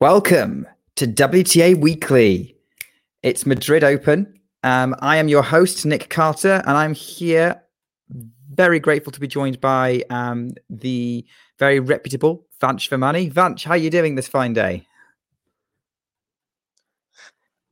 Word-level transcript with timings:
Welcome 0.00 0.64
to 0.94 1.08
WTA 1.08 1.74
Weekly. 1.74 2.56
It's 3.24 3.44
Madrid 3.44 3.82
Open. 3.82 4.38
Um, 4.62 4.94
I 5.00 5.16
am 5.16 5.26
your 5.26 5.42
host, 5.42 5.84
Nick 5.84 6.08
Carter, 6.08 6.62
and 6.66 6.76
I'm 6.76 6.94
here 6.94 7.60
very 8.08 8.78
grateful 8.78 9.10
to 9.10 9.18
be 9.18 9.26
joined 9.26 9.60
by 9.60 10.04
um, 10.08 10.52
the 10.70 11.26
very 11.58 11.80
reputable 11.80 12.46
Vansh 12.60 12.88
Vermani. 12.88 13.32
Vansh, 13.32 13.64
how 13.64 13.72
are 13.72 13.76
you 13.76 13.90
doing 13.90 14.14
this 14.14 14.28
fine 14.28 14.52
day? 14.52 14.86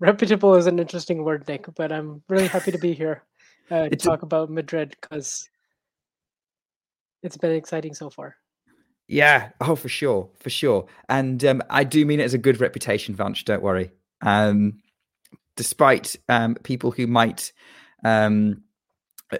reputable 0.00 0.56
is 0.56 0.66
an 0.66 0.80
interesting 0.80 1.22
word, 1.22 1.46
Nick, 1.46 1.66
but 1.76 1.92
I'm 1.92 2.24
really 2.28 2.48
happy 2.48 2.72
to 2.72 2.78
be 2.78 2.92
here 2.92 3.22
uh, 3.70 3.88
to 3.88 3.94
talk 3.94 4.22
about 4.22 4.50
Madrid 4.50 4.96
because 5.00 5.48
it's 7.22 7.36
been 7.36 7.52
exciting 7.52 7.94
so 7.94 8.10
far. 8.10 8.34
Yeah, 9.08 9.50
oh, 9.60 9.76
for 9.76 9.88
sure, 9.88 10.28
for 10.38 10.50
sure. 10.50 10.86
And 11.08 11.44
um, 11.44 11.62
I 11.70 11.84
do 11.84 12.04
mean 12.04 12.20
it 12.20 12.24
as 12.24 12.34
a 12.34 12.38
good 12.38 12.60
reputation, 12.60 13.14
Vansh, 13.14 13.44
don't 13.44 13.62
worry. 13.62 13.92
Um, 14.22 14.78
despite 15.56 16.16
um, 16.28 16.56
people 16.56 16.90
who 16.90 17.06
might 17.06 17.52
um, 18.04 18.62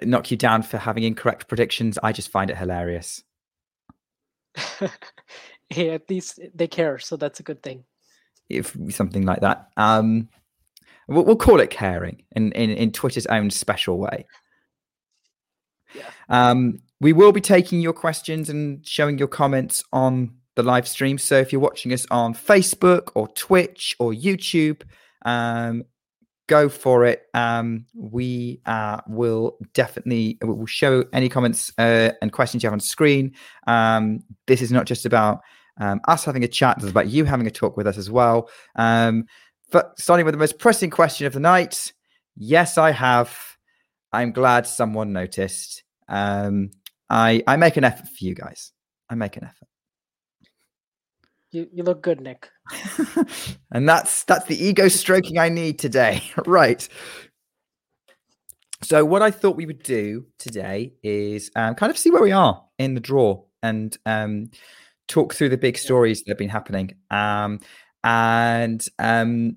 knock 0.03 0.31
you 0.31 0.37
down 0.37 0.62
for 0.62 0.78
having 0.78 1.03
incorrect 1.03 1.49
predictions, 1.49 1.99
I 2.03 2.12
just 2.12 2.31
find 2.31 2.50
it 2.50 2.56
hilarious. 2.56 3.22
hey, 5.69 5.91
at 5.91 6.09
least 6.09 6.41
they 6.54 6.69
care, 6.69 6.98
so 6.98 7.16
that's 7.16 7.41
a 7.41 7.44
good 7.44 7.62
thing. 7.62 7.84
if 8.48 8.77
something 8.91 9.25
like 9.27 9.41
that. 9.41 9.69
Um, 9.77 10.28
we'll, 11.09 11.25
we'll 11.25 11.37
call 11.37 11.60
it 11.60 11.71
caring 11.71 12.22
in, 12.33 12.53
in 12.53 12.71
in 12.71 12.93
Twitter's 12.93 13.27
own 13.27 13.50
special 13.50 13.98
way. 13.98 14.27
Yeah. 15.97 16.11
Um, 16.29 16.81
we 17.01 17.12
will 17.12 17.33
be 17.33 17.41
taking 17.41 17.81
your 17.81 17.93
questions 17.93 18.49
and 18.49 18.87
showing 18.87 19.19
your 19.19 19.29
comments 19.29 19.84
on 19.93 20.34
the 20.55 20.62
live 20.62 20.89
stream. 20.89 21.19
So 21.19 21.37
if 21.37 21.53
you're 21.53 21.61
watching 21.61 21.93
us 21.93 22.07
on 22.11 22.34
Facebook 22.34 23.11
or 23.15 23.29
Twitch 23.29 23.95
or 23.99 24.12
YouTube, 24.12 24.83
um, 25.25 25.84
go 26.47 26.69
for 26.69 27.05
it. 27.05 27.23
Um, 27.34 27.87
we 27.95 28.61
uh, 28.67 29.01
will 29.07 29.59
definitely 29.75 30.39
will 30.43 30.67
show 30.67 31.05
any 31.12 31.29
comments 31.29 31.73
uh, 31.79 32.13
and 32.23 32.33
questions 32.33 32.63
you 32.63 32.69
have 32.69 32.75
on 32.75 32.81
screen. 32.81 33.34
Um, 33.67 34.21
this 34.47 34.63
is 34.63 34.73
not 34.73 34.87
just 34.87 35.05
about 35.05 35.41
um, 35.78 36.01
us 36.09 36.25
having 36.25 36.45
a 36.45 36.49
chat; 36.49 36.78
it's 36.78 36.89
about 36.89 37.09
you 37.09 37.25
having 37.25 37.47
a 37.47 37.51
talk 37.51 37.77
with 37.77 37.87
us 37.87 37.99
as 37.99 38.11
well. 38.11 38.49
Um, 38.77 39.27
but 39.71 39.99
starting 39.99 40.25
with 40.25 40.34
the 40.34 40.39
most 40.39 40.59
pressing 40.59 40.91
question 40.91 41.27
of 41.27 41.33
the 41.33 41.41
night, 41.41 41.93
yes, 42.37 42.78
I 42.78 42.93
have. 42.93 43.37
I'm 44.13 44.33
glad 44.33 44.67
someone 44.67 45.13
noticed. 45.13 45.83
Um, 46.09 46.71
I 47.11 47.43
I 47.47 47.56
make 47.56 47.77
an 47.77 47.84
effort 47.84 48.06
for 48.06 48.25
you 48.25 48.34
guys. 48.34 48.72
I 49.09 49.15
make 49.15 49.37
an 49.37 49.44
effort. 49.44 49.69
You 51.53 51.69
you 51.72 51.84
look 51.84 52.03
good, 52.03 52.21
Nick. 52.21 52.49
and 53.72 53.89
that's 53.89 54.25
that's 54.25 54.47
the 54.47 54.62
ego 54.62 54.89
stroking 54.89 55.39
I 55.39 55.49
need 55.49 55.78
today. 55.78 56.22
right. 56.47 56.87
So 58.83 59.05
what 59.05 59.22
I 59.22 59.31
thought 59.31 59.56
we 59.56 59.66
would 59.66 59.83
do 59.83 60.27
today 60.39 60.93
is 61.03 61.50
um, 61.56 61.75
kind 61.75 61.91
of 61.91 61.97
see 61.97 62.11
where 62.11 62.22
we 62.22 62.33
are 62.33 62.62
in 62.78 62.95
the 62.95 63.00
draw 63.00 63.43
and 63.62 63.97
um, 64.05 64.50
talk 65.09 65.34
through 65.34 65.49
the 65.49 65.56
big 65.56 65.78
stories 65.78 66.22
that 66.22 66.33
have 66.33 66.39
been 66.39 66.50
happening. 66.50 66.95
Um, 67.11 67.61
and 68.05 68.84
um, 68.99 69.56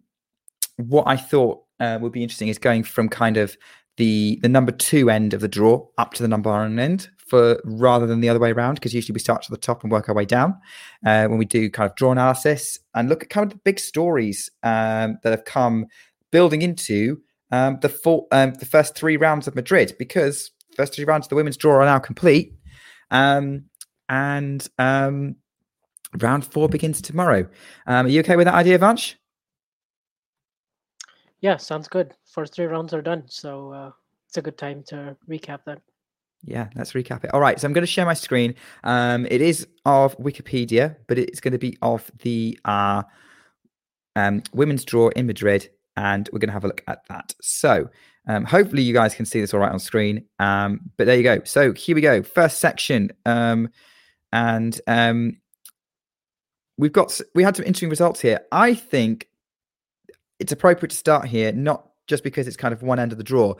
what 0.77 1.07
I 1.07 1.17
thought 1.17 1.63
uh, 1.79 1.97
would 2.01 2.11
be 2.11 2.23
interesting 2.23 2.47
is 2.47 2.57
going 2.57 2.83
from 2.83 3.09
kind 3.09 3.37
of 3.37 3.57
the 3.99 4.39
the 4.41 4.49
number 4.49 4.71
two 4.71 5.09
end 5.09 5.33
of 5.33 5.41
the 5.41 5.47
draw 5.47 5.85
up 5.97 6.13
to 6.13 6.23
the 6.23 6.27
number 6.27 6.49
one 6.49 6.79
end 6.79 7.09
for 7.27 7.61
rather 7.65 8.07
than 8.07 8.21
the 8.21 8.29
other 8.29 8.39
way 8.39 8.51
around 8.51 8.75
because 8.75 8.93
usually 8.93 9.13
we 9.13 9.19
start 9.19 9.43
at 9.43 9.51
the 9.51 9.57
top 9.57 9.83
and 9.83 9.91
work 9.91 10.07
our 10.07 10.15
way 10.15 10.23
down 10.25 10.57
uh, 11.05 11.27
when 11.27 11.37
we 11.37 11.45
do 11.45 11.69
kind 11.69 11.87
of 11.87 11.95
draw 11.97 12.11
analysis 12.11 12.79
and 12.95 13.09
look 13.09 13.21
at 13.21 13.29
kind 13.29 13.45
of 13.45 13.51
the 13.51 13.61
big 13.65 13.77
stories 13.77 14.49
um, 14.63 15.17
that 15.21 15.31
have 15.31 15.43
come 15.43 15.85
building 16.31 16.61
into 16.61 17.21
um, 17.51 17.77
the 17.81 17.89
full 17.89 18.27
um, 18.31 18.53
the 18.53 18.65
first 18.65 18.95
three 18.95 19.17
rounds 19.17 19.47
of 19.47 19.55
Madrid 19.55 19.93
because 19.99 20.49
first 20.77 20.95
three 20.95 21.05
rounds 21.05 21.25
of 21.25 21.29
the 21.29 21.35
women's 21.35 21.57
draw 21.57 21.75
are 21.75 21.85
now 21.85 21.99
complete 21.99 22.53
um, 23.11 23.65
and 24.07 24.69
um, 24.79 25.35
round 26.19 26.45
four 26.45 26.69
begins 26.69 27.01
tomorrow. 27.01 27.45
Um, 27.85 28.05
are 28.05 28.09
you 28.09 28.21
okay 28.21 28.37
with 28.37 28.45
that 28.45 28.55
idea, 28.55 28.79
Vansh? 28.79 29.15
Yeah, 31.41 31.57
sounds 31.57 31.87
good. 31.87 32.15
First 32.25 32.53
three 32.53 32.65
rounds 32.65 32.93
are 32.93 33.01
done, 33.01 33.23
so 33.27 33.71
uh, 33.71 33.91
it's 34.29 34.37
a 34.37 34.41
good 34.43 34.59
time 34.59 34.83
to 34.87 35.17
recap 35.27 35.61
that. 35.65 35.81
Yeah, 36.43 36.69
let's 36.75 36.93
recap 36.93 37.23
it. 37.23 37.33
All 37.33 37.41
right, 37.41 37.59
so 37.59 37.67
I'm 37.67 37.73
going 37.73 37.81
to 37.81 37.87
share 37.87 38.05
my 38.05 38.13
screen. 38.13 38.53
Um, 38.83 39.25
it 39.25 39.41
is 39.41 39.67
of 39.85 40.15
Wikipedia, 40.19 40.95
but 41.07 41.17
it's 41.17 41.41
going 41.41 41.51
to 41.51 41.57
be 41.57 41.77
of 41.81 42.09
the 42.21 42.57
uh, 42.63 43.03
um, 44.15 44.43
women's 44.53 44.85
draw 44.85 45.09
in 45.09 45.25
Madrid, 45.25 45.69
and 45.97 46.29
we're 46.31 46.39
going 46.39 46.49
to 46.49 46.53
have 46.53 46.63
a 46.63 46.67
look 46.67 46.83
at 46.87 47.01
that. 47.09 47.33
So, 47.41 47.89
um, 48.27 48.45
hopefully, 48.45 48.83
you 48.83 48.93
guys 48.93 49.15
can 49.15 49.25
see 49.25 49.41
this 49.41 49.51
all 49.53 49.59
right 49.59 49.71
on 49.71 49.79
screen. 49.79 50.25
Um, 50.37 50.91
but 50.95 51.05
there 51.05 51.17
you 51.17 51.23
go. 51.23 51.41
So 51.43 51.73
here 51.73 51.95
we 51.95 52.01
go. 52.01 52.21
First 52.21 52.59
section, 52.59 53.11
um, 53.25 53.69
and 54.31 54.79
um, 54.85 55.37
we've 56.77 56.93
got 56.93 57.19
we 57.33 57.43
had 57.43 57.55
some 57.55 57.65
interesting 57.65 57.89
results 57.89 58.21
here. 58.21 58.41
I 58.51 58.75
think 58.75 59.27
it's 60.39 60.51
appropriate 60.51 60.91
to 60.91 60.97
start 60.97 61.25
here, 61.25 61.51
not 61.51 61.88
just 62.09 62.23
because 62.23 62.47
it's 62.47 62.57
kind 62.57 62.73
of 62.73 62.83
one 62.83 62.99
end 62.99 63.13
of 63.13 63.17
the 63.17 63.23
draw, 63.23 63.53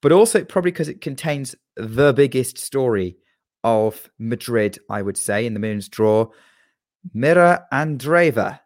but 0.00 0.12
also 0.12 0.42
probably 0.44 0.70
because 0.70 0.88
it 0.88 1.02
contains 1.02 1.54
the 1.76 2.14
biggest 2.14 2.56
story 2.56 3.16
of 3.64 4.08
Madrid, 4.18 4.78
I 4.88 5.02
would 5.02 5.18
say, 5.18 5.44
in 5.44 5.52
the 5.52 5.60
men's 5.60 5.88
draw. 5.88 6.28
Mirra 7.14 7.64
Andreeva, 7.72 8.60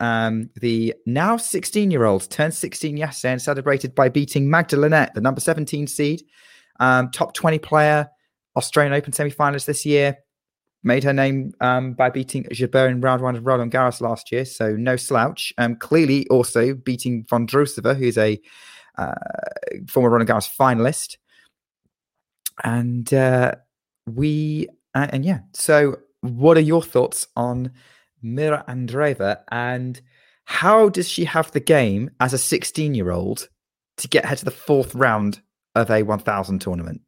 um, 0.00 0.50
the 0.56 0.94
now 1.06 1.36
16 1.36 1.90
year 1.90 2.04
old, 2.04 2.30
turned 2.30 2.54
16 2.54 2.96
yesterday 2.96 3.32
and 3.32 3.42
celebrated 3.42 3.94
by 3.94 4.08
beating 4.08 4.48
Magda 4.48 4.76
Linette, 4.76 5.14
the 5.14 5.20
number 5.20 5.40
17 5.40 5.86
seed, 5.86 6.22
um, 6.78 7.10
top 7.10 7.32
20 7.34 7.58
player, 7.58 8.08
Australian 8.56 8.92
Open 8.92 9.12
semi 9.12 9.30
finalist 9.30 9.64
this 9.64 9.84
year. 9.86 10.18
Made 10.84 11.04
her 11.04 11.12
name 11.12 11.52
um, 11.60 11.94
by 11.94 12.08
beating 12.08 12.44
Jabeur 12.44 12.88
in 12.88 13.00
round 13.00 13.20
one 13.20 13.34
of 13.34 13.44
Roland 13.44 13.72
Garros 13.72 14.00
last 14.00 14.30
year, 14.30 14.44
so 14.44 14.76
no 14.76 14.96
slouch. 14.96 15.52
Um, 15.58 15.74
clearly, 15.76 16.26
also 16.28 16.74
beating 16.74 17.24
Vondrousova, 17.24 17.96
who's 17.96 18.16
a 18.16 18.40
uh, 18.96 19.14
former 19.88 20.10
Roland 20.10 20.28
Garros 20.28 20.48
finalist. 20.48 21.16
And 22.62 23.12
uh, 23.12 23.54
we, 24.06 24.68
uh, 24.94 25.08
and 25.10 25.24
yeah, 25.24 25.40
so 25.52 25.98
what 26.20 26.56
are 26.56 26.60
your 26.60 26.82
thoughts 26.82 27.26
on 27.36 27.72
Mirra 28.24 28.66
Andreeva 28.66 29.40
and 29.50 30.00
how 30.44 30.88
does 30.88 31.08
she 31.08 31.24
have 31.24 31.52
the 31.52 31.60
game 31.60 32.10
as 32.20 32.32
a 32.32 32.38
16 32.38 32.94
year 32.94 33.10
old 33.10 33.48
to 33.98 34.08
get 34.08 34.24
her 34.24 34.34
to 34.34 34.44
the 34.44 34.50
fourth 34.50 34.94
round 34.94 35.40
of 35.74 35.90
a 35.90 36.02
1000 36.02 36.58
tournament? 36.58 37.02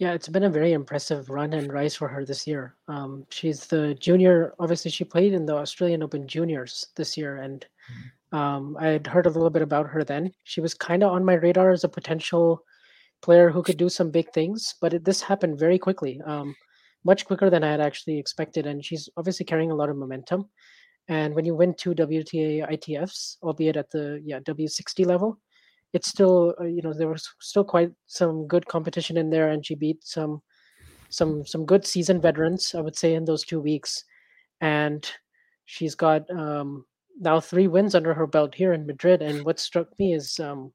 Yeah, 0.00 0.14
it's 0.14 0.28
been 0.28 0.44
a 0.44 0.50
very 0.50 0.72
impressive 0.72 1.28
run 1.28 1.52
and 1.52 1.70
rise 1.70 1.94
for 1.94 2.08
her 2.08 2.24
this 2.24 2.46
year. 2.46 2.74
Um, 2.88 3.26
she's 3.28 3.66
the 3.66 3.94
junior. 3.96 4.54
Obviously, 4.58 4.90
she 4.90 5.04
played 5.04 5.34
in 5.34 5.44
the 5.44 5.54
Australian 5.54 6.02
Open 6.02 6.26
Juniors 6.26 6.86
this 6.96 7.18
year, 7.18 7.36
and 7.36 7.66
um, 8.32 8.78
I 8.80 8.86
had 8.86 9.06
heard 9.06 9.26
a 9.26 9.30
little 9.30 9.50
bit 9.50 9.60
about 9.60 9.88
her 9.88 10.02
then. 10.02 10.32
She 10.44 10.62
was 10.62 10.72
kind 10.72 11.02
of 11.02 11.12
on 11.12 11.22
my 11.22 11.34
radar 11.34 11.70
as 11.70 11.84
a 11.84 11.88
potential 11.90 12.64
player 13.20 13.50
who 13.50 13.62
could 13.62 13.76
do 13.76 13.90
some 13.90 14.10
big 14.10 14.32
things, 14.32 14.74
but 14.80 14.94
it, 14.94 15.04
this 15.04 15.20
happened 15.20 15.58
very 15.58 15.78
quickly, 15.78 16.18
um, 16.24 16.56
much 17.04 17.26
quicker 17.26 17.50
than 17.50 17.62
I 17.62 17.70
had 17.70 17.82
actually 17.82 18.18
expected. 18.18 18.64
And 18.64 18.82
she's 18.82 19.06
obviously 19.18 19.44
carrying 19.44 19.70
a 19.70 19.74
lot 19.76 19.90
of 19.90 19.98
momentum. 19.98 20.48
And 21.08 21.34
when 21.34 21.44
you 21.44 21.54
win 21.54 21.74
two 21.74 21.94
WTA 21.94 22.66
ITFs, 22.72 23.36
albeit 23.42 23.76
at 23.76 23.90
the 23.90 24.22
yeah 24.24 24.40
W60 24.40 25.04
level, 25.04 25.38
it's 25.92 26.08
still 26.08 26.54
uh, 26.60 26.64
you 26.64 26.82
know 26.82 26.92
there 26.92 27.08
was 27.08 27.28
still 27.40 27.64
quite 27.64 27.90
some 28.06 28.46
good 28.46 28.66
competition 28.66 29.16
in 29.16 29.30
there, 29.30 29.50
and 29.50 29.64
she 29.64 29.74
beat 29.74 30.04
some 30.04 30.42
some 31.10 31.44
some 31.44 31.66
good 31.66 31.86
seasoned 31.86 32.22
veterans, 32.22 32.74
I 32.74 32.80
would 32.80 32.96
say, 32.96 33.14
in 33.14 33.24
those 33.24 33.44
two 33.44 33.60
weeks. 33.60 34.04
And 34.60 35.08
she's 35.64 35.94
got 35.94 36.30
um, 36.30 36.84
now 37.18 37.40
three 37.40 37.68
wins 37.68 37.94
under 37.94 38.14
her 38.14 38.26
belt 38.26 38.54
here 38.54 38.72
in 38.72 38.86
Madrid. 38.86 39.22
And 39.22 39.44
what 39.44 39.58
struck 39.58 39.88
me 39.98 40.14
is 40.14 40.38
um, 40.38 40.72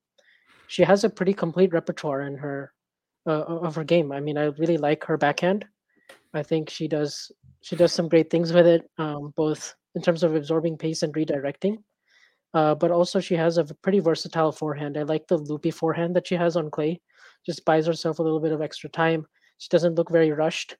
she 0.67 0.83
has 0.83 1.03
a 1.03 1.09
pretty 1.09 1.33
complete 1.33 1.73
repertoire 1.73 2.21
in 2.21 2.35
her 2.38 2.73
uh, 3.27 3.44
of 3.44 3.75
her 3.75 3.83
game. 3.83 4.11
I 4.11 4.19
mean, 4.19 4.38
I 4.38 4.45
really 4.45 4.77
like 4.77 5.03
her 5.06 5.18
backhand. 5.18 5.65
I 6.33 6.44
think 6.44 6.69
she 6.69 6.88
does 6.88 7.31
she 7.61 7.75
does 7.75 7.94
some 7.94 8.09
great 8.09 8.29
things 8.29 8.53
with 8.53 8.68
it, 8.68 8.89
um, 8.97 9.33
both 9.35 9.73
in 9.95 10.01
terms 10.01 10.23
of 10.23 10.35
absorbing 10.35 10.77
pace 10.77 11.01
and 11.01 11.13
redirecting. 11.13 11.77
Uh, 12.56 12.74
but 12.74 12.90
also, 12.90 13.19
she 13.19 13.36
has 13.36 13.57
a 13.57 13.66
pretty 13.66 14.00
versatile 14.00 14.54
forehand. 14.54 14.98
I 14.98 15.04
like 15.04 15.28
the 15.28 15.38
loopy 15.38 15.72
forehand 15.72 16.16
that 16.16 16.25
she 16.25 16.36
has 16.36 16.56
on 16.56 16.72
clay. 16.72 17.02
Just 17.46 17.66
buys 17.66 17.86
herself 17.86 18.18
a 18.18 18.24
little 18.24 18.40
bit 18.40 18.54
of 18.54 18.62
extra 18.62 18.90
time. 18.90 19.28
She 19.57 19.68
doesn't 19.68 19.96
look 19.96 20.10
very 20.10 20.31
rushed, 20.31 20.78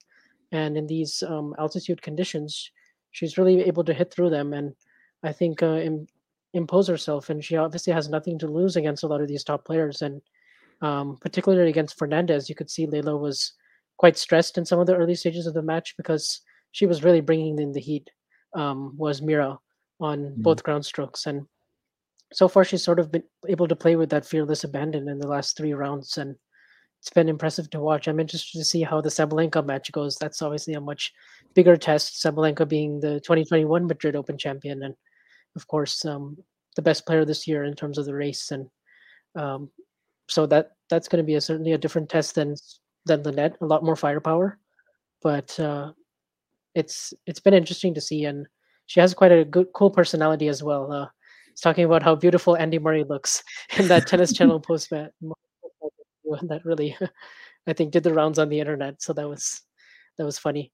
and 0.54 0.78
in 0.78 0.88
these 0.88 1.22
um, 1.28 1.54
altitude 1.60 2.02
conditions, 2.02 2.72
she's 3.12 3.38
really 3.38 3.64
able 3.64 3.84
to 3.84 3.94
hit 3.94 4.12
through 4.14 4.30
them. 4.30 4.54
And 4.54 4.74
I 5.22 5.34
think 5.34 5.62
uh, 5.62 5.82
in, 5.84 6.08
impose 6.54 6.88
herself, 6.88 7.30
and 7.30 7.44
she 7.44 7.58
obviously 7.58 7.92
has 7.92 8.08
nothing 8.08 8.40
to 8.40 8.48
lose 8.48 8.78
against 8.78 9.04
a 9.04 9.08
lot 9.08 9.20
of 9.20 9.28
these 9.28 9.44
top 9.44 9.66
players, 9.66 10.02
and 10.02 10.22
um, 10.82 11.18
particularly 11.20 11.70
against 11.70 12.00
Fernandez. 12.00 12.48
You 12.48 12.56
could 12.56 12.70
see 12.70 12.88
Leylah 12.88 13.20
was 13.20 13.52
quite 13.98 14.18
stressed 14.18 14.58
in 14.58 14.64
some 14.64 14.80
of 14.80 14.88
the 14.88 14.96
early 14.96 15.16
stages 15.16 15.46
of 15.46 15.54
the 15.54 15.62
match 15.62 15.94
because 15.98 16.40
she 16.72 16.86
was 16.86 17.04
really 17.04 17.22
bringing 17.22 17.60
in 17.60 17.74
the 17.74 17.82
heat. 17.82 18.10
Um, 18.54 18.94
was 18.96 19.20
Mirra 19.20 19.58
on 20.00 20.20
mm. 20.20 20.36
both 20.38 20.64
ground 20.64 20.86
strokes, 20.86 21.26
and 21.26 21.46
so 22.34 22.48
far 22.48 22.64
she's 22.64 22.84
sort 22.84 23.00
of 23.00 23.12
been 23.12 23.24
able 23.48 23.68
to 23.68 23.76
play 23.76 23.96
with 23.96 24.10
that 24.10 24.26
fearless 24.26 24.64
abandon 24.64 25.08
in 25.08 25.20
the 25.20 25.28
last 25.28 25.56
three 25.56 25.74
rounds, 25.74 26.18
and 26.18 26.36
it's 27.00 27.10
been 27.10 27.30
impressive 27.30 27.70
to 27.70 27.80
watch. 27.80 28.08
I'm 28.08 28.20
interested 28.20 28.58
to 28.58 28.66
see 28.66 28.82
how 28.82 29.02
the 29.02 29.10
Sabalenka 29.10 29.66
match 29.66 29.92
goes. 29.92 30.18
That's 30.18 30.42
obviously 30.42 30.74
a 30.74 30.82
much 30.82 31.14
bigger 31.54 31.78
test. 31.78 32.24
Sabalenka 32.24 32.68
being 32.68 33.00
the 33.00 33.20
2021 33.22 33.86
Madrid 33.86 34.16
Open 34.16 34.38
champion, 34.38 34.84
and 34.84 34.96
of 35.56 35.68
course, 35.68 36.04
um, 36.06 36.38
the 36.76 36.82
best 36.82 37.06
player 37.06 37.26
this 37.26 37.48
year 37.48 37.64
in 37.64 37.76
terms 37.76 37.98
of 37.98 38.06
the 38.06 38.16
race, 38.16 38.52
and 38.52 38.68
um, 39.36 39.70
so 40.28 40.46
that 40.48 40.72
that's 40.90 41.08
going 41.08 41.24
to 41.24 41.28
be 41.28 41.36
a, 41.36 41.42
certainly 41.42 41.74
a 41.74 41.78
different 41.78 42.10
test 42.10 42.36
than 42.36 42.56
than 43.06 43.24
Linette. 43.24 43.58
A 43.62 43.66
lot 43.66 43.84
more 43.84 43.96
firepower, 43.96 44.58
but 45.22 45.58
uh, 45.60 45.92
it's 46.74 47.14
it's 47.26 47.40
been 47.40 47.54
interesting 47.54 47.94
to 47.94 48.02
see, 48.02 48.26
and 48.26 48.48
she 48.88 49.00
has 49.00 49.14
quite 49.14 49.32
a 49.32 49.46
good, 49.46 49.68
cool 49.74 49.90
personality 49.90 50.48
as 50.48 50.64
well. 50.64 50.92
Uh, 50.92 51.08
it's 51.56 51.62
talking 51.62 51.86
about 51.86 52.04
how 52.04 52.16
beautiful 52.16 52.58
Andy 52.58 52.80
Murray 52.80 53.06
looks 53.06 53.42
in 53.78 53.88
that 53.88 54.08
Tennis 54.08 54.34
Channel 54.38 54.60
post 54.60 54.90
that 54.90 55.14
really, 56.66 56.98
I 57.68 57.72
think, 57.72 57.94
did 57.94 58.04
the 58.04 58.14
rounds 58.14 58.38
on 58.38 58.50
the 58.50 58.60
internet. 58.60 59.02
So 59.02 59.14
that 59.14 59.30
was 59.30 59.62
that 60.18 60.26
was 60.26 60.38
funny. 60.38 60.74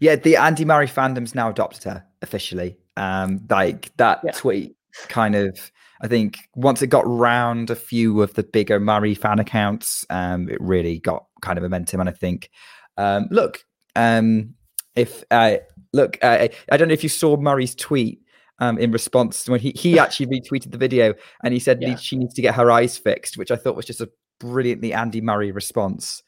Yeah, 0.00 0.16
the 0.16 0.36
Andy 0.36 0.64
Murray 0.64 0.86
fandom's 0.86 1.34
now 1.34 1.50
adopted 1.50 1.84
her 1.84 2.06
officially. 2.22 2.78
Um, 2.96 3.46
like 3.50 3.94
that 3.98 4.20
yeah. 4.24 4.30
tweet 4.30 4.74
kind 5.08 5.34
of 5.34 5.70
I 6.00 6.08
think 6.08 6.38
once 6.54 6.80
it 6.80 6.86
got 6.86 7.06
round 7.06 7.68
a 7.68 7.76
few 7.76 8.22
of 8.22 8.32
the 8.32 8.44
bigger 8.44 8.80
Murray 8.80 9.14
fan 9.14 9.38
accounts, 9.38 10.06
um, 10.08 10.48
it 10.48 10.58
really 10.58 11.00
got 11.00 11.26
kind 11.42 11.58
of 11.58 11.62
momentum. 11.62 12.00
And 12.00 12.08
I 12.08 12.12
think, 12.12 12.50
um, 12.96 13.28
look, 13.30 13.62
um, 13.94 14.54
if 14.94 15.22
uh, 15.30 15.56
look, 15.92 16.18
uh, 16.22 16.48
I 16.72 16.76
don't 16.78 16.88
know 16.88 16.94
if 16.94 17.02
you 17.02 17.10
saw 17.10 17.36
Murray's 17.36 17.74
tweet 17.74 18.22
um, 18.58 18.78
in 18.78 18.90
response 18.90 19.48
when 19.48 19.60
he 19.60 19.72
he 19.76 19.98
actually 19.98 20.26
retweeted 20.26 20.70
the 20.70 20.78
video 20.78 21.14
and 21.42 21.52
he 21.52 21.60
said 21.60 21.80
yeah. 21.80 21.96
she 21.96 22.16
needs 22.16 22.34
to 22.34 22.42
get 22.42 22.54
her 22.54 22.70
eyes 22.70 22.96
fixed, 22.96 23.36
which 23.36 23.50
I 23.50 23.56
thought 23.56 23.76
was 23.76 23.86
just 23.86 24.00
a 24.00 24.10
brilliantly 24.38 24.92
Andy 24.92 25.20
Murray 25.20 25.52
response 25.52 26.22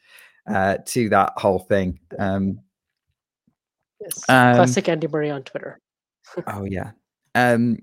uh, 0.49 0.79
to 0.87 1.09
that 1.11 1.33
whole 1.37 1.61
thing. 1.61 2.01
Um, 2.19 2.61
yes, 4.01 4.25
classic 4.25 4.89
Andy 4.89 5.09
Murray 5.09 5.31
on 5.31 5.43
Twitter 5.43 5.81
oh 6.47 6.65
yeah. 6.65 6.93
Um, 7.35 7.79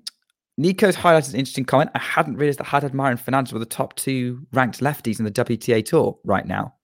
Nico's 0.57 0.95
highlighted 0.95 1.33
an 1.33 1.39
interesting 1.39 1.65
comment. 1.65 1.91
I 1.95 1.99
hadn't 1.99 2.37
realized 2.37 2.59
that 2.59 2.65
Haddad 2.65 2.93
Maia 2.93 3.11
and 3.11 3.19
Fernandez 3.19 3.51
were 3.51 3.59
the 3.59 3.65
top 3.65 3.95
two 3.95 4.45
ranked 4.53 4.79
lefties 4.79 5.19
in 5.19 5.25
the 5.25 5.31
WTA 5.31 5.83
tour 5.83 6.17
right 6.23 6.45
now. 6.45 6.75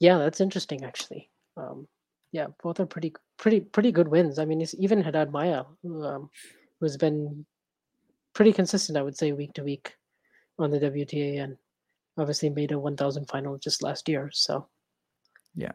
Yeah, 0.00 0.18
that's 0.18 0.40
interesting 0.40 0.84
actually. 0.84 1.30
Um, 1.56 1.86
yeah, 2.32 2.46
both 2.62 2.80
are 2.80 2.86
pretty 2.86 3.14
pretty 3.38 3.60
pretty 3.60 3.92
good 3.92 4.08
wins. 4.08 4.38
I 4.38 4.44
mean, 4.44 4.60
it's 4.60 4.74
even 4.78 5.02
Haddad 5.02 5.32
Maia, 5.32 5.64
um, 5.84 6.30
who's 6.80 6.96
been 6.96 7.46
pretty 8.34 8.52
consistent, 8.52 8.98
I 8.98 9.02
would 9.02 9.16
say, 9.16 9.32
week 9.32 9.54
to 9.54 9.62
week 9.62 9.94
on 10.58 10.70
the 10.70 10.78
WTA, 10.78 11.42
and 11.42 11.56
obviously 12.18 12.50
made 12.50 12.72
a 12.72 12.78
1,000 12.78 13.26
final 13.26 13.56
just 13.58 13.82
last 13.82 14.08
year. 14.08 14.30
So 14.32 14.66
yeah. 15.54 15.72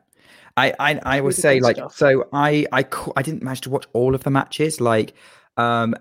I 0.56 0.74
I, 0.80 1.00
I 1.04 1.22
would 1.22 1.36
say 1.36 1.60
like 1.60 1.78
stuff. 1.78 1.96
so 1.96 2.28
I 2.32 2.66
I 2.72 2.86
I 3.16 3.22
didn't 3.22 3.44
manage 3.44 3.62
to 3.62 3.70
watch 3.70 3.86
all 3.94 4.16
of 4.16 4.24
the 4.24 4.30
matches. 4.30 4.80
Like 4.80 5.14
um 5.58 5.96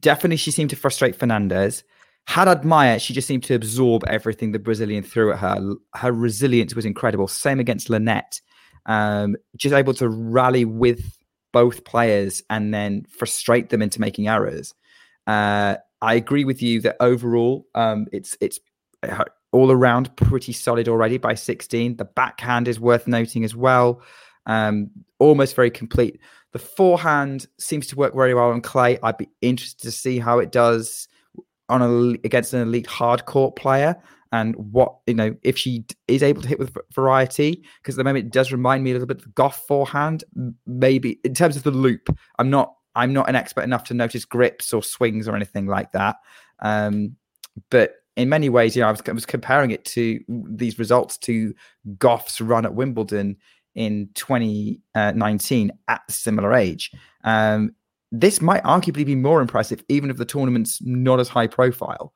definitely 0.00 0.36
she 0.36 0.50
seemed 0.50 0.70
to 0.70 0.76
frustrate 0.76 1.16
Fernandez. 1.16 1.84
Haddad 2.26 2.64
Maia, 2.64 2.98
she 2.98 3.12
just 3.12 3.28
seemed 3.28 3.44
to 3.44 3.54
absorb 3.54 4.02
everything 4.06 4.52
the 4.52 4.58
Brazilian 4.58 5.02
threw 5.02 5.32
at 5.32 5.40
her. 5.40 5.74
Her 5.94 6.12
resilience 6.12 6.74
was 6.74 6.86
incredible. 6.86 7.28
Same 7.28 7.60
against 7.60 7.90
Linette. 7.90 8.40
Um, 8.86 9.36
just 9.56 9.74
able 9.74 9.94
to 9.94 10.08
rally 10.08 10.64
with 10.64 11.18
both 11.52 11.84
players 11.84 12.42
and 12.50 12.74
then 12.74 13.06
frustrate 13.08 13.70
them 13.70 13.80
into 13.80 14.00
making 14.00 14.28
errors. 14.28 14.74
Uh, 15.26 15.76
I 16.02 16.14
agree 16.14 16.44
with 16.44 16.60
you 16.60 16.80
that 16.82 16.96
overall, 17.00 17.66
um, 17.74 18.06
it's 18.12 18.36
it's 18.40 18.58
all 19.52 19.70
around 19.70 20.14
pretty 20.16 20.52
solid 20.52 20.88
already 20.88 21.16
by 21.16 21.34
16. 21.34 21.96
The 21.96 22.04
backhand 22.04 22.68
is 22.68 22.80
worth 22.80 23.06
noting 23.06 23.44
as 23.44 23.54
well. 23.54 24.02
Um, 24.46 24.90
almost 25.18 25.54
very 25.54 25.70
complete. 25.70 26.20
The 26.52 26.58
forehand 26.58 27.46
seems 27.58 27.86
to 27.88 27.96
work 27.96 28.14
very 28.14 28.34
well 28.34 28.50
on 28.50 28.60
clay. 28.60 28.98
I'd 29.02 29.16
be 29.16 29.30
interested 29.40 29.82
to 29.82 29.90
see 29.92 30.18
how 30.18 30.40
it 30.40 30.52
does 30.52 31.08
on 31.68 31.80
a 31.80 32.10
against 32.24 32.52
an 32.52 32.60
elite 32.60 32.86
hard 32.86 33.24
court 33.24 33.56
player 33.56 33.96
and 34.34 34.56
what 34.56 34.96
you 35.06 35.14
know 35.14 35.34
if 35.42 35.56
she 35.56 35.84
is 36.08 36.22
able 36.22 36.42
to 36.42 36.48
hit 36.48 36.58
with 36.58 36.76
variety 36.92 37.64
because 37.80 37.94
at 37.94 37.98
the 37.98 38.04
moment 38.04 38.26
it 38.26 38.32
does 38.32 38.50
remind 38.50 38.82
me 38.82 38.90
a 38.90 38.94
little 38.94 39.06
bit 39.06 39.18
of 39.18 39.28
Gauff 39.34 39.54
forehand 39.54 40.24
maybe 40.66 41.20
in 41.24 41.34
terms 41.34 41.56
of 41.56 41.62
the 41.62 41.70
loop 41.70 42.08
i'm 42.38 42.50
not 42.50 42.74
i'm 42.96 43.12
not 43.12 43.28
an 43.28 43.36
expert 43.36 43.62
enough 43.62 43.84
to 43.84 43.94
notice 43.94 44.24
grips 44.24 44.72
or 44.72 44.82
swings 44.82 45.28
or 45.28 45.36
anything 45.36 45.66
like 45.66 45.92
that 45.92 46.16
um, 46.60 47.16
but 47.70 47.94
in 48.16 48.28
many 48.28 48.48
ways, 48.48 48.76
you 48.76 48.82
know, 48.82 48.88
I 48.88 48.92
was, 48.92 49.02
I 49.08 49.12
was 49.12 49.26
comparing 49.26 49.70
it 49.70 49.84
to 49.86 50.20
these 50.28 50.78
results 50.78 51.18
to 51.18 51.54
Gauff's 51.98 52.40
run 52.40 52.64
at 52.64 52.74
Wimbledon 52.74 53.36
in 53.74 54.08
2019 54.14 55.72
at 55.88 56.00
a 56.08 56.12
similar 56.12 56.54
age. 56.54 56.92
Um, 57.24 57.74
this 58.12 58.40
might 58.40 58.62
arguably 58.62 59.04
be 59.04 59.16
more 59.16 59.40
impressive, 59.40 59.82
even 59.88 60.10
if 60.10 60.16
the 60.16 60.24
tournament's 60.24 60.80
not 60.82 61.18
as 61.18 61.28
high 61.28 61.48
profile. 61.48 62.12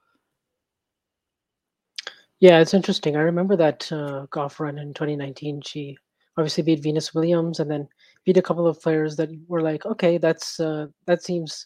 Yeah, 2.41 2.61
it's 2.61 2.75
interesting. 2.75 3.17
I 3.17 3.21
remember 3.21 3.57
that 3.57 3.91
uh, 3.91 4.27
Gauff 4.31 4.61
run 4.61 4.79
in 4.79 4.95
2019. 4.95 5.63
She 5.63 5.97
obviously 6.37 6.63
beat 6.63 6.83
Venus 6.83 7.13
Williams 7.13 7.59
and 7.59 7.71
then 7.71 7.89
beat 8.25 8.37
a 8.37 8.43
couple 8.43 8.67
of 8.67 8.81
players 8.81 9.17
that 9.17 9.31
were 9.49 9.61
like, 9.63 9.85
okay, 9.87 10.19
that's 10.19 10.61
uh, 10.61 10.87
that 11.07 11.23
seems. 11.23 11.65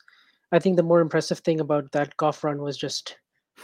I 0.53 0.59
think 0.59 0.77
the 0.77 0.83
more 0.83 1.01
impressive 1.01 1.39
thing 1.41 1.61
about 1.61 1.93
that 1.93 2.17
Gauff 2.19 2.43
run 2.45 2.61
was 2.63 2.77
just 2.77 3.17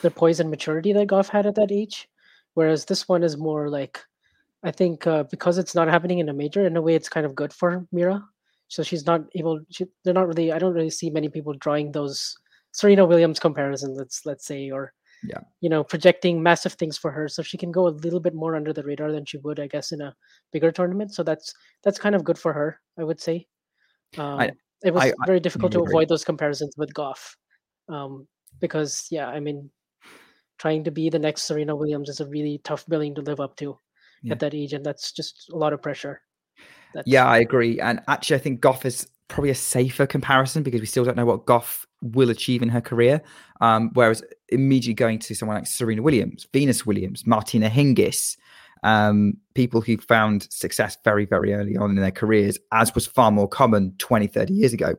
the 0.03 0.11
poise 0.11 0.41
and 0.41 0.51
maturity 0.51 0.93
that 0.95 1.09
Gauff 1.09 1.29
had 1.29 1.47
at 1.47 1.55
that 1.57 1.73
age, 1.73 2.09
whereas 2.55 2.85
this 2.87 3.09
one 3.09 3.23
is 3.23 3.37
more 3.37 3.69
like, 3.69 3.99
I 4.63 4.71
think 4.71 5.07
uh, 5.07 5.25
because 5.25 5.59
it's 5.59 5.75
not 5.75 5.89
happening 5.89 6.19
in 6.19 6.29
a 6.29 6.35
major, 6.35 6.67
in 6.67 6.77
a 6.77 6.83
way, 6.83 6.95
it's 6.95 7.09
kind 7.09 7.27
of 7.27 7.35
good 7.35 7.53
for 7.53 7.87
Mirra. 7.95 8.23
So 8.69 8.83
she's 8.83 9.07
not 9.07 9.23
able. 9.35 9.61
She, 9.71 9.87
they're 10.05 10.15
not 10.15 10.29
really. 10.29 10.53
I 10.53 10.59
don't 10.59 10.75
really 10.75 10.91
see 10.91 11.11
many 11.11 11.29
people 11.31 11.55
drawing 11.55 11.93
those 11.93 12.37
Serena 12.73 13.07
Williams 13.07 13.41
comparisons. 13.41 13.97
Let's 13.99 14.27
let's 14.27 14.47
say 14.47 14.71
or 14.71 14.93
Yeah. 15.25 15.41
you 15.61 15.69
know 15.69 15.83
projecting 15.83 16.43
massive 16.43 16.75
things 16.75 16.97
for 16.97 17.11
her 17.11 17.29
so 17.29 17.43
she 17.43 17.59
can 17.59 17.73
go 17.73 17.89
a 17.89 17.97
little 18.05 18.21
bit 18.21 18.35
more 18.35 18.55
under 18.55 18.73
the 18.73 18.85
radar 18.85 19.11
than 19.11 19.25
she 19.25 19.39
would 19.39 19.59
i 19.59 19.67
guess 19.67 19.91
in 19.91 20.01
a 20.01 20.15
bigger 20.53 20.71
tournament 20.71 21.13
so 21.13 21.23
that's 21.25 21.53
that's 21.83 21.99
kind 21.99 22.15
of 22.15 22.23
good 22.23 22.39
for 22.39 22.53
her 22.53 22.81
i 22.99 23.03
would 23.03 23.21
say 23.21 23.47
um, 24.17 24.41
it 24.85 24.93
was 24.95 25.03
I- 25.03 25.09
I 25.09 25.27
very 25.27 25.41
difficult 25.41 25.73
to 25.73 25.83
avoid 25.83 26.09
those 26.09 26.25
comparisons 26.25 26.75
with 26.77 26.95
Gauff 26.95 27.35
um, 27.89 28.29
because 28.61 29.09
yeah 29.11 29.29
i 29.29 29.41
mean 29.41 29.69
trying 30.59 30.85
to 30.85 30.91
be 30.93 31.11
the 31.11 31.19
next 31.19 31.43
serena 31.45 31.75
williams 31.75 32.09
is 32.09 32.21
a 32.21 32.27
really 32.29 32.61
tough 32.63 32.85
billing 32.87 33.15
to 33.17 33.23
live 33.23 33.41
up 33.41 33.57
to 33.57 33.79
Yeah. 34.23 34.35
at 34.35 34.41
that 34.41 34.55
age 34.55 34.73
and 34.73 34.85
that's 34.87 35.11
just 35.13 35.51
a 35.53 35.57
lot 35.57 35.73
of 35.73 35.83
pressure 35.83 36.21
that's, 36.95 37.07
Yeah, 37.07 37.27
I 37.27 37.39
agree. 37.39 37.79
And 37.81 38.01
actually, 38.09 38.37
I 38.37 38.39
think 38.41 38.61
Gauff 38.61 38.85
is 38.85 39.07
probably 39.29 39.51
a 39.51 39.55
safer 39.55 40.07
comparison 40.07 40.63
because 40.63 40.81
we 40.81 40.87
still 40.87 41.05
don't 41.05 41.17
know 41.17 41.27
what 41.27 41.47
Gauff 41.47 41.85
will 42.03 42.31
achieve 42.31 42.63
in 42.63 42.69
her 42.71 42.81
career. 42.81 43.23
Um, 43.61 43.91
whereas 43.95 44.23
immediately 44.49 44.95
going 44.95 45.19
to 45.21 45.35
someone 45.35 45.57
like 45.57 45.67
Serena 45.67 46.03
Williams, 46.03 46.47
Venus 46.53 46.87
Williams, 46.87 47.27
Martina 47.27 47.69
Hingis, 47.69 48.37
um, 48.83 49.35
people 49.55 49.81
who 49.81 49.97
found 49.99 50.51
success 50.51 50.97
very, 51.05 51.27
very 51.27 51.55
early 51.55 51.77
on 51.77 51.91
in 51.91 51.97
their 51.97 52.11
careers, 52.11 52.59
as 52.73 52.95
was 52.95 53.07
far 53.07 53.31
more 53.31 53.49
common 53.49 53.95
20, 53.99 54.27
30 54.27 54.55
years 54.55 54.73
ago. 54.73 54.95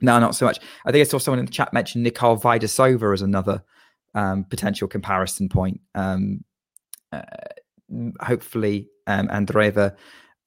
Now, 0.00 0.18
not 0.18 0.34
so 0.34 0.46
much. 0.46 0.58
I 0.84 0.92
think 0.92 1.06
I 1.06 1.08
saw 1.08 1.18
someone 1.18 1.40
in 1.40 1.44
the 1.44 1.52
chat 1.52 1.72
mention 1.72 2.02
Nicole 2.02 2.38
Vaidisova 2.38 3.12
as 3.12 3.22
another 3.22 3.62
um, 4.14 4.44
potential 4.44 4.88
comparison 4.88 5.48
point. 5.48 5.80
Um, 5.94 6.44
uh, 7.12 7.22
hopefully, 8.20 8.88
um, 9.06 9.28
Andreeva 9.28 9.94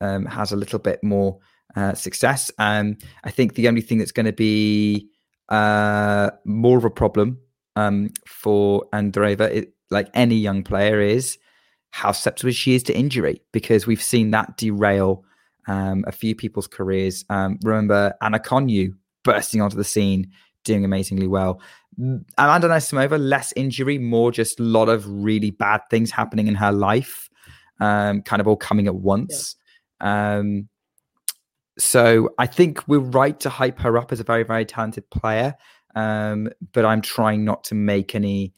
um, 0.01 0.25
has 0.25 0.51
a 0.51 0.55
little 0.55 0.79
bit 0.79 1.03
more 1.03 1.39
uh, 1.75 1.93
success. 1.93 2.51
Um, 2.57 2.97
I 3.23 3.31
think 3.31 3.55
the 3.55 3.67
only 3.67 3.81
thing 3.81 3.97
that's 3.97 4.11
going 4.11 4.25
to 4.25 4.33
be 4.33 5.09
uh, 5.49 6.31
more 6.45 6.77
of 6.77 6.85
a 6.85 6.89
problem 6.89 7.39
um, 7.75 8.09
for 8.27 8.85
Andreeva, 8.93 9.49
it, 9.51 9.73
like 9.89 10.09
any 10.13 10.35
young 10.35 10.63
player, 10.63 10.99
is 10.99 11.37
how 11.91 12.11
susceptible 12.11 12.51
she 12.51 12.75
is 12.75 12.83
to 12.83 12.97
injury 12.97 13.41
because 13.51 13.85
we've 13.85 14.01
seen 14.01 14.31
that 14.31 14.57
derail 14.57 15.23
um, 15.67 16.03
a 16.07 16.11
few 16.11 16.35
people's 16.35 16.67
careers. 16.67 17.23
Um, 17.29 17.59
remember 17.63 18.13
Anna 18.21 18.39
Konjuh 18.39 18.95
bursting 19.23 19.61
onto 19.61 19.77
the 19.77 19.83
scene, 19.83 20.31
doing 20.63 20.85
amazingly 20.85 21.27
well. 21.27 21.61
Mm, 21.99 22.25
Amanda 22.37 22.67
Anisimova, 22.67 23.19
less 23.19 23.53
injury, 23.55 23.97
more 23.97 24.31
just 24.31 24.59
a 24.59 24.63
lot 24.63 24.89
of 24.89 25.05
really 25.07 25.51
bad 25.51 25.81
things 25.89 26.11
happening 26.11 26.47
in 26.47 26.55
her 26.55 26.71
life, 26.71 27.29
um, 27.79 28.21
kind 28.21 28.39
of 28.39 28.47
all 28.47 28.57
coming 28.57 28.87
at 28.87 28.95
once. 28.95 29.55
Um, 30.01 30.67
so 31.77 32.29
I 32.37 32.45
think 32.45 32.87
we're 32.87 32.99
right 32.99 33.39
to 33.41 33.49
hype 33.49 33.79
her 33.79 33.97
up 33.97 34.11
as 34.11 34.19
a 34.19 34.23
very, 34.23 34.43
very 34.43 34.65
talented 34.65 35.09
player. 35.09 35.55
Um, 35.95 36.49
but 36.71 36.85
I'm 36.85 37.01
trying 37.01 37.45
not 37.45 37.63
to 37.65 37.75
make 37.75 38.15
any 38.15 38.53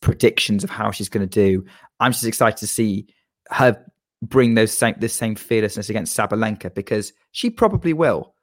predictions 0.00 0.64
of 0.64 0.70
how 0.70 0.90
she's 0.90 1.08
going 1.08 1.26
to 1.28 1.32
do. 1.32 1.64
I'm 2.00 2.12
just 2.12 2.24
excited 2.24 2.58
to 2.58 2.66
see 2.66 3.06
her 3.50 3.76
bring 4.22 4.54
those 4.54 4.72
same 4.72 4.94
this 4.98 5.14
same 5.14 5.34
fearlessness 5.34 5.90
against 5.90 6.16
Sabalenka 6.16 6.74
because 6.74 7.12
she 7.32 7.50
probably 7.50 7.92
will. 7.92 8.34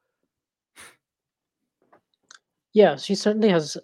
yeah 2.75 2.95
she 2.95 3.15
certainly 3.15 3.49
has 3.49 3.77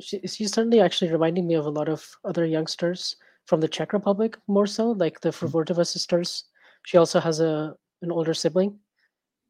she, 0.00 0.20
she's 0.26 0.52
certainly 0.52 0.80
actually 0.80 1.10
reminding 1.10 1.46
me 1.46 1.54
of 1.54 1.64
a 1.64 1.70
lot 1.70 1.88
of 1.88 2.06
other 2.24 2.44
youngsters 2.44 3.16
from 3.46 3.60
the 3.60 3.68
czech 3.68 3.94
republic 3.94 4.36
more 4.48 4.66
so 4.66 4.90
like 4.90 5.20
the 5.20 5.30
Fruhvirtova 5.30 5.86
sisters 5.86 6.44
she 6.84 6.98
also 6.98 7.18
has 7.20 7.40
a 7.40 7.74
an 8.02 8.12
older 8.12 8.34
sibling 8.34 8.78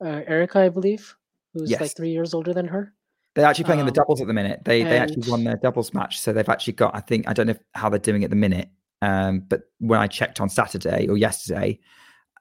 uh, 0.02 0.22
Erika 0.26 0.60
i 0.60 0.68
believe 0.68 1.14
who's 1.54 1.70
like 1.70 1.96
three 1.96 2.10
years 2.10 2.34
older 2.34 2.52
than 2.52 2.66
her 2.66 2.92
They're 3.34 3.46
actually 3.46 3.64
playing 3.64 3.80
in 3.80 3.86
the 3.86 3.92
Um, 3.92 4.04
doubles 4.04 4.20
at 4.20 4.26
the 4.26 4.34
minute. 4.34 4.60
They 4.64 4.82
they 4.82 4.98
actually 4.98 5.30
won 5.30 5.44
their 5.44 5.56
doubles 5.56 5.94
match, 5.94 6.20
so 6.20 6.32
they've 6.32 6.48
actually 6.48 6.74
got. 6.74 6.94
I 6.94 7.00
think 7.00 7.28
I 7.28 7.32
don't 7.32 7.46
know 7.46 7.56
how 7.74 7.88
they're 7.88 7.98
doing 7.98 8.24
at 8.24 8.30
the 8.30 8.36
minute, 8.36 8.68
um, 9.00 9.40
but 9.48 9.62
when 9.78 10.00
I 10.00 10.06
checked 10.06 10.40
on 10.40 10.48
Saturday 10.48 11.08
or 11.08 11.16
yesterday, 11.16 11.78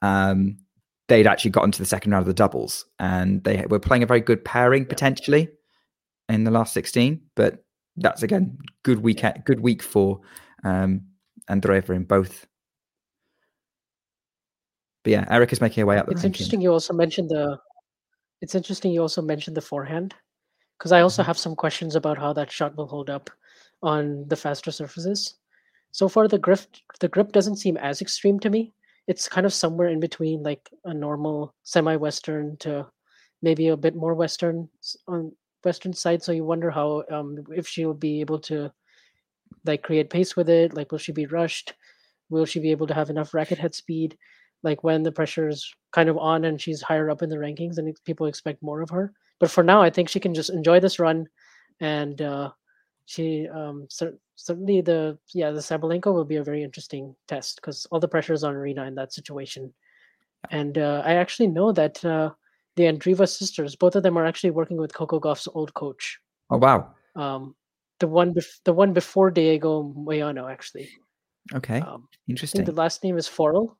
um, 0.02 0.58
they'd 1.08 1.26
actually 1.26 1.50
gotten 1.50 1.72
to 1.72 1.78
the 1.78 1.86
second 1.86 2.12
round 2.12 2.22
of 2.22 2.26
the 2.26 2.34
doubles, 2.34 2.84
and 2.98 3.42
they 3.44 3.64
were 3.68 3.80
playing 3.80 4.02
a 4.02 4.06
very 4.06 4.20
good 4.20 4.44
pairing 4.44 4.84
potentially 4.84 5.48
in 6.28 6.44
the 6.44 6.50
last 6.50 6.74
sixteen. 6.74 7.22
But 7.36 7.64
that's 7.96 8.22
again 8.22 8.58
good 8.82 9.00
weekend, 9.02 9.44
good 9.44 9.60
week 9.60 9.82
for 9.82 10.20
um, 10.64 11.02
Andreeva 11.48 11.90
in 11.96 12.04
both. 12.04 12.46
But 15.04 15.10
yeah, 15.10 15.24
Eric 15.30 15.52
is 15.52 15.60
making 15.60 15.82
her 15.82 15.86
way 15.86 15.98
up 15.98 16.06
the 16.06 16.12
it's 16.12 16.22
ranking. 16.22 16.30
interesting 16.30 16.60
you 16.60 16.72
also 16.72 16.92
mentioned 16.94 17.30
the 17.30 17.58
it's 18.40 18.54
interesting 18.54 18.92
you 18.92 19.00
also 19.00 19.22
mentioned 19.22 19.56
the 19.56 19.60
forehand 19.60 20.14
because 20.78 20.90
i 20.92 21.00
also 21.00 21.22
have 21.22 21.38
some 21.38 21.54
questions 21.54 21.94
about 21.94 22.18
how 22.18 22.32
that 22.32 22.50
shot 22.50 22.76
will 22.76 22.88
hold 22.88 23.08
up 23.08 23.30
on 23.82 24.26
the 24.28 24.36
faster 24.36 24.70
surfaces. 24.70 25.34
So 25.90 26.08
far 26.08 26.28
the 26.28 26.38
grip 26.38 26.60
the 27.00 27.08
grip 27.08 27.32
doesn't 27.32 27.56
seem 27.56 27.76
as 27.76 28.00
extreme 28.00 28.38
to 28.40 28.50
me. 28.50 28.72
It's 29.08 29.28
kind 29.28 29.44
of 29.46 29.52
somewhere 29.52 29.88
in 29.88 30.00
between 30.00 30.42
like 30.42 30.70
a 30.84 30.94
normal 30.94 31.54
semi-western 31.64 32.56
to 32.58 32.86
maybe 33.42 33.68
a 33.68 33.76
bit 33.76 33.96
more 33.96 34.14
western 34.14 34.68
on 35.08 35.32
western 35.64 35.92
side. 35.92 36.22
So 36.22 36.32
you 36.32 36.44
wonder 36.44 36.70
how 36.70 37.04
um 37.10 37.38
if 37.50 37.66
she'll 37.66 37.94
be 37.94 38.20
able 38.20 38.38
to 38.40 38.72
like 39.66 39.82
create 39.82 40.10
pace 40.10 40.36
with 40.36 40.48
it 40.48 40.74
like 40.74 40.92
will 40.92 40.98
she 40.98 41.12
be 41.12 41.26
rushed? 41.26 41.74
Will 42.30 42.46
she 42.46 42.60
be 42.60 42.70
able 42.70 42.86
to 42.86 42.94
have 42.94 43.10
enough 43.10 43.34
racket 43.34 43.58
head 43.58 43.74
speed 43.74 44.16
like 44.62 44.84
when 44.84 45.02
the 45.02 45.12
pressure 45.12 45.48
is 45.48 45.72
kind 45.92 46.08
of 46.08 46.16
on 46.18 46.44
and 46.44 46.60
she's 46.60 46.82
higher 46.82 47.10
up 47.10 47.22
in 47.22 47.28
the 47.28 47.36
rankings 47.36 47.78
and 47.78 47.96
people 48.04 48.26
expect 48.26 48.62
more 48.62 48.80
of 48.80 48.90
her. 48.90 49.12
But 49.40 49.50
for 49.50 49.64
now 49.64 49.82
i 49.82 49.90
think 49.90 50.08
she 50.08 50.20
can 50.20 50.34
just 50.34 50.50
enjoy 50.50 50.78
this 50.78 51.00
run 51.00 51.26
and 51.80 52.22
uh 52.22 52.50
she 53.06 53.48
um 53.48 53.86
cer- 53.90 54.16
certainly 54.36 54.80
the 54.80 55.18
yeah 55.34 55.50
the 55.50 55.60
Sabalenka 55.60 56.12
will 56.12 56.24
be 56.24 56.36
a 56.36 56.44
very 56.44 56.62
interesting 56.62 57.14
test 57.28 57.56
because 57.56 57.86
all 57.90 58.00
the 58.00 58.08
pressure 58.08 58.32
is 58.32 58.44
on 58.44 58.54
Aryna 58.54 58.86
in 58.88 58.94
that 58.94 59.12
situation. 59.12 59.72
And 60.50 60.78
uh, 60.78 61.02
I 61.04 61.14
actually 61.14 61.46
know 61.46 61.70
that 61.72 62.04
uh, 62.04 62.30
the 62.76 62.84
Andreeva 62.84 63.28
sisters 63.28 63.76
both 63.76 63.96
of 63.96 64.02
them 64.02 64.16
are 64.16 64.26
actually 64.26 64.50
working 64.50 64.76
with 64.76 64.94
Coco 64.94 65.20
Gauff's 65.20 65.48
old 65.54 65.74
coach. 65.74 66.18
Oh 66.50 66.58
wow! 66.58 66.94
um 67.16 67.54
the 67.98 68.08
one 68.08 68.34
bef- 68.34 68.60
the 68.64 68.72
one 68.72 68.92
before 68.92 69.30
Diego 69.30 69.92
Moyano 69.96 70.50
actually. 70.50 70.88
Okay, 71.54 71.80
um, 71.80 72.08
interesting. 72.28 72.64
the 72.64 72.72
last 72.72 73.02
name 73.04 73.18
is 73.18 73.28
Faurel 73.28 73.76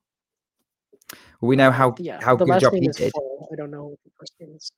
we 1.43 1.57
know 1.57 1.71
how 1.71 1.95
yeah 1.99 2.19
how 2.23 2.37
good 2.37 2.49
a 2.51 2.61
job 2.61 2.73
he 2.73 2.89
did. 2.89 3.13
Faurel 3.13 3.49
I 3.53 3.57
don't 3.57 3.71
know 3.71 3.85
what 3.89 3.99
the 4.05 4.11
first 4.19 4.33
name 4.41 4.55
is 4.57 4.73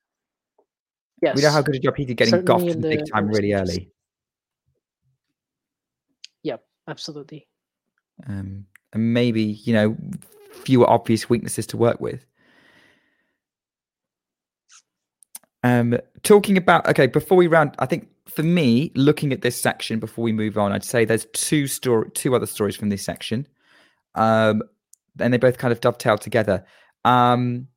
yes 1.22 1.36
We 1.36 1.42
know 1.42 1.50
how 1.50 1.62
good 1.62 1.76
a 1.76 1.78
job 1.78 1.96
he 1.96 2.04
did 2.04 2.16
getting 2.16 2.32
Certainly 2.32 2.64
Gauff 2.64 2.70
in 2.70 2.82
to 2.82 2.88
the 2.88 2.96
big 2.96 3.12
time 3.12 3.28
really 3.28 3.52
early. 3.52 3.90
yep 6.42 6.64
absolutely 6.88 7.46
um, 8.28 8.66
and 8.92 9.14
maybe 9.14 9.42
you 9.42 9.72
know 9.72 9.96
fewer 10.54 10.88
obvious 10.88 11.28
weaknesses 11.28 11.66
to 11.68 11.76
work 11.76 12.00
with. 12.00 12.24
Um, 15.62 15.98
talking 16.22 16.56
about 16.56 16.86
okay, 16.88 17.06
before 17.06 17.36
we 17.36 17.46
round, 17.46 17.74
I 17.78 17.86
think 17.86 18.08
for 18.26 18.42
me, 18.42 18.92
looking 18.94 19.32
at 19.32 19.42
this 19.42 19.60
section 19.60 19.98
before 19.98 20.22
we 20.22 20.32
move 20.32 20.58
on, 20.58 20.72
I'd 20.72 20.84
say 20.84 21.04
there's 21.04 21.26
two 21.32 21.66
story, 21.66 22.10
two 22.12 22.34
other 22.34 22.46
stories 22.46 22.76
from 22.76 22.90
this 22.90 23.02
section, 23.02 23.46
um, 24.14 24.62
and 25.18 25.32
they 25.32 25.38
both 25.38 25.58
kind 25.58 25.72
of 25.72 25.80
dovetail 25.80 26.18
together. 26.18 26.64
Um, 27.04 27.68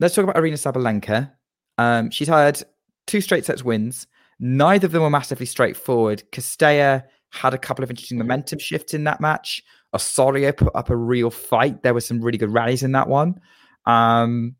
let's 0.00 0.14
talk 0.14 0.24
about 0.24 0.36
Aryna 0.36 0.54
Sabalenka. 0.54 1.30
Um, 1.78 2.10
she's 2.10 2.28
had 2.28 2.62
two 3.06 3.20
straight 3.20 3.44
sets 3.44 3.64
wins. 3.64 4.06
Neither 4.40 4.86
of 4.86 4.92
them 4.92 5.02
were 5.02 5.10
massively 5.10 5.46
straightforward. 5.46 6.22
Cirstea 6.32 7.04
had 7.30 7.54
a 7.54 7.58
couple 7.58 7.82
of 7.82 7.90
interesting 7.90 8.18
momentum 8.18 8.58
shifts 8.58 8.94
in 8.94 9.04
that 9.04 9.20
match. 9.20 9.62
Osorio 9.94 10.52
put 10.52 10.74
up 10.74 10.90
a 10.90 10.96
real 10.96 11.30
fight. 11.30 11.82
There 11.82 11.94
were 11.94 12.00
some 12.00 12.20
really 12.20 12.38
good 12.38 12.52
rallies 12.52 12.82
in 12.82 12.92
that 12.92 13.08
one. 13.08 13.40
Um, 13.86 14.56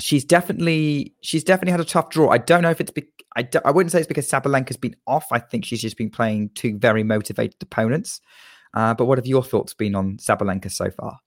she's 0.00 0.24
definitely 0.24 1.14
she's 1.22 1.44
definitely 1.44 1.72
had 1.72 1.80
a 1.80 1.84
tough 1.84 2.10
draw. 2.10 2.30
I 2.30 2.38
don't 2.38 2.62
know 2.62 2.70
if 2.70 2.80
it's 2.80 2.90
be- 2.90 3.12
I, 3.36 3.70
wouldn't 3.70 3.92
say 3.92 3.98
it's 3.98 4.08
because 4.08 4.28
Sabalenka's 4.28 4.76
been 4.76 4.96
off. 5.06 5.28
I 5.30 5.38
think 5.38 5.64
she's 5.64 5.80
just 5.80 5.96
been 5.96 6.10
playing 6.10 6.50
two 6.54 6.76
very 6.78 7.04
motivated 7.04 7.62
opponents. 7.62 8.20
Uh, 8.74 8.94
but 8.94 9.06
what 9.06 9.18
have 9.18 9.26
your 9.26 9.42
thoughts 9.42 9.74
been 9.74 9.94
on 9.94 10.16
Sabalenka 10.18 10.70
so 10.70 10.90
far? 10.90 11.18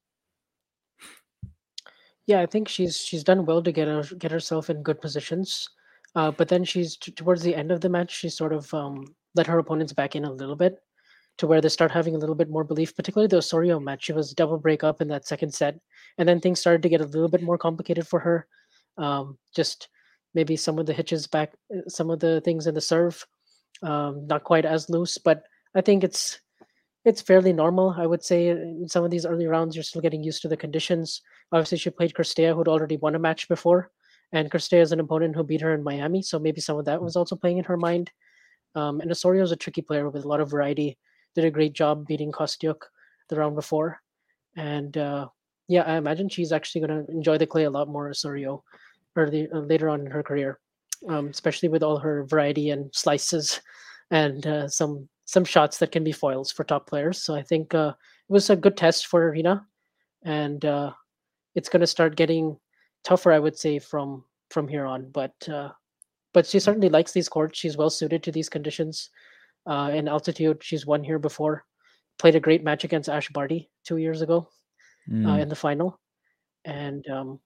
Yeah, 2.25 2.41
I 2.41 2.45
think 2.45 2.67
she's 2.69 2.97
she's 2.97 3.23
done 3.23 3.45
well 3.45 3.62
to 3.63 3.71
get 3.71 3.88
her 3.88 4.03
get 4.17 4.31
herself 4.31 4.69
in 4.69 4.83
good 4.83 5.01
positions. 5.01 5.69
Uh, 6.15 6.31
but 6.31 6.47
then 6.47 6.63
she's 6.63 6.95
t- 6.97 7.12
towards 7.12 7.41
the 7.43 7.55
end 7.55 7.71
of 7.71 7.81
the 7.81 7.89
match, 7.89 8.12
she 8.15 8.29
sort 8.29 8.53
of 8.53 8.71
um, 8.73 9.15
let 9.35 9.47
her 9.47 9.57
opponents 9.59 9.93
back 9.93 10.15
in 10.15 10.25
a 10.25 10.31
little 10.31 10.55
bit. 10.55 10.79
to 11.38 11.47
where 11.47 11.62
they 11.62 11.69
start 11.69 11.91
having 11.91 12.15
a 12.15 12.19
little 12.19 12.35
bit 12.35 12.50
more 12.50 12.63
belief, 12.63 12.95
particularly 12.95 13.27
the 13.27 13.38
Osorio 13.38 13.79
match. 13.79 14.05
She 14.05 14.13
was 14.13 14.33
double 14.33 14.59
break 14.59 14.83
up 14.83 15.01
in 15.01 15.07
that 15.09 15.27
second 15.27 15.53
set, 15.53 15.79
and 16.17 16.29
then 16.29 16.39
things 16.39 16.59
started 16.59 16.83
to 16.83 16.89
get 16.89 17.01
a 17.01 17.05
little 17.05 17.29
bit 17.29 17.41
more 17.43 17.57
complicated 17.57 18.07
for 18.07 18.19
her. 18.19 18.47
Um, 18.97 19.38
just 19.55 19.89
maybe 20.35 20.55
some 20.55 20.79
of 20.79 20.85
the 20.85 20.93
hitches 20.93 21.27
back, 21.27 21.53
uh, 21.75 21.89
some 21.89 22.09
of 22.12 22.19
the 22.19 22.41
things 22.41 22.67
in 22.67 22.75
the 22.75 22.81
serve, 22.81 23.25
um, 23.81 24.27
not 24.27 24.43
quite 24.43 24.65
as 24.65 24.89
loose. 24.89 25.17
But 25.17 25.43
I 25.75 25.81
think 25.81 26.03
it's 26.03 26.39
it's 27.05 27.22
fairly 27.22 27.51
normal. 27.51 27.95
I 27.98 28.05
would 28.05 28.24
say 28.24 28.50
in 28.50 28.88
some 28.88 29.03
of 29.03 29.12
these 29.12 29.25
early 29.25 29.45
rounds, 29.45 29.75
you're 29.75 29.83
still 29.83 30.01
getting 30.01 30.24
used 30.24 30.41
to 30.43 30.48
the 30.48 30.57
conditions. 30.57 31.22
Obviously, 31.51 31.77
she 31.77 31.89
played 31.89 32.13
Cirstea, 32.13 32.55
who'd 32.55 32.67
already 32.67 32.98
won 32.98 33.15
a 33.15 33.19
match 33.19 33.48
before, 33.48 33.91
and 34.31 34.50
Cirstea 34.50 34.81
is 34.81 34.91
an 34.91 35.00
opponent 35.00 35.36
who 35.36 35.43
beat 35.43 35.62
her 35.62 35.74
in 35.74 35.83
Miami, 35.83 36.22
so 36.22 36.39
maybe 36.39 36.62
some 36.62 36.77
of 36.77 36.86
that 36.86 37.01
was 37.01 37.15
also 37.15 37.36
playing 37.36 37.57
in 37.57 37.65
her 37.65 37.77
mind. 37.77 38.12
Um, 38.75 39.01
and 39.01 39.12
Osorio 39.12 39.43
is 39.43 39.51
a 39.51 39.55
tricky 39.57 39.81
player 39.81 40.10
with 40.10 40.24
a 40.24 40.27
lot 40.27 40.39
of 40.39 40.50
variety. 40.50 40.98
Did 41.36 41.45
a 41.45 41.51
great 41.51 41.74
job 41.74 42.07
beating 42.07 42.31
Kostyuk 42.31 42.81
the 43.29 43.36
round 43.36 43.55
before, 43.55 44.00
and 44.55 44.98
uh, 44.98 45.27
yeah, 45.67 45.83
I 45.83 45.98
imagine 45.98 46.29
she's 46.29 46.51
actually 46.51 46.88
going 46.88 47.05
to 47.05 47.12
enjoy 47.12 47.38
the 47.38 47.48
clay 47.48 47.63
a 47.63 47.69
lot 47.69 47.89
more, 47.89 48.10
Osorio, 48.10 48.63
early 49.15 49.50
uh, 49.51 49.60
later 49.60 49.89
on 49.89 50.01
in 50.01 50.12
her 50.12 50.24
career, 50.24 50.60
um, 51.10 51.27
especially 51.27 51.69
with 51.69 51.83
all 51.83 51.98
her 51.98 52.24
variety 52.25 52.69
and 52.69 52.93
slices 52.93 53.62
and 54.12 54.45
uh, 54.45 54.67
some 54.67 55.10
some 55.25 55.46
shots 55.46 55.77
that 55.77 55.92
can 55.92 56.03
be 56.03 56.12
foils 56.12 56.51
for 56.51 56.63
top 56.63 56.88
players. 56.88 57.22
So 57.22 57.36
I 57.36 57.42
think 57.42 57.74
uh, 57.74 57.94
it 58.30 58.32
was 58.32 58.50
a 58.50 58.56
good 58.56 58.77
test 58.77 59.08
for 59.08 59.32
Aryna, 59.32 59.63
and 60.24 60.63
uh, 60.65 60.92
it's 61.56 61.70
going 61.70 61.82
to 61.82 61.88
start 61.88 62.15
getting 62.15 62.58
tougher, 63.03 63.32
I 63.32 63.39
would 63.39 63.58
say, 63.58 63.80
from 63.80 64.24
from 64.50 64.68
here 64.68 64.86
on. 64.86 65.10
But 65.12 65.34
uh, 65.50 65.70
but 66.34 66.46
she 66.46 66.60
certainly 66.60 66.89
likes 66.89 67.12
these 67.12 67.30
courts. 67.30 67.60
She's 67.60 67.77
well 67.77 67.89
suited 67.89 68.24
to 68.24 68.32
these 68.32 68.50
conditions. 68.50 69.10
Uh, 69.65 69.92
in 69.94 70.08
altitude, 70.10 70.62
she's 70.62 70.86
won 70.86 71.03
here 71.03 71.20
before. 71.20 71.63
Played 72.20 72.36
a 72.36 72.39
great 72.39 72.63
match 72.63 72.84
against 72.84 73.10
Ash 73.10 73.30
Barty 73.30 73.70
two 73.86 73.98
years 73.98 74.22
ago 74.22 74.50
Mm. 75.10 75.27
uh, 75.27 75.42
in 75.42 75.50
the 75.50 75.56
final, 75.56 76.00
and 76.63 77.06
um, 77.10 77.39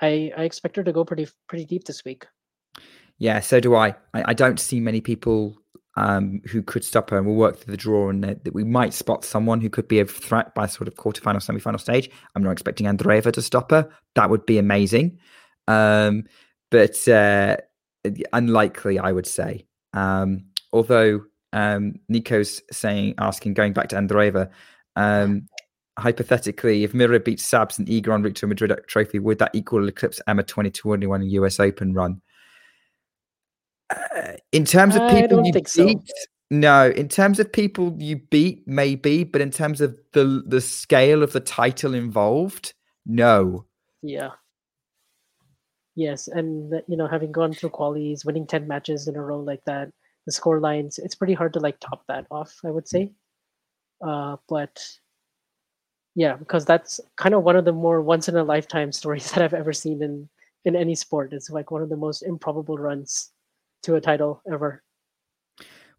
I 0.00 0.32
I 0.36 0.42
expect 0.42 0.74
her 0.74 0.82
to 0.82 0.92
go 0.92 1.04
pretty 1.04 1.28
pretty 1.46 1.64
deep 1.64 1.84
this 1.84 2.04
week. 2.04 2.26
Yeah, 3.18 3.38
so 3.38 3.60
do 3.60 3.76
I. 3.76 3.94
I, 4.12 4.24
I 4.30 4.34
don't 4.34 4.58
see 4.58 4.80
many 4.80 5.00
people 5.00 5.56
um, 5.96 6.40
who 6.46 6.62
could 6.62 6.84
stop 6.84 7.10
her, 7.10 7.18
and 7.18 7.26
we'll 7.26 7.36
work 7.36 7.58
through 7.58 7.72
the 7.72 7.76
draw, 7.76 8.10
and 8.10 8.24
that, 8.24 8.52
we 8.52 8.64
might 8.64 8.92
spot 8.92 9.24
someone 9.24 9.60
who 9.60 9.70
could 9.70 9.88
be 9.88 10.00
a 10.00 10.06
threat 10.06 10.54
by 10.54 10.66
sort 10.66 10.88
of 10.88 10.94
quarterfinal, 10.94 11.42
semi-final 11.42 11.78
stage. 11.78 12.10
I'm 12.34 12.42
not 12.42 12.52
expecting 12.52 12.86
Andreeva 12.86 13.32
to 13.32 13.42
stop 13.42 13.70
her. 13.70 13.88
That 14.14 14.30
would 14.30 14.46
be 14.46 14.58
amazing, 14.58 15.18
um, 15.68 16.24
but 16.70 17.06
uh, 17.08 17.56
unlikely, 18.32 18.98
I 18.98 19.12
would 19.12 19.26
say. 19.26 19.66
Um, 19.92 20.46
although 20.72 21.24
um, 21.52 21.94
Nico's 22.08 22.60
saying, 22.72 23.14
asking, 23.18 23.54
going 23.54 23.72
back 23.72 23.88
to 23.88 23.96
Andreeva, 23.96 24.50
um, 24.96 25.46
hypothetically, 25.98 26.84
if 26.84 26.92
Mirra 26.92 27.24
beats 27.24 27.48
Sabs 27.48 27.78
and 27.78 27.86
Iga 27.86 28.12
on 28.12 28.22
route 28.22 28.36
to 28.36 28.46
a 28.46 28.48
Madrid 28.48 28.72
trophy, 28.88 29.18
would 29.18 29.38
that 29.38 29.54
equal 29.54 29.88
eclipse 29.88 30.20
Emma 30.26 30.42
2021 30.42 31.22
US 31.22 31.60
Open 31.60 31.94
run? 31.94 32.20
Uh, 33.94 34.32
in 34.52 34.64
terms 34.64 34.96
of 34.96 35.10
people 35.10 35.44
you 35.44 35.52
think 35.52 35.68
so. 35.68 35.86
beat, 35.86 36.10
no. 36.50 36.90
In 36.90 37.08
terms 37.08 37.38
of 37.40 37.52
people 37.52 37.94
you 37.98 38.16
beat, 38.30 38.62
maybe, 38.66 39.24
but 39.24 39.40
in 39.40 39.50
terms 39.50 39.80
of 39.80 39.98
the 40.12 40.42
the 40.46 40.60
scale 40.60 41.22
of 41.22 41.32
the 41.32 41.40
title 41.40 41.94
involved, 41.94 42.74
no. 43.06 43.66
Yeah. 44.02 44.30
Yes, 45.96 46.28
and 46.28 46.72
you 46.88 46.96
know, 46.96 47.06
having 47.06 47.32
gone 47.32 47.52
through 47.52 47.70
qualies, 47.70 48.24
winning 48.24 48.46
ten 48.46 48.66
matches 48.66 49.06
in 49.06 49.16
a 49.16 49.22
row 49.22 49.40
like 49.40 49.64
that, 49.66 49.90
the 50.26 50.32
score 50.32 50.60
lines, 50.60 50.98
it's 50.98 51.14
pretty 51.14 51.34
hard 51.34 51.52
to 51.54 51.60
like 51.60 51.78
top 51.80 52.04
that 52.08 52.26
off. 52.30 52.58
I 52.64 52.70
would 52.70 52.88
say, 52.88 53.12
uh, 54.04 54.36
but 54.48 54.84
yeah, 56.16 56.36
because 56.36 56.64
that's 56.64 57.00
kind 57.16 57.34
of 57.34 57.44
one 57.44 57.56
of 57.56 57.64
the 57.64 57.72
more 57.72 58.00
once 58.02 58.28
in 58.28 58.36
a 58.36 58.44
lifetime 58.44 58.92
stories 59.00 59.30
that 59.32 59.42
I've 59.42 59.54
ever 59.54 59.72
seen 59.72 60.02
in 60.02 60.28
in 60.64 60.76
any 60.76 60.94
sport. 60.94 61.32
It's 61.32 61.50
like 61.50 61.70
one 61.70 61.82
of 61.82 61.90
the 61.90 61.96
most 61.96 62.22
improbable 62.22 62.78
runs 62.78 63.30
to 63.84 63.94
a 63.96 64.00
title 64.00 64.42
ever. 64.52 64.82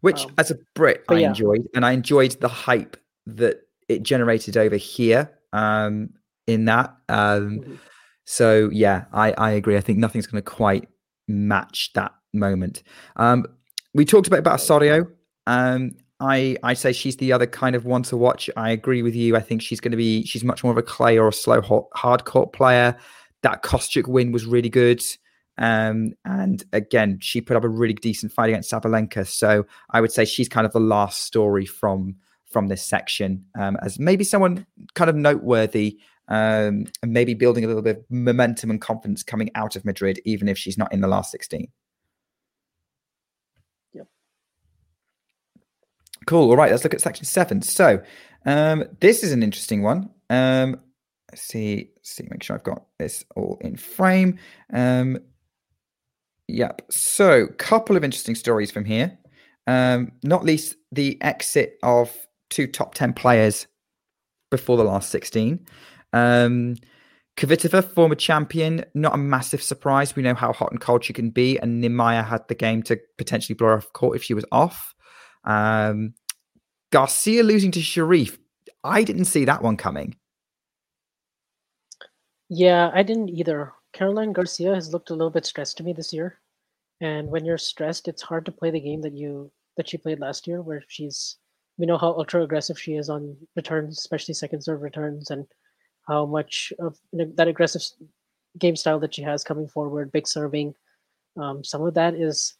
Which, 0.00 0.24
Um, 0.24 0.34
as 0.38 0.50
a 0.50 0.58
Brit, 0.74 1.04
I 1.08 1.18
yeah. 1.18 1.28
enjoyed, 1.28 1.66
and 1.74 1.84
I 1.84 1.92
enjoyed 1.92 2.32
the 2.40 2.48
hype 2.48 2.96
that 3.26 3.62
it 3.88 4.02
generated 4.02 4.56
over 4.56 4.76
here. 4.76 5.30
Um, 5.52 6.10
in 6.46 6.66
that, 6.66 6.94
um, 7.08 7.60
Mhm. 7.60 7.78
so 8.24 8.68
yeah, 8.72 9.06
I 9.12 9.32
I 9.32 9.50
agree. 9.52 9.76
I 9.76 9.80
think 9.80 9.98
nothing's 9.98 10.26
going 10.26 10.42
to 10.42 10.48
quite 10.50 10.88
match 11.26 11.92
that 11.94 12.12
moment. 12.32 12.82
Um, 13.16 13.46
we 13.94 14.04
talked 14.04 14.26
a 14.26 14.30
bit 14.30 14.38
about 14.40 14.60
Osorio. 14.60 15.06
Um, 15.46 15.92
I 16.20 16.56
I 16.62 16.74
say 16.74 16.92
she's 16.92 17.16
the 17.16 17.32
other 17.32 17.46
kind 17.46 17.74
of 17.74 17.84
one 17.84 18.02
to 18.04 18.16
watch. 18.16 18.48
I 18.56 18.70
agree 18.70 19.02
with 19.02 19.14
you. 19.16 19.34
I 19.36 19.40
think 19.40 19.62
she's 19.62 19.80
going 19.80 19.92
to 19.92 19.96
be 19.96 20.24
she's 20.24 20.44
much 20.44 20.62
more 20.62 20.72
of 20.72 20.78
a 20.78 20.82
clay 20.82 21.18
or 21.18 21.28
a 21.28 21.32
slow 21.32 21.60
hot, 21.60 21.86
hard 21.94 22.24
court 22.24 22.52
player. 22.52 22.96
That 23.42 23.62
Kostyuk 23.62 24.06
win 24.08 24.30
was 24.32 24.46
really 24.46 24.70
good. 24.70 25.02
Um, 25.58 26.12
and 26.24 26.64
again, 26.72 27.18
she 27.20 27.40
put 27.40 27.56
up 27.56 27.64
a 27.64 27.68
really 27.68 27.94
decent 27.94 28.32
fight 28.32 28.50
against 28.50 28.70
Sabalenka. 28.70 29.26
So 29.26 29.66
I 29.90 30.00
would 30.00 30.12
say 30.12 30.24
she's 30.24 30.48
kind 30.48 30.66
of 30.66 30.72
the 30.72 30.80
last 30.80 31.22
story 31.22 31.66
from 31.66 32.16
from 32.50 32.68
this 32.68 32.82
section 32.82 33.44
um, 33.58 33.76
as 33.82 33.98
maybe 33.98 34.24
someone 34.24 34.64
kind 34.94 35.10
of 35.10 35.16
noteworthy 35.16 35.98
um, 36.28 36.86
and 37.02 37.12
maybe 37.12 37.34
building 37.34 37.64
a 37.64 37.66
little 37.66 37.82
bit 37.82 37.98
of 37.98 38.04
momentum 38.08 38.70
and 38.70 38.80
confidence 38.80 39.22
coming 39.22 39.50
out 39.54 39.76
of 39.76 39.84
Madrid, 39.84 40.20
even 40.24 40.48
if 40.48 40.56
she's 40.56 40.78
not 40.78 40.92
in 40.92 41.00
the 41.00 41.08
last 41.08 41.30
16. 41.30 41.68
Yep. 43.94 44.06
Cool. 46.26 46.50
All 46.50 46.56
right, 46.56 46.70
let's 46.70 46.84
look 46.84 46.94
at 46.94 47.00
section 47.00 47.26
seven. 47.26 47.62
So 47.62 48.02
um, 48.44 48.84
this 49.00 49.22
is 49.22 49.32
an 49.32 49.42
interesting 49.42 49.82
one. 49.82 50.10
Um, 50.30 50.80
let's 51.30 51.42
see, 51.42 51.90
see, 52.02 52.26
make 52.30 52.42
sure 52.42 52.56
I've 52.56 52.64
got 52.64 52.86
this 52.98 53.24
all 53.34 53.58
in 53.60 53.76
frame. 53.76 54.38
Um, 54.72 55.18
yep. 56.48 56.82
So, 56.90 57.48
couple 57.58 57.96
of 57.96 58.04
interesting 58.04 58.34
stories 58.34 58.70
from 58.70 58.84
here. 58.84 59.18
Um, 59.66 60.12
not 60.22 60.44
least 60.44 60.76
the 60.92 61.20
exit 61.22 61.78
of 61.82 62.14
two 62.50 62.66
top 62.66 62.94
10 62.94 63.12
players 63.14 63.66
before 64.50 64.76
the 64.76 64.84
last 64.84 65.10
16. 65.10 65.66
Um, 66.12 66.76
Kvitova, 67.36 67.84
former 67.92 68.14
champion, 68.14 68.84
not 68.94 69.14
a 69.14 69.18
massive 69.18 69.62
surprise. 69.62 70.16
We 70.16 70.22
know 70.22 70.34
how 70.34 70.52
hot 70.52 70.70
and 70.70 70.80
cold 70.80 71.04
she 71.04 71.12
can 71.12 71.30
be, 71.30 71.58
and 71.58 71.82
Niemeier 71.82 72.24
had 72.24 72.46
the 72.48 72.54
game 72.54 72.82
to 72.84 72.98
potentially 73.18 73.54
blow 73.54 73.68
her 73.68 73.76
off 73.76 73.92
court 73.92 74.16
if 74.16 74.22
she 74.22 74.32
was 74.32 74.44
off. 74.52 74.94
Um, 75.44 76.14
Garcia 76.92 77.42
losing 77.42 77.72
to 77.72 77.80
Sherif, 77.80 78.38
I 78.86 79.02
didn't 79.02 79.26
see 79.26 79.44
that 79.44 79.62
one 79.62 79.76
coming. 79.76 80.16
Yeah, 82.48 82.90
I 82.94 83.02
didn't 83.02 83.30
either. 83.30 83.72
Caroline 83.96 84.34
Garcia 84.34 84.74
has 84.74 84.92
looked 84.92 85.08
a 85.08 85.14
little 85.14 85.30
bit 85.30 85.46
stressed 85.46 85.78
to 85.78 85.82
me 85.82 85.94
this 85.94 86.12
year. 86.12 86.38
And 87.00 87.28
when 87.28 87.46
you're 87.46 87.56
stressed, 87.56 88.08
it's 88.08 88.20
hard 88.20 88.44
to 88.44 88.52
play 88.52 88.70
the 88.70 88.78
game 88.78 89.00
that 89.00 89.14
you 89.14 89.50
that 89.78 89.88
she 89.88 89.96
played 89.96 90.20
last 90.20 90.46
year, 90.46 90.60
where 90.60 90.84
she's 90.86 91.36
we 91.78 91.86
know 91.86 91.96
how 91.96 92.08
ultra 92.08 92.42
aggressive 92.42 92.78
she 92.78 92.96
is 92.96 93.08
on 93.08 93.34
returns, 93.54 93.96
especially 93.96 94.34
second 94.34 94.60
serve 94.60 94.82
returns, 94.82 95.30
and 95.30 95.46
how 96.06 96.26
much 96.26 96.74
of 96.78 96.98
that 97.14 97.48
aggressive 97.48 97.82
game 98.58 98.76
style 98.76 98.98
that 99.00 99.14
she 99.14 99.22
has 99.22 99.42
coming 99.42 99.66
forward, 99.66 100.12
big 100.12 100.28
serving. 100.28 100.74
Um, 101.38 101.64
some 101.64 101.82
of 101.82 101.94
that 101.94 102.14
is 102.14 102.54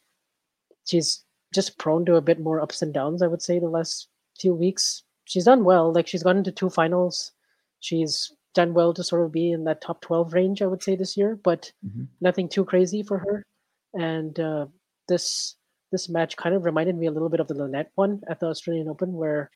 she's 0.85 1.23
just 1.53 1.77
prone 1.77 2.03
to 2.05 2.15
a 2.15 2.21
bit 2.21 2.39
more 2.39 2.61
ups 2.61 2.81
and 2.81 2.91
downs. 2.91 3.21
I 3.21 3.27
would 3.27 3.43
say 3.43 3.59
the 3.59 3.69
last 3.69 4.07
few 4.39 4.55
weeks 4.55 5.03
she's 5.25 5.45
done 5.45 5.63
well. 5.63 5.93
Like 5.93 6.07
she's 6.07 6.23
gone 6.23 6.37
into 6.37 6.51
two 6.51 6.71
finals. 6.71 7.31
She's 7.79 8.31
done 8.57 8.73
well 8.73 8.91
to 8.93 9.03
sort 9.03 9.23
of 9.23 9.31
be 9.31 9.51
in 9.51 9.63
that 9.65 9.81
top 9.81 10.01
12 10.01 10.33
range, 10.33 10.61
I 10.61 10.65
would 10.71 10.81
say, 10.83 10.95
this 10.95 11.15
year, 11.15 11.35
but 11.49 11.71
Mhm. 11.85 12.07
nothing 12.27 12.49
too 12.49 12.65
crazy 12.65 13.03
for 13.03 13.17
her. 13.19 13.43
And 13.93 14.37
uh, 14.39 14.65
this 15.07 15.55
this 15.93 16.09
match 16.09 16.35
kind 16.35 16.53
of 16.53 16.65
reminded 16.65 16.95
me 16.97 17.07
a 17.07 17.11
little 17.15 17.29
bit 17.29 17.39
of 17.39 17.47
the 17.47 17.53
Linette 17.53 17.91
one 17.95 18.21
at 18.27 18.39
the 18.41 18.47
Australian 18.47 18.89
Open, 18.89 19.13
where 19.13 19.49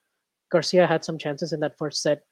Garcia 0.50 0.88
had 0.88 1.04
some 1.04 1.18
chances 1.18 1.52
in 1.52 1.60
that 1.60 1.78
first 1.78 2.02
set, 2.02 2.24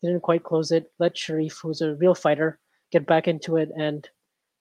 didn't 0.00 0.20
quite 0.28 0.44
close 0.44 0.70
it, 0.70 0.92
let 1.00 1.16
Sherif, 1.16 1.56
who's 1.60 1.80
a 1.82 1.96
real 1.96 2.14
fighter, 2.14 2.60
get 2.92 3.04
back 3.04 3.26
into 3.26 3.56
it. 3.56 3.70
And 3.76 4.08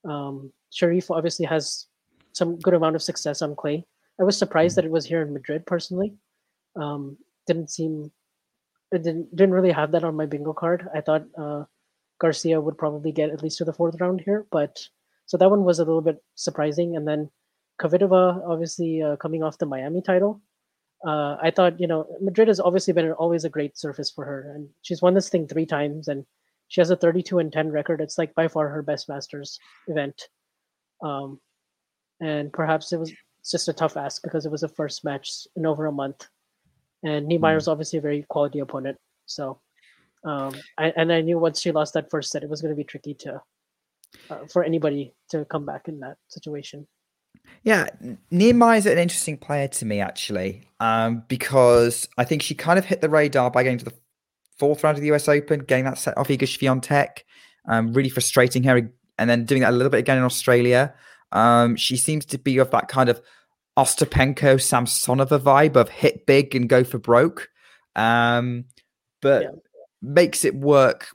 um, 0.03 0.51
Sherif 0.71 1.11
obviously 1.11 1.45
has 1.45 1.85
some 2.33 2.57
good 2.57 2.73
amount 2.73 2.95
of 2.95 3.03
success 3.03 3.43
on 3.43 3.55
clay. 3.55 3.85
I 4.19 4.23
was 4.23 4.35
surprised 4.37 4.75
that 4.77 4.85
it 4.85 4.95
was 4.97 5.05
here 5.05 5.21
in 5.21 5.31
Madrid 5.33 5.65
personally. 5.67 6.09
Um, 6.75 7.17
didn't 7.45 7.69
seem 7.69 8.11
it 8.91 9.03
didn't 9.03 9.35
didn't 9.35 9.53
really 9.53 9.71
have 9.71 9.91
that 9.91 10.03
on 10.03 10.15
my 10.15 10.25
bingo 10.25 10.53
card. 10.53 10.87
I 10.93 11.01
thought 11.01 11.25
uh, 11.37 11.63
Garcia 12.19 12.61
would 12.61 12.77
probably 12.77 13.11
get 13.11 13.29
at 13.29 13.43
least 13.43 13.57
to 13.59 13.65
the 13.65 13.73
fourth 13.73 13.99
round 13.99 14.21
here, 14.21 14.45
but 14.51 14.79
so 15.25 15.37
that 15.37 15.49
one 15.49 15.63
was 15.63 15.79
a 15.79 15.85
little 15.85 16.01
bit 16.01 16.23
surprising. 16.35 16.95
And 16.95 17.07
then 17.07 17.29
Kvitova, 17.81 18.47
obviously 18.47 19.01
uh, 19.01 19.17
coming 19.17 19.43
off 19.43 19.57
the 19.57 19.65
Miami 19.65 20.01
title, 20.01 20.41
uh, 21.05 21.37
I 21.41 21.51
thought 21.51 21.79
you 21.79 21.87
know 21.87 22.07
Madrid 22.21 22.47
has 22.47 22.59
obviously 22.59 22.93
been 22.93 23.11
always 23.13 23.43
a 23.43 23.49
great 23.49 23.77
surface 23.77 24.09
for 24.09 24.25
her, 24.25 24.51
and 24.55 24.69
she's 24.81 25.01
won 25.01 25.13
this 25.13 25.29
thing 25.29 25.47
three 25.47 25.65
times, 25.65 26.07
and 26.07 26.25
she 26.69 26.81
has 26.81 26.89
a 26.89 26.95
32 26.95 27.39
and 27.39 27.51
10 27.51 27.71
record. 27.71 28.01
It's 28.01 28.17
like 28.17 28.33
by 28.35 28.47
far 28.47 28.69
her 28.69 28.81
best 28.81 29.09
Masters 29.09 29.59
event, 29.87 30.29
um, 31.03 31.39
and 32.21 32.51
perhaps 32.51 32.91
it 32.93 32.99
was 32.99 33.11
just 33.49 33.67
a 33.67 33.73
tough 33.73 33.95
ask 33.95 34.23
because 34.23 34.45
it 34.45 34.51
was 34.51 34.61
the 34.61 34.67
first 34.67 35.03
match 35.03 35.47
in 35.55 35.65
over 35.65 35.85
a 35.85 35.91
month. 35.91 36.27
And 37.03 37.25
Hmm. 37.25 37.31
Niemeier's 37.31 37.67
obviously 37.67 37.99
a 37.99 38.01
very 38.01 38.25
quality 38.29 38.59
opponent. 38.59 38.97
So, 39.25 39.59
um, 40.23 40.53
I, 40.77 40.93
and 40.95 41.11
I 41.11 41.21
knew 41.21 41.37
once 41.39 41.61
she 41.61 41.71
lost 41.71 41.93
that 41.93 42.09
first 42.09 42.31
set, 42.31 42.43
it 42.43 42.49
was 42.49 42.61
going 42.61 42.73
to 42.73 42.77
be 42.77 42.83
tricky 42.83 43.13
to 43.15 43.41
uh, 44.29 44.45
for 44.51 44.63
anybody 44.63 45.13
to 45.29 45.45
come 45.45 45.65
back 45.65 45.87
in 45.87 45.99
that 45.99 46.17
situation. 46.27 46.87
Yeah, 47.63 47.87
Niemeier 48.31 48.77
is 48.77 48.85
an 48.85 48.97
interesting 48.97 49.37
player 49.37 49.67
to 49.67 49.85
me 49.85 49.99
actually, 49.99 50.67
um, 50.79 51.23
because 51.27 52.07
I 52.17 52.23
think 52.23 52.41
she 52.41 52.55
kind 52.55 52.79
of 52.79 52.85
hit 52.85 53.01
the 53.01 53.09
radar 53.09 53.51
by 53.51 53.63
getting 53.63 53.79
to 53.79 53.85
the 53.85 53.93
fourth 54.57 54.83
round 54.83 54.97
of 54.97 55.01
the 55.01 55.11
US 55.13 55.27
Open, 55.27 55.61
getting 55.61 55.85
that 55.85 55.97
set 55.97 56.17
off 56.17 56.27
Iga 56.27 56.43
Swiatek, 56.43 57.23
um, 57.67 57.93
really 57.93 58.09
frustrating 58.09 58.63
her, 58.63 58.91
and 59.17 59.29
then 59.29 59.45
doing 59.45 59.61
that 59.61 59.71
a 59.71 59.75
little 59.75 59.89
bit 59.89 59.99
again 59.99 60.17
in 60.17 60.23
Australia. 60.23 60.93
Um, 61.31 61.75
she 61.75 61.97
seems 61.97 62.25
to 62.27 62.37
be 62.37 62.57
of 62.57 62.71
that 62.71 62.87
kind 62.87 63.09
of 63.09 63.21
Ostapenko, 63.77 64.55
Samsonova 64.55 65.39
vibe 65.39 65.75
of 65.75 65.89
hit 65.89 66.25
big 66.25 66.55
and 66.55 66.67
go 66.67 66.83
for 66.83 66.97
broke, 66.97 67.49
um, 67.95 68.65
but 69.21 69.43
Yeah. 69.43 69.49
makes 70.01 70.43
it 70.43 70.55
work 70.55 71.07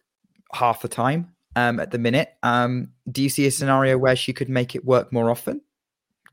half 0.52 0.82
the 0.82 0.88
time 0.88 1.34
um, 1.56 1.80
at 1.80 1.90
the 1.90 1.98
minute. 1.98 2.34
Um, 2.42 2.92
do 3.10 3.22
you 3.22 3.28
see 3.28 3.46
a 3.46 3.50
scenario 3.50 3.98
where 3.98 4.16
she 4.16 4.32
could 4.32 4.48
make 4.48 4.74
it 4.74 4.84
work 4.84 5.12
more 5.12 5.30
often? 5.30 5.60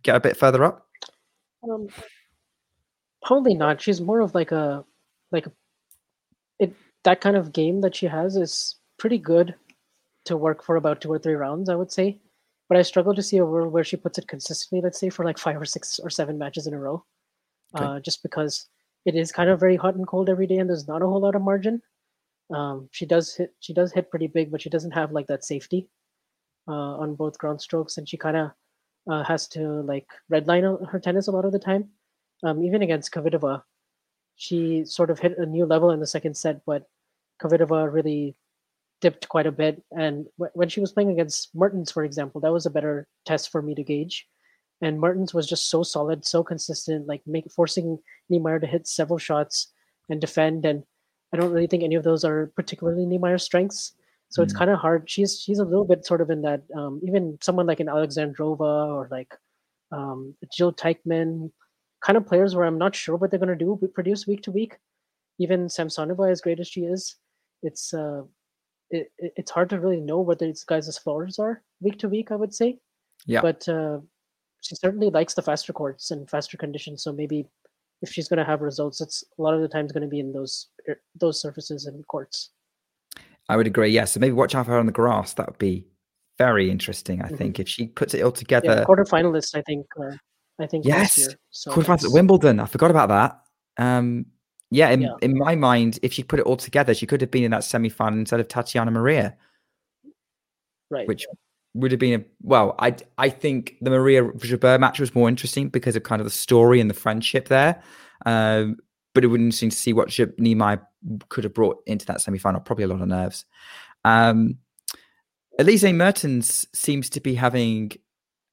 Get 0.04 0.16
a 0.16 0.20
bit 0.20 0.38
further 0.38 0.64
up? 0.64 0.88
Um, 1.64 1.88
probably 3.24 3.56
not. 3.56 3.82
She's 3.82 4.00
more 4.00 4.22
of 4.22 4.36
like 4.36 4.52
a 4.52 4.86
like 5.32 5.48
a, 5.48 5.52
it 6.60 6.74
that 7.04 7.22
kind 7.22 7.36
of 7.36 7.52
game 7.52 7.82
that 7.82 7.96
she 7.96 8.06
has 8.06 8.36
is 8.36 8.76
pretty 8.98 9.18
good 9.18 9.56
to 10.26 10.38
work 10.38 10.64
for 10.64 10.76
about 10.76 11.02
two 11.02 11.12
or 11.12 11.20
three 11.20 11.34
rounds, 11.34 11.70
I 11.70 11.76
would 11.76 11.92
say. 11.92 12.22
But 12.70 12.78
I 12.78 12.84
struggle 12.84 13.16
to 13.16 13.24
see 13.24 13.38
a 13.38 13.46
world 13.46 13.74
where 13.74 13.84
she 13.84 13.98
puts 13.98 14.18
it 14.20 14.28
consistently. 14.28 14.82
Let's 14.82 15.00
say 15.00 15.10
for 15.10 15.26
like 15.26 15.38
five 15.40 15.60
or 15.60 15.66
six 15.66 16.00
or 16.00 16.10
seven 16.10 16.38
matches 16.38 16.68
in 16.68 16.74
a 16.74 16.80
row, 16.80 17.04
Okay. 17.76 17.84
uh, 17.84 18.00
just 18.00 18.24
because 18.24 18.68
it 19.06 19.16
is 19.16 19.32
kind 19.32 19.50
of 19.50 19.60
very 19.60 19.76
hot 19.76 19.96
and 19.96 20.08
cold 20.08 20.30
every 20.30 20.48
day, 20.48 20.58
and 20.60 20.70
there's 20.70 20.88
not 20.88 21.02
a 21.02 21.08
whole 21.08 21.20
lot 21.22 21.36
of 21.36 21.42
margin. 21.42 21.82
Um, 22.52 22.90
she 22.92 23.06
does 23.06 23.36
hit. 23.36 23.54
She 23.60 23.74
does 23.74 23.92
hit 23.92 24.10
pretty 24.10 24.28
big, 24.28 24.52
but 24.52 24.62
she 24.62 24.70
doesn't 24.70 24.92
have 24.92 25.12
like 25.12 25.28
that 25.28 25.44
safety 25.44 25.88
uh, 26.68 26.98
on 26.98 27.16
both 27.16 27.38
ground 27.38 27.62
strokes, 27.62 27.98
and 27.98 28.08
she 28.08 28.18
kind 28.18 28.38
of 28.38 28.52
uh, 29.10 29.24
has 29.24 29.48
to 29.50 29.82
like 29.84 30.08
redline 30.32 30.88
her 30.90 31.00
tennis 31.00 31.28
a 31.28 31.32
lot 31.32 31.46
of 31.46 31.52
the 31.52 31.60
time. 31.60 31.90
Um, 32.44 32.64
even 32.64 32.82
against 32.82 33.12
Kvitova, 33.12 33.64
she 34.36 34.86
sort 34.86 35.10
of 35.10 35.20
hit 35.20 35.38
a 35.38 35.46
new 35.46 35.66
level 35.66 35.92
in 35.92 36.00
the 36.00 36.08
second 36.08 36.36
set, 36.38 36.62
but 36.66 36.88
Kvitova 37.42 37.92
really 37.92 38.36
dipped 39.02 39.30
quite 39.30 39.48
a 39.48 39.52
bit. 39.52 39.82
And 39.92 40.28
wh- 40.40 40.56
when 40.56 40.70
she 40.70 40.80
was 40.82 40.92
playing 40.92 41.12
against 41.12 41.54
Mertens, 41.56 41.92
for 41.92 42.04
example, 42.04 42.42
that 42.42 42.52
was 42.54 42.66
a 42.66 42.70
better 42.72 43.08
test 43.26 43.50
for 43.52 43.62
me 43.62 43.76
to 43.76 43.84
gauge. 43.84 44.28
And 44.82 45.00
Mertens 45.00 45.34
was 45.34 45.48
just 45.48 45.70
so 45.70 45.84
solid, 45.84 46.26
so 46.26 46.44
consistent, 46.44 47.08
like 47.08 47.22
make, 47.28 47.52
forcing 47.52 48.00
Niemeier 48.32 48.62
to 48.62 48.68
hit 48.68 48.88
several 48.88 49.18
shots 49.20 49.74
and 50.10 50.22
defend. 50.22 50.66
And 50.66 50.84
I 51.34 51.38
don't 51.38 51.52
really 51.52 51.68
think 51.68 51.84
any 51.84 51.96
of 51.96 52.04
those 52.04 52.24
are 52.24 52.52
particularly 52.56 53.06
Niemeier's 53.06 53.44
strengths. 53.44 53.94
So 54.30 54.42
it's 54.44 54.54
Mm. 54.54 54.58
kind 54.58 54.72
of 54.72 54.80
hard. 54.80 55.10
She's 55.10 55.40
she's 55.40 55.60
a 55.60 55.66
little 55.66 55.86
bit 55.86 56.06
sort 56.06 56.22
of 56.22 56.30
in 56.30 56.42
that 56.44 56.62
um, 56.76 57.02
even 57.04 57.38
someone 57.42 57.66
like 57.68 57.80
an 57.80 57.88
Alexandrova 57.88 58.94
or 58.96 59.08
like 59.12 59.34
um, 59.92 60.36
Jil 60.56 60.72
Teichmann, 60.72 61.52
kind 62.06 62.16
of 62.18 62.26
players 62.28 62.56
where 62.56 62.66
I'm 62.66 62.78
not 62.78 62.96
sure 62.96 63.16
what 63.16 63.32
they're 63.32 63.40
going 63.40 63.58
to 63.58 63.66
do 63.66 63.78
but 63.82 63.94
produce 63.94 64.28
week 64.28 64.44
to 64.44 64.52
week. 64.52 64.78
Even 65.40 65.66
Samsonova, 65.68 66.30
as 66.32 66.42
great 66.42 66.60
as 66.60 66.68
she 66.68 66.82
is, 66.82 67.16
it's 67.64 67.94
uh, 67.94 68.22
it, 68.92 69.12
it- 69.18 69.34
it's 69.36 69.52
hard 69.52 69.70
to 69.70 69.80
really 69.80 70.00
know 70.02 70.20
what 70.20 70.40
these 70.40 70.64
guys' 70.64 70.98
floors 70.98 71.40
are 71.40 71.62
week 71.82 72.00
to 72.00 72.10
week. 72.10 72.32
I 72.32 72.36
would 72.36 72.54
say, 72.54 72.80
Yeah. 73.26 73.42
but 73.42 73.68
uh, 73.70 74.00
she 74.62 74.76
certainly 74.76 75.10
likes 75.10 75.34
the 75.34 75.42
faster 75.42 75.74
courts 75.74 76.12
and 76.12 76.30
faster 76.30 76.58
conditions. 76.58 77.04
So 77.04 77.12
maybe 77.14 77.46
if 78.02 78.12
she's 78.12 78.28
going 78.28 78.38
to 78.40 78.46
have 78.46 78.62
results, 78.62 79.02
it's 79.02 79.24
a 79.38 79.42
lot 79.42 79.54
of 79.54 79.62
the 79.62 79.68
times 79.68 79.92
going 79.92 80.04
to 80.04 80.08
be 80.10 80.20
in 80.20 80.32
those 80.34 80.68
er, 80.88 81.00
those 81.20 81.40
surfaces 81.42 81.86
and 81.86 82.06
courts. 82.08 82.52
I 83.50 83.58
would 83.58 83.68
agree. 83.68 83.90
Yeah. 83.90 84.06
So 84.06 84.20
maybe 84.20 84.34
watch 84.34 84.56
out 84.56 84.66
for 84.66 84.74
her 84.74 84.80
on 84.80 84.86
the 84.86 84.92
grass. 84.92 85.34
That 85.34 85.48
would 85.48 85.58
be 85.58 85.86
very 86.38 86.70
interesting. 86.70 87.22
I 87.22 87.30
Mhm. 87.30 87.38
think 87.38 87.60
if 87.60 87.68
she 87.68 87.88
puts 87.88 88.14
it 88.14 88.22
all 88.22 88.30
Yeah, 88.32 88.36
together. 88.36 88.86
quarterfinalist, 88.88 89.56
I 89.56 89.62
think. 89.64 89.86
Uh, 90.00 90.16
I 90.60 90.68
think 90.68 90.86
Yes, 90.86 91.18
year. 91.18 91.30
So 91.52 91.72
quarterfinals 91.72 92.06
at 92.06 92.12
Wimbledon. 92.12 92.60
I 92.60 92.66
forgot 92.66 92.92
about 92.92 93.10
that. 93.10 93.42
Um, 93.84 94.26
yeah, 94.72 94.90
in, 94.90 95.02
Yeah. 95.02 95.16
in 95.22 95.38
my 95.38 95.56
mind, 95.56 96.00
if 96.04 96.14
she 96.14 96.24
put 96.24 96.40
it 96.40 96.46
all 96.46 96.58
together, 96.58 96.94
she 96.94 97.06
could 97.08 97.22
have 97.22 97.32
been 97.32 97.44
in 97.44 97.52
that 97.52 97.64
semi 97.64 97.90
final 97.90 98.20
instead 98.20 98.40
of 98.40 98.48
Tatiana 98.48 98.92
Maria, 98.92 99.36
right. 100.90 101.08
which 101.08 101.26
would 101.74 101.92
have 101.92 102.00
been 102.00 102.22
a 102.22 102.26
well. 102.42 102.76
I 102.80 102.96
I 103.18 103.30
think 103.30 103.76
the 103.82 103.90
Maria 103.90 104.24
Jabeur 104.24 104.80
match 104.80 105.00
was 105.00 105.14
more 105.16 105.30
interesting 105.30 105.70
because 105.70 105.96
of 105.96 106.04
kind 106.04 106.20
of 106.22 106.26
the 106.26 106.32
story 106.32 106.80
and 106.82 106.90
the 106.90 106.96
friendship 106.96 107.48
there. 107.48 107.82
Um, 108.26 108.78
but 109.14 109.24
it 109.24 109.28
would 109.28 109.38
be 109.40 109.46
interesting 109.46 109.70
to 109.72 109.76
see 109.76 109.94
what 109.94 110.10
Jab- 110.10 110.38
Niemeier 110.38 110.82
could 111.30 111.44
have 111.44 111.54
brought 111.54 111.78
into 111.88 112.06
that 112.08 112.22
semi 112.22 112.38
final. 112.38 112.60
Probably 112.62 112.84
a 112.84 112.88
lot 112.88 113.02
of 113.02 113.08
nerves. 113.08 113.46
Um, 114.06 114.58
Elise 115.58 115.84
Mertens 115.84 116.68
seems 116.74 117.10
to 117.10 117.20
be 117.20 117.36
having 117.36 117.92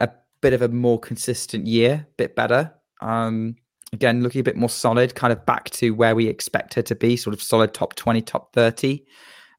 a 0.01 0.11
bit 0.41 0.53
of 0.53 0.63
a 0.63 0.69
more 0.69 0.99
consistent 0.99 1.67
year, 1.67 2.07
bit 2.17 2.35
better. 2.35 2.73
Um, 3.01 3.57
again, 3.92 4.22
looking 4.22 4.40
a 4.40 4.44
bit 4.44 4.57
more 4.57 4.68
solid, 4.68 5.14
kind 5.14 5.33
of 5.33 5.44
back 5.46 5.70
to 5.70 5.90
where 5.90 6.14
we 6.14 6.27
expect 6.29 6.75
her 6.75 6.83
to 6.83 6.94
be, 6.94 7.16
sort 7.16 7.35
of 7.35 7.42
solid 7.42 7.72
top 7.75 7.94
20, 7.94 8.22
top 8.22 8.53
30. 8.53 9.05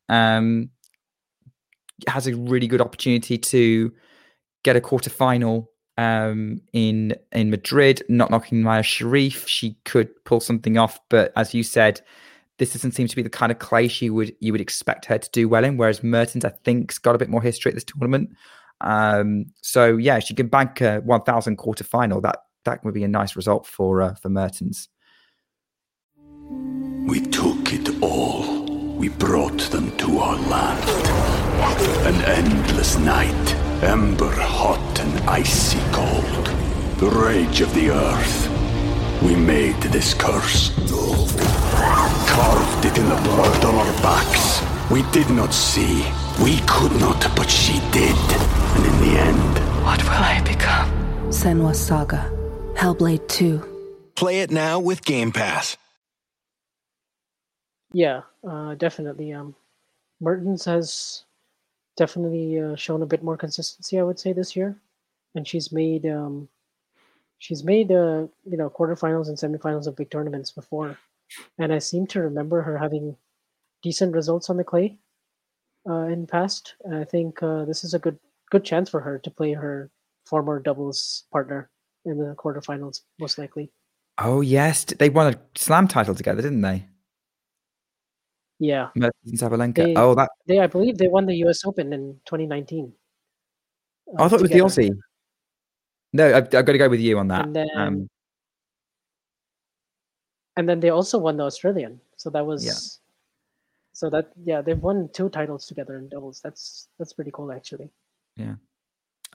Um, 0.09 0.69
has 2.07 2.27
a 2.27 2.35
really 2.35 2.67
good 2.67 2.81
opportunity 2.81 3.37
to 3.37 3.91
get 4.63 4.75
a 4.75 4.81
quarter 4.81 5.09
final 5.09 5.71
um, 5.97 6.61
in 6.73 7.15
in 7.31 7.49
Madrid, 7.49 8.03
not 8.07 8.29
knocking 8.29 8.61
Mayar 8.61 8.83
Sherif. 8.83 9.47
She 9.47 9.77
could 9.85 10.09
pull 10.25 10.39
something 10.39 10.77
off, 10.77 10.99
but 11.09 11.31
as 11.35 11.53
you 11.53 11.63
said, 11.63 12.01
this 12.59 12.73
doesn't 12.73 12.91
seem 12.91 13.07
to 13.07 13.15
be 13.15 13.23
the 13.23 13.29
kind 13.29 13.51
of 13.51 13.59
clay 13.59 13.87
she 13.87 14.09
would 14.09 14.35
you 14.39 14.51
would 14.51 14.61
expect 14.61 15.05
her 15.05 15.17
to 15.17 15.29
do 15.31 15.49
well 15.49 15.63
in. 15.63 15.77
Whereas 15.77 16.03
Mertens, 16.03 16.45
I 16.45 16.49
think, 16.63 16.91
has 16.91 16.99
got 16.99 17.15
a 17.15 17.17
bit 17.17 17.29
more 17.29 17.41
history 17.41 17.71
at 17.71 17.75
this 17.75 17.83
tournament. 17.83 18.29
Um, 18.81 19.47
so 19.61 19.97
yeah, 19.97 20.19
she 20.19 20.35
can 20.35 20.47
bank 20.47 20.81
a 20.81 20.99
1,000 20.99 21.55
quarter 21.55 21.83
final. 21.83 22.21
That 22.21 22.37
that 22.67 22.83
would 22.83 22.93
be 22.93 23.05
a 23.05 23.07
nice 23.07 23.35
result 23.37 23.65
for 23.65 24.01
uh, 24.01 24.13
for 24.15 24.29
Mertens. 24.29 24.89
We 27.07 27.21
took 27.21 27.73
it 27.73 27.87
all. 28.03 28.65
We 28.97 29.07
brought 29.07 29.61
them 29.71 29.95
to 29.97 30.19
our 30.19 30.35
land. 30.53 30.83
An 32.09 32.17
endless 32.25 32.97
night, 32.97 33.47
ember 33.81 34.35
hot 34.35 34.99
and 34.99 35.29
icy 35.29 35.79
cold. 35.93 36.45
The 36.99 37.09
rage 37.09 37.61
of 37.61 37.73
the 37.73 37.89
earth. 37.91 38.37
We 39.23 39.35
made 39.35 39.81
this 39.95 40.13
curse. 40.13 40.71
Carved 42.35 42.85
it 42.85 42.97
in 42.97 43.07
the 43.07 43.21
blood 43.27 43.63
on 43.63 43.75
our 43.75 43.93
backs. 44.01 44.61
We 44.91 45.03
did 45.17 45.29
not 45.29 45.53
see. 45.53 46.03
We 46.43 46.59
could 46.67 46.95
not, 46.99 47.21
but 47.35 47.49
she 47.49 47.79
did. 47.91 48.23
And 48.75 48.83
in 48.91 48.97
the 49.05 49.13
end, 49.31 49.53
What 49.85 50.03
will 50.03 50.23
I 50.35 50.41
become? 50.43 50.89
Senua 51.31 51.73
Saga. 51.73 52.36
Hellblade 52.77 53.27
2. 53.27 54.11
Play 54.13 54.41
it 54.41 54.51
now 54.51 54.79
with 54.79 55.03
Game 55.03 55.31
Pass. 55.31 55.77
Yeah, 57.91 58.21
uh, 58.47 58.75
definitely. 58.75 59.33
Um, 59.33 59.55
Mertens 60.21 60.63
has 60.65 61.23
definitely 61.95 62.59
uh, 62.59 62.75
shown 62.75 63.01
a 63.01 63.07
bit 63.07 63.23
more 63.23 63.35
consistency, 63.35 63.99
I 63.99 64.03
would 64.03 64.19
say, 64.19 64.31
this 64.31 64.55
year, 64.55 64.77
and 65.33 65.47
she's 65.47 65.71
made 65.71 66.05
um, 66.05 66.49
she's 67.39 67.63
made 67.63 67.91
uh, 67.91 68.27
you 68.45 68.57
know 68.57 68.69
quarterfinals 68.69 69.27
and 69.27 69.37
semifinals 69.37 69.87
of 69.87 69.95
big 69.95 70.11
tournaments 70.11 70.51
before, 70.51 70.99
and 71.57 71.73
I 71.73 71.79
seem 71.79 72.05
to 72.07 72.21
remember 72.21 72.61
her 72.61 72.77
having 72.77 73.17
decent 73.81 74.13
results 74.13 74.51
on 74.51 74.57
the 74.57 74.63
clay 74.63 74.99
uh, 75.89 76.05
in 76.05 76.27
past. 76.27 76.75
And 76.83 76.93
I 76.93 77.05
think 77.05 77.41
uh, 77.41 77.65
this 77.65 77.83
is 77.83 77.95
a 77.95 77.99
good 77.99 78.19
good 78.51 78.63
chance 78.63 78.87
for 78.87 78.99
her 78.99 79.17
to 79.17 79.31
play 79.31 79.53
her 79.53 79.89
former 80.27 80.59
doubles 80.59 81.23
partner 81.31 81.71
in 82.07 82.17
the 82.17 82.35
quarterfinals, 82.35 83.01
most 83.19 83.37
likely. 83.37 83.71
Oh 84.17 84.41
yes, 84.41 84.83
they 84.85 85.09
won 85.09 85.33
a 85.33 85.39
slam 85.55 85.87
title 85.87 86.15
together, 86.15 86.41
didn't 86.41 86.61
they? 86.61 86.87
Yeah, 88.59 88.89
Mertens 88.95 89.41
and 89.41 89.51
Sabalenka. 89.51 89.85
They- 89.85 89.95
oh, 89.95 90.15
that 90.15 90.29
they 90.47 90.59
I 90.59 90.67
believe 90.67 90.97
they 90.97 91.07
won 91.07 91.25
the 91.25 91.35
U.S. 91.45 91.63
Open 91.65 91.93
in 91.93 92.19
2019. 92.25 92.91
oh, 94.07 94.13
I 94.17 94.25
uh, 94.25 94.29
thought 94.29 94.39
it 94.39 94.41
was 94.41 94.51
the 94.51 94.59
Aussie. 94.59 94.97
No, 96.13 96.35
I've, 96.35 96.45
I've 96.45 96.65
got 96.65 96.71
to 96.71 96.77
go 96.77 96.89
with 96.89 97.01
you 97.01 97.19
on 97.19 97.27
that. 97.27 97.45
And 97.45 97.55
then, 97.55 97.67
um, 97.75 98.09
and 100.55 100.67
then 100.67 100.79
they 100.79 100.89
also 100.89 101.17
won 101.19 101.37
the 101.37 101.43
Australian. 101.43 101.99
So 102.15 102.29
that 102.31 102.45
was, 102.45 102.65
Yeah. 102.65 102.79
so 103.93 104.09
that 104.09 104.31
yeah, 104.43 104.61
they've 104.61 104.81
won 104.81 105.09
two 105.13 105.29
titles 105.29 105.67
together 105.67 105.97
in 105.97 106.09
doubles. 106.09 106.41
That's 106.41 106.87
that's 106.97 107.13
pretty 107.13 107.31
cool 107.31 107.51
actually. 107.51 107.91
Yeah. 108.35 108.55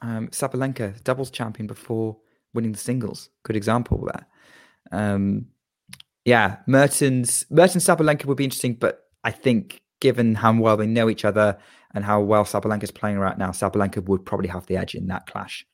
Um, 0.01 0.29
Sabalenka, 0.29 1.05
doubles 1.05 1.31
champion 1.31 1.69
before 1.69 2.17
winning 2.55 2.73
the 2.73 2.79
singles. 2.79 3.31
Good 3.45 3.57
example 3.57 4.09
there. 4.13 4.27
Um, 4.91 5.47
yeah, 6.25 6.59
Mertens, 6.67 7.47
Mertens 7.51 7.85
Sabalenka 7.85 8.27
would 8.27 8.37
be 8.37 8.45
interesting, 8.45 8.75
but 8.75 9.05
I 9.25 9.31
think 9.31 9.83
given 10.01 10.35
how 10.35 10.59
well 10.59 10.77
they 10.77 10.87
know 10.87 11.09
each 11.09 11.25
other 11.25 11.59
and 11.95 12.05
how 12.05 12.21
well 12.21 12.45
Sabalenka 12.45 12.85
is 12.85 12.91
playing 12.91 13.19
right 13.19 13.39
now, 13.39 13.51
Sabalenka 13.51 14.05
would 14.05 14.25
probably 14.25 14.49
have 14.49 14.67
the 14.67 14.77
edge 14.77 14.95
in 14.95 15.07
that 15.09 15.27
clash. 15.27 15.67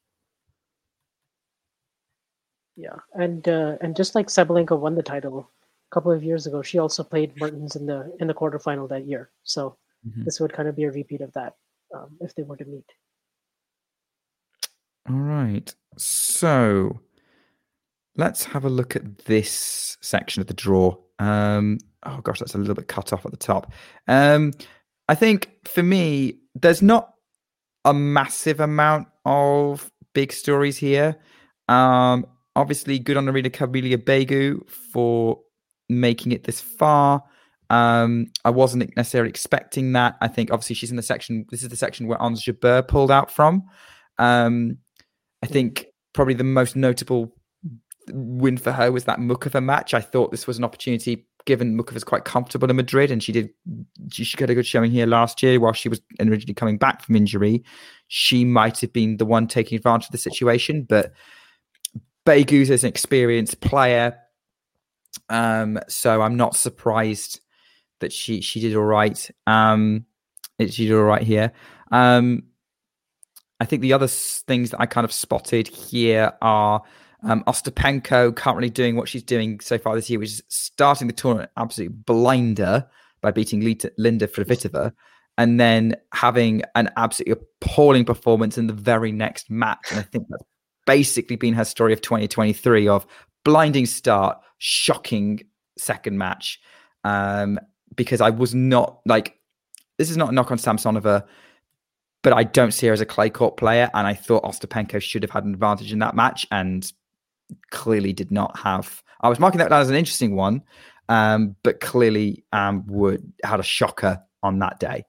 Yeah, 2.76 2.96
and 3.14 3.46
uh, 3.48 3.76
and 3.80 3.96
just 3.96 4.14
like 4.14 4.28
Sabalenka 4.28 4.78
won 4.78 4.94
the 4.94 5.02
title, 5.02 5.50
a 5.90 5.94
couple 5.94 6.12
of 6.12 6.22
years 6.22 6.46
ago, 6.46 6.62
she 6.62 6.78
also 6.78 7.02
played 7.02 7.36
Mertens 7.36 7.74
in 7.76 7.86
the 7.86 8.14
in 8.20 8.28
the 8.28 8.34
quarterfinal 8.34 8.88
that 8.90 9.06
year. 9.06 9.30
So 9.42 9.76
Mhm. 10.06 10.24
this 10.24 10.38
would 10.38 10.52
kind 10.52 10.68
of 10.68 10.76
be 10.76 10.84
a 10.84 10.92
repeat 10.92 11.20
of 11.22 11.32
that 11.32 11.56
um, 11.92 12.16
if 12.20 12.34
they 12.36 12.44
were 12.44 12.56
to 12.56 12.64
meet. 12.64 12.86
All 15.08 15.16
right. 15.16 15.74
So 15.96 17.00
let's 18.16 18.44
have 18.44 18.64
a 18.64 18.68
look 18.68 18.96
at 18.96 19.18
this 19.24 19.96
section 20.00 20.40
of 20.40 20.46
the 20.46 20.54
draw. 20.54 20.96
Um, 21.18 21.78
oh 22.04 22.20
gosh, 22.20 22.38
that's 22.38 22.54
a 22.54 22.58
little 22.58 22.74
bit 22.74 22.88
cut 22.88 23.12
off 23.12 23.24
at 23.24 23.30
the 23.30 23.38
top. 23.38 23.72
Um, 24.06 24.52
I 25.08 25.14
think 25.14 25.50
for 25.64 25.82
me, 25.82 26.38
there's 26.54 26.82
not 26.82 27.14
a 27.84 27.94
massive 27.94 28.60
amount 28.60 29.08
of 29.24 29.90
big 30.12 30.32
stories 30.32 30.76
here. 30.76 31.16
Um, 31.68 32.26
obviously, 32.56 32.98
good 32.98 33.16
on 33.16 33.28
Irina 33.28 33.50
Camelia 33.50 33.98
Begu 33.98 34.68
for 34.68 35.40
making 35.88 36.32
it 36.32 36.44
this 36.44 36.60
far. 36.60 37.22
Um, 37.70 38.26
I 38.44 38.50
wasn't 38.50 38.96
necessarily 38.96 39.30
expecting 39.30 39.92
that. 39.92 40.16
I 40.20 40.28
think 40.28 40.50
obviously 40.50 40.74
she's 40.74 40.90
in 40.90 40.96
the 40.96 41.02
section. 41.02 41.46
This 41.50 41.62
is 41.62 41.68
the 41.68 41.76
section 41.76 42.06
where 42.06 42.20
Ons 42.20 42.48
pulled 42.88 43.10
out 43.10 43.30
from. 43.30 43.64
Um, 44.18 44.78
I 45.42 45.46
think 45.46 45.86
probably 46.12 46.34
the 46.34 46.44
most 46.44 46.76
notable 46.76 47.34
win 48.12 48.56
for 48.56 48.72
her 48.72 48.90
was 48.90 49.04
that 49.04 49.18
Muchova 49.18 49.62
match. 49.62 49.94
I 49.94 50.00
thought 50.00 50.30
this 50.30 50.46
was 50.46 50.58
an 50.58 50.64
opportunity, 50.64 51.26
given 51.44 51.76
Muchova's 51.78 52.04
quite 52.04 52.24
comfortable 52.24 52.70
in 52.70 52.76
Madrid, 52.76 53.10
and 53.10 53.22
she 53.22 53.32
did 53.32 53.50
she, 54.10 54.36
got 54.36 54.50
a 54.50 54.54
good 54.54 54.66
showing 54.66 54.90
here 54.90 55.06
last 55.06 55.42
year 55.42 55.60
while 55.60 55.72
she 55.72 55.88
was 55.88 56.00
originally 56.20 56.54
coming 56.54 56.78
back 56.78 57.02
from 57.02 57.16
injury. 57.16 57.62
She 58.08 58.44
might 58.44 58.80
have 58.80 58.92
been 58.92 59.16
the 59.16 59.26
one 59.26 59.46
taking 59.46 59.76
advantage 59.76 60.06
of 60.06 60.12
the 60.12 60.18
situation, 60.18 60.86
but 60.88 61.12
Begu's 62.24 62.70
is 62.70 62.84
an 62.84 62.88
experienced 62.88 63.60
player, 63.60 64.16
um, 65.28 65.78
so 65.88 66.22
I'm 66.22 66.36
not 66.36 66.56
surprised 66.56 67.40
that 68.00 68.12
she 68.12 68.40
she 68.40 68.60
did 68.60 68.76
all 68.76 68.84
right. 68.84 69.30
Um, 69.46 70.06
she 70.60 70.86
did 70.86 70.94
all 70.94 71.04
right 71.04 71.22
here. 71.22 71.52
Um, 71.90 72.44
I 73.60 73.64
think 73.64 73.82
the 73.82 73.92
other 73.92 74.08
things 74.08 74.70
that 74.70 74.80
I 74.80 74.86
kind 74.86 75.04
of 75.04 75.12
spotted 75.12 75.68
here 75.68 76.32
are 76.40 76.82
um, 77.24 77.42
Ostapenko 77.44 78.34
currently 78.36 78.70
doing 78.70 78.96
what 78.96 79.08
she's 79.08 79.22
doing 79.22 79.60
so 79.60 79.78
far 79.78 79.94
this 79.94 80.08
year, 80.08 80.18
which 80.18 80.30
is 80.30 80.42
starting 80.48 81.06
the 81.06 81.12
tournament 81.12 81.50
absolutely 81.56 81.96
blinder 82.06 82.88
by 83.20 83.30
beating 83.30 83.60
Lita, 83.60 83.92
Linda 83.98 84.28
Fruhvirtova, 84.28 84.92
and 85.36 85.58
then 85.58 85.96
having 86.12 86.62
an 86.76 86.90
absolutely 86.96 87.44
appalling 87.60 88.04
performance 88.04 88.56
in 88.58 88.68
the 88.68 88.72
very 88.72 89.10
next 89.10 89.50
match. 89.50 89.86
And 89.90 89.98
I 89.98 90.02
think 90.02 90.26
that's 90.28 90.44
basically 90.86 91.36
been 91.36 91.54
her 91.54 91.64
story 91.64 91.92
of 91.92 92.00
2023 92.00 92.86
of 92.86 93.06
blinding 93.44 93.86
start, 93.86 94.38
shocking 94.58 95.40
second 95.76 96.18
match. 96.18 96.60
Um, 97.02 97.58
because 97.96 98.20
I 98.20 98.30
was 98.30 98.54
not 98.54 99.00
like 99.06 99.38
this 99.98 100.10
is 100.10 100.16
not 100.16 100.30
a 100.30 100.32
knock 100.32 100.50
on 100.50 100.58
Samsonova, 100.58 101.24
but 102.28 102.36
I 102.36 102.44
don't 102.44 102.72
see 102.72 102.86
her 102.88 102.92
as 102.92 103.00
a 103.00 103.06
clay 103.06 103.30
court 103.30 103.56
player, 103.56 103.90
and 103.94 104.06
I 104.06 104.12
thought 104.12 104.42
Ostapenko 104.44 105.00
should 105.00 105.22
have 105.22 105.30
had 105.30 105.44
an 105.44 105.54
advantage 105.54 105.94
in 105.94 105.98
that 106.00 106.14
match, 106.14 106.46
and 106.50 106.92
clearly 107.70 108.12
did 108.12 108.30
not 108.30 108.54
have. 108.58 109.02
I 109.22 109.30
was 109.30 109.40
marking 109.40 109.60
that 109.60 109.70
down 109.70 109.80
as 109.80 109.88
an 109.88 109.96
interesting 109.96 110.36
one, 110.36 110.62
um, 111.08 111.56
but 111.62 111.80
clearly 111.80 112.44
um, 112.52 112.84
would 112.86 113.32
had 113.42 113.60
a 113.60 113.62
shocker 113.62 114.22
on 114.42 114.58
that 114.58 114.78
day. 114.78 115.06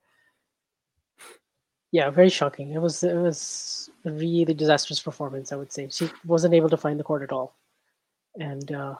Yeah, 1.92 2.10
very 2.10 2.30
shocking. 2.30 2.72
It 2.72 2.82
was 2.82 3.04
it 3.04 3.16
was 3.16 3.90
a 4.06 4.12
really 4.12 4.54
disastrous 4.54 5.02
performance. 5.02 5.52
I 5.52 5.58
would 5.58 5.74
say 5.74 5.90
she 5.90 6.10
wasn't 6.26 6.54
able 6.54 6.70
to 6.70 6.78
find 6.78 6.98
the 6.98 7.04
court 7.04 7.22
at 7.22 7.34
all, 7.34 7.58
and 8.40 8.72
uh, 8.72 8.96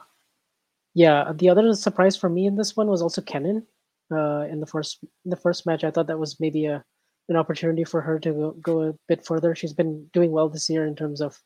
yeah, 0.92 1.32
the 1.34 1.48
other 1.48 1.72
surprise 1.72 2.18
for 2.18 2.28
me 2.28 2.46
in 2.46 2.56
this 2.56 2.76
one 2.76 2.88
was 2.88 3.00
also 3.00 3.22
Kenin. 3.22 3.66
Uh, 4.12 4.46
in 4.50 4.60
the 4.60 4.66
first 4.66 4.98
in 5.24 5.30
the 5.30 5.36
first 5.36 5.64
match, 5.64 5.84
I 5.84 5.90
thought 5.90 6.08
that 6.08 6.18
was 6.18 6.38
maybe 6.38 6.66
a 6.66 6.84
an 7.30 7.36
opportunity 7.36 7.84
for 7.84 8.00
her 8.00 8.18
to 8.18 8.32
go, 8.32 8.50
go 8.60 8.82
a 8.82 8.94
bit 9.08 9.24
further. 9.24 9.54
She's 9.54 9.72
been 9.72 10.06
doing 10.12 10.32
well 10.32 10.48
this 10.48 10.68
year 10.68 10.86
in 10.86 10.96
terms 10.96 11.20
of 11.20 11.38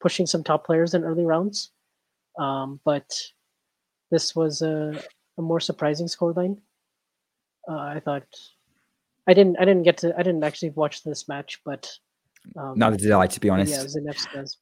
pushing 0.00 0.26
some 0.26 0.42
top 0.42 0.64
players 0.64 0.94
in 0.94 1.04
early 1.04 1.24
rounds, 1.24 1.72
um, 2.38 2.80
but 2.84 3.10
this 4.10 4.34
was 4.34 4.62
a, 4.62 5.02
a 5.38 5.42
more 5.42 5.60
surprising 5.60 6.06
scoreline. 6.06 6.58
Uh, 7.68 7.76
I 7.76 8.00
thought 8.04 8.24
I 9.26 9.34
didn't 9.34 9.56
I 9.60 9.64
didn't 9.64 9.84
get 9.84 9.98
to 9.98 10.14
I 10.18 10.22
didn't 10.22 10.42
actually 10.44 10.70
watch 10.70 11.02
this 11.02 11.28
match, 11.28 11.60
but 11.64 11.90
um, 12.56 12.74
Neither 12.76 12.96
did 12.96 13.12
I, 13.12 13.26
to 13.26 13.40
be 13.40 13.48
honest. 13.48 13.72
Yeah, 13.72 13.80
it 13.80 13.84
was 13.84 13.96
Zanevska's. 13.96 14.58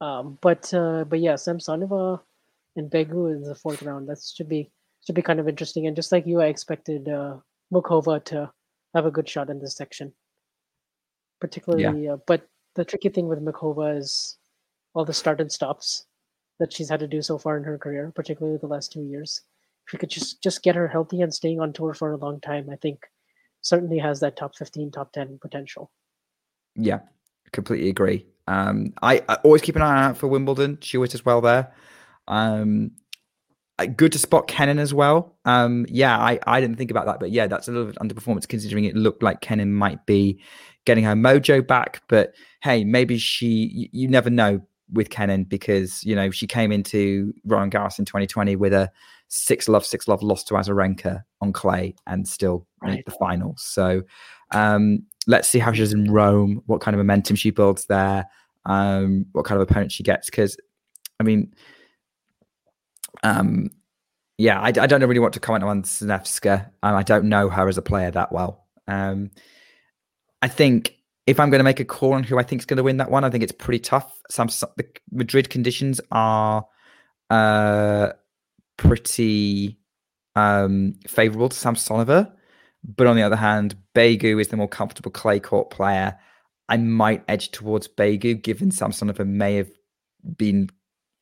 Um, 0.00 0.38
but 0.40 0.72
uh, 0.74 1.04
but 1.04 1.20
yeah, 1.20 1.34
Samsonova 1.34 2.20
and 2.76 2.90
Begu 2.90 3.32
in 3.32 3.42
the 3.42 3.54
fourth 3.54 3.82
round. 3.82 4.08
That 4.08 4.18
should 4.20 4.48
be 4.48 4.70
should 5.06 5.14
be 5.14 5.22
kind 5.22 5.38
of 5.38 5.48
interesting. 5.48 5.86
And 5.86 5.94
just 5.94 6.10
like 6.10 6.26
you, 6.26 6.40
I 6.40 6.46
expected 6.46 7.08
uh, 7.08 7.36
Muchova 7.72 8.24
to 8.24 8.50
have 8.94 9.06
a 9.06 9.10
good 9.10 9.28
shot 9.28 9.50
in 9.50 9.58
this 9.58 9.76
section. 9.76 10.12
Particularly, 11.40 12.08
uh, 12.08 12.18
but 12.26 12.48
the 12.76 12.84
tricky 12.84 13.08
thing 13.08 13.26
with 13.26 13.44
Muchova 13.44 13.98
is 13.98 14.38
all 14.94 15.04
the 15.04 15.12
start 15.12 15.40
and 15.40 15.50
stops 15.50 16.06
that 16.60 16.72
she's 16.72 16.88
had 16.88 17.00
to 17.00 17.08
do 17.08 17.20
so 17.20 17.36
far 17.38 17.56
in 17.56 17.64
her 17.64 17.78
career, 17.78 18.12
particularly 18.14 18.58
the 18.58 18.66
last 18.68 18.92
two 18.92 19.02
years. 19.02 19.42
If 19.86 19.92
we 19.92 19.98
could 19.98 20.10
just 20.10 20.42
just 20.42 20.62
get 20.62 20.76
her 20.76 20.86
healthy 20.86 21.20
and 21.20 21.34
staying 21.34 21.60
on 21.60 21.72
tour 21.72 21.94
for 21.94 22.12
a 22.12 22.16
long 22.16 22.40
time, 22.40 22.70
I 22.70 22.76
think 22.76 23.00
certainly 23.60 23.98
has 23.98 24.20
that 24.20 24.36
top 24.36 24.56
fifteen, 24.56 24.92
top 24.92 25.12
ten 25.12 25.38
potential. 25.40 25.90
Yeah, 26.76 27.00
completely 27.52 27.88
agree. 27.88 28.26
Um, 28.46 28.92
I, 29.02 29.22
I 29.28 29.34
always 29.42 29.62
keep 29.62 29.76
an 29.76 29.82
eye 29.82 30.04
out 30.04 30.16
for 30.16 30.28
Wimbledon. 30.28 30.78
She 30.80 30.96
always 30.96 31.10
does 31.10 31.24
well 31.24 31.40
there. 31.40 31.74
Um, 32.28 32.92
good 33.86 34.12
to 34.12 34.18
spot 34.18 34.48
Kenin 34.48 34.78
as 34.78 34.92
well. 34.92 35.34
Um, 35.44 35.86
yeah, 35.88 36.18
I, 36.18 36.38
I 36.46 36.60
didn't 36.60 36.76
think 36.76 36.90
about 36.90 37.06
that, 37.06 37.20
but 37.20 37.30
yeah, 37.30 37.46
that's 37.46 37.68
a 37.68 37.72
little 37.72 37.86
bit 37.86 37.96
underperformance 37.96 38.46
considering 38.46 38.84
it 38.84 38.96
looked 38.96 39.22
like 39.22 39.40
Kenin 39.40 39.74
might 39.74 40.04
be 40.06 40.40
getting 40.84 41.04
her 41.04 41.14
mojo 41.14 41.66
back. 41.66 42.02
But 42.08 42.34
hey, 42.62 42.84
maybe 42.84 43.18
she, 43.18 43.70
you, 43.72 43.88
you 43.92 44.08
never 44.08 44.30
know 44.30 44.60
with 44.92 45.10
Kenin 45.10 45.44
because, 45.44 46.04
you 46.04 46.14
know, 46.14 46.30
she 46.30 46.46
came 46.46 46.72
into 46.72 47.32
Roland 47.44 47.72
Garros 47.72 47.98
in 47.98 48.04
2020 48.04 48.56
with 48.56 48.72
a 48.72 48.90
six 49.28 49.68
love, 49.68 49.84
six 49.84 50.06
love 50.06 50.22
loss 50.22 50.44
to 50.44 50.54
Azarenka 50.54 51.22
on 51.40 51.52
clay 51.52 51.94
and 52.06 52.28
still 52.28 52.66
made 52.82 53.04
the 53.06 53.12
finals. 53.12 53.62
So 53.62 54.02
um, 54.50 55.04
let's 55.26 55.48
see 55.48 55.58
how 55.58 55.72
she 55.72 55.80
does 55.80 55.92
in 55.92 56.10
Rome, 56.10 56.62
what 56.66 56.80
kind 56.80 56.94
of 56.94 56.98
momentum 56.98 57.36
she 57.36 57.50
builds 57.50 57.86
there, 57.86 58.26
um, 58.66 59.26
what 59.32 59.44
kind 59.44 59.60
of 59.60 59.68
opponent 59.68 59.92
she 59.92 60.02
gets. 60.02 60.28
Because, 60.28 60.56
I 61.18 61.22
mean, 61.22 61.54
um, 63.22 63.70
yeah, 64.38 64.60
I, 64.60 64.68
I 64.68 64.86
don't 64.86 65.02
really 65.02 65.20
want 65.20 65.34
to 65.34 65.40
comment 65.40 65.64
on 65.64 65.82
Zanevska. 65.82 66.70
Um, 66.82 66.96
I 66.96 67.02
don't 67.02 67.26
know 67.26 67.48
her 67.48 67.68
as 67.68 67.78
a 67.78 67.82
player 67.82 68.10
that 68.10 68.32
well. 68.32 68.66
Um, 68.88 69.30
I 70.40 70.48
think 70.48 70.96
if 71.26 71.38
I'm 71.38 71.50
going 71.50 71.60
to 71.60 71.64
make 71.64 71.80
a 71.80 71.84
call 71.84 72.14
on 72.14 72.24
who 72.24 72.38
I 72.38 72.42
think 72.42 72.62
is 72.62 72.66
going 72.66 72.78
to 72.78 72.82
win 72.82 72.96
that 72.96 73.10
one, 73.10 73.24
I 73.24 73.30
think 73.30 73.44
it's 73.44 73.52
pretty 73.52 73.78
tough. 73.78 74.12
Some 74.30 74.48
the 74.76 74.86
Madrid 75.10 75.50
conditions 75.50 76.00
are 76.10 76.66
uh, 77.30 78.12
pretty 78.76 79.78
um, 80.34 80.94
favorable 81.06 81.48
to 81.48 81.56
Sam 81.56 81.74
Samsonova, 81.74 82.32
but 82.82 83.06
on 83.06 83.16
the 83.16 83.22
other 83.22 83.36
hand, 83.36 83.76
Begu 83.94 84.40
is 84.40 84.48
the 84.48 84.56
more 84.56 84.68
comfortable 84.68 85.12
clay 85.12 85.38
court 85.38 85.70
player. 85.70 86.18
I 86.68 86.78
might 86.78 87.22
edge 87.28 87.50
towards 87.50 87.86
Begu, 87.86 88.42
given 88.42 88.70
Samsonova 88.70 89.26
may 89.26 89.56
have 89.56 89.70
been 90.36 90.68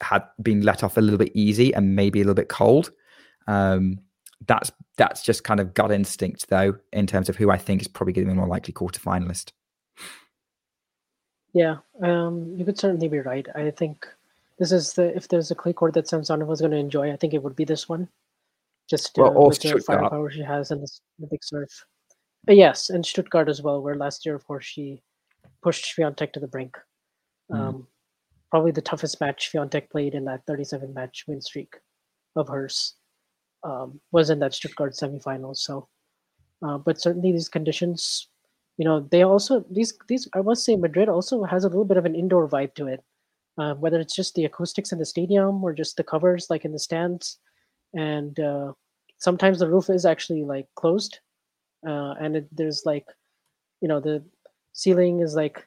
had 0.01 0.25
been 0.43 0.63
let 0.63 0.83
off 0.83 0.97
a 0.97 1.01
little 1.01 1.19
bit 1.19 1.33
easy 1.35 1.75
and 1.75 1.97
maybe 1.97 2.21
a 2.21 2.25
little 2.25 2.35
bit 2.35 2.49
cold. 2.49 2.91
Um, 3.47 3.99
that's 4.47 4.73
that's 4.97 5.23
just 5.23 5.45
kind 5.45 5.61
of 5.61 5.75
gut 5.75 5.93
instinct, 5.93 6.49
though, 6.49 6.77
in 6.93 7.07
terms 7.07 7.29
of 7.29 7.37
who 7.37 7.51
I 7.51 7.59
think 7.59 7.83
is 7.83 7.89
probably 7.89 8.13
going 8.13 8.27
to 8.27 8.33
be 8.33 8.39
more 8.39 8.49
likely 8.49 8.73
quarterfinalist. 8.73 9.53
Yeah, 11.53 11.79
um, 12.03 12.55
you 12.57 12.65
could 12.65 12.79
certainly 12.79 13.09
be 13.09 13.19
right. 13.19 13.47
I 13.55 13.71
think 13.71 14.07
this 14.59 14.73
is 14.73 14.93
the 14.93 15.15
if 15.17 15.29
there's 15.29 15.51
a 15.51 15.55
clay 15.55 15.73
court 15.73 15.95
that 15.95 16.07
Samsonova 16.07 16.47
was 16.47 16.61
going 16.61 16.73
to 16.73 16.77
enjoy, 16.77 17.13
I 17.13 17.17
think 17.17 17.35
it 17.35 17.43
would 17.43 17.57
be 17.57 17.65
this 17.65 17.89
one. 17.89 18.09
Just 18.89 19.19
uh, 19.19 19.23
Well, 19.23 19.49
with 19.49 19.61
the 19.61 19.83
firepower 19.87 20.31
she 20.31 20.43
has 20.43 20.71
and 20.71 20.83
the, 20.83 20.91
the 21.19 21.27
big 21.27 21.43
serve. 21.43 21.69
Uh, 22.49 22.53
yes, 22.53 22.91
and 22.91 23.05
Stuttgart 23.05 23.49
as 23.49 23.63
well, 23.63 23.83
where 23.83 23.95
last 23.95 24.25
year, 24.25 24.35
of 24.35 24.47
course, 24.47 24.65
she 24.65 25.03
pushed 25.63 25.85
Swiatek 25.85 26.33
to 26.33 26.41
the 26.41 26.49
brink. 26.49 26.77
Mm. 27.51 27.87
Probably 28.51 28.73
the 28.73 28.83
toughest 28.83 29.21
match 29.21 29.51
Swiatek 29.53 29.91
played 29.91 30.15
in 30.15 30.25
that 30.25 30.45
37 30.47 30.93
match 30.93 31.25
win 31.29 31.41
streak 31.41 31.77
of 32.37 32.49
hers 32.49 32.95
um, 33.63 34.01
was 34.13 34.31
in 34.31 34.39
that 34.41 34.55
Stuttgart 34.55 34.93
semifinals. 34.93 35.59
So, 35.59 35.89
uh, 36.63 36.79
but 36.79 37.01
certainly 37.01 37.33
these 37.33 37.49
conditions, 37.49 38.29
you 38.77 38.85
know, 38.85 39.01
they 39.11 39.23
also 39.23 39.65
these 39.71 39.97
these 40.09 40.29
I 40.35 40.41
must 40.43 40.65
say 40.65 40.77
Madrid 40.77 41.09
also 41.09 41.45
has 41.45 41.65
a 41.65 41.69
little 41.69 41.85
bit 41.85 41.97
of 41.97 42.05
an 42.07 42.15
indoor 42.15 42.49
vibe 42.49 42.75
to 42.75 42.87
it. 42.87 43.05
Uh, 43.59 43.75
whether 43.75 44.01
it's 44.01 44.15
just 44.15 44.35
the 44.35 44.45
acoustics 44.45 44.91
in 44.91 44.99
the 44.99 45.05
stadium 45.05 45.63
or 45.63 45.73
just 45.75 45.97
the 45.97 46.05
covers 46.05 46.49
like 46.49 46.65
in 46.65 46.73
the 46.73 46.79
stands, 46.79 47.39
and 47.95 48.41
uh, 48.41 48.73
sometimes 49.19 49.59
the 49.59 49.69
roof 49.69 49.91
is 49.91 50.07
actually 50.07 50.45
like 50.45 50.67
closed, 50.77 51.19
uh, 51.87 52.15
and 52.21 52.37
it, 52.37 52.57
there's 52.57 52.83
like, 52.87 53.05
you 53.83 53.89
know, 53.89 54.01
the 54.01 54.25
ceiling 54.73 55.21
is 55.21 55.35
like 55.35 55.67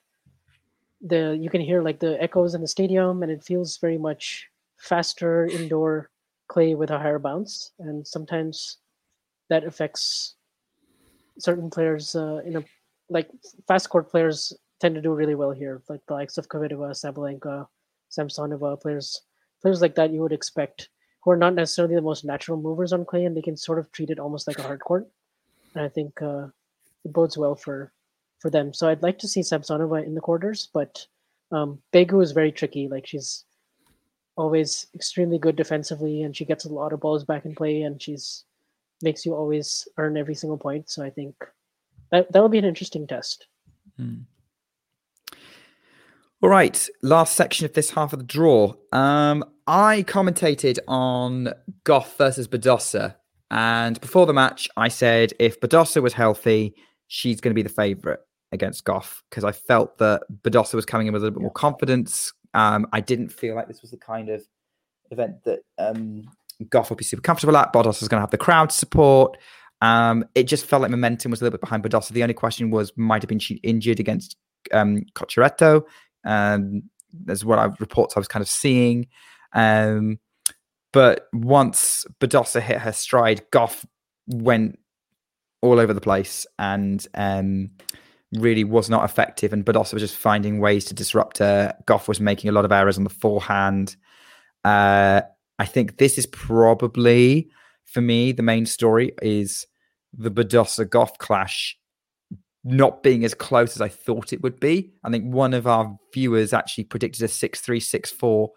the 1.03 1.37
you 1.39 1.49
can 1.49 1.61
hear 1.61 1.81
like 1.81 1.99
the 1.99 2.21
echoes 2.21 2.55
in 2.55 2.61
the 2.61 2.67
stadium 2.67 3.23
and 3.23 3.31
it 3.31 3.43
feels 3.43 3.77
very 3.77 3.97
much 3.97 4.47
faster 4.77 5.45
indoor 5.45 6.09
clay 6.47 6.75
with 6.75 6.91
a 6.91 6.99
higher 6.99 7.19
bounce, 7.19 7.71
and 7.79 8.07
sometimes 8.07 8.77
that 9.49 9.63
affects 9.63 10.35
certain 11.39 11.69
players 11.69 12.15
uh, 12.15 12.41
in 12.45 12.57
a 12.57 12.63
like 13.09 13.29
fast 13.67 13.89
court 13.89 14.09
players 14.09 14.53
tend 14.79 14.95
to 14.95 15.01
do 15.01 15.13
really 15.13 15.35
well 15.35 15.51
here, 15.51 15.81
like 15.89 16.01
the 16.07 16.13
likes 16.13 16.37
of 16.37 16.47
Kvitova, 16.47 16.91
Sabalenka, 16.91 17.67
Samsonova, 18.11 18.81
players 18.81 19.21
players 19.61 19.81
like 19.81 19.95
that 19.95 20.11
you 20.11 20.21
would 20.21 20.33
expect 20.33 20.89
who 21.23 21.31
are 21.31 21.37
not 21.37 21.55
necessarily 21.55 21.95
the 21.95 22.01
most 22.01 22.25
natural 22.25 22.57
movers 22.57 22.91
on 22.93 23.05
clay, 23.05 23.25
and 23.25 23.35
they 23.35 23.41
can 23.41 23.55
sort 23.57 23.79
of 23.79 23.91
treat 23.91 24.09
it 24.09 24.19
almost 24.19 24.47
like 24.47 24.59
a 24.59 24.63
hard 24.63 24.81
court. 24.81 25.07
And 25.73 25.83
I 25.83 25.89
think 25.89 26.21
uh, 26.21 26.47
it 27.05 27.13
bodes 27.13 27.37
well 27.37 27.55
for 27.55 27.91
for 28.43 28.51
them. 28.51 28.73
So 28.73 28.89
I'd 28.89 29.01
like 29.01 29.17
to 29.19 29.27
see 29.27 29.39
Samsonova 29.39 30.05
in 30.05 30.13
the 30.13 30.21
quarters, 30.21 30.69
but 30.73 31.07
um, 31.51 31.79
Begu 31.93 32.21
is 32.21 32.33
very 32.33 32.51
tricky. 32.51 32.89
Like 32.89 33.07
she's 33.07 33.45
always 34.35 34.85
extremely 34.93 35.39
good 35.39 35.55
defensively, 35.55 36.21
and 36.21 36.35
she 36.35 36.45
gets 36.45 36.65
a 36.65 36.73
lot 36.73 36.91
of 36.91 36.99
balls 36.99 37.23
back 37.23 37.45
in 37.45 37.55
play, 37.55 37.81
and 37.81 37.99
she's 38.01 38.43
makes 39.01 39.25
you 39.25 39.33
always 39.33 39.87
earn 39.97 40.17
every 40.17 40.35
single 40.35 40.57
point. 40.57 40.89
So 40.89 41.03
I 41.03 41.09
think 41.09 41.35
that 42.11 42.31
that 42.31 42.41
will 42.41 42.49
be 42.49 42.59
an 42.59 42.65
interesting 42.65 43.07
test. 43.07 43.47
Hmm. 43.97 44.23
All 46.41 46.49
right, 46.49 46.89
last 47.01 47.35
section 47.35 47.65
of 47.65 47.73
this 47.73 47.91
half 47.91 48.11
of 48.11 48.19
the 48.19 48.25
draw. 48.25 48.73
Um, 48.91 49.45
I 49.65 50.03
commentated 50.03 50.79
on 50.89 51.53
Gauff 51.85 52.17
versus 52.17 52.49
Badosa, 52.49 53.15
and 53.49 54.01
before 54.01 54.25
the 54.25 54.33
match, 54.33 54.67
I 54.75 54.89
said 54.89 55.31
if 55.39 55.61
Badosa 55.61 56.03
was 56.03 56.11
healthy, 56.11 56.75
she's 57.07 57.39
going 57.39 57.51
to 57.51 57.55
be 57.55 57.61
the 57.61 57.69
favorite 57.69 58.19
against 58.53 58.85
Gauff 58.85 59.21
because 59.29 59.43
I 59.43 59.51
felt 59.51 59.97
that 59.97 60.21
Badosa 60.43 60.75
was 60.75 60.85
coming 60.85 61.07
in 61.07 61.13
with 61.13 61.21
a 61.21 61.25
little 61.25 61.39
bit 61.39 61.41
more 61.41 61.51
confidence. 61.51 62.31
Um, 62.53 62.87
I 62.93 63.01
didn't 63.01 63.29
feel 63.29 63.55
like 63.55 63.67
this 63.67 63.81
was 63.81 63.91
the 63.91 63.97
kind 63.97 64.29
of 64.29 64.43
event 65.11 65.43
that 65.43 65.59
um, 65.77 66.23
Gauff 66.65 66.89
would 66.89 66.97
be 66.97 67.03
super 67.03 67.21
comfortable 67.21 67.57
at. 67.57 67.73
Badosa 67.73 67.99
was 67.99 68.07
going 68.07 68.19
to 68.19 68.23
have 68.23 68.31
the 68.31 68.37
crowd 68.37 68.71
support. 68.71 69.37
Um, 69.81 70.25
it 70.35 70.43
just 70.43 70.65
felt 70.65 70.81
like 70.81 70.91
momentum 70.91 71.31
was 71.31 71.41
a 71.41 71.43
little 71.43 71.57
bit 71.57 71.61
behind 71.61 71.83
Badosa. 71.83 72.09
The 72.09 72.23
only 72.23 72.33
question 72.33 72.69
was, 72.69 72.93
might 72.95 73.21
have 73.21 73.29
been 73.29 73.39
she 73.39 73.55
injured 73.55 73.99
against 73.99 74.37
um, 74.71 75.03
Cocciaretto. 75.15 75.83
Um, 76.25 76.83
that's 77.25 77.43
what 77.43 77.59
I 77.59 77.65
reports 77.79 78.15
I 78.15 78.19
was 78.19 78.27
kind 78.27 78.41
of 78.41 78.49
seeing. 78.49 79.07
Um, 79.53 80.19
but 80.93 81.27
once 81.33 82.05
Badosa 82.19 82.61
hit 82.61 82.79
her 82.79 82.93
stride, 82.93 83.43
Gauff 83.51 83.83
went 84.27 84.79
all 85.61 85.79
over 85.79 85.93
the 85.93 86.01
place 86.01 86.45
and 86.59 87.05
um, 87.15 87.71
really 88.39 88.63
was 88.63 88.89
not 88.89 89.03
effective. 89.03 89.53
And 89.53 89.65
Badosa 89.65 89.93
was 89.93 90.03
just 90.03 90.15
finding 90.15 90.59
ways 90.59 90.85
to 90.85 90.93
disrupt 90.93 91.39
her. 91.39 91.75
Gauff 91.85 92.07
was 92.07 92.19
making 92.19 92.49
a 92.49 92.53
lot 92.53 92.65
of 92.65 92.71
errors 92.71 92.97
on 92.97 93.03
the 93.03 93.09
forehand. 93.09 93.95
Uh, 94.63 95.21
I 95.59 95.65
think 95.65 95.97
this 95.97 96.17
is 96.17 96.25
probably, 96.25 97.49
for 97.85 98.01
me, 98.01 98.31
the 98.31 98.43
main 98.43 98.65
story 98.65 99.11
is 99.21 99.67
the 100.13 100.31
Badosa 100.31 100.85
Gauff 100.85 101.17
clash 101.17 101.77
not 102.63 103.03
being 103.03 103.25
as 103.25 103.33
close 103.33 103.75
as 103.75 103.81
I 103.81 103.89
thought 103.89 104.31
it 104.31 104.41
would 104.41 104.59
be. 104.59 104.93
I 105.03 105.09
think 105.09 105.25
one 105.25 105.53
of 105.53 105.67
our 105.67 105.97
viewers 106.13 106.53
actually 106.53 106.85
predicted 106.85 107.23
a 107.23 107.27
6 107.27 107.59
3 107.59 107.79
6 107.79 108.11
4 108.11 108.51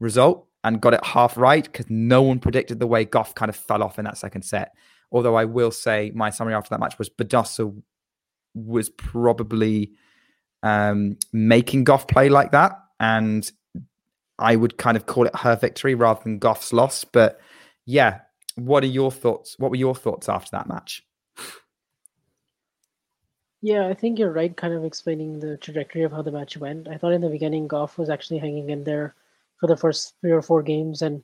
result 0.00 0.48
and 0.64 0.80
got 0.80 0.94
it 0.94 1.04
half 1.04 1.36
right 1.36 1.64
because 1.64 1.86
no 1.88 2.22
one 2.22 2.40
predicted 2.40 2.80
the 2.80 2.86
way 2.86 3.04
Gauff 3.06 3.34
kind 3.34 3.48
of 3.48 3.56
fell 3.56 3.82
off 3.82 3.98
in 3.98 4.04
that 4.04 4.18
second 4.18 4.42
set. 4.42 4.72
Although 5.12 5.36
I 5.36 5.44
will 5.44 5.70
say 5.70 6.10
my 6.14 6.30
summary 6.30 6.54
after 6.54 6.70
that 6.70 6.80
match 6.80 6.98
was 6.98 7.08
Badosa 7.08 7.82
was 8.54 8.88
probably 8.88 9.92
um, 10.62 11.18
making 11.32 11.84
Gauff 11.84 12.08
play 12.08 12.28
like 12.28 12.52
that. 12.52 12.72
And 13.00 13.50
I 14.38 14.56
would 14.56 14.78
kind 14.78 14.96
of 14.96 15.06
call 15.06 15.26
it 15.26 15.36
her 15.36 15.56
victory 15.56 15.94
rather 15.94 16.20
than 16.22 16.40
Gauff's 16.40 16.72
loss. 16.72 17.04
But 17.04 17.40
yeah, 17.86 18.20
what 18.56 18.82
are 18.82 18.88
your 18.88 19.10
thoughts? 19.10 19.58
What 19.58 19.70
were 19.70 19.76
your 19.76 19.94
thoughts 19.94 20.28
after 20.28 20.50
that 20.52 20.68
match? 20.68 21.02
Yeah, 23.64 23.86
I 23.86 23.94
think 23.94 24.18
you're 24.18 24.32
right, 24.32 24.56
kind 24.56 24.74
of 24.74 24.84
explaining 24.84 25.38
the 25.38 25.56
trajectory 25.56 26.02
of 26.02 26.10
how 26.10 26.22
the 26.22 26.32
match 26.32 26.56
went. 26.56 26.88
I 26.88 26.98
thought 26.98 27.12
in 27.12 27.20
the 27.20 27.28
beginning, 27.28 27.68
Gauff 27.68 27.96
was 27.96 28.10
actually 28.10 28.38
hanging 28.38 28.70
in 28.70 28.82
there 28.82 29.14
for 29.60 29.68
the 29.68 29.76
first 29.76 30.14
three 30.20 30.32
or 30.32 30.42
four 30.42 30.64
games, 30.64 31.00
and 31.00 31.22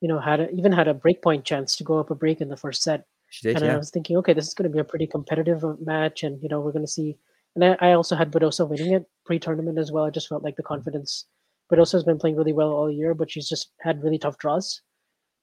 you 0.00 0.08
know 0.08 0.18
had 0.18 0.40
a, 0.40 0.50
even 0.50 0.72
had 0.72 0.88
a 0.88 0.94
breakpoint 0.94 1.44
chance 1.44 1.76
to 1.76 1.84
go 1.84 1.98
up 1.98 2.10
a 2.10 2.14
break 2.14 2.40
in 2.40 2.48
the 2.48 2.56
first 2.56 2.82
set. 2.82 3.06
She 3.28 3.48
did, 3.48 3.56
and 3.56 3.66
yeah. 3.66 3.74
I 3.74 3.76
was 3.76 3.90
thinking, 3.90 4.16
okay, 4.18 4.32
this 4.32 4.46
is 4.46 4.54
going 4.54 4.70
to 4.70 4.74
be 4.74 4.80
a 4.80 4.84
pretty 4.84 5.06
competitive 5.06 5.64
uh, 5.64 5.74
match, 5.84 6.22
and 6.22 6.42
you 6.42 6.48
know 6.48 6.60
we're 6.60 6.72
going 6.72 6.84
to 6.84 6.90
see. 6.90 7.16
And 7.54 7.64
I, 7.64 7.76
I 7.80 7.92
also 7.92 8.16
had 8.16 8.30
Badosa 8.30 8.68
winning 8.68 8.92
it 8.92 9.06
pre-tournament 9.24 9.78
as 9.78 9.90
well. 9.90 10.04
I 10.04 10.10
just 10.10 10.28
felt 10.28 10.44
like 10.44 10.56
the 10.56 10.62
confidence. 10.62 11.26
Badosa 11.72 11.92
has 11.92 12.04
been 12.04 12.18
playing 12.18 12.36
really 12.36 12.52
well 12.52 12.70
all 12.70 12.90
year, 12.90 13.14
but 13.14 13.30
she's 13.30 13.48
just 13.48 13.72
had 13.80 14.02
really 14.02 14.18
tough 14.18 14.38
draws, 14.38 14.82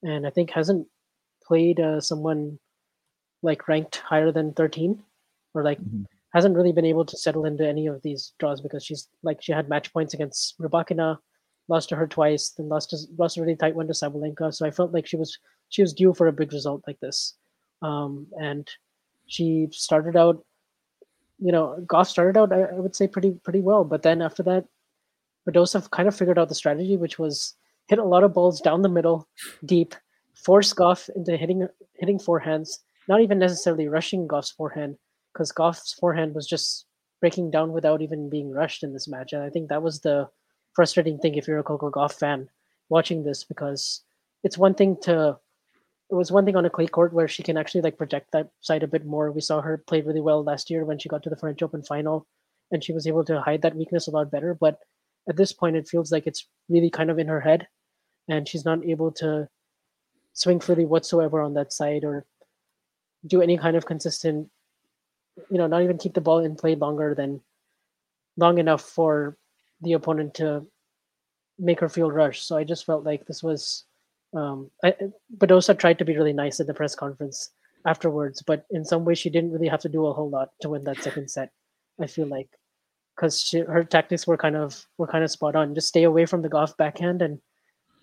and 0.03 0.25
I 0.25 0.29
think 0.29 0.51
hasn't 0.51 0.87
played 1.45 1.79
uh, 1.79 1.99
someone 1.99 2.59
like 3.41 3.67
ranked 3.67 3.97
higher 3.97 4.31
than 4.31 4.53
13 4.53 5.03
or 5.53 5.63
like 5.63 5.79
Mm-hmm. 5.79 6.03
hasn't 6.33 6.55
really 6.55 6.71
been 6.71 6.85
able 6.85 7.05
to 7.05 7.17
settle 7.17 7.45
into 7.45 7.67
any 7.67 7.87
of 7.87 8.01
these 8.01 8.33
draws 8.39 8.61
because 8.61 8.83
she's 8.85 9.07
like 9.21 9.41
she 9.41 9.51
had 9.51 9.69
match 9.69 9.91
points 9.93 10.13
against 10.13 10.57
Rybakina, 10.59 11.17
lost 11.67 11.89
to 11.89 11.95
her 11.95 12.07
twice, 12.07 12.49
then 12.57 12.69
lost 12.69 12.89
to, 12.91 12.97
lost 13.17 13.37
a 13.37 13.41
really 13.41 13.55
tight 13.55 13.75
one 13.75 13.87
to 13.87 13.93
Sabalenka. 13.93 14.53
So 14.53 14.65
I 14.65 14.71
felt 14.71 14.93
like 14.93 15.05
she 15.05 15.17
was 15.17 15.37
she 15.69 15.81
was 15.81 15.93
due 15.93 16.13
for 16.13 16.27
a 16.27 16.33
big 16.33 16.53
result 16.53 16.83
like 16.87 16.99
this, 17.01 17.35
um, 17.83 18.27
and 18.39 18.67
she 19.27 19.67
started 19.71 20.15
out, 20.15 20.43
you 21.39 21.51
know, 21.51 21.77
Gauff 21.85 22.07
started 22.07 22.39
out 22.39 22.51
I, 22.51 22.73
would 22.73 22.95
say 22.95 23.07
pretty 23.07 23.31
pretty 23.43 23.59
well, 23.59 23.83
but 23.83 24.01
then 24.01 24.21
after 24.21 24.43
that, 24.43 24.65
Badosa 25.47 25.89
kind 25.91 26.07
of 26.07 26.15
figured 26.15 26.39
out 26.39 26.49
the 26.49 26.55
strategy, 26.55 26.97
which 26.97 27.19
was 27.19 27.55
hit 27.87 27.99
a 27.99 28.03
lot 28.03 28.23
of 28.23 28.33
balls 28.33 28.61
down 28.61 28.81
the 28.81 28.89
middle, 28.89 29.27
deep, 29.65 29.93
force 30.33 30.73
Gauff 30.73 31.09
into 31.15 31.37
hitting 31.37 31.67
hitting 31.95 32.19
forehands, 32.19 32.79
not 33.07 33.21
even 33.21 33.39
necessarily 33.39 33.87
rushing 33.87 34.27
Gauff's 34.27 34.51
forehand 34.51 34.97
because 35.33 35.51
Gauff's 35.51 35.93
forehand 35.93 36.33
was 36.33 36.47
just 36.47 36.85
breaking 37.19 37.51
down 37.51 37.71
without 37.71 38.01
even 38.01 38.29
being 38.29 38.51
rushed 38.51 38.83
in 38.83 38.93
this 38.93 39.07
match. 39.07 39.33
And 39.33 39.43
I 39.43 39.49
think 39.49 39.69
that 39.69 39.83
was 39.83 40.01
the 40.01 40.29
frustrating 40.75 41.17
thing 41.17 41.35
if 41.35 41.47
you're 41.47 41.59
a 41.59 41.63
Coco 41.63 41.89
Gauff 41.89 42.13
fan 42.13 42.49
watching 42.89 43.23
this 43.23 43.43
because 43.43 44.03
it's 44.43 44.57
one 44.57 44.73
thing 44.73 44.97
to 45.03 45.37
it 46.11 46.15
was 46.15 46.31
one 46.31 46.45
thing 46.45 46.55
on 46.55 46.65
a 46.65 46.69
clay 46.69 46.87
court 46.87 47.13
where 47.13 47.27
she 47.27 47.43
can 47.43 47.57
actually 47.57 47.81
like 47.81 47.97
project 47.97 48.27
that 48.33 48.49
side 48.61 48.83
a 48.83 48.87
bit 48.87 49.05
more. 49.05 49.31
We 49.31 49.41
saw 49.41 49.61
her 49.61 49.83
play 49.87 50.01
really 50.01 50.21
well 50.21 50.43
last 50.43 50.69
year 50.69 50.85
when 50.85 50.99
she 50.99 51.09
got 51.09 51.23
to 51.23 51.29
the 51.29 51.37
French 51.37 51.61
Open 51.63 51.83
final 51.83 52.27
and 52.71 52.83
she 52.83 52.93
was 52.93 53.07
able 53.07 53.23
to 53.25 53.41
hide 53.41 53.61
that 53.63 53.75
weakness 53.75 54.07
a 54.07 54.11
lot 54.11 54.31
better. 54.31 54.53
But 54.53 54.79
at 55.27 55.37
this 55.37 55.53
point 55.53 55.75
it 55.75 55.87
feels 55.87 56.11
like 56.11 56.27
it's 56.27 56.47
really 56.69 56.89
kind 56.89 57.09
of 57.09 57.19
in 57.19 57.27
her 57.27 57.41
head 57.41 57.67
and 58.27 58.47
she's 58.47 58.65
not 58.65 58.85
able 58.85 59.11
to 59.13 59.47
swing 60.33 60.59
freely 60.59 60.85
whatsoever 60.85 61.41
on 61.41 61.53
that 61.53 61.73
side 61.73 62.03
or 62.03 62.25
do 63.25 63.41
any 63.41 63.57
kind 63.57 63.77
of 63.77 63.85
consistent 63.85 64.49
you 65.49 65.57
know, 65.57 65.67
not 65.67 65.83
even 65.83 65.97
keep 65.97 66.13
the 66.13 66.21
ball 66.21 66.39
in 66.39 66.55
play 66.55 66.75
longer 66.75 67.15
than 67.15 67.41
long 68.37 68.57
enough 68.57 68.81
for 68.81 69.37
the 69.81 69.93
opponent 69.93 70.35
to 70.35 70.65
make 71.59 71.79
her 71.79 71.89
feel 71.89 72.11
rushed. 72.11 72.47
So 72.47 72.57
I 72.57 72.63
just 72.63 72.85
felt 72.85 73.03
like 73.03 73.25
this 73.25 73.43
was, 73.43 73.85
um, 74.33 74.71
I, 74.83 74.95
Badosa 75.37 75.77
tried 75.77 75.99
to 75.99 76.05
be 76.05 76.15
really 76.15 76.33
nice 76.33 76.59
at 76.59 76.67
the 76.67 76.73
press 76.73 76.95
conference 76.95 77.51
afterwards, 77.85 78.41
but 78.41 78.65
in 78.71 78.85
some 78.85 79.05
way 79.05 79.15
she 79.15 79.29
didn't 79.29 79.51
really 79.51 79.67
have 79.67 79.81
to 79.81 79.89
do 79.89 80.05
a 80.05 80.13
whole 80.13 80.29
lot 80.29 80.49
to 80.61 80.69
win 80.69 80.83
that 80.85 81.01
second 81.03 81.29
set. 81.29 81.51
I 81.99 82.07
feel 82.07 82.27
like 82.27 82.49
because 83.15 83.53
her 83.67 83.83
tactics 83.83 84.25
were 84.25 84.37
kind 84.37 84.55
of 84.55 84.85
were 84.97 85.07
kind 85.07 85.23
of 85.23 85.31
spot 85.31 85.55
on. 85.55 85.75
Just 85.75 85.89
stay 85.89 86.03
away 86.03 86.25
from 86.25 86.41
the 86.41 86.49
Gauff 86.49 86.75
backhand 86.77 87.21
and 87.21 87.39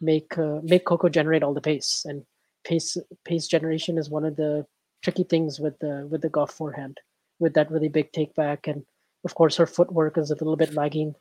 make 0.00 0.36
uh, 0.38 0.60
make 0.62 0.84
Coco 0.84 1.08
generate 1.08 1.42
all 1.42 1.54
the 1.54 1.60
pace. 1.60 2.04
And 2.06 2.24
pace 2.64 2.96
pace 3.24 3.46
generation 3.46 3.98
is 3.98 4.10
one 4.10 4.24
of 4.24 4.36
the 4.36 4.66
tricky 5.02 5.24
things 5.24 5.58
with 5.58 5.78
the 5.80 6.06
with 6.10 6.22
the 6.22 6.30
Gauff 6.30 6.52
forehand 6.52 6.98
with 7.38 7.54
that 7.54 7.70
really 7.70 7.88
big 7.88 8.12
take 8.12 8.34
back. 8.34 8.66
And 8.66 8.84
of 9.24 9.34
course, 9.34 9.56
her 9.56 9.66
footwork 9.66 10.16
is 10.18 10.30
a 10.30 10.34
little 10.34 10.56
bit 10.56 10.74
lagging 10.74 11.14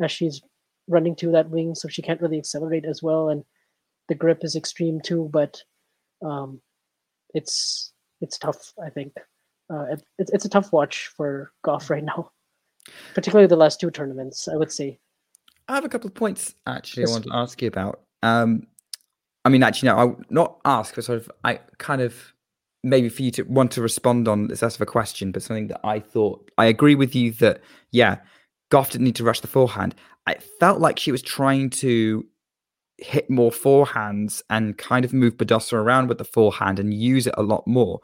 as 0.00 0.10
she's 0.10 0.40
running 0.88 1.16
to 1.16 1.30
that 1.32 1.50
wing, 1.50 1.74
so 1.74 1.88
she 1.88 2.02
can't 2.02 2.20
really 2.20 2.38
accelerate 2.38 2.84
as 2.84 3.02
well. 3.02 3.28
And 3.28 3.44
the 4.08 4.14
grip 4.14 4.44
is 4.44 4.56
extreme 4.56 5.00
too, 5.00 5.28
but 5.32 5.62
um, 6.24 6.60
it's 7.34 7.92
it's 8.20 8.38
tough. 8.38 8.72
I 8.84 8.90
think 8.90 9.12
uh, 9.70 9.84
it, 9.92 10.02
it's 10.18 10.32
it's 10.32 10.44
a 10.44 10.48
tough 10.48 10.72
watch 10.72 11.10
for 11.16 11.52
Gauff 11.64 11.90
right 11.90 12.04
now, 12.04 12.30
particularly 13.14 13.46
the 13.46 13.56
last 13.56 13.80
two 13.80 13.90
tournaments. 13.90 14.48
I 14.48 14.56
would 14.56 14.72
say. 14.72 14.98
I 15.66 15.74
have 15.76 15.84
a 15.84 15.88
couple 15.88 16.08
of 16.08 16.14
points 16.14 16.54
actually 16.66 17.06
I 17.06 17.10
wanted 17.10 17.30
to 17.30 17.36
ask 17.36 17.62
you 17.62 17.68
about. 17.68 18.02
Um, 18.22 18.66
I 19.46 19.48
mean, 19.48 19.62
actually, 19.62 19.88
no, 19.88 19.96
I 19.96 20.24
not 20.30 20.60
ask, 20.64 20.94
but 20.94 21.04
sort 21.04 21.18
of, 21.18 21.30
I 21.42 21.60
kind 21.78 22.02
of 22.02 22.34
maybe 22.82 23.08
for 23.08 23.22
you 23.22 23.30
to 23.30 23.42
want 23.44 23.72
to 23.72 23.82
respond 23.82 24.28
on 24.28 24.48
this 24.48 24.60
less 24.60 24.74
of 24.74 24.80
a 24.82 24.86
question, 24.86 25.32
but 25.32 25.42
something 25.42 25.68
that 25.68 25.80
I 25.84 26.00
thought 26.00 26.50
I 26.58 26.66
agree 26.66 26.94
with 26.94 27.14
you 27.14 27.32
that 27.32 27.60
yeah, 27.90 28.18
Gauff 28.70 28.90
didn't 28.90 29.04
need 29.04 29.16
to 29.16 29.24
rush 29.24 29.40
the 29.40 29.46
forehand. 29.46 29.94
I 30.26 30.34
felt 30.34 30.80
like 30.80 30.98
she 30.98 31.12
was 31.12 31.22
trying 31.22 31.70
to 31.70 32.26
hit 32.98 33.28
more 33.28 33.50
forehands 33.50 34.42
and 34.48 34.78
kind 34.78 35.04
of 35.04 35.12
move 35.12 35.36
Badosa 35.36 35.74
around 35.74 36.08
with 36.08 36.18
the 36.18 36.24
forehand 36.24 36.78
and 36.78 36.94
use 36.94 37.26
it 37.26 37.34
a 37.36 37.42
lot 37.42 37.66
more. 37.66 38.00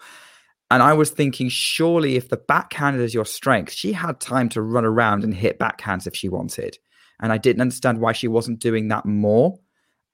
And 0.71 0.83
I 0.83 0.93
was 0.93 1.11
thinking, 1.11 1.49
surely 1.49 2.17
if 2.17 2.29
the 2.29 2.37
backhand 2.37 3.01
is 3.01 3.13
your 3.13 3.25
strength, 3.25 3.73
she 3.73 3.93
had 3.93 4.21
time 4.21 4.49
to 4.51 4.63
run 4.63 4.85
around 4.85 5.25
and 5.25 5.35
hit 5.35 5.59
backhands 5.59 6.07
if 6.07 6.15
she 6.15 6.29
wanted. 6.29 6.79
And 7.21 7.33
I 7.33 7.39
didn't 7.39 7.61
understand 7.61 7.99
why 7.99 8.13
she 8.13 8.29
wasn't 8.29 8.61
doing 8.61 8.89
that 8.89 9.05
more. 9.05 9.59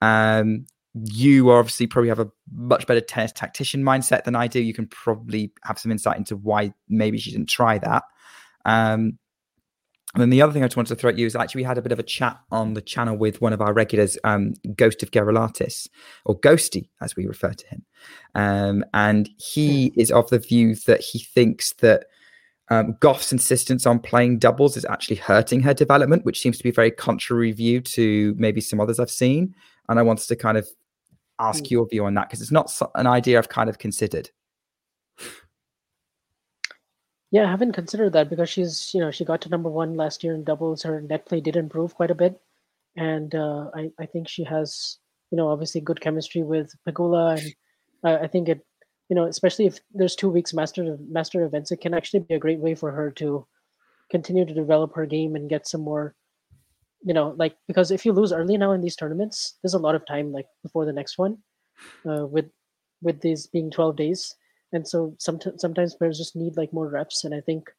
Um, 0.00 0.66
you 0.94 1.50
obviously 1.50 1.86
probably 1.86 2.08
have 2.08 2.20
a 2.20 2.30
much 2.50 2.86
better 2.86 3.02
tennis 3.02 3.32
tactician 3.32 3.82
mindset 3.82 4.24
than 4.24 4.34
I 4.34 4.46
do. 4.46 4.60
You 4.60 4.72
can 4.72 4.86
probably 4.86 5.52
have 5.62 5.78
some 5.78 5.92
insight 5.92 6.16
into 6.16 6.36
why 6.36 6.72
maybe 6.88 7.18
she 7.18 7.30
didn't 7.30 7.50
try 7.50 7.78
that. 7.78 8.04
Um, 8.64 9.18
and 10.14 10.22
then 10.22 10.30
the 10.30 10.40
other 10.40 10.52
thing 10.52 10.62
I 10.62 10.66
just 10.66 10.76
wanted 10.76 10.90
to 10.90 10.96
throw 10.96 11.10
at 11.10 11.18
you 11.18 11.26
is 11.26 11.36
actually 11.36 11.60
we 11.60 11.64
had 11.64 11.78
a 11.78 11.82
bit 11.82 11.92
of 11.92 11.98
a 11.98 12.02
chat 12.04 12.38
on 12.50 12.74
the 12.74 12.80
channel 12.80 13.16
with 13.16 13.40
one 13.40 13.52
of 13.52 13.60
our 13.60 13.72
regulars, 13.74 14.16
um, 14.24 14.54
Ghost 14.76 15.02
of 15.02 15.10
Gerolatis, 15.10 15.88
or 16.24 16.38
Ghosty 16.40 16.88
as 17.02 17.16
we 17.16 17.26
refer 17.26 17.52
to 17.52 17.66
him. 17.66 17.84
Um, 18.34 18.84
and 18.94 19.28
he 19.36 19.92
is 19.96 20.10
of 20.10 20.30
the 20.30 20.38
view 20.38 20.74
that 20.86 21.00
he 21.00 21.18
thinks 21.18 21.72
that 21.74 22.06
um, 22.70 22.96
Gauff's 23.00 23.30
insistence 23.32 23.86
on 23.86 23.98
playing 23.98 24.38
doubles 24.38 24.76
is 24.76 24.84
actually 24.86 25.16
hurting 25.16 25.60
her 25.60 25.74
development, 25.74 26.24
which 26.24 26.40
seems 26.40 26.56
to 26.58 26.64
be 26.64 26.70
a 26.70 26.72
very 26.72 26.90
contrary 26.90 27.52
view 27.52 27.80
to 27.82 28.34
maybe 28.38 28.60
some 28.60 28.80
others 28.80 28.98
I've 28.98 29.10
seen. 29.10 29.54
And 29.88 29.98
I 29.98 30.02
wanted 30.02 30.28
to 30.28 30.36
kind 30.36 30.56
of 30.56 30.66
ask 31.38 31.64
Mm. 31.64 31.70
your 31.70 31.88
view 31.88 32.04
on 32.06 32.14
that 32.14 32.28
because 32.28 32.40
it's 32.40 32.50
not 32.50 32.72
an 32.94 33.06
idea 33.06 33.38
I've 33.38 33.48
kind 33.48 33.68
of 33.68 33.78
considered. 33.78 34.30
Yeah, 37.30 37.44
I 37.44 37.50
haven't 37.50 37.72
considered 37.72 38.12
that 38.12 38.30
because 38.30 38.48
she's, 38.48 38.92
you 38.94 39.00
know, 39.00 39.10
she 39.10 39.24
got 39.24 39.40
to 39.42 39.48
number 39.48 39.68
one 39.68 39.96
last 39.96 40.22
year 40.22 40.34
in 40.34 40.44
doubles. 40.44 40.82
Her 40.82 41.00
net 41.00 41.26
play 41.26 41.40
did 41.40 41.56
improve 41.56 41.94
quite 41.94 42.10
a 42.10 42.14
bit, 42.14 42.40
and 42.96 43.34
uh, 43.34 43.70
I, 43.74 43.90
I 43.98 44.06
think 44.06 44.28
she 44.28 44.44
has, 44.44 44.98
you 45.30 45.36
know, 45.36 45.48
obviously 45.48 45.80
good 45.80 46.00
chemistry 46.00 46.42
with 46.44 46.72
Pegula, 46.86 47.38
and 47.40 47.54
uh, 48.04 48.22
I 48.22 48.28
think 48.28 48.48
it, 48.48 48.64
you 49.08 49.16
know, 49.16 49.24
especially 49.24 49.66
if 49.66 49.80
there's 49.92 50.14
two 50.14 50.30
weeks 50.30 50.54
master 50.54 50.96
master 51.00 51.44
events, 51.44 51.72
it 51.72 51.80
can 51.80 51.94
actually 51.94 52.20
be 52.20 52.34
a 52.34 52.38
great 52.38 52.60
way 52.60 52.74
for 52.76 52.92
her 52.92 53.10
to 53.12 53.46
continue 54.10 54.46
to 54.46 54.54
develop 54.54 54.94
her 54.94 55.04
game 55.04 55.34
and 55.34 55.50
get 55.50 55.66
some 55.66 55.80
more, 55.80 56.14
you 57.02 57.12
know, 57.12 57.34
like 57.36 57.56
because 57.66 57.90
if 57.90 58.06
you 58.06 58.12
lose 58.12 58.32
early 58.32 58.56
now 58.56 58.70
in 58.70 58.82
these 58.82 58.96
tournaments, 58.96 59.58
there's 59.62 59.74
a 59.74 59.78
lot 59.78 59.96
of 59.96 60.06
time 60.06 60.32
like 60.32 60.46
before 60.62 60.84
the 60.84 60.92
next 60.92 61.18
one, 61.18 61.38
uh, 62.08 62.24
with 62.24 62.46
with 63.02 63.20
these 63.20 63.48
being 63.48 63.70
12 63.70 63.96
days 63.96 64.34
and 64.72 64.86
so 64.86 65.14
sometimes 65.18 65.60
sometimes 65.60 65.94
players 65.94 66.18
just 66.18 66.36
need 66.36 66.56
like 66.56 66.72
more 66.72 66.88
reps 66.88 67.24
and 67.24 67.34
i 67.34 67.40
think 67.40 67.70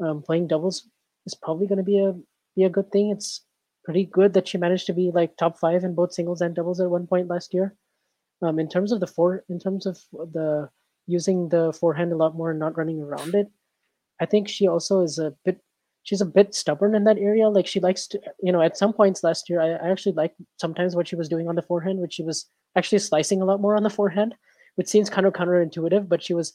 um, 0.00 0.22
playing 0.22 0.46
doubles 0.46 0.88
is 1.26 1.34
probably 1.34 1.66
going 1.66 1.78
to 1.78 1.84
be 1.84 1.98
a 1.98 2.14
be 2.56 2.64
a 2.64 2.70
good 2.70 2.90
thing. 2.92 3.10
It's 3.10 3.44
pretty 3.84 4.04
good 4.04 4.32
that 4.34 4.48
she 4.48 4.58
managed 4.58 4.86
to 4.86 4.92
be 4.92 5.10
like 5.12 5.36
top 5.36 5.58
five 5.58 5.84
in 5.84 5.94
both 5.94 6.12
singles 6.12 6.40
and 6.40 6.54
doubles 6.54 6.80
at 6.80 6.90
one 6.90 7.06
point 7.06 7.28
last 7.28 7.52
year. 7.52 7.74
Um, 8.42 8.58
in 8.58 8.68
terms 8.68 8.92
of 8.92 9.00
the 9.00 9.06
four 9.06 9.44
in 9.48 9.58
terms 9.58 9.86
of 9.86 9.98
the 10.12 10.68
using 11.06 11.48
the 11.48 11.72
forehand 11.72 12.12
a 12.12 12.16
lot 12.16 12.34
more 12.34 12.50
and 12.50 12.58
not 12.58 12.76
running 12.76 13.00
around 13.00 13.34
it 13.34 13.46
i 14.20 14.26
think 14.26 14.48
she 14.48 14.66
also 14.66 15.02
is 15.02 15.18
a 15.18 15.34
bit 15.44 15.60
she's 16.02 16.20
a 16.20 16.26
bit 16.26 16.54
stubborn 16.54 16.94
in 16.94 17.04
that 17.04 17.18
area. 17.18 17.48
Like 17.48 17.66
she 17.66 17.78
likes 17.78 18.06
to 18.08 18.20
you 18.42 18.52
know 18.52 18.60
at 18.60 18.76
some 18.76 18.92
points 18.92 19.22
last 19.22 19.48
year 19.48 19.60
i, 19.60 19.68
I 19.72 19.90
actually 19.90 20.12
liked 20.12 20.36
sometimes 20.58 20.96
what 20.96 21.08
she 21.08 21.16
was 21.16 21.28
doing 21.28 21.48
on 21.48 21.54
the 21.54 21.62
forehand 21.62 22.00
which 22.00 22.14
she 22.14 22.22
was 22.22 22.46
actually 22.76 22.98
slicing 22.98 23.40
a 23.40 23.44
lot 23.44 23.60
more 23.60 23.76
on 23.76 23.82
the 23.82 23.90
forehand 23.90 24.34
which 24.76 24.88
seems 24.88 25.10
kind 25.10 25.26
of 25.26 25.32
counterintuitive, 25.32 26.08
but 26.08 26.22
she 26.22 26.34
was 26.34 26.52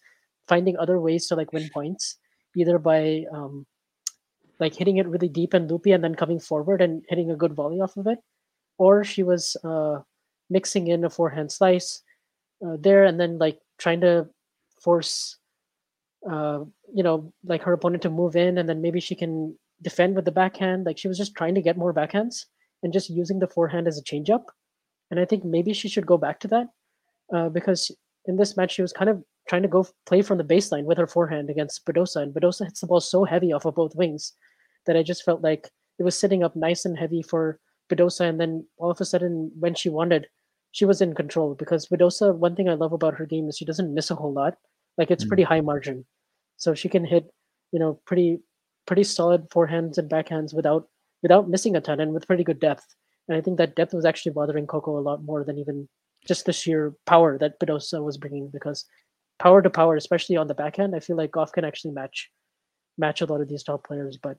finding 0.48 0.78
other 0.78 1.00
ways 1.00 1.28
to 1.28 1.36
like 1.36 1.54
win 1.54 1.70
points, 1.74 2.18
either 2.56 2.78
by 2.80 3.26
um, 3.32 3.66
like 4.60 4.76
hitting 4.76 4.98
it 4.98 5.08
really 5.08 5.30
deep 5.30 5.54
and 5.54 5.70
loopy 5.70 5.92
and 5.92 6.04
then 6.04 6.16
coming 6.16 6.40
forward 6.40 6.82
and 6.82 7.04
hitting 7.08 7.32
a 7.32 7.36
good 7.36 7.54
volley 7.54 7.80
off 7.80 7.98
of 7.98 8.08
it, 8.08 8.20
or 8.78 9.04
she 9.04 9.24
was 9.24 9.56
uh, 9.64 10.00
mixing 10.50 10.88
in 10.88 11.06
a 11.06 11.10
forehand 11.10 11.52
slice 11.52 12.02
uh, 12.66 12.76
there 12.80 13.06
and 13.06 13.20
then 13.20 13.38
like 13.38 13.60
trying 13.78 14.02
to 14.02 14.28
force, 14.82 15.38
uh, 16.30 16.60
you 16.94 17.04
know, 17.04 17.32
like 17.46 17.62
her 17.64 17.74
opponent 17.74 18.04
to 18.04 18.10
move 18.10 18.36
in 18.36 18.58
and 18.58 18.68
then 18.68 18.82
maybe 18.82 19.00
she 19.00 19.16
can 19.16 19.58
defend 19.82 20.16
with 20.16 20.26
the 20.26 20.32
backhand. 20.32 20.86
Like 20.86 20.98
she 20.98 21.08
was 21.08 21.18
just 21.18 21.36
trying 21.36 21.56
to 21.56 21.62
get 21.62 21.78
more 21.78 21.94
backhands 21.94 22.46
and 22.84 22.92
just 22.92 23.10
using 23.10 23.40
the 23.40 23.48
forehand 23.48 23.88
as 23.88 23.98
a 23.98 24.04
changeup. 24.04 24.44
And 25.12 25.20
I 25.20 25.26
think 25.26 25.44
maybe 25.44 25.74
she 25.74 25.90
should 25.90 26.06
go 26.06 26.18
back 26.18 26.40
to 26.42 26.48
that 26.50 26.68
uh, 27.34 27.50
because 27.50 27.92
in 28.26 28.38
this 28.38 28.56
match 28.58 28.72
she 28.74 28.82
was 28.82 28.94
kind 28.94 29.10
of 29.10 29.24
trying 29.48 29.62
to 29.64 29.68
go 29.68 29.88
play 30.06 30.22
from 30.22 30.38
the 30.38 30.44
baseline 30.44 30.84
with 30.84 30.98
her 30.98 31.08
forehand 31.08 31.50
against 31.50 31.86
Badosa, 31.86 32.22
and 32.22 32.34
Badosa 32.34 32.66
hits 32.66 32.82
the 32.82 32.88
ball 32.88 33.00
so 33.02 33.24
heavy 33.24 33.52
off 33.52 33.66
of 33.66 33.76
both 33.76 33.96
wings 33.96 34.34
that 34.86 34.96
I 34.96 35.04
just 35.04 35.24
felt 35.24 35.42
like 35.42 35.70
it 35.98 36.04
was 36.04 36.18
sitting 36.18 36.44
up 36.44 36.56
nice 36.56 36.86
and 36.86 36.98
heavy 36.98 37.22
for 37.22 37.60
Badosa, 37.90 38.30
and 38.30 38.40
then 38.40 38.66
all 38.78 38.92
of 38.92 39.02
a 39.02 39.06
sudden 39.06 39.52
when 39.60 39.74
she 39.74 39.90
wanted, 39.90 40.28
she 40.72 40.86
was 40.86 41.02
in 41.02 41.16
control 41.16 41.56
because 41.56 41.88
Badosa. 41.88 42.36
One 42.36 42.56
thing 42.56 42.70
I 42.70 42.76
love 42.76 42.94
about 42.94 43.16
her 43.16 43.26
game 43.26 43.50
is 43.50 43.58
she 43.58 43.66
doesn't 43.66 43.94
miss 43.94 44.12
a 44.12 44.16
whole 44.16 44.32
lot. 44.34 44.56
Like 44.98 45.10
it's 45.10 45.24
Mm. 45.26 45.28
pretty 45.30 45.44
high 45.44 45.62
margin, 45.62 46.06
so 46.58 46.76
she 46.76 46.90
can 46.90 47.04
hit, 47.06 47.32
you 47.72 47.80
know, 47.80 48.00
pretty 48.06 48.42
pretty 48.86 49.04
solid 49.04 49.50
forehands 49.50 49.98
and 49.98 50.10
backhands 50.10 50.54
without 50.54 50.88
without 51.24 51.50
missing 51.50 51.76
a 51.76 51.82
ton 51.82 52.00
and 52.00 52.14
with 52.14 52.28
pretty 52.28 52.44
good 52.44 52.60
depth. 52.60 52.86
And 53.28 53.36
I 53.38 53.42
think 53.42 53.58
that 53.58 53.76
depth 53.76 53.94
was 53.94 54.06
actually 54.06 54.32
bothering 54.34 54.68
Coco 54.68 54.98
a 54.98 55.02
lot 55.02 55.24
more 55.24 55.44
than 55.44 55.58
even 55.58 55.88
just 56.28 56.46
the 56.46 56.54
sheer 56.54 56.94
power 57.06 57.38
that 57.38 57.60
Badosa 57.60 58.04
was 58.04 58.18
bringing 58.18 58.50
because 58.52 58.86
power 59.40 59.62
to 59.62 59.70
power, 59.70 59.96
especially 59.96 60.38
on 60.38 60.48
the 60.48 60.54
backhand, 60.54 60.96
I 60.96 61.00
feel 61.00 61.16
like 61.18 61.32
Gauff 61.32 61.54
can 61.54 61.66
actually 61.66 61.92
match 61.92 62.30
match 62.98 63.22
a 63.22 63.26
lot 63.26 63.42
of 63.42 63.48
these 63.48 63.64
top 63.64 63.86
players. 63.88 64.18
But 64.22 64.38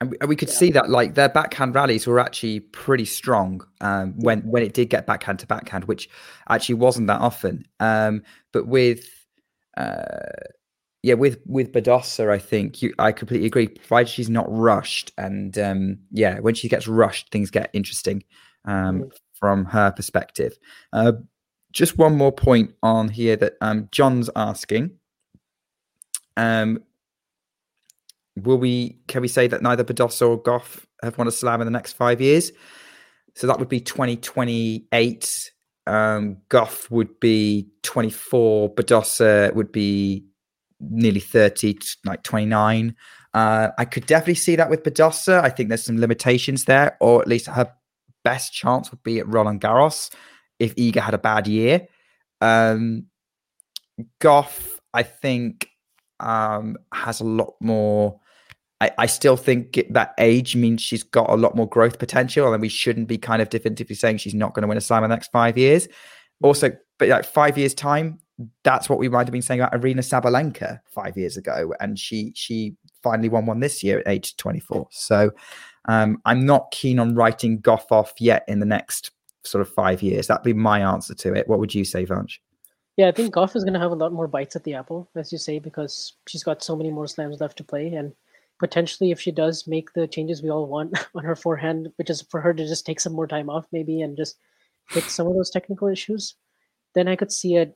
And 0.00 0.10
we, 0.10 0.16
and 0.20 0.28
we 0.28 0.36
could 0.36 0.48
Yeah. 0.48 0.54
see 0.54 0.70
that 0.72 0.88
like 0.88 1.14
their 1.14 1.28
backhand 1.28 1.74
rallies 1.74 2.06
were 2.06 2.18
actually 2.20 2.60
pretty 2.60 3.04
strong 3.04 3.60
um, 3.80 4.14
when 4.18 4.40
when 4.42 4.62
it 4.62 4.72
did 4.72 4.88
get 4.88 5.06
backhand 5.06 5.40
to 5.40 5.46
backhand, 5.46 5.84
which 5.84 6.08
actually 6.48 6.76
wasn't 6.76 7.06
that 7.08 7.20
often. 7.20 7.64
Um, 7.80 8.22
but 8.52 8.66
with 8.66 9.06
uh, 9.76 10.06
yeah, 11.02 11.14
with 11.14 11.38
with 11.46 11.72
Badosa, 11.72 12.30
I 12.30 12.38
think 12.38 12.82
you, 12.82 12.94
I 12.98 13.12
completely 13.12 13.46
agree. 13.46 13.68
Provided 13.68 14.08
she's 14.10 14.28
not 14.30 14.46
rushed, 14.48 15.12
and 15.16 15.56
um, 15.58 15.98
yeah, 16.10 16.40
when 16.40 16.54
she 16.54 16.68
gets 16.68 16.86
rushed, 16.88 17.30
things 17.30 17.50
get 17.50 17.70
interesting 17.72 18.22
um, 18.66 19.02
Mhm. 19.02 19.12
From 19.40 19.64
her 19.64 19.90
perspective. 19.90 20.58
Uh, 20.92 21.12
just 21.72 21.96
one 21.96 22.16
more 22.16 22.32
point 22.32 22.74
on 22.82 23.08
here 23.08 23.36
that 23.36 23.54
um, 23.60 23.88
John's 23.90 24.28
asking. 24.36 24.90
Um, 26.36 26.82
will 28.36 28.58
we 28.58 28.98
can 29.06 29.22
we 29.22 29.28
say 29.28 29.46
that 29.46 29.62
neither 29.62 29.84
Badosa 29.84 30.28
or 30.28 30.42
Gauff 30.42 30.84
have 31.02 31.18
won 31.18 31.28
a 31.28 31.32
slam 31.32 31.60
in 31.60 31.66
the 31.66 31.70
next 31.70 31.94
five 31.94 32.20
years? 32.20 32.52
So 33.34 33.46
that 33.46 33.58
would 33.58 33.68
be 33.68 33.80
2028. 33.80 35.50
Um, 35.86 36.36
Gauff 36.48 36.90
would 36.90 37.20
be 37.20 37.68
24. 37.82 38.74
Badosa 38.74 39.54
would 39.54 39.72
be 39.72 40.24
nearly 40.80 41.20
30, 41.20 41.78
like 42.04 42.22
29. 42.22 42.94
Uh, 43.32 43.68
I 43.78 43.84
could 43.84 44.06
definitely 44.06 44.34
see 44.34 44.56
that 44.56 44.70
with 44.70 44.82
Badosa. 44.82 45.42
I 45.42 45.50
think 45.50 45.68
there's 45.68 45.84
some 45.84 46.00
limitations 46.00 46.64
there, 46.64 46.96
or 47.00 47.20
at 47.20 47.28
least 47.28 47.46
her 47.46 47.72
best 48.24 48.52
chance 48.52 48.90
would 48.90 49.02
be 49.02 49.18
at 49.18 49.28
Roland 49.28 49.60
Garros 49.60 50.12
if 50.58 50.74
Iga 50.76 51.00
had 51.00 51.14
a 51.14 51.18
bad 51.18 51.46
year. 51.48 51.86
Um, 52.40 53.06
Gauff, 54.20 54.78
I 54.94 55.02
think, 55.02 55.68
um, 56.20 56.76
has 56.92 57.20
a 57.20 57.24
lot 57.24 57.54
more. 57.60 58.20
I, 58.80 58.90
I 58.98 59.06
still 59.06 59.36
think 59.36 59.76
it- 59.76 59.92
that 59.92 60.14
age 60.18 60.56
means 60.56 60.80
she's 60.80 61.02
got 61.02 61.28
a 61.30 61.34
lot 61.36 61.54
more 61.56 61.68
growth 61.68 61.98
potential, 61.98 62.52
and 62.52 62.62
we 62.62 62.68
shouldn't 62.68 63.08
be 63.08 63.18
kind 63.18 63.42
of 63.42 63.50
definitively 63.50 63.94
saying 63.96 64.18
she's 64.18 64.34
not 64.34 64.54
going 64.54 64.62
to 64.62 64.68
win 64.68 64.78
a 64.78 64.80
slam 64.80 65.04
in 65.04 65.10
the 65.10 65.16
next 65.16 65.30
five 65.32 65.58
years. 65.58 65.88
Also, 66.42 66.70
but 66.98 67.08
like 67.08 67.24
five 67.24 67.58
years 67.58 67.74
time, 67.74 68.18
that's 68.64 68.88
what 68.88 68.98
we 68.98 69.08
might 69.08 69.26
have 69.26 69.32
been 69.32 69.42
saying 69.42 69.60
about 69.60 69.74
Aryna 69.74 69.98
Sabalenka 69.98 70.80
five 70.94 71.16
years 71.16 71.36
ago, 71.36 71.74
and 71.80 71.98
she 71.98 72.32
she 72.34 72.74
finally 73.02 73.28
won 73.28 73.44
one 73.46 73.60
this 73.60 73.82
year 73.82 73.98
at 74.00 74.08
age 74.08 74.36
24. 74.36 74.88
So 74.90 75.30
um, 75.88 76.20
I'm 76.24 76.44
not 76.44 76.70
keen 76.70 76.98
on 76.98 77.14
writing 77.14 77.60
Gauff 77.60 77.90
off 77.90 78.12
yet 78.18 78.44
in 78.48 78.60
the 78.60 78.66
next 78.66 79.10
sort 79.44 79.62
of 79.62 79.72
five 79.72 80.02
years. 80.02 80.26
That'd 80.26 80.44
be 80.44 80.52
my 80.52 80.80
answer 80.80 81.14
to 81.14 81.34
it. 81.34 81.48
What 81.48 81.58
would 81.58 81.74
you 81.74 81.84
say, 81.84 82.04
Vansh? 82.04 82.38
yeah, 83.00 83.08
I 83.08 83.12
think 83.12 83.34
Gauff 83.34 83.56
is 83.56 83.64
going 83.64 83.72
to 83.72 83.80
have 83.80 83.92
a 83.92 83.94
lot 83.94 84.12
more 84.12 84.28
bites 84.28 84.56
at 84.56 84.64
the 84.64 84.74
apple, 84.74 85.08
as 85.16 85.32
you 85.32 85.38
say, 85.38 85.58
because 85.58 86.12
she's 86.28 86.44
got 86.44 86.62
so 86.62 86.76
many 86.76 86.90
more 86.90 87.06
slams 87.06 87.40
left 87.40 87.56
to 87.56 87.64
play. 87.64 87.94
And 87.94 88.12
potentially, 88.58 89.10
if 89.10 89.18
she 89.18 89.30
does 89.30 89.66
make 89.66 89.94
the 89.94 90.06
changes 90.06 90.42
we 90.42 90.50
all 90.50 90.66
want 90.66 90.98
on 91.14 91.24
her 91.24 91.34
forehand, 91.34 91.90
which 91.96 92.10
is 92.10 92.20
for 92.20 92.42
her 92.42 92.52
to 92.52 92.66
just 92.66 92.84
take 92.84 93.00
some 93.00 93.14
more 93.14 93.26
time 93.26 93.48
off, 93.48 93.66
maybe, 93.72 94.02
and 94.02 94.18
just 94.18 94.36
fix 94.90 95.14
some 95.14 95.26
of 95.26 95.34
those 95.34 95.48
technical 95.48 95.88
issues, 95.88 96.34
then 96.94 97.08
I 97.08 97.16
could 97.16 97.32
see 97.32 97.56
it 97.56 97.74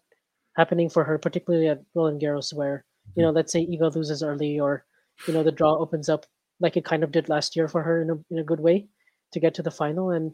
happening 0.59 0.90
for 0.90 1.05
her, 1.05 1.16
particularly 1.16 1.68
at 1.68 1.82
Roland 1.94 2.20
Garros, 2.20 2.52
where, 2.52 2.84
you 3.16 3.22
know, 3.22 3.30
let's 3.30 3.50
say 3.50 3.66
Iga 3.66 3.94
loses 3.94 4.22
early 4.22 4.61
or, 4.61 4.84
you 5.26 5.32
know, 5.32 5.42
the 5.42 5.52
draw 5.52 5.74
opens 5.78 6.11
up 6.11 6.26
like 6.64 6.76
it 6.78 6.84
kind 6.86 7.04
of 7.04 7.12
did 7.12 7.28
last 7.30 7.56
year 7.56 7.68
for 7.68 7.82
her 7.84 8.02
in 8.02 8.10
a, 8.10 8.16
in 8.32 8.40
a 8.40 8.44
good 8.44 8.60
way 8.60 8.88
to 9.32 9.40
get 9.40 9.54
to 9.56 9.62
the 9.62 9.70
final. 9.70 10.10
And, 10.10 10.32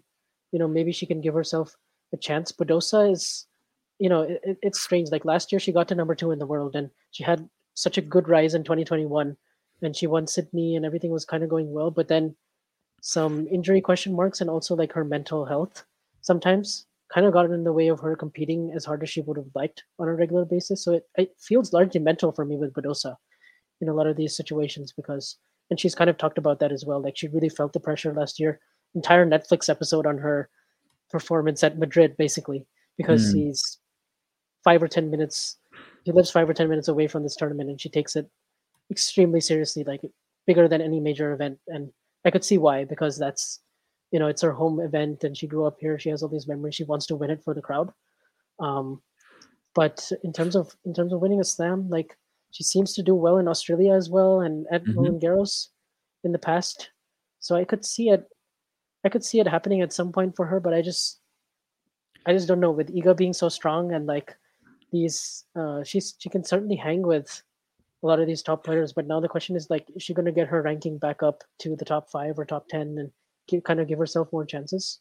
you 0.53 0.59
know, 0.61 0.69
maybe 0.69 0.93
she 0.93 1.07
can 1.07 1.21
give 1.21 1.35
herself 1.35 1.77
a 2.15 2.19
chance. 2.19 2.53
Badosa 2.53 3.13
is, 3.13 3.47
you 3.99 4.09
know, 4.09 4.23
it, 4.23 4.41
it- 4.45 4.59
it's 4.63 4.81
strange. 4.81 5.11
Like 5.11 5.25
last 5.27 5.53
year, 5.53 5.61
she 5.61 5.73
got 5.73 5.89
to 5.89 5.97
number 5.97 6.15
two 6.17 6.33
in 6.33 6.41
the 6.41 6.47
world 6.47 6.77
and 6.77 6.91
she 7.13 7.25
had 7.25 7.49
such 7.75 7.99
a 7.99 8.03
good 8.03 8.29
rise 8.29 8.55
in 8.55 8.65
2021 8.65 9.37
and 9.83 9.97
she 9.97 10.07
won 10.07 10.27
Sydney 10.27 10.77
and 10.77 10.87
everything 10.87 11.11
was 11.13 11.25
kind 11.25 11.45
of 11.45 11.51
going 11.51 11.73
well. 11.73 11.91
But 11.91 12.09
then 12.09 12.37
some 13.03 13.47
injury 13.49 13.81
question 13.81 14.15
marks 14.15 14.41
and 14.41 14.51
also 14.51 14.75
like 14.77 14.93
her 14.93 15.05
mental 15.05 15.45
health 15.47 15.85
sometimes 16.23 16.87
kind 17.13 17.27
of 17.27 17.33
got 17.33 17.51
in 17.51 17.65
the 17.65 17.73
way 17.73 17.89
of 17.89 18.01
her 18.01 18.15
competing 18.17 18.73
as 18.75 18.85
hard 18.85 19.03
as 19.03 19.11
she 19.11 19.23
would 19.23 19.37
have 19.39 19.51
liked 19.55 19.85
on 19.99 20.09
a 20.09 20.15
regular 20.15 20.45
basis. 20.45 20.85
So 20.85 20.95
it, 20.95 21.09
it 21.17 21.35
feels 21.41 21.73
largely 21.73 22.01
mental 22.01 22.33
for 22.33 22.45
me 22.45 22.57
with 22.57 22.73
Badosa 22.75 23.17
in 23.81 23.89
a 23.89 23.95
lot 23.95 24.07
of 24.07 24.17
these 24.17 24.37
situations 24.37 24.93
because, 24.93 25.39
and 25.71 25.81
she's 25.81 25.95
kind 25.95 26.11
of 26.11 26.19
talked 26.19 26.39
about 26.39 26.61
that 26.61 26.73
as 26.73 26.85
well. 26.85 27.01
Like 27.03 27.17
she 27.17 27.29
really 27.29 27.49
felt 27.49 27.73
the 27.73 27.81
pressure 27.81 28.13
last 28.15 28.41
year. 28.41 28.61
Entire 28.95 29.27
Netflix 29.27 29.69
episode 29.69 30.07
on 30.07 30.19
her 30.19 30.51
performance 31.11 31.63
at 31.65 31.79
Madrid, 31.79 32.17
basically, 32.17 32.67
because 32.97 33.33
Mm. 33.33 33.35
he's 33.35 33.79
five 34.65 34.83
or 34.83 34.89
ten 34.89 35.11
minutes. 35.11 35.59
He 36.05 36.13
lives 36.13 36.31
five 36.31 36.49
or 36.49 36.55
ten 36.55 36.69
minutes 36.69 36.89
away 36.89 37.07
from 37.09 37.23
this 37.23 37.37
tournament, 37.37 37.71
and 37.71 37.81
she 37.81 37.89
takes 37.91 38.17
it 38.17 38.29
extremely 38.91 39.41
seriously, 39.41 39.85
like 39.85 40.03
bigger 40.47 40.69
than 40.69 40.81
any 40.83 41.01
major 41.01 41.33
event. 41.33 41.59
And 41.69 41.93
I 42.25 42.31
could 42.31 42.45
see 42.45 42.59
why, 42.59 42.85
because 42.85 43.19
that's 43.19 43.61
you 44.13 44.19
know 44.19 44.29
it's 44.29 44.43
her 44.43 44.53
home 44.53 44.81
event, 44.81 45.25
and 45.25 45.37
she 45.37 45.47
grew 45.49 45.67
up 45.67 45.79
here. 45.81 45.99
She 45.99 46.11
has 46.11 46.23
all 46.23 46.29
these 46.29 46.49
memories. 46.49 46.75
She 46.77 46.85
wants 46.85 47.07
to 47.07 47.17
win 47.17 47.31
it 47.31 47.43
for 47.45 47.55
the 47.55 47.63
crowd. 47.63 47.93
Um, 48.61 49.03
but 49.75 50.11
in 50.25 50.33
terms 50.33 50.57
of 50.57 50.77
in 50.85 50.95
terms 50.95 51.13
of 51.13 51.21
winning 51.21 51.41
a 51.41 51.45
slam, 51.45 51.89
like 51.91 52.17
she 52.51 52.63
seems 52.65 52.95
to 52.95 53.03
do 53.03 53.15
well 53.15 53.39
in 53.39 53.49
Australia 53.49 53.95
as 53.95 54.11
well, 54.11 54.41
and 54.41 54.67
at 54.71 54.85
Mhm. 54.85 54.97
Roland 54.97 55.23
Garros 55.23 55.69
in 56.25 56.33
the 56.33 56.39
past. 56.39 56.91
So 57.39 57.57
I 57.57 57.65
could 57.65 57.85
see 57.85 58.11
it. 58.11 58.29
I 59.05 59.09
could 59.09 59.25
see 59.25 59.41
it 59.41 59.47
happening 59.49 59.81
at 59.81 59.93
some 59.93 60.13
point 60.13 60.37
for 60.37 60.47
her, 60.47 60.61
but 60.61 60.75
I 60.75 60.83
just, 60.83 61.21
I 62.27 62.33
just 62.33 62.49
don't 62.49 62.61
know. 62.61 62.71
With 62.71 62.95
Iga 62.95 63.17
being 63.17 63.33
so 63.33 63.49
strong 63.49 63.93
and 63.93 64.07
like 64.07 64.37
these, 64.93 65.45
uh, 65.57 65.83
she's 65.85 66.15
she 66.19 66.29
can 66.29 66.45
certainly 66.45 66.77
hang 66.77 67.03
with 67.03 67.43
a 68.03 68.07
lot 68.07 68.21
of 68.21 68.27
these 68.27 68.43
top 68.43 68.65
players. 68.65 68.93
But 68.93 69.07
now 69.07 69.21
the 69.21 69.29
question 69.29 69.57
is 69.57 69.71
like, 69.71 69.89
is 69.95 70.03
she 70.03 70.15
going 70.15 70.27
to 70.27 70.33
get 70.33 70.49
her 70.49 70.61
ranking 70.63 70.99
back 70.99 71.23
up 71.23 71.45
to 71.61 71.77
the 71.77 71.85
top 71.85 72.11
five 72.11 72.39
or 72.39 72.45
top 72.45 72.69
ten 72.69 72.99
and 72.99 73.11
give, 73.47 73.63
kind 73.65 73.81
of 73.81 73.89
give 73.89 73.99
herself 73.99 74.33
more 74.33 74.45
chances, 74.45 75.01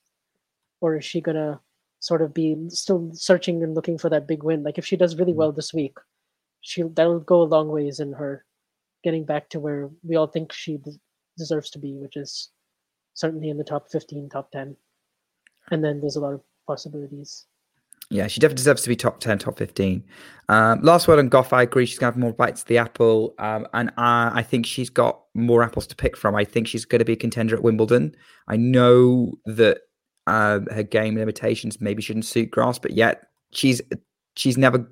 or 0.81 0.97
is 0.97 1.05
she 1.05 1.19
gonna 1.21 1.59
sort 1.99 2.21
of 2.21 2.33
be 2.33 2.55
still 2.69 3.09
searching 3.13 3.61
and 3.63 3.75
looking 3.75 3.97
for 3.97 4.09
that 4.09 4.27
big 4.27 4.43
win? 4.43 4.63
Like 4.63 4.77
if 4.77 4.85
she 4.85 4.95
does 4.95 5.17
really 5.17 5.33
well 5.33 5.51
this 5.51 5.73
week, 5.73 5.97
she 6.61 6.83
that'll 6.83 7.19
go 7.19 7.41
a 7.41 7.43
long 7.43 7.69
ways 7.69 7.99
in 7.99 8.13
her 8.13 8.45
getting 9.03 9.25
back 9.25 9.49
to 9.49 9.59
where 9.59 9.89
we 10.03 10.15
all 10.15 10.27
think 10.27 10.51
she 10.51 10.79
deserves 11.37 11.69
to 11.71 11.79
be, 11.79 11.93
which 11.93 12.17
is 12.17 12.49
certainly 13.13 13.49
in 13.49 13.57
the 13.57 13.63
top 13.63 13.89
15, 13.91 14.29
top 14.29 14.51
10. 14.51 14.75
And 15.71 15.83
then 15.83 15.99
there's 16.01 16.15
a 16.15 16.19
lot 16.19 16.33
of 16.33 16.41
possibilities. 16.67 17.45
Yeah, 18.11 18.25
she 18.27 18.39
definitely 18.39 18.57
deserves 18.57 18.81
to 18.83 18.89
be 18.89 18.95
top 18.95 19.19
10, 19.19 19.37
top 19.37 19.57
15. 19.57 20.03
Um, 20.49 20.81
last 20.81 21.07
word 21.07 21.19
on 21.19 21.29
Gauff, 21.29 21.53
I 21.53 21.61
agree. 21.61 21.85
She's 21.85 21.99
going 21.99 22.11
to 22.11 22.15
have 22.15 22.19
more 22.19 22.33
bites 22.33 22.63
to 22.63 22.67
the 22.67 22.79
apple. 22.79 23.35
Um, 23.37 23.67
and 23.73 23.91
I, 23.97 24.31
I 24.39 24.43
think 24.43 24.65
she's 24.65 24.89
got 24.89 25.21
more 25.35 25.61
apples 25.61 25.85
to 25.87 25.95
pick 25.95 26.17
from. 26.17 26.35
I 26.35 26.43
think 26.43 26.67
she's 26.67 26.85
going 26.85 26.99
to 26.99 27.05
be 27.05 27.13
a 27.13 27.17
contender 27.17 27.55
at 27.55 27.61
Wimbledon. 27.61 28.15
I 28.47 28.57
know 28.57 29.33
that 29.45 29.81
um, 30.25 30.65
her 30.71 30.83
game 30.83 31.15
limitations 31.15 31.79
maybe 31.79 32.01
shouldn't 32.01 32.25
suit 32.25 32.49
grass, 32.49 32.79
but 32.79 32.91
yet 32.91 33.27
she's 33.51 33.81
she's 34.35 34.57
never 34.57 34.91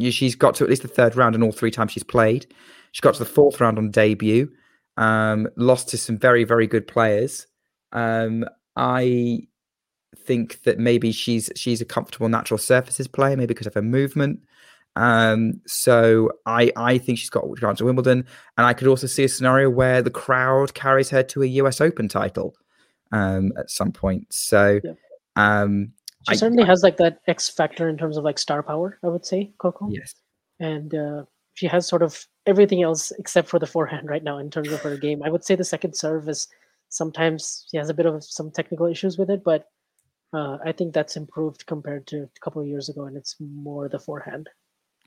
she's 0.00 0.34
got 0.34 0.54
to 0.56 0.64
at 0.64 0.70
least 0.70 0.82
the 0.82 0.88
third 0.88 1.16
round 1.16 1.34
in 1.34 1.42
all 1.42 1.52
three 1.52 1.70
times 1.70 1.92
she's 1.92 2.02
played. 2.02 2.46
She 2.92 3.00
got 3.00 3.14
to 3.14 3.18
the 3.20 3.24
fourth 3.24 3.60
round 3.60 3.78
on 3.78 3.90
debut, 3.90 4.50
um, 4.96 5.48
lost 5.56 5.88
to 5.90 5.98
some 5.98 6.18
very, 6.18 6.44
very 6.44 6.66
good 6.66 6.86
players. 6.86 7.46
Um, 7.92 8.44
I 8.76 9.40
think 10.16 10.62
that 10.62 10.78
maybe 10.78 11.12
she's 11.12 11.50
she's 11.56 11.80
a 11.80 11.84
comfortable 11.84 12.28
natural 12.28 12.58
surfaces 12.58 13.08
player, 13.08 13.36
maybe 13.36 13.48
because 13.48 13.66
of 13.66 13.74
her 13.74 13.82
movement. 13.82 14.40
Um, 14.96 15.60
so 15.66 16.30
I 16.46 16.70
I 16.76 16.98
think 16.98 17.18
she's 17.18 17.30
got 17.30 17.44
a 17.44 17.60
chance 17.60 17.80
at 17.80 17.84
Wimbledon, 17.84 18.26
and 18.56 18.66
I 18.66 18.74
could 18.74 18.88
also 18.88 19.06
see 19.06 19.24
a 19.24 19.28
scenario 19.28 19.70
where 19.70 20.02
the 20.02 20.10
crowd 20.10 20.74
carries 20.74 21.10
her 21.10 21.22
to 21.24 21.42
a 21.42 21.46
US 21.46 21.80
Open 21.80 22.08
title 22.08 22.54
um, 23.10 23.52
at 23.58 23.70
some 23.70 23.92
point. 23.92 24.26
So 24.32 24.80
Yeah. 24.84 24.92
um, 25.36 25.92
She 26.28 26.34
I- 26.34 26.36
certainly 26.36 26.64
has 26.64 26.82
like 26.82 26.96
that 26.98 27.20
X 27.26 27.48
factor 27.48 27.88
in 27.88 27.96
terms 27.98 28.16
of 28.16 28.24
like 28.24 28.38
star 28.38 28.62
power, 28.62 28.98
I 29.02 29.08
would 29.08 29.26
say, 29.26 29.52
Coco. 29.58 29.88
yes, 29.90 30.14
And 30.60 30.94
uh, 30.94 31.24
she 31.54 31.66
has 31.66 31.86
sort 31.86 32.02
of 32.02 32.26
everything 32.46 32.82
else 32.82 33.12
except 33.18 33.48
for 33.48 33.58
the 33.58 33.66
forehand 33.66 34.08
right 34.08 34.22
now 34.24 34.38
in 34.38 34.50
terms 34.50 34.70
of 34.72 34.80
her 34.80 34.96
game. 34.96 35.22
I 35.22 35.30
would 35.30 35.44
say 35.44 35.54
the 35.54 35.64
second 35.64 35.94
serve 35.96 36.28
is 36.28 36.48
sometimes 36.88 37.66
she 37.70 37.76
has 37.76 37.88
a 37.88 37.94
bit 37.94 38.06
of 38.06 38.22
some 38.24 38.50
technical 38.50 38.86
issues 38.86 39.18
with 39.18 39.30
it, 39.30 39.42
but 39.44 39.68
uh, 40.32 40.58
I 40.64 40.72
think 40.72 40.94
that's 40.94 41.16
improved 41.16 41.66
compared 41.66 42.06
to 42.08 42.22
a 42.22 42.40
couple 42.40 42.62
of 42.62 42.68
years 42.68 42.88
ago, 42.88 43.04
and 43.04 43.16
it's 43.16 43.36
more 43.40 43.88
the 43.88 43.98
forehand. 43.98 44.48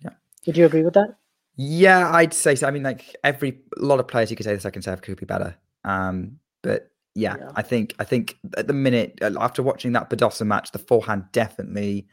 Yeah. 0.03 0.11
Would 0.45 0.55
you 0.57 0.65
agree 0.65 0.83
with 0.83 0.93
that? 0.93 1.15
Yeah, 1.57 2.11
I'd 2.13 2.33
say 2.33 2.55
so. 2.55 2.67
I 2.67 2.71
mean, 2.71 2.83
like 2.83 3.15
every 3.23 3.61
a 3.77 3.81
lot 3.81 3.99
of 3.99 4.07
players, 4.07 4.29
you 4.29 4.35
could 4.37 4.43
say 4.43 4.53
the 4.53 4.59
second 4.59 4.81
serve 4.83 5.01
could 5.01 5.17
be 5.19 5.25
better. 5.25 5.55
Um, 5.83 6.39
but 6.61 6.91
yeah, 7.15 7.35
Yeah. 7.39 7.51
I 7.55 7.61
think 7.61 7.95
I 7.97 8.03
think 8.03 8.37
at 8.57 8.67
the 8.67 8.73
minute 8.73 9.17
uh, 9.21 9.31
after 9.39 9.63
watching 9.63 9.93
that 9.93 10.09
Badosa 10.09 10.45
match, 10.45 10.71
the 10.71 10.79
forehand 10.79 11.25
definitely 11.31 12.07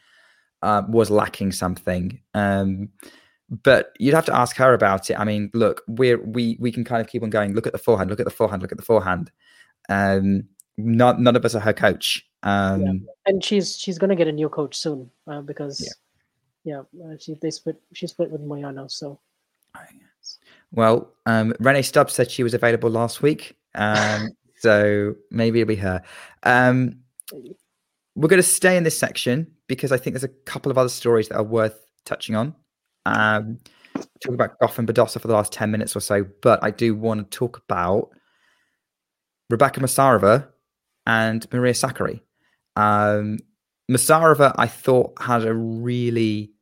uh, 0.63 0.83
was 0.89 1.11
lacking 1.11 1.53
something. 1.53 2.21
Um, 2.35 2.91
but 3.63 3.93
you'd 3.99 4.15
have 4.15 4.25
to 4.27 4.35
ask 4.35 4.57
her 4.57 4.73
about 4.73 5.11
it. 5.11 5.19
I 5.19 5.25
mean, 5.25 5.51
look, 5.53 5.83
we're 5.87 6.23
we 6.23 6.57
we 6.61 6.73
can 6.73 6.85
kind 6.85 7.03
of 7.03 7.09
keep 7.09 7.23
on 7.23 7.31
going. 7.31 7.53
Look 7.55 7.67
at 7.67 7.73
the 7.73 7.79
forehand. 7.79 8.09
Look 8.09 8.21
at 8.21 8.27
the 8.27 8.31
forehand. 8.31 8.63
Look 8.63 8.73
at 8.73 8.79
the 8.79 8.85
forehand. 8.85 9.31
Um, 9.89 10.45
not 10.79 11.21
none 11.21 11.37
of 11.37 11.45
us 11.45 11.55
are 11.55 11.61
her 11.61 11.73
coach. 11.73 12.25
Um, 12.45 13.07
and 13.27 13.45
she's 13.45 13.77
she's 13.77 13.99
gonna 13.99 14.17
get 14.17 14.29
a 14.29 14.33
new 14.33 14.49
coach 14.49 14.77
soon 14.77 15.11
uh, 15.27 15.43
because 15.43 15.95
yeah, 16.65 16.81
uh, 17.05 17.17
she 17.19 17.35
they 17.35 17.51
split 17.51 17.77
she 17.93 18.07
split 18.07 18.31
with 18.31 18.41
Moyano, 18.41 18.91
so 18.91 19.21
Well, 20.71 21.13
um, 21.27 21.53
Rennae 21.61 21.83
Stubbs 21.83 22.15
said 22.15 22.31
she 22.31 22.43
was 22.43 22.55
available 22.55 22.89
last 22.89 23.21
week, 23.21 23.57
um, 23.75 24.31
so 24.63 25.15
maybe 25.31 25.61
it'll 25.61 25.69
be 25.69 25.77
her. 25.77 26.03
Um, 26.45 27.01
we're 28.15 28.29
going 28.29 28.43
to 28.43 28.49
stay 28.49 28.77
in 28.77 28.85
this 28.85 28.97
section 28.97 29.51
because 29.67 29.91
I 29.91 29.97
think 29.97 30.15
there's 30.15 30.25
a 30.25 30.29
couple 30.29 30.71
of 30.71 30.79
other 30.79 30.89
stories 30.89 31.29
that 31.29 31.37
are 31.37 31.43
worth 31.43 31.79
touching 32.05 32.37
on. 32.37 32.55
Um, 33.07 33.59
talk 34.23 34.35
about 34.35 34.59
Goff 34.61 34.79
and 34.79 34.87
Badosa 34.87 35.21
for 35.21 35.29
the 35.29 35.35
last 35.35 35.53
ten 35.53 35.71
minutes 35.71 35.97
or 35.97 36.01
so, 36.01 36.27
but 36.43 36.63
I 36.63 36.71
do 36.71 36.95
want 36.95 37.31
to 37.31 37.37
talk 37.37 37.63
about 37.69 38.11
Rebeka 39.53 39.79
Masarova 39.79 40.49
and 41.07 41.47
Maria 41.53 41.73
Sakkari. 41.73 42.21
Um, 42.77 43.39
Masarova, 43.91 44.55
I 44.57 44.69
thought, 44.69 45.21
had 45.21 45.45
a 45.45 45.55
really 45.55 46.53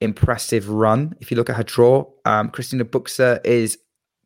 impressive 0.00 0.68
run. 0.68 1.14
If 1.20 1.30
you 1.30 1.36
look 1.36 1.50
at 1.50 1.56
her 1.56 1.62
draw, 1.62 2.06
um, 2.24 2.48
Cristina 2.48 2.84
Bucsa 2.84 3.44
is 3.44 3.78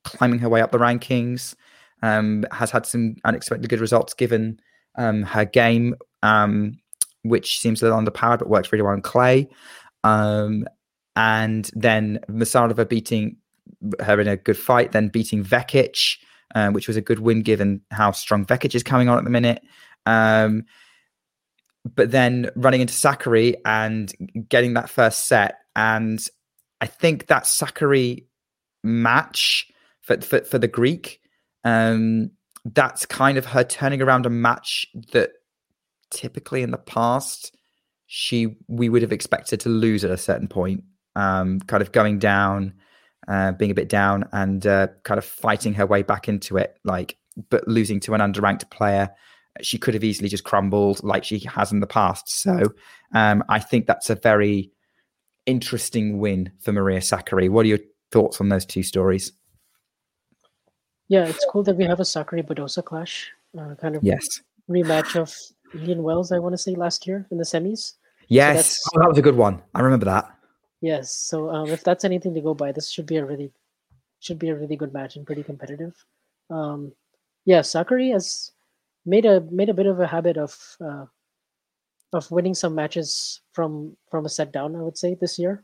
climbing 0.05 0.39
her 0.39 0.49
way 0.49 0.63
up 0.63 0.71
the 0.71 0.79
rankings. 0.79 1.55
Um, 2.03 2.45
has 2.53 2.71
had 2.71 2.87
some 2.87 3.17
unexpected 3.25 3.69
good 3.69 3.81
results 3.81 4.15
given 4.15 4.61
um, 4.97 5.23
her 5.23 5.45
game, 5.45 5.97
um, 6.23 6.79
which 7.23 7.59
seems 7.59 7.81
a 7.81 7.87
little 7.87 7.99
underpowered 7.99 8.39
but 8.39 8.49
works 8.49 8.71
really 8.71 8.83
well 8.83 8.93
on 8.93 9.03
clay. 9.03 9.49
Um, 10.05 10.67
and 11.17 11.71
then 11.75 12.21
Masarova 12.29 12.89
beating 12.89 13.37
her 14.01 14.21
in 14.21 14.29
a 14.29 14.37
good 14.37 14.59
fight, 14.59 14.93
then 14.93 15.09
beating 15.09 15.43
Vekic, 15.43 16.19
um, 16.55 16.73
which 16.73 16.87
was 16.87 16.97
a 16.97 17.01
good 17.01 17.19
win 17.19 17.43
given 17.43 17.81
how 17.91 18.13
strong 18.13 18.45
Vekic 18.45 18.75
is 18.75 18.83
coming 18.83 19.09
on 19.09 19.19
at 19.19 19.25
the 19.25 19.31
minute. 19.31 19.63
Um, 20.05 20.65
but 21.95 22.11
then 22.11 22.51
running 22.57 22.81
into 22.81 22.95
Sakkari 22.95 23.55
and 23.65 24.13
getting 24.49 24.75
that 24.75 24.91
first 24.91 25.27
set. 25.27 25.59
And 25.75 26.25
I 26.81 26.87
think 26.87 27.27
that 27.27 27.45
Sakkari 27.45 28.25
match 28.83 29.71
for, 30.03 30.21
for, 30.21 30.41
for 30.41 30.59
the 30.59 30.69
Greek, 30.69 31.21
um, 31.67 32.31
that's 32.65 33.05
kind 33.05 33.39
of 33.39 33.47
her 33.47 33.65
turning 33.65 34.01
around 34.01 34.27
a 34.27 34.31
match 34.31 34.87
that 35.13 35.31
typically 36.11 36.63
in 36.63 36.71
the 36.71 36.79
past 36.79 37.55
she 38.07 38.57
we 38.69 38.89
would 38.89 39.03
have 39.03 39.13
expected 39.13 39.59
to 39.61 39.69
lose 39.69 40.05
at 40.05 40.11
a 40.11 40.17
certain 40.17 40.47
point, 40.47 40.85
um, 41.17 41.59
kind 41.61 41.83
of 41.83 41.91
going 41.91 42.21
down, 42.21 42.73
uh, 43.27 43.51
being 43.53 43.73
a 43.73 43.75
bit 43.75 43.89
down, 43.89 44.25
and 44.33 44.67
uh, 44.67 44.87
kind 45.03 45.19
of 45.19 45.25
fighting 45.25 45.75
her 45.75 45.87
way 45.87 46.03
back 46.03 46.29
into 46.29 46.57
it, 46.57 46.79
like 46.85 47.17
but 47.51 47.67
losing 47.67 48.01
to 48.01 48.15
an 48.15 48.21
underranked 48.21 48.71
player 48.71 49.11
she 49.63 49.79
could 49.79 49.95
have 49.95 50.05
easily 50.05 50.29
just 50.29 50.45
crumbled 50.45 51.03
like 51.03 51.25
she 51.25 51.39
has 51.41 51.73
in 51.73 51.81
the 51.81 51.87
past. 51.87 52.29
So 52.29 52.73
um, 53.15 53.43
I 53.49 53.59
think 53.59 53.87
that's 53.87 54.11
a 54.11 54.15
very 54.15 54.71
interesting 55.47 56.19
win 56.19 56.53
for 56.61 56.73
Maria 56.73 57.01
Sakkari. 57.01 57.49
What 57.49 57.65
are 57.65 57.69
your 57.69 57.79
thoughts 58.13 58.41
on 58.41 58.49
those 58.49 58.67
two 58.67 58.83
stories? 58.83 59.33
Yeah, 61.09 61.25
it's 61.27 61.45
cool 61.51 61.63
that 61.65 61.77
we 61.77 61.85
have 61.85 62.01
a 62.01 62.05
Sakkari 62.05 62.43
Badosa 62.45 62.85
clash, 62.85 63.31
uh, 63.59 63.75
kind 63.77 63.95
of 63.97 64.03
Yes. 64.03 64.25
rematch 64.69 65.15
of 65.17 65.33
Indian 65.75 66.03
Wells. 66.03 66.33
I 66.33 66.39
want 66.39 66.53
to 66.55 66.59
say 66.59 66.75
last 66.75 67.07
year 67.07 67.27
in 67.31 67.39
the 67.39 67.45
semis. 67.45 67.95
Yes. 68.29 68.57
that's- 68.57 68.81
Oh, 68.95 69.01
that 69.01 69.09
was 69.09 69.19
a 69.19 69.23
good 69.23 69.37
one. 69.37 69.63
I 69.75 69.81
remember 69.83 70.07
that. 70.07 70.33
Yes, 70.81 71.13
so 71.13 71.51
um, 71.51 71.69
if 71.71 71.83
that's 71.85 72.05
anything 72.05 72.35
to 72.35 72.41
go 72.41 72.55
by, 72.55 72.71
this 72.73 72.91
should 72.91 73.07
be 73.07 73.17
a 73.17 73.25
really 73.25 73.53
should 74.21 74.39
be 74.39 74.49
a 74.49 74.55
really 74.57 74.77
good 74.77 74.93
match 74.93 75.17
and 75.17 75.25
pretty 75.27 75.43
competitive. 75.43 75.95
Um, 76.51 76.93
yeah, 77.45 77.61
Sakkari 77.61 78.13
has 78.13 78.53
made 79.05 79.25
a 79.27 79.41
made 79.43 79.69
a 79.69 79.75
bit 79.75 79.87
of 79.87 80.01
a 80.01 80.07
habit 80.07 80.37
of 80.37 80.77
uh, 80.81 81.07
of 82.13 82.31
winning 82.31 82.55
some 82.55 82.75
matches 82.75 83.41
from 83.53 83.97
from 84.11 84.27
a 84.27 84.29
set 84.29 84.53
down. 84.53 84.75
I 84.77 84.83
would 84.83 84.99
say 84.99 85.15
this 85.15 85.39
year, 85.39 85.63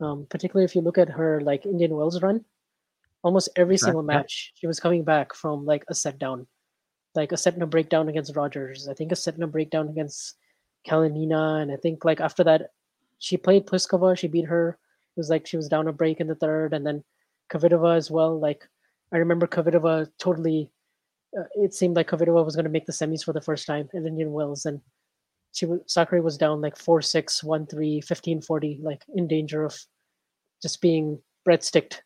um, 0.00 0.26
particularly 0.30 0.64
if 0.64 0.74
you 0.74 0.80
look 0.82 0.98
at 0.98 1.08
her 1.10 1.40
like 1.40 1.66
Indian 1.66 1.94
Wells 1.96 2.22
run, 2.22 2.44
almost 3.24 3.48
every 3.56 3.78
single 3.78 4.02
match 4.02 4.52
she 4.54 4.66
was 4.66 4.78
coming 4.78 5.02
back 5.02 5.34
from 5.34 5.64
like 5.64 5.84
a 5.88 5.94
set 5.94 6.18
down, 6.18 6.46
like 7.14 7.32
a 7.32 7.36
set 7.36 7.54
and 7.54 7.62
a 7.62 7.66
breakdown 7.66 8.08
against 8.08 8.36
Rogers. 8.36 8.86
I 8.86 8.94
think 8.94 9.10
a 9.10 9.16
set 9.16 9.34
and 9.34 9.42
a 9.42 9.48
breakdown 9.48 9.88
against 9.88 10.36
Kalinina, 10.86 11.62
and 11.62 11.72
I 11.72 11.76
think 11.76 12.04
like 12.04 12.20
after 12.20 12.44
that 12.44 12.70
she 13.18 13.36
played 13.36 13.66
Pliskova. 13.66 14.16
She 14.16 14.28
beat 14.28 14.44
her. 14.44 14.78
It 15.16 15.20
was 15.20 15.30
like 15.30 15.46
she 15.46 15.56
was 15.56 15.68
down 15.68 15.88
a 15.88 15.92
break 15.92 16.20
in 16.20 16.26
the 16.26 16.34
third, 16.34 16.74
and 16.74 16.86
then 16.86 17.02
Kvitova 17.50 17.96
as 17.96 18.10
well. 18.10 18.38
Like 18.38 18.68
I 19.12 19.16
remember 19.16 19.46
Kvitova 19.46 20.08
totally. 20.18 20.70
Uh, 21.36 21.44
it 21.54 21.74
seemed 21.74 21.96
like 21.96 22.10
Kvitova 22.10 22.44
was 22.44 22.54
going 22.54 22.64
to 22.64 22.70
make 22.70 22.86
the 22.86 22.92
semis 22.92 23.24
for 23.24 23.32
the 23.32 23.40
first 23.40 23.66
time 23.66 23.88
in 23.94 24.06
Indian 24.06 24.32
Wells, 24.32 24.66
and 24.66 24.80
she 25.52 25.64
was 25.66 25.80
Sakkari 25.88 26.22
was 26.22 26.36
down 26.36 26.60
like 26.60 26.76
4-6, 26.76 27.42
1-3, 27.42 28.04
15-40, 28.04 28.82
like 28.82 29.02
in 29.14 29.26
danger 29.26 29.64
of 29.64 29.76
just 30.60 30.80
being 30.80 31.20
breadsticked 31.44 32.02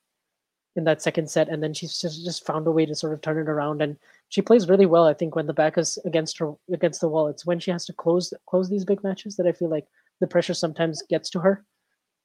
in 0.79 0.85
that 0.85 1.03
second 1.03 1.29
set, 1.29 1.49
and 1.49 1.63
then 1.63 1.75
she's 1.75 1.99
just 1.99 2.25
just 2.25 2.47
found 2.47 2.67
a 2.67 2.71
way 2.71 2.87
to 2.87 2.95
sort 2.95 3.13
of 3.13 3.21
turn 3.21 3.37
it 3.37 3.51
around. 3.51 3.83
And 3.83 3.97
she 4.29 4.41
plays 4.41 4.69
really 4.69 4.87
well. 4.87 5.07
I 5.07 5.13
think 5.13 5.35
when 5.35 5.47
the 5.47 5.53
back 5.53 5.77
is 5.77 5.99
against 6.07 6.39
her 6.39 6.55
against 6.73 7.01
the 7.01 7.09
wall, 7.09 7.27
it's 7.27 7.45
when 7.45 7.59
she 7.59 7.73
has 7.73 7.85
to 7.87 7.93
close 7.93 8.33
close 8.47 8.71
these 8.71 8.85
big 8.85 9.03
matches 9.03 9.37
that 9.37 9.47
I 9.47 9.53
feel 9.53 9.69
like 9.69 9.87
the 10.21 10.29
pressure 10.29 10.55
sometimes 10.55 11.03
gets 11.11 11.31
to 11.31 11.41
her, 11.41 11.65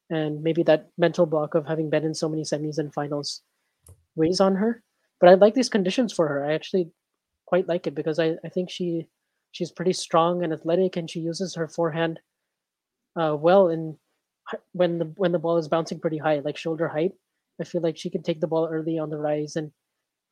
and 0.10 0.41
maybe 0.43 0.64
that 0.64 0.89
mental 0.97 1.26
block 1.26 1.56
of 1.56 1.66
having 1.66 1.89
been 1.89 2.06
in 2.06 2.14
so 2.14 2.30
many 2.30 2.43
semis 2.43 2.78
and 2.78 2.93
finals 2.93 3.41
weighs 4.16 4.39
on 4.39 4.56
her. 4.56 4.84
But 5.20 5.30
I 5.30 5.34
like 5.34 5.56
these 5.56 5.70
conditions 5.70 6.14
for 6.14 6.28
her. 6.28 6.45
I 6.45 6.54
actually 6.54 6.91
quite 7.47 7.68
like 7.68 7.88
it 7.88 7.95
because 7.95 8.20
I, 8.20 8.36
I 8.45 8.49
think 8.49 8.70
she 8.70 9.08
she's 9.51 9.72
pretty 9.72 9.93
strong 9.93 10.43
and 10.43 10.54
athletic, 10.54 10.95
and 10.95 11.10
she 11.10 11.20
uses 11.22 11.56
her 11.56 11.68
forehand 11.68 12.20
uh, 13.16 13.36
well 13.36 13.70
in 13.70 13.97
when 14.74 14.99
the 14.99 15.06
when 15.16 15.32
the 15.32 15.39
ball 15.39 15.58
is 15.58 15.68
bouncing 15.68 15.99
pretty 15.99 16.20
high, 16.20 16.39
like 16.39 16.58
shoulder 16.58 16.88
height. 16.88 17.14
I 17.60 17.64
feel 17.64 17.82
like 17.82 17.97
she 17.97 18.10
can 18.10 18.24
take 18.24 18.41
the 18.41 18.47
ball 18.47 18.68
early 18.72 18.97
on 18.97 19.10
the 19.10 19.18
rise 19.18 19.56
and 19.56 19.72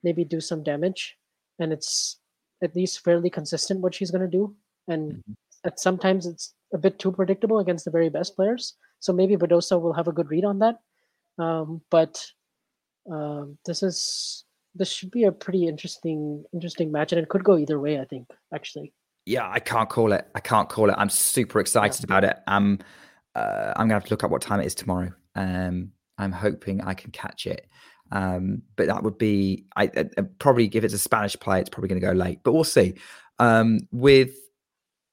maybe 0.03 0.23
do 0.23 0.41
some 0.41 0.63
damage. 0.63 1.17
And 1.59 1.71
it's 1.71 2.19
at 2.63 2.75
least 2.75 3.03
fairly 3.03 3.29
consistent 3.29 3.81
what 3.81 3.93
she's 3.93 4.11
going 4.11 4.21
to 4.21 4.27
do. 4.27 4.55
And 4.87 5.13
mm-hmm. 5.13 5.33
at 5.65 5.79
sometimes 5.79 6.25
it's 6.25 6.53
a 6.73 6.77
bit 6.77 6.99
too 6.99 7.11
predictable 7.11 7.59
against 7.59 7.85
the 7.85 7.91
very 7.91 8.09
best 8.09 8.35
players. 8.35 8.75
So 8.99 9.13
maybe 9.13 9.35
Badosa 9.35 9.79
will 9.79 9.93
have 9.93 10.07
a 10.07 10.11
good 10.11 10.29
read 10.29 10.45
on 10.45 10.59
that. 10.59 10.77
Um, 11.37 11.81
but 11.89 12.23
um, 13.11 13.57
this 13.65 13.83
is 13.83 14.45
this 14.75 14.89
should 14.89 15.11
be 15.11 15.25
a 15.25 15.31
pretty 15.31 15.67
interesting 15.67 16.43
interesting 16.53 16.91
match, 16.91 17.11
and 17.11 17.21
it 17.21 17.29
could 17.29 17.43
go 17.43 17.57
either 17.57 17.79
way. 17.79 17.99
I 17.99 18.05
think 18.05 18.27
actually. 18.53 18.93
Yeah, 19.25 19.49
I 19.49 19.59
can't 19.59 19.89
call 19.89 20.13
it. 20.13 20.27
I 20.33 20.39
can't 20.39 20.69
call 20.69 20.89
it. 20.89 20.95
I'm 20.97 21.09
super 21.09 21.59
excited 21.59 21.99
yeah. 21.99 22.05
about 22.05 22.23
it. 22.23 22.37
Um, 22.47 22.79
uh, 23.35 23.73
I'm 23.75 23.87
gonna 23.87 23.95
have 23.95 24.05
to 24.05 24.09
look 24.11 24.23
up 24.23 24.31
what 24.31 24.41
time 24.41 24.59
it 24.59 24.65
is 24.65 24.75
tomorrow. 24.75 25.11
Um, 25.35 25.91
I'm 26.17 26.31
hoping 26.31 26.81
I 26.81 26.93
can 26.93 27.11
catch 27.11 27.45
it. 27.45 27.67
Um, 28.11 28.63
but 28.75 28.87
that 28.87 29.03
would 29.03 29.17
be 29.17 29.65
I, 29.75 29.83
I, 29.85 30.05
I, 30.17 30.21
probably 30.39 30.65
if 30.73 30.83
it's 30.83 30.93
a 30.93 30.99
Spanish 30.99 31.37
play, 31.39 31.59
it's 31.59 31.69
probably 31.69 31.89
going 31.89 32.01
to 32.01 32.07
go 32.07 32.13
late. 32.13 32.39
But 32.43 32.53
we'll 32.53 32.63
see. 32.63 32.95
Um, 33.39 33.79
with 33.91 34.35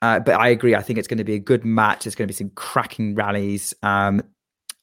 uh, 0.03 0.21
but 0.21 0.39
I 0.39 0.49
agree. 0.49 0.75
I 0.75 0.83
think 0.83 0.99
it's 0.99 1.09
going 1.09 1.19
to 1.19 1.25
be 1.25 1.35
a 1.35 1.41
good 1.41 1.65
match. 1.65 2.05
There's 2.05 2.15
going 2.15 2.29
to 2.29 2.33
be 2.33 2.37
some 2.37 2.51
cracking 2.51 3.15
rallies 3.15 3.75
um, 3.83 4.23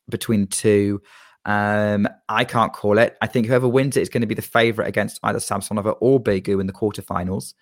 between 0.09 0.47
two. 0.47 1.01
Um, 1.45 2.07
I 2.27 2.43
can't 2.43 2.73
call 2.73 2.97
it. 2.97 3.15
I 3.21 3.27
think 3.27 3.47
whoever 3.47 3.67
wins 3.67 3.95
it 3.95 4.01
is 4.01 4.09
going 4.09 4.21
to 4.21 4.27
be 4.27 4.35
the 4.35 4.41
favorite 4.41 4.87
against 4.87 5.19
either 5.23 5.39
Samsonova 5.39 5.95
or 6.01 6.19
Begu 6.19 6.59
in 6.59 6.67
the 6.67 6.73
quarterfinals, 6.73 7.53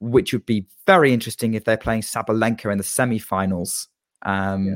which 0.00 0.32
would 0.32 0.46
be 0.46 0.66
very 0.86 1.12
interesting 1.12 1.54
if 1.54 1.64
they're 1.64 1.76
playing 1.76 2.00
Sabalenka 2.00 2.72
in 2.72 2.78
the 2.78 2.84
semifinals 2.84 3.86
um, 4.22 4.66
yeah. 4.66 4.74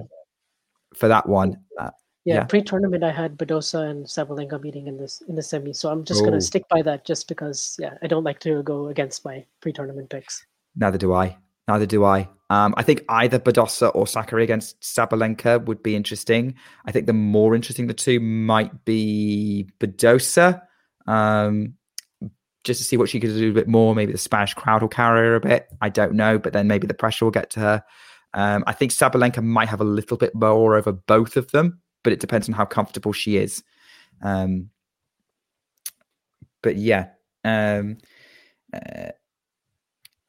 for 0.95 1.09
that 1.09 1.29
one. 1.29 1.57
Uh, 1.81 1.91
yeah, 2.29 2.35
yeah. 2.35 2.45
pre-tournament 2.45 3.03
I 3.03 3.11
had 3.11 3.39
Badosa 3.39 3.89
and 3.89 4.05
Sabalenka 4.05 4.63
meeting 4.63 4.87
in 4.87 4.99
this 4.99 5.23
in 5.29 5.35
the 5.35 5.43
semi, 5.43 5.73
so 5.73 5.91
I'm 5.91 6.05
just 6.05 6.21
Ooh. 6.21 6.27
gonna 6.27 6.43
stick 6.43 6.69
by 6.69 6.83
that 6.83 7.07
just 7.07 7.27
because 7.27 7.75
yeah, 7.79 7.95
I 8.03 8.07
don't 8.07 8.25
like 8.25 8.39
to 8.41 8.63
go 8.63 8.89
against 8.89 9.25
my 9.25 9.47
pre-tournament 9.63 10.11
picks. 10.11 10.45
Neither 10.77 10.99
do 10.99 11.15
I. 11.15 11.39
Neither 11.69 11.87
do 11.87 12.05
I. 12.05 12.29
Um, 12.51 12.75
I 12.77 12.83
think 12.83 13.05
either 13.09 13.39
Badosa 13.39 13.91
or 13.95 14.05
Sakkari 14.05 14.43
against 14.43 14.79
Sabalenka 14.83 15.65
would 15.65 15.83
be 15.83 15.97
interesting. 15.97 16.55
I 16.85 16.93
think 16.93 17.07
the 17.07 17.15
more 17.15 17.55
interesting 17.55 17.87
the 17.87 17.95
two 17.95 18.21
might 18.21 18.85
be 18.85 19.71
Badosa, 19.81 20.61
um, 21.07 21.75
just 22.65 22.81
to 22.81 22.85
see 22.85 22.99
what 22.99 23.09
she 23.09 23.21
could 23.21 23.31
do 23.31 23.51
a 23.51 23.55
bit 23.55 23.69
more. 23.69 23.95
Maybe 23.95 24.13
the 24.13 24.19
Spanish 24.19 24.53
crowd 24.53 24.83
will 24.83 24.89
carry 24.89 25.29
her 25.29 25.37
a 25.37 25.41
bit. 25.41 25.69
I 25.81 25.89
don't 25.89 26.13
know, 26.13 26.39
but 26.39 26.53
then 26.53 26.69
maybe 26.69 26.87
the 26.87 26.95
pressure 26.95 27.25
will 27.25 27.33
get 27.33 27.49
to 27.51 27.61
her. 27.61 27.85
Um, 28.35 28.65
I 28.67 28.75
think 28.75 28.93
Sabalenka 28.93 29.43
might 29.43 29.69
have 29.69 29.81
a 29.81 29.85
little 29.85 30.19
bit 30.19 30.35
more 30.35 30.77
over 30.77 30.93
both 30.93 31.39
of 31.39 31.51
them, 31.53 31.81
but 32.09 32.15
it 32.15 32.21
depends 32.21 32.49
on 32.49 32.55
how 32.55 32.65
comfortable 32.65 33.13
she 33.13 33.37
is. 33.37 33.63
Um, 34.23 34.71
but 36.63 36.77
yeah, 36.77 37.09
um, 37.45 37.99
uh, 38.73 39.11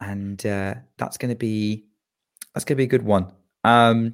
and 0.02 0.46
uh, 0.46 0.76
that's 0.98 1.18
going 1.18 1.30
to 1.30 1.38
be 1.38 1.86
that's 2.54 2.66
going 2.66 2.76
to 2.76 2.78
be 2.78 2.84
a 2.84 2.88
good 2.88 3.04
one. 3.04 3.32
Um, 3.64 4.14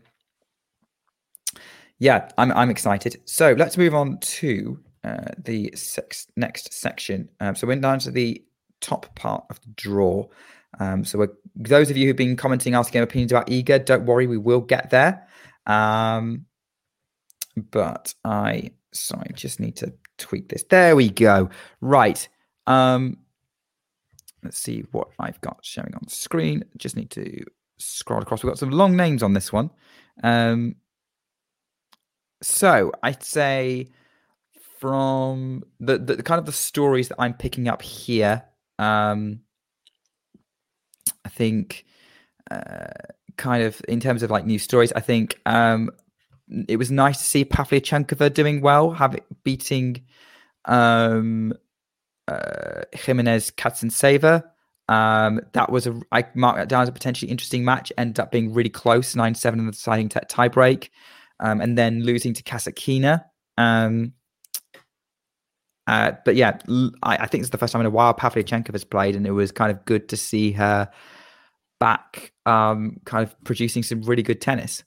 yeah, 1.98 2.30
I'm 2.38 2.52
I'm 2.52 2.70
excited. 2.70 3.20
So 3.26 3.54
let's 3.54 3.80
move 3.80 3.96
on 3.96 4.20
to 4.20 4.80
uh, 5.04 5.32
the 5.40 5.72
six, 5.76 6.28
next 6.36 6.72
section. 6.72 7.30
Um, 7.40 7.56
so 7.56 7.66
we're 7.66 7.78
down 7.78 7.98
to 8.00 8.12
the 8.12 8.44
top 8.80 9.16
part 9.16 9.44
of 9.50 9.60
the 9.62 9.70
draw. 9.76 10.28
Um, 10.80 11.04
so 11.04 11.28
those 11.56 11.90
of 11.90 11.98
you 11.98 12.06
who've 12.06 12.16
been 12.16 12.36
commenting, 12.36 12.76
asking 12.76 13.02
opinions 13.02 13.32
about 13.32 13.48
Iga, 13.48 13.86
don't 13.86 14.06
worry, 14.06 14.28
we 14.28 14.38
will 14.38 14.62
get 14.62 14.92
there. 14.92 15.28
Um, 15.66 16.46
but 17.72 18.14
I 18.24 18.72
sorry, 18.92 19.32
just 19.34 19.60
need 19.60 19.76
to 19.78 19.94
tweak 20.18 20.50
this. 20.50 20.64
There 20.64 20.96
we 20.96 21.10
go. 21.10 21.50
Right. 21.82 22.28
Um, 22.68 23.18
let's 24.44 24.58
see 24.58 24.86
what 24.92 25.10
I've 25.20 25.40
got 25.42 25.60
showing 25.62 25.94
on 25.96 26.08
screen. 26.08 26.64
Just 26.78 26.96
need 26.96 27.12
to 27.12 27.44
scroll 27.78 28.22
across. 28.22 28.44
We've 28.44 28.52
got 28.52 28.60
some 28.60 28.72
long 28.72 28.96
names 28.96 29.24
on 29.24 29.34
this 29.34 29.52
one. 29.52 29.70
Um, 30.24 30.76
so 32.42 32.92
I'd 33.04 33.24
say 33.24 33.88
from 34.80 35.64
the, 35.80 35.98
the 35.98 36.24
kind 36.24 36.40
of 36.40 36.46
the 36.46 36.52
stories 36.52 37.10
that 37.10 37.16
I'm 37.20 37.34
picking 37.34 37.68
up 37.68 37.82
here, 37.82 38.44
um, 38.78 39.42
I 41.24 41.30
think 41.30 41.86
uh, 42.52 42.88
kind 43.38 43.64
of 43.64 43.82
in 43.88 44.00
terms 44.00 44.22
of 44.22 44.32
like 44.32 44.46
new 44.46 44.60
stories, 44.60 44.94
I 44.94 45.00
think 45.00 45.40
um, 45.46 45.90
it 46.68 46.78
was 46.78 46.92
nice 46.92 47.18
to 47.20 47.24
see 47.24 47.46
Pavlyuchenkova 47.46 48.34
doing 48.34 48.62
well, 48.62 48.92
having 48.92 49.22
beating 49.44 50.04
um, 50.66 51.54
uh, 52.28 52.82
Jimenez 52.94 53.52
Kasintseva. 53.52 54.44
Um, 54.88 55.42
that 55.54 55.72
was 55.72 55.88
a 55.88 56.00
I 56.12 56.26
marked 56.36 56.60
that 56.60 56.70
down 56.70 56.84
as 56.84 56.90
a 56.90 56.92
potentially 56.92 57.32
interesting 57.32 57.66
match. 57.66 57.92
Ended 57.98 58.20
up 58.20 58.32
being 58.32 58.54
really 58.54 58.70
close, 58.70 59.16
nine 59.16 59.34
seven 59.34 59.60
in 59.60 59.66
the 59.66 59.72
deciding 59.72 60.10
t- 60.10 60.20
tie 60.30 60.48
break, 60.48 60.92
um, 61.40 61.62
and 61.62 61.78
then 61.78 62.04
losing 62.04 62.34
to 62.34 62.44
Kasatkina. 62.44 63.26
Um, 63.58 64.14
uh, 65.88 66.14
but 66.24 66.36
yeah, 66.36 66.58
I, 67.04 67.18
I, 67.18 67.28
think 67.28 67.42
it's 67.44 67.52
the 67.52 67.60
first 67.60 67.72
time 67.72 67.82
in 67.82 67.86
a 67.86 67.92
while 67.92 68.14
Pavlyuchenkova 68.14 68.74
has 68.74 68.84
played, 68.84 69.16
and 69.16 69.26
it 69.26 69.32
was 69.32 69.52
kind 69.52 69.72
of 69.72 69.86
good 69.86 70.10
to 70.10 70.18
see 70.18 70.52
her 70.54 70.90
back, 71.80 72.34
um, 72.46 73.00
kind 73.06 73.24
of 73.24 73.36
producing 73.44 73.84
some 73.84 74.02
really 74.02 74.24
good 74.24 74.42
tennis. 74.42 74.84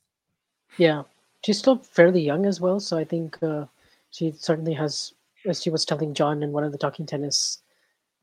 Yeah, 0.76 1.04
she's 1.44 1.58
still 1.58 1.78
fairly 1.78 2.20
young 2.20 2.46
as 2.46 2.60
well, 2.60 2.80
so 2.80 2.96
I 2.98 3.04
think 3.04 3.40
uh, 3.42 3.66
she 4.10 4.32
certainly 4.32 4.74
has. 4.74 5.12
As 5.46 5.62
she 5.62 5.70
was 5.70 5.84
telling 5.84 6.14
John 6.14 6.42
in 6.42 6.50
one 6.50 6.64
of 6.64 6.72
the 6.72 6.78
Talking 6.78 7.06
Tennis 7.06 7.62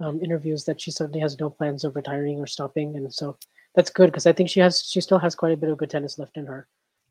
um, 0.01 0.22
interviews, 0.22 0.66
that 0.66 0.82
she 0.82 0.91
certainly 0.91 1.22
has 1.22 1.39
no 1.39 1.49
plans 1.49 1.86
of 1.86 1.95
retiring 1.95 2.39
or 2.39 2.47
stopping, 2.47 2.95
and 2.97 3.13
so 3.13 3.38
that's 3.74 3.89
good 3.89 4.07
because 4.07 4.26
I 4.26 4.34
think 4.34 4.49
she 4.49 4.59
has. 4.59 4.84
She 4.84 5.01
still 5.01 5.20
has 5.20 5.34
quite 5.34 5.53
a 5.53 5.57
bit 5.57 5.70
of 5.70 5.78
good 5.78 5.89
tennis 5.89 6.20
left 6.20 6.38
in 6.38 6.45
her, 6.45 6.68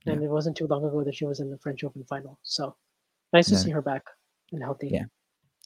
and 0.07 0.21
yeah. 0.21 0.27
it 0.27 0.31
wasn't 0.31 0.57
too 0.57 0.67
long 0.67 0.85
ago 0.85 1.03
that 1.05 1.15
she 1.15 1.25
was 1.25 1.41
in 1.41 1.51
the 1.51 1.59
French 1.59 1.83
Open 1.85 2.05
final. 2.05 2.39
So 2.43 2.77
nice 3.33 3.49
to 3.49 3.57
see 3.57 3.71
her 3.71 3.83
back 3.83 4.05
and 4.53 4.63
healthy. 4.63 4.89
Yeah. 4.89 5.05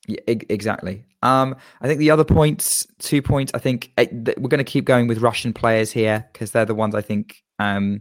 Yeah, 0.06 0.20
exactly. 0.26 1.04
Um, 1.22 1.56
I 1.82 1.86
think 1.86 1.98
the 1.98 2.10
other 2.10 2.24
points, 2.24 2.86
two 2.98 3.20
points. 3.20 3.52
I 3.54 3.58
think 3.58 3.92
uh, 3.98 4.06
we're 4.38 4.48
going 4.48 4.58
to 4.58 4.64
keep 4.64 4.86
going 4.86 5.06
with 5.06 5.18
Russian 5.18 5.52
players 5.52 5.92
here 5.92 6.26
because 6.32 6.52
they're 6.52 6.64
the 6.64 6.74
ones 6.74 6.94
I 6.94 7.02
think 7.02 7.42
um, 7.58 8.00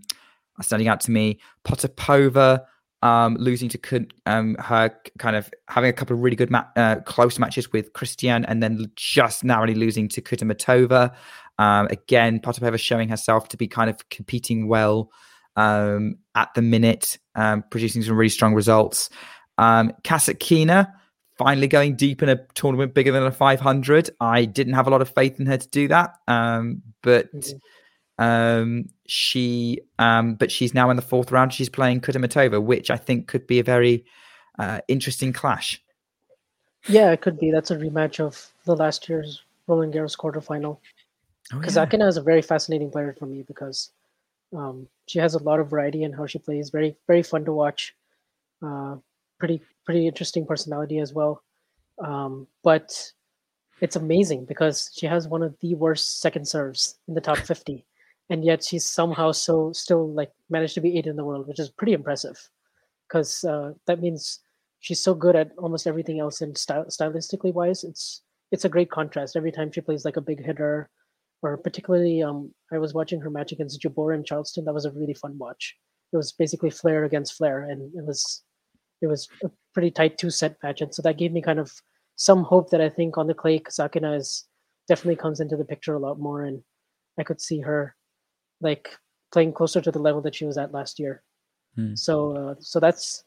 are 0.58 0.64
standing 0.64 0.88
out 0.88 1.00
to 1.02 1.12
me. 1.12 1.40
Potapova 1.64 2.64
um, 3.04 3.36
losing 3.40 3.70
to 3.70 4.08
um, 4.26 4.56
her, 4.56 4.94
kind 5.20 5.36
of 5.36 5.50
having 5.68 5.90
a 5.90 5.94
couple 5.94 6.16
of 6.16 6.22
really 6.22 6.36
good 6.36 6.50
ma- 6.50 6.66
uh, 6.76 6.98
close 7.06 7.38
matches 7.38 7.72
with 7.72 7.94
Cristian, 7.94 8.44
and 8.48 8.62
then 8.64 8.92
just 8.96 9.44
narrowly 9.44 9.76
losing 9.76 10.08
to 10.10 10.22
Kudermetova. 10.22 11.14
Um, 11.60 11.88
again, 11.88 12.40
Potapova 12.40 12.80
showing 12.80 13.10
herself 13.10 13.50
to 13.50 13.58
be 13.58 13.68
kind 13.68 13.90
of 13.90 14.10
competing 14.10 14.68
well 14.68 15.12
um, 15.56 16.18
at 16.36 16.54
the 16.54 16.62
minute, 16.62 17.18
um, 17.36 17.64
producing 17.70 18.02
some 18.02 18.16
really 18.16 18.30
strong 18.30 18.54
results. 18.54 19.10
Um, 19.58 19.92
Kasatkina 20.04 20.92
finally 21.38 21.68
going 21.68 21.96
deep 21.96 22.24
in 22.24 22.30
a 22.30 22.38
tournament 22.56 22.94
bigger 22.94 23.12
than 23.12 23.24
a 23.24 23.32
500. 23.32 24.10
I 24.20 24.46
didn't 24.46 24.74
have 24.74 24.88
a 24.88 24.90
lot 24.90 25.02
of 25.02 25.10
faith 25.10 25.40
in 25.40 25.46
her 25.46 25.58
to 25.58 25.68
do 25.70 25.88
that, 25.90 26.16
um, 26.28 26.82
but 27.04 27.34
mm-hmm. 27.34 27.58
Um, 28.18 28.86
she, 29.08 29.82
um, 30.00 30.36
but 30.36 30.52
she's 30.52 30.74
now 30.74 30.90
in 30.90 30.96
the 30.96 31.02
fourth 31.02 31.32
round. 31.32 31.54
She's 31.54 31.70
playing 31.70 32.02
Kudermetova, 32.02 32.62
which 32.62 32.90
I 32.90 32.98
think 32.98 33.28
could 33.28 33.48
be 33.48 33.60
a 33.60 33.64
very 33.64 34.06
uh, 34.58 34.82
interesting 34.88 35.34
clash. 35.34 35.82
Yeah, 36.88 37.12
it 37.12 37.22
could 37.22 37.40
be. 37.40 37.52
That's 37.52 37.72
a 37.72 37.78
rematch 37.78 38.20
of 38.20 38.52
the 38.66 38.76
last 38.76 39.08
year's 39.10 39.44
Roland 39.68 39.94
Garros 39.94 40.18
quarterfinal. 40.18 40.78
Because 41.52 41.78
oh, 41.78 41.88
yeah. 41.92 42.08
is 42.08 42.18
a 42.18 42.22
very 42.22 42.42
fascinating 42.42 42.92
player 42.92 43.16
for 43.18 43.26
me 43.26 43.44
because 43.48 43.92
um, 44.56 44.88
she 45.08 45.20
has 45.20 45.34
a 45.34 45.44
lot 45.44 45.60
of 45.60 45.70
variety 45.70 46.04
in 46.04 46.12
how 46.12 46.26
she 46.26 46.40
plays. 46.40 46.70
Very, 46.70 46.96
very 47.08 47.24
fun 47.24 47.46
to 47.46 47.54
watch. 47.54 47.96
Uh, 48.62 48.96
pretty 49.40 49.62
pretty 49.86 50.08
interesting 50.08 50.46
personality 50.46 51.00
as 51.00 51.14
well. 51.14 51.42
Um, 52.00 52.48
but 52.64 53.12
it's 53.80 53.96
amazing 53.96 54.46
because 54.46 54.92
she 54.94 55.06
has 55.06 55.28
one 55.28 55.44
of 55.44 55.56
the 55.62 55.76
worst 55.76 56.20
second 56.20 56.48
serves 56.48 56.98
in 57.08 57.14
the 57.14 57.22
top 57.22 57.38
50. 57.38 57.86
And 58.30 58.44
yet 58.44 58.64
she's 58.64 58.86
somehow 58.86 59.32
so 59.32 59.72
still 59.74 60.12
like 60.12 60.32
managed 60.50 60.74
to 60.76 60.82
be 60.82 60.98
eight 60.98 61.08
in 61.08 61.16
the 61.16 61.26
world, 61.26 61.48
which 61.48 61.60
is 61.60 61.70
pretty 61.70 61.94
impressive. 61.94 62.38
Because 63.08 63.44
uh, 63.44 63.72
that 63.86 64.02
means 64.02 64.40
she's 64.80 65.00
so 65.02 65.14
good 65.14 65.36
at 65.36 65.52
almost 65.58 65.88
everything 65.88 66.20
else, 66.20 66.42
and 66.42 66.56
stylistically 66.56 67.54
wise, 67.54 67.84
it's 67.84 68.22
it's 68.52 68.66
a 68.66 68.70
great 68.70 68.90
contrast 68.92 69.36
every 69.36 69.52
time 69.52 69.72
she 69.72 69.82
plays 69.82 70.06
like 70.06 70.18
a 70.18 70.22
big 70.22 70.46
hitter, 70.46 70.90
or 71.42 71.58
particularly 71.58 72.24
um 72.24 72.54
I 72.72 72.78
was 72.78 72.94
watching 72.94 73.22
her 73.22 73.30
match 73.30 73.52
against 73.52 73.82
Jabeur 73.82 74.16
in 74.16 74.24
Charleston. 74.24 74.66
That 74.66 74.74
was 74.74 74.86
a 74.86 74.92
really 74.92 75.14
fun 75.14 75.38
watch. 75.38 75.76
It 76.14 76.18
was 76.18 76.32
basically 76.32 76.70
Flair 76.70 77.06
against 77.06 77.34
Flair, 77.34 77.64
and 77.64 77.94
it 77.96 78.06
was 78.06 78.44
it 79.02 79.08
was 79.08 79.28
a 79.44 79.52
pretty 79.74 79.92
tight 79.92 80.18
two 80.18 80.30
set 80.30 80.58
match, 80.64 80.82
and 80.82 80.94
so 80.94 81.02
that 81.04 81.18
gave 81.18 81.32
me 81.32 81.42
kind 81.42 81.60
of 81.60 81.72
some 82.16 82.44
hope 82.44 82.72
that 82.72 82.82
I 82.82 82.90
think 82.90 83.18
on 83.18 83.28
the 83.28 83.34
clay 83.34 83.60
Kasatkina 83.60 84.18
is 84.18 84.46
definitely 84.88 85.18
comes 85.18 85.40
into 85.40 85.58
the 85.58 85.66
picture 85.66 85.94
a 85.94 86.00
lot 86.00 86.20
more, 86.20 86.44
and 86.44 86.64
I 87.20 87.24
could 87.24 87.42
see 87.42 87.62
her 87.62 87.96
like 88.62 88.90
playing 89.32 89.54
closer 89.54 89.82
to 89.82 89.92
the 89.92 90.00
level 90.00 90.22
that 90.22 90.36
she 90.36 90.46
was 90.46 90.58
at 90.58 90.72
last 90.74 91.00
year. 91.00 91.24
Hmm. 91.76 91.96
So 91.96 92.36
uh, 92.36 92.56
so 92.60 92.80
that's 92.80 93.24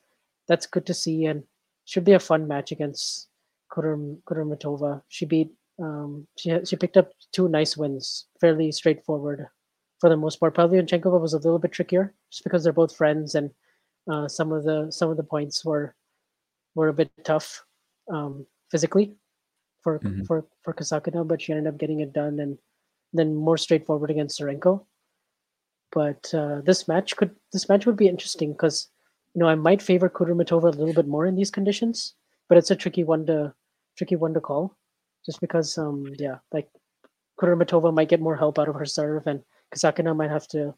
that's 0.49 0.67
good 0.67 0.87
to 0.87 0.95
see, 0.95 1.27
and 1.27 1.45
should 1.85 2.05
be 2.05 2.13
a 2.13 2.19
fun 2.21 2.49
match 2.49 2.73
against 2.73 3.29
Kurum 3.73 4.19
Kudermetova. 4.25 5.03
She 5.09 5.27
beat 5.27 5.51
um, 5.81 6.27
she 6.37 6.59
she 6.65 6.77
picked 6.77 6.97
up 6.97 7.11
two 7.33 7.49
nice 7.49 7.77
wins, 7.77 8.27
fairly 8.41 8.73
straightforward 8.73 9.47
for 10.01 10.09
the 10.11 10.17
most 10.17 10.41
part. 10.41 10.55
Probably 10.55 10.79
Pavlyuchenkova 10.81 11.21
was 11.21 11.35
a 11.35 11.39
little 11.39 11.59
bit 11.59 11.73
trickier, 11.73 12.15
just 12.31 12.45
because 12.45 12.65
they're 12.65 12.73
both 12.73 12.97
friends, 12.97 13.35
and 13.35 13.51
uh, 14.11 14.27
some 14.29 14.53
of 14.53 14.65
the 14.65 14.91
some 14.91 15.11
of 15.11 15.17
the 15.17 15.23
points 15.23 15.65
were 15.65 15.95
were 16.75 16.89
a 16.89 16.95
bit 16.95 17.11
tough 17.25 17.65
um, 18.13 18.47
physically 18.71 19.15
for 19.83 19.99
Mhm. 20.01 20.27
for 20.27 20.47
for 20.63 20.75
Kasatkina, 20.75 21.27
but 21.27 21.41
she 21.41 21.53
ended 21.53 21.73
up 21.73 21.79
getting 21.79 22.01
it 22.01 22.13
done, 22.13 22.41
and 22.41 22.59
then 23.13 23.35
more 23.35 23.57
straightforward 23.59 24.11
against 24.11 24.41
Serenko. 24.41 24.85
But 25.93 26.33
uh, 26.35 26.61
this 26.65 26.87
match 26.87 27.17
could 27.17 27.35
this 27.53 27.69
match 27.69 27.87
would 27.87 27.97
be 27.97 28.09
interesting 28.09 28.53
because 28.53 28.89
you 29.35 29.41
know 29.41 29.49
I 29.49 29.55
might 29.55 29.83
favor 29.83 30.09
Kudermetova 30.09 30.65
a 30.65 30.79
little 30.79 30.95
bit 30.95 31.09
more 31.09 31.27
in 31.27 31.35
these 31.35 31.51
conditions, 31.51 32.15
but 32.49 32.59
it's 32.59 32.71
a 32.71 32.77
tricky 32.77 33.05
one 33.05 33.27
to 33.27 33.55
tricky 33.97 34.17
one 34.17 34.35
to 34.35 34.41
call, 34.41 34.77
just 35.27 35.41
because 35.41 35.77
um 35.79 36.07
yeah 36.19 36.39
like 36.53 36.69
Kudermetova 37.41 37.93
might 37.93 38.09
get 38.09 38.21
more 38.21 38.37
help 38.37 38.59
out 38.59 38.69
of 38.69 38.77
her 38.77 38.87
serve, 38.87 39.27
and 39.27 39.43
Kasatkina 39.75 40.15
might 40.17 40.31
have 40.31 40.47
to 40.49 40.75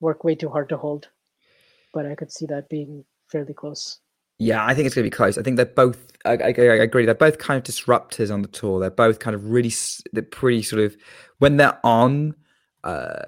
work 0.00 0.24
way 0.24 0.34
too 0.34 0.48
hard 0.48 0.68
to 0.70 0.76
hold. 0.76 1.08
But 1.92 2.06
I 2.06 2.14
could 2.14 2.32
see 2.32 2.46
that 2.46 2.68
being 2.68 3.04
fairly 3.30 3.54
close. 3.54 4.00
Yeah, 4.38 4.64
I 4.64 4.74
think 4.74 4.86
it's 4.86 4.94
going 4.94 5.04
to 5.04 5.10
be 5.10 5.16
close. 5.16 5.38
I 5.38 5.42
think 5.42 5.56
they're 5.56 5.64
both. 5.64 6.12
I, 6.24 6.32
I, 6.32 6.48
I 6.48 6.76
agree. 6.82 7.06
They're 7.06 7.14
both 7.14 7.38
kind 7.38 7.56
of 7.56 7.64
disruptors 7.64 8.32
on 8.32 8.42
the 8.42 8.48
tour. 8.48 8.80
They're 8.80 8.90
both 8.90 9.18
kind 9.18 9.34
of 9.34 9.50
really. 9.50 9.72
They're 10.12 10.22
pretty 10.22 10.62
sort 10.62 10.82
of 10.82 10.96
when 11.38 11.56
they're 11.56 11.78
on. 11.84 12.34
Uh, 12.86 13.24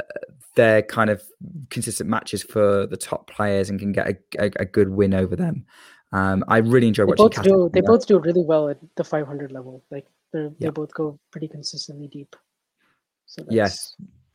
they're 0.54 0.82
kind 0.82 1.10
of 1.10 1.22
consistent 1.70 2.08
matches 2.10 2.42
for 2.42 2.86
the 2.86 2.96
top 2.96 3.30
players 3.30 3.70
and 3.70 3.78
can 3.78 3.92
get 3.92 4.08
a, 4.08 4.16
a, 4.46 4.50
a 4.60 4.64
good 4.64 4.88
win 4.90 5.14
over 5.14 5.36
them. 5.36 5.64
Um, 6.12 6.44
I 6.48 6.58
really 6.58 6.88
enjoy 6.88 7.04
They 7.06 7.14
watching. 7.16 7.42
both 7.42 7.42
do. 7.44 7.70
They 7.72 7.80
both 7.80 8.06
do 8.06 8.18
really 8.18 8.42
well 8.42 8.68
at 8.68 8.78
the 8.96 9.04
500 9.04 9.52
level. 9.52 9.84
Like 9.90 10.06
they 10.32 10.42
Yeah. 10.42 10.48
they 10.58 10.70
both 10.70 10.92
go 10.94 11.18
pretty 11.30 11.48
consistently 11.48 12.08
deep. 12.08 12.34
So 13.26 13.44
Yes. 13.50 13.94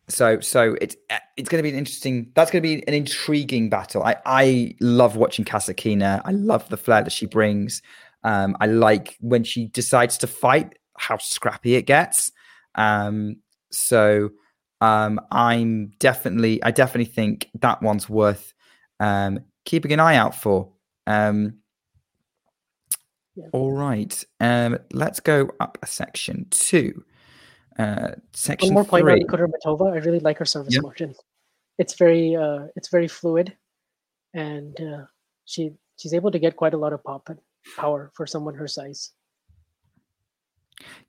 So 0.09 0.39
so 0.39 0.75
it's 0.81 0.95
it's 1.37 1.49
going 1.49 1.59
to 1.59 1.63
be 1.63 1.69
an 1.69 1.77
interesting. 1.77 2.31
That's 2.35 2.51
going 2.51 2.61
to 2.61 2.67
be 2.67 2.87
an 2.87 2.93
intriguing 2.93 3.69
battle. 3.69 4.03
I 4.03 4.17
I 4.25 4.75
love 4.81 5.15
watching 5.15 5.45
Kasatkina. 5.45 6.21
I 6.25 6.31
love 6.31 6.67
the 6.69 6.77
flair 6.77 7.01
that 7.03 7.11
she 7.11 7.25
brings. 7.25 7.81
Um, 8.23 8.55
I 8.61 8.67
like 8.67 9.17
when 9.19 9.43
she 9.43 9.67
decides 9.67 10.17
to 10.19 10.27
fight 10.27 10.77
how 10.97 11.17
scrappy 11.17 11.75
it 11.75 11.83
gets. 11.87 12.31
Um, 12.75 13.37
so 13.71 14.29
um, 14.83 15.19
I'm 15.31 15.93
definitely 15.99 16.61
I 16.61 16.71
definitely 16.71 17.11
think 17.13 17.49
that 17.61 17.81
one's 17.81 18.09
worth 18.09 18.53
um, 18.99 19.39
keeping 19.63 19.93
an 19.93 19.99
eye 19.99 20.17
out 20.17 20.35
for. 20.35 20.73
Um, 21.07 21.59
Yeah. 23.35 23.47
All 23.51 23.71
right. 23.71 24.13
Um, 24.39 24.77
let's 24.91 25.19
go 25.19 25.49
up 25.59 25.77
a 25.81 25.87
section 25.87 26.45
two. 26.51 27.03
Uh, 27.79 28.11
section 28.33 28.67
One 28.67 28.73
more 28.75 28.85
point 28.85 29.05
three. 29.05 29.23
on 29.23 29.27
Kudermetova. 29.27 29.93
I 29.93 29.97
really 30.05 30.19
like 30.19 30.37
her 30.37 30.45
service 30.45 30.75
Yeah. 30.75 30.81
motion. 30.81 31.15
It's 31.79 31.95
very 31.95 32.35
uh, 32.35 32.67
it's 32.75 32.89
very 32.89 33.07
fluid, 33.07 33.57
and 34.35 34.79
uh, 34.79 35.05
she 35.45 35.71
she's 35.97 36.13
able 36.13 36.29
to 36.31 36.39
get 36.39 36.55
quite 36.55 36.75
a 36.75 36.77
lot 36.77 36.93
of 36.93 37.03
pop 37.03 37.29
and 37.29 37.39
power 37.75 38.11
for 38.13 38.27
someone 38.27 38.53
her 38.55 38.67
size. 38.67 39.11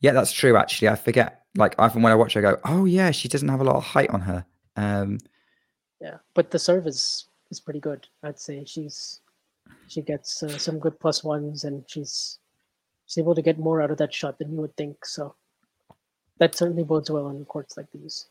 Yeah, 0.00 0.12
that's 0.12 0.32
true. 0.32 0.56
Actually, 0.56 0.88
I 0.88 0.96
forget. 0.96 1.42
Like, 1.56 1.74
often 1.78 2.02
when 2.02 2.12
I 2.12 2.16
watch, 2.16 2.34
her, 2.34 2.40
I 2.40 2.52
go, 2.54 2.60
"Oh 2.64 2.84
yeah, 2.84 3.10
she 3.10 3.28
doesn't 3.28 3.48
have 3.48 3.60
a 3.60 3.64
lot 3.64 3.76
of 3.76 3.84
height 3.84 4.10
on 4.10 4.20
her." 4.22 4.44
Um, 4.76 5.18
Yeah, 6.00 6.18
but 6.34 6.50
the 6.50 6.58
serve 6.58 6.86
is 6.86 7.26
is 7.50 7.60
pretty 7.60 7.80
good. 7.80 8.08
I'd 8.22 8.38
say 8.40 8.64
she's 8.64 9.20
she 9.88 10.02
gets 10.02 10.42
uh, 10.42 10.58
some 10.58 10.78
good 10.78 10.98
plus 10.98 11.22
ones, 11.22 11.64
and 11.64 11.84
she's 11.86 12.38
she's 13.06 13.18
able 13.18 13.34
to 13.34 13.42
get 13.42 13.58
more 13.58 13.80
out 13.80 13.90
of 13.90 13.98
that 13.98 14.12
shot 14.12 14.38
than 14.38 14.52
you 14.52 14.60
would 14.60 14.76
think. 14.76 15.04
So 15.06 15.34
that 16.38 16.54
certainly 16.54 16.84
bodes 16.84 17.10
well 17.10 17.26
on 17.26 17.44
courts 17.44 17.76
like 17.76 17.86
these. 17.92 18.26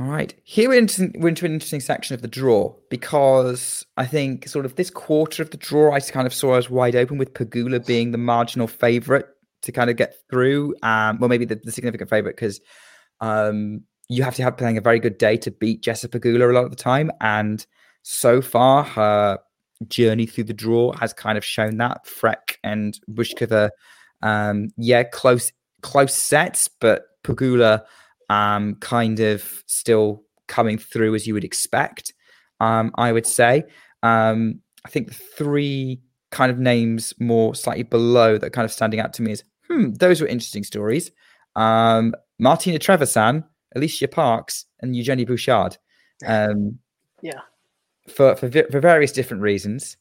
All 0.00 0.06
right, 0.06 0.32
here 0.44 0.68
we're 0.68 0.78
into, 0.78 1.10
we're 1.16 1.28
into 1.28 1.44
an 1.44 1.54
interesting 1.54 1.80
section 1.80 2.14
of 2.14 2.22
the 2.22 2.28
draw 2.28 2.72
because 2.88 3.84
I 3.96 4.06
think 4.06 4.46
sort 4.46 4.64
of 4.64 4.76
this 4.76 4.90
quarter 4.90 5.42
of 5.42 5.50
the 5.50 5.56
draw 5.56 5.92
I 5.92 5.98
kind 5.98 6.24
of 6.24 6.32
saw 6.32 6.54
as 6.54 6.70
wide 6.70 6.94
open 6.94 7.18
with 7.18 7.34
Pegula 7.34 7.84
being 7.84 8.12
the 8.12 8.18
marginal 8.18 8.68
favourite 8.68 9.24
to 9.62 9.72
kind 9.72 9.90
of 9.90 9.96
get 9.96 10.14
through. 10.30 10.76
Um, 10.84 11.18
well, 11.18 11.28
maybe 11.28 11.46
the, 11.46 11.56
the 11.56 11.72
significant 11.72 12.10
favourite 12.10 12.36
because 12.36 12.60
um, 13.20 13.82
you 14.08 14.22
have 14.22 14.36
to 14.36 14.44
have 14.44 14.56
playing 14.56 14.78
a 14.78 14.80
very 14.80 15.00
good 15.00 15.18
day 15.18 15.36
to 15.38 15.50
beat 15.50 15.82
Jessica 15.82 16.20
Pegula 16.20 16.48
a 16.48 16.52
lot 16.52 16.64
of 16.64 16.70
the 16.70 16.76
time, 16.76 17.10
and 17.20 17.66
so 18.02 18.40
far 18.40 18.84
her 18.84 19.40
journey 19.88 20.26
through 20.26 20.44
the 20.44 20.54
draw 20.54 20.92
has 20.92 21.12
kind 21.12 21.36
of 21.36 21.44
shown 21.44 21.78
that 21.78 22.06
Frech 22.06 22.56
and 22.62 23.00
Bouzkova, 23.10 23.70
um, 24.22 24.68
yeah, 24.76 25.02
close 25.02 25.50
close 25.82 26.14
sets, 26.14 26.68
but 26.68 27.02
Pegula 27.24 27.82
um, 28.28 28.74
kind 28.76 29.20
of 29.20 29.62
still 29.66 30.22
coming 30.46 30.78
through 30.78 31.14
as 31.14 31.26
you 31.26 31.34
would 31.34 31.44
expect. 31.44 32.12
Um, 32.60 32.90
I 32.96 33.12
would 33.12 33.26
say. 33.26 33.64
Um, 34.02 34.60
I 34.84 34.88
think 34.88 35.08
the 35.08 35.14
three 35.14 36.00
kind 36.30 36.50
of 36.50 36.58
names 36.58 37.14
more 37.18 37.54
slightly 37.54 37.82
below 37.84 38.38
that 38.38 38.52
kind 38.52 38.64
of 38.64 38.72
standing 38.72 39.00
out 39.00 39.12
to 39.14 39.22
me 39.22 39.32
is 39.32 39.44
hmm, 39.68 39.92
those 39.94 40.20
were 40.20 40.26
interesting 40.26 40.64
stories. 40.64 41.10
Um, 41.56 42.14
Martina 42.38 42.78
Trevisan, 42.78 43.44
Alicia 43.74 44.08
Parks, 44.08 44.66
and 44.80 44.94
Eugenie 44.96 45.24
Bouchard. 45.24 45.76
Um, 46.26 46.80
Yeah. 47.22 47.40
for 48.08 48.34
for 48.34 48.50
for 48.50 48.80
various 48.80 49.12
different 49.12 49.42
reasons. 49.42 49.96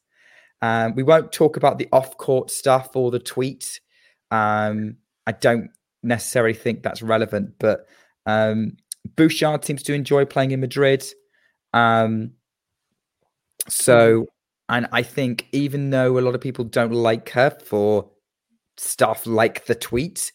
Um, 0.64 0.96
we 0.96 1.04
won't 1.04 1.32
talk 1.32 1.58
about 1.58 1.78
the 1.78 1.88
off 1.92 2.18
court 2.18 2.50
stuff 2.50 2.96
or 2.96 3.12
the 3.12 3.20
tweet. 3.20 3.80
Um, 4.32 4.98
I 5.28 5.34
don't 5.34 5.70
necessarily 6.02 6.56
think 6.56 6.82
that's 6.82 7.04
relevant, 7.04 7.54
but 7.60 7.86
um, 8.28 8.74
Bouchard 9.16 9.66
seems 9.66 9.82
to 9.84 9.94
enjoy 9.94 10.26
playing 10.26 10.52
in 10.52 10.60
Madrid. 10.60 11.04
Um, 11.74 12.32
so, 13.68 14.28
and 14.70 14.88
I 14.92 15.02
think 15.02 15.48
even 15.52 15.90
though 15.90 16.20
a 16.20 16.22
lot 16.22 16.36
of 16.36 16.42
people 16.42 16.66
don't 16.66 16.92
like 16.92 17.30
her 17.30 17.50
for 17.50 18.10
stuff 18.78 19.26
like 19.26 19.66
the 19.66 19.76
tweet, 19.76 20.32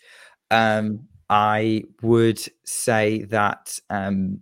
um, 0.51 1.07
I 1.30 1.84
would 2.03 2.40
say 2.64 3.22
that 3.24 3.78
um, 3.90 4.40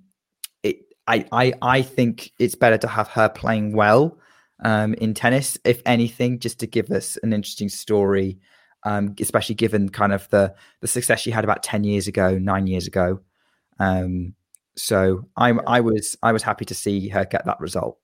it. 0.62 0.76
I, 1.07 1.26
I 1.32 1.53
I 1.61 1.82
think 1.82 2.30
it's 2.38 2.55
better 2.55 2.78
to 2.78 2.88
have 2.88 3.09
her 3.09 3.28
playing 3.28 3.72
well 3.74 4.18
um, 4.64 4.94
in 4.94 5.14
tennis, 5.14 5.59
if 5.64 5.82
anything, 5.86 6.38
just 6.38 6.61
to 6.61 6.66
give 6.66 6.90
us 6.90 7.16
an 7.22 7.32
interesting 7.32 7.68
story, 7.68 8.38
um, 8.84 9.14
especially 9.20 9.55
given 9.57 9.88
kind 9.88 10.12
of 10.12 10.28
the 10.30 10.55
the 10.80 10.88
success 10.88 11.20
she 11.20 11.30
had 11.30 11.44
about 11.44 11.62
ten 11.62 11.84
years 11.84 12.07
ago, 12.07 12.38
nine 12.38 12.66
years 12.66 12.86
ago. 12.86 13.20
Um, 13.81 14.35
so 14.76 15.26
I'm 15.37 15.61
I 15.66 15.81
was 15.81 16.16
I 16.22 16.33
was 16.33 16.43
happy 16.43 16.64
to 16.66 16.74
see 16.74 17.09
her 17.09 17.24
get 17.24 17.45
that 17.47 17.61
result. 17.61 17.99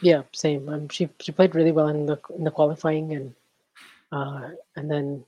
Yeah, 0.00 0.22
same. 0.32 0.68
Um, 0.68 0.88
she 0.88 1.08
she 1.20 1.32
played 1.32 1.54
really 1.54 1.72
well 1.72 1.88
in 1.88 2.06
the 2.06 2.18
in 2.36 2.44
the 2.44 2.50
qualifying, 2.50 3.12
and 3.12 3.34
uh, 4.12 4.50
and 4.76 4.90
then 4.90 5.24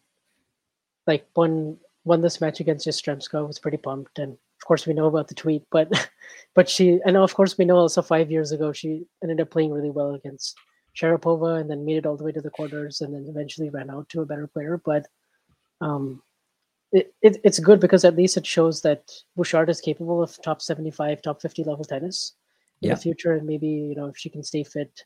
like 1.07 1.27
won 1.37 1.77
won 2.05 2.21
this 2.21 2.41
match 2.41 2.61
against 2.61 2.87
Yastremska. 2.87 3.47
Was 3.47 3.59
pretty 3.59 3.79
pumped, 3.79 4.19
and 4.19 4.33
of 4.33 4.67
course 4.67 4.87
we 4.87 4.95
know 4.95 5.07
about 5.07 5.29
the 5.29 5.35
tweet, 5.35 5.65
but 5.71 5.91
but 6.55 6.69
she 6.69 7.01
and 7.05 7.17
of 7.17 7.35
course 7.35 7.59
we 7.59 7.65
know 7.65 7.77
also 7.77 8.03
five 8.03 8.31
years 8.31 8.53
ago 8.53 8.73
she 8.73 9.07
ended 9.23 9.41
up 9.41 9.51
playing 9.51 9.73
really 9.73 9.91
well 9.91 10.15
against 10.15 10.57
Sharapova, 10.97 11.61
and 11.61 11.69
then 11.69 11.85
made 11.85 11.97
it 11.99 12.07
all 12.07 12.17
the 12.17 12.25
way 12.25 12.33
to 12.33 12.41
the 12.41 12.51
quarters, 12.51 13.01
and 13.01 13.15
then 13.15 13.27
eventually 13.29 13.71
ran 13.71 13.91
out 13.91 14.09
to 14.11 14.23
a 14.23 14.27
better 14.27 14.47
player. 14.47 14.81
But 14.85 15.07
um, 15.81 16.23
it, 16.93 17.14
it 17.22 17.39
it's 17.45 17.59
good 17.59 17.80
because 17.80 18.05
at 18.05 18.16
least 18.16 18.36
it 18.36 18.47
shows 18.47 18.80
that 18.82 19.11
Bouchard 19.36 19.68
is 19.68 19.80
capable 19.80 20.22
of 20.22 20.41
top 20.43 20.62
seventy 20.62 20.91
five, 20.91 21.20
top 21.22 21.43
fifty 21.43 21.64
level 21.64 21.84
tennis 21.84 22.34
in 22.82 22.89
Yeah. 22.89 22.95
the 22.95 23.01
future 23.01 23.34
and 23.34 23.47
maybe 23.47 23.68
you 23.68 23.95
know 23.95 24.07
if 24.07 24.16
she 24.16 24.30
can 24.30 24.43
stay 24.43 24.62
fit 24.64 25.05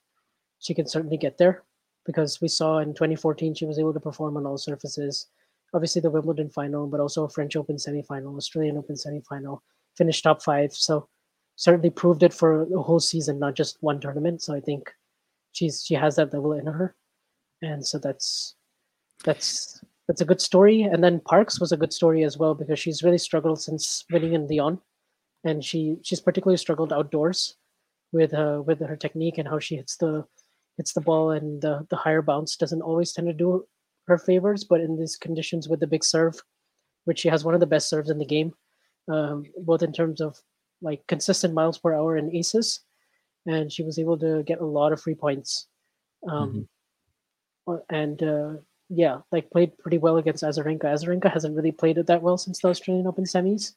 she 0.59 0.75
can 0.75 0.87
certainly 0.87 1.17
get 1.17 1.39
there 1.39 1.65
because 2.05 2.41
we 2.41 2.49
saw 2.49 2.79
in 2.79 2.93
2014 2.95 3.55
she 3.55 3.65
was 3.65 3.79
able 3.79 3.95
to 3.95 4.01
perform 4.01 4.37
on 4.37 4.45
all 4.45 4.59
surfaces 4.59 5.29
obviously 5.73 6.03
the 6.03 6.11
wimbledon 6.11 6.51
final 6.51 6.87
but 6.87 7.01
also 7.01 7.25
a 7.25 7.31
french 7.31 7.57
open 7.57 7.77
semifinal 7.77 8.37
australian 8.37 8.77
open 8.77 8.95
semifinal 8.95 9.61
finished 9.97 10.25
top 10.25 10.43
five. 10.43 10.73
So 10.73 11.09
certainly 11.57 11.91
proved 11.91 12.23
it 12.23 12.33
for 12.33 12.67
the 12.71 12.81
whole 12.81 13.01
season, 13.01 13.39
not 13.39 13.55
just 13.55 13.77
one 13.83 14.01
tournament. 14.01 14.43
So 14.43 14.55
I 14.55 14.61
think 14.61 14.91
she's 15.53 15.85
she 15.85 15.95
has 15.95 16.17
that 16.17 16.33
level 16.33 16.53
in 16.55 16.67
her, 16.67 16.95
and 17.61 17.87
so 17.87 17.99
that's 17.99 18.55
that's 19.25 19.81
that's 20.09 20.21
a 20.21 20.25
good 20.27 20.41
story. 20.41 20.83
And 20.83 21.03
then 21.03 21.21
Parks 21.21 21.61
was 21.61 21.73
a 21.73 21.77
good 21.77 21.93
story 21.93 22.25
as 22.25 22.37
well 22.37 22.55
because 22.55 22.79
she's 22.79 23.03
really 23.03 23.19
struggled 23.19 23.61
since 23.61 24.05
winning 24.11 24.35
in 24.35 24.49
Lyon, 24.49 24.81
and 25.45 25.65
she 25.65 25.97
she's 26.03 26.21
particularly 26.21 26.57
struggled 26.59 26.93
outdoors 26.93 27.57
with 28.13 28.35
uh 28.35 28.63
with 28.67 28.81
her 28.81 28.97
technique 28.97 29.39
and 29.39 29.49
how 29.49 29.59
she 29.59 29.77
hits 29.77 29.97
the 29.97 30.25
hits 30.77 30.93
the 30.93 31.01
ball 31.01 31.31
and 31.31 31.63
the 31.63 31.87
the 31.91 31.97
higher 31.97 32.23
bounce 32.23 32.57
doesn't 32.57 32.83
always 32.83 33.13
tend 33.13 33.27
to 33.29 33.33
do 33.33 33.67
her 34.07 34.19
favors, 34.19 34.65
but 34.65 34.81
in 34.81 34.99
these 34.99 35.17
conditions 35.17 35.69
with 35.69 35.81
the 35.81 35.87
big 35.87 36.05
serve, 36.05 36.35
which 37.05 37.21
she 37.21 37.29
has 37.29 37.45
one 37.45 37.55
of 37.55 37.61
the 37.61 37.67
best 37.67 37.89
serves 37.89 38.11
in 38.11 38.19
the 38.19 38.27
game, 38.27 38.53
um, 39.09 39.45
both 39.59 39.83
in 39.83 39.93
terms 39.93 40.21
of 40.21 40.37
like 40.81 41.07
consistent 41.07 41.55
miles 41.55 41.79
per 41.79 41.95
hour 41.95 42.17
and 42.17 42.35
aces, 42.35 42.81
and 43.47 43.73
she 43.73 43.85
was 43.85 43.99
able 43.99 44.19
to 44.19 44.43
get 44.43 44.61
a 44.61 44.67
lot 44.67 44.93
of 44.93 45.01
free 45.01 45.15
points. 45.15 45.69
Um, 46.29 46.67
mm-hmm. 47.69 47.77
And 47.91 48.23
uh, 48.23 48.55
yeah, 48.89 49.19
like 49.31 49.51
played 49.51 49.77
pretty 49.79 49.99
well 49.99 50.17
against 50.17 50.43
Azarenka. 50.43 50.85
Azarenka 50.85 51.33
hasn't 51.33 51.57
really 51.57 51.73
played 51.73 51.99
it 51.99 52.07
that 52.07 52.23
well 52.23 52.37
since 52.37 52.61
the 52.61 52.69
Australian 52.69 53.07
Open 53.07 53.25
semis, 53.25 53.75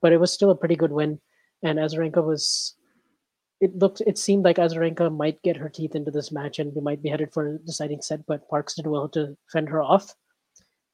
but 0.00 0.12
it 0.12 0.18
was 0.18 0.32
still 0.32 0.50
a 0.50 0.56
pretty 0.56 0.76
good 0.76 0.92
win. 0.92 1.20
And 1.62 1.78
Azarenka 1.78 2.24
was, 2.24 2.74
it 3.60 3.76
looked, 3.76 4.00
it 4.06 4.18
seemed 4.18 4.44
like 4.44 4.56
Azarenka 4.56 5.14
might 5.14 5.42
get 5.42 5.56
her 5.56 5.68
teeth 5.68 5.94
into 5.94 6.10
this 6.10 6.32
match 6.32 6.58
and 6.58 6.74
we 6.74 6.80
might 6.80 7.02
be 7.02 7.08
headed 7.08 7.32
for 7.32 7.46
a 7.46 7.58
deciding 7.58 8.02
set, 8.02 8.26
but 8.26 8.48
Parks 8.48 8.74
did 8.74 8.86
well 8.86 9.08
to 9.10 9.36
fend 9.52 9.68
her 9.68 9.82
off. 9.82 10.14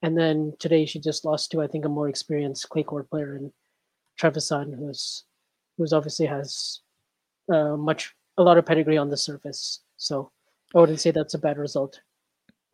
And 0.03 0.19
then 0.19 0.53
today 0.59 0.85
she 0.85 1.01
just 1.01 1.25
lost 1.25 1.51
to, 1.51 1.63
I 1.63 1.67
think, 1.67 1.85
a 1.85 1.89
more 1.89 2.09
experienced 2.09 2.69
clay 2.69 2.83
court 2.83 3.09
player 3.09 3.37
in 3.37 3.53
Trevisan, 4.21 4.77
who's 4.77 5.25
who's 5.79 5.93
obviously 5.93 6.27
has 6.27 6.81
uh, 7.53 7.77
much 7.77 8.15
a 8.37 8.43
lot 8.43 8.59
of 8.59 8.67
pedigree 8.67 8.99
on 8.99 9.09
the 9.09 9.17
surface. 9.17 9.81
So 9.97 10.31
I 10.75 10.81
wouldn't 10.81 11.01
say 11.01 11.11
that's 11.11 11.35
a 11.35 11.39
bad 11.39 11.59
result. 11.59 12.01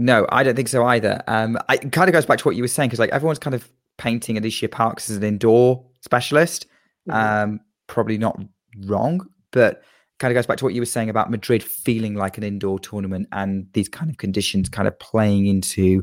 No, 0.00 0.26
I 0.30 0.42
don't 0.42 0.56
think 0.56 0.68
so 0.68 0.82
either. 0.86 1.22
Um, 1.28 1.58
I, 1.68 1.74
it 1.74 1.92
kind 1.92 2.08
of 2.08 2.14
goes 2.14 2.24
back 2.24 2.38
to 2.38 2.44
what 2.44 2.56
you 2.56 2.62
were 2.62 2.68
saying 2.68 2.88
because 2.88 2.98
like 2.98 3.10
everyone's 3.10 3.38
kind 3.38 3.54
of 3.54 3.70
painting 3.98 4.38
Alicia 4.38 4.70
Parks 4.70 5.10
as 5.10 5.18
an 5.18 5.22
indoor 5.22 5.84
specialist. 6.00 6.66
Mm-hmm. 7.06 7.52
Um, 7.52 7.60
probably 7.86 8.16
not 8.16 8.40
wrong, 8.86 9.26
but 9.50 9.82
kind 10.18 10.32
of 10.32 10.36
goes 10.36 10.46
back 10.46 10.56
to 10.56 10.64
what 10.64 10.72
you 10.72 10.80
were 10.80 10.86
saying 10.86 11.10
about 11.10 11.30
Madrid 11.30 11.62
feeling 11.62 12.14
like 12.14 12.38
an 12.38 12.44
indoor 12.44 12.78
tournament 12.78 13.28
and 13.32 13.66
these 13.74 13.90
kind 13.90 14.10
of 14.10 14.16
conditions 14.16 14.70
kind 14.70 14.88
of 14.88 14.98
playing 15.00 15.46
into 15.46 16.02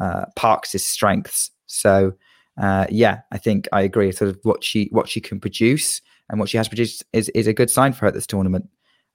uh, 0.00 0.24
Parks' 0.36 0.82
strengths. 0.82 1.50
So 1.66 2.14
uh, 2.56 2.86
yeah, 2.88 3.20
I 3.30 3.36
think 3.36 3.68
I 3.72 3.82
agree. 3.82 4.10
Sort 4.10 4.30
of 4.30 4.38
what 4.44 4.64
she 4.64 4.88
what 4.90 5.06
she 5.06 5.20
can 5.20 5.38
produce 5.38 6.00
and 6.30 6.40
what 6.40 6.48
she 6.48 6.56
has 6.56 6.66
produced 6.66 7.04
is 7.12 7.28
is 7.30 7.46
a 7.46 7.52
good 7.52 7.68
sign 7.68 7.92
for 7.92 8.00
her 8.00 8.06
at 8.06 8.14
this 8.14 8.26
tournament. 8.26 8.70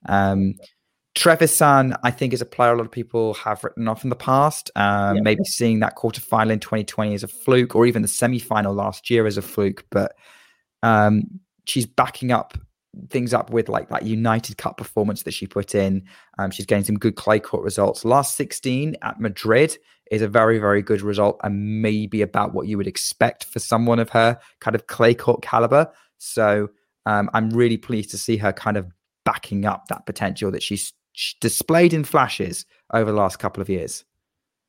Um, 0.06 0.54
Trevisan, 1.16 1.98
I 2.04 2.10
think, 2.10 2.32
is 2.32 2.40
a 2.40 2.46
player 2.46 2.72
a 2.72 2.76
lot 2.76 2.86
of 2.86 2.92
people 2.92 3.34
have 3.34 3.64
written 3.64 3.88
off 3.88 4.04
in 4.04 4.10
the 4.10 4.16
past. 4.16 4.70
Um, 4.76 5.16
yeah. 5.16 5.22
Maybe 5.22 5.44
seeing 5.44 5.80
that 5.80 5.96
quarterfinal 5.96 6.50
in 6.50 6.60
2020 6.60 7.14
as 7.14 7.22
a 7.22 7.28
fluke, 7.28 7.74
or 7.74 7.86
even 7.86 8.02
the 8.02 8.08
semi-final 8.08 8.74
last 8.74 9.10
year 9.10 9.26
as 9.26 9.36
a 9.36 9.42
fluke. 9.42 9.84
But 9.90 10.14
um, 10.82 11.40
she's 11.66 11.86
backing 11.86 12.30
up 12.32 12.56
things 13.08 13.32
up 13.32 13.50
with 13.50 13.68
like 13.68 13.88
that 13.88 14.04
United 14.04 14.56
Cup 14.58 14.76
performance 14.76 15.22
that 15.22 15.32
she 15.32 15.46
put 15.46 15.74
in. 15.74 16.04
Um, 16.38 16.50
she's 16.50 16.66
getting 16.66 16.84
some 16.84 16.98
good 16.98 17.16
clay 17.16 17.38
court 17.38 17.62
results. 17.62 18.04
Last 18.04 18.36
16 18.36 18.96
at 19.02 19.20
Madrid 19.20 19.76
is 20.10 20.22
a 20.22 20.28
very, 20.28 20.58
very 20.58 20.82
good 20.82 21.02
result 21.02 21.38
and 21.44 21.82
maybe 21.82 22.20
about 22.22 22.52
what 22.52 22.66
you 22.66 22.76
would 22.76 22.88
expect 22.88 23.44
for 23.44 23.60
someone 23.60 24.00
of 24.00 24.10
her 24.10 24.38
kind 24.60 24.74
of 24.74 24.86
clay 24.88 25.14
court 25.14 25.40
caliber. 25.42 25.90
So 26.18 26.68
um, 27.06 27.30
I'm 27.32 27.50
really 27.50 27.76
pleased 27.76 28.10
to 28.10 28.18
see 28.18 28.36
her 28.38 28.52
kind 28.52 28.76
of 28.76 28.90
backing 29.24 29.66
up 29.66 29.86
that 29.88 30.06
potential 30.06 30.50
that 30.50 30.62
she's 30.62 30.92
displayed 31.40 31.92
in 31.92 32.04
flashes 32.04 32.66
over 32.92 33.10
the 33.10 33.16
last 33.16 33.38
couple 33.38 33.60
of 33.60 33.68
years. 33.68 34.04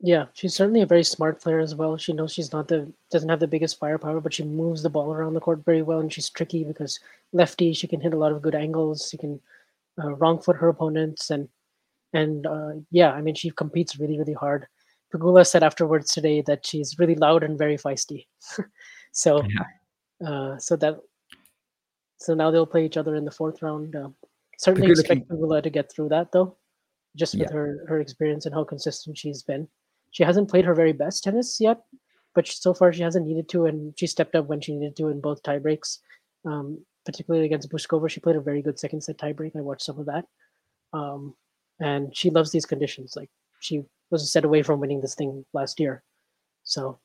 Yeah, 0.03 0.25
she's 0.33 0.55
certainly 0.55 0.81
a 0.81 0.87
very 0.87 1.03
smart 1.03 1.39
player 1.41 1.59
as 1.59 1.75
well. 1.75 1.95
She 1.95 2.11
knows 2.11 2.33
she's 2.33 2.51
not 2.51 2.67
the 2.67 2.91
doesn't 3.11 3.29
have 3.29 3.39
the 3.39 3.47
biggest 3.47 3.77
firepower, 3.77 4.19
but 4.19 4.33
she 4.33 4.43
moves 4.43 4.81
the 4.81 4.89
ball 4.89 5.13
around 5.13 5.35
the 5.35 5.39
court 5.39 5.63
very 5.63 5.83
well, 5.83 5.99
and 5.99 6.11
she's 6.11 6.29
tricky 6.29 6.63
because 6.63 6.99
lefty. 7.33 7.71
She 7.73 7.87
can 7.87 8.01
hit 8.01 8.13
a 8.13 8.17
lot 8.17 8.31
of 8.31 8.41
good 8.41 8.55
angles. 8.55 9.09
She 9.11 9.17
can 9.17 9.39
uh, 10.03 10.15
wrong 10.15 10.41
foot 10.41 10.55
her 10.55 10.69
opponents, 10.69 11.29
and 11.29 11.47
and 12.13 12.47
uh, 12.47 12.71
yeah, 12.89 13.11
I 13.11 13.21
mean 13.21 13.35
she 13.35 13.51
competes 13.51 13.99
really 13.99 14.17
really 14.17 14.33
hard. 14.33 14.65
Pegula 15.13 15.45
said 15.45 15.61
afterwards 15.61 16.11
today 16.11 16.41
that 16.41 16.65
she's 16.65 16.97
really 16.97 17.15
loud 17.15 17.43
and 17.43 17.57
very 17.57 17.77
feisty. 17.77 18.25
so, 19.11 19.43
yeah. 19.43 20.27
uh, 20.27 20.57
so 20.57 20.75
that 20.77 20.99
so 22.17 22.33
now 22.33 22.49
they'll 22.49 22.65
play 22.65 22.85
each 22.85 22.97
other 22.97 23.15
in 23.15 23.25
the 23.25 23.31
fourth 23.31 23.61
round. 23.61 23.95
Certainly 24.61 24.91
expect 24.91 25.27
can... 25.27 25.63
To 25.63 25.69
get 25.69 25.91
through 25.91 26.09
that 26.09 26.31
though, 26.31 26.55
just 27.15 27.33
with 27.33 27.49
yeah. 27.49 27.53
her 27.53 27.83
her 27.87 27.99
experience 27.99 28.45
and 28.45 28.53
how 28.53 28.63
consistent 28.63 29.17
she's 29.17 29.41
been. 29.41 29.67
She 30.11 30.23
hasn't 30.23 30.49
played 30.49 30.65
her 30.65 30.75
very 30.75 30.93
best 30.93 31.23
tennis 31.23 31.57
yet, 31.59 31.81
but 32.35 32.47
so 32.47 32.73
far 32.73 32.93
she 32.93 33.01
hasn't 33.01 33.25
needed 33.25 33.49
to, 33.49 33.65
and 33.65 33.93
she 33.97 34.05
stepped 34.05 34.35
up 34.35 34.45
when 34.45 34.61
she 34.61 34.75
needed 34.75 34.95
to 34.97 35.07
in 35.07 35.19
both 35.19 35.41
tie 35.41 35.57
breaks. 35.57 35.99
Um, 36.45 36.85
particularly 37.05 37.47
against 37.47 37.71
Bouzkova, 37.71 38.07
she 38.07 38.19
played 38.19 38.35
a 38.35 38.41
very 38.41 38.61
good 38.61 38.77
second 38.77 39.01
set 39.01 39.17
tiebreak. 39.17 39.55
I 39.55 39.61
watched 39.61 39.83
some 39.83 39.97
of 39.97 40.05
that, 40.05 40.25
um, 40.93 41.33
and 41.79 42.15
she 42.15 42.29
loves 42.29 42.51
these 42.51 42.67
conditions. 42.67 43.15
Like 43.15 43.31
she 43.61 43.83
was 44.11 44.21
a 44.21 44.27
set 44.27 44.45
away 44.45 44.61
from 44.61 44.79
winning 44.79 45.01
this 45.01 45.15
thing 45.15 45.43
last 45.53 45.79
year, 45.79 46.03
so 46.63 46.99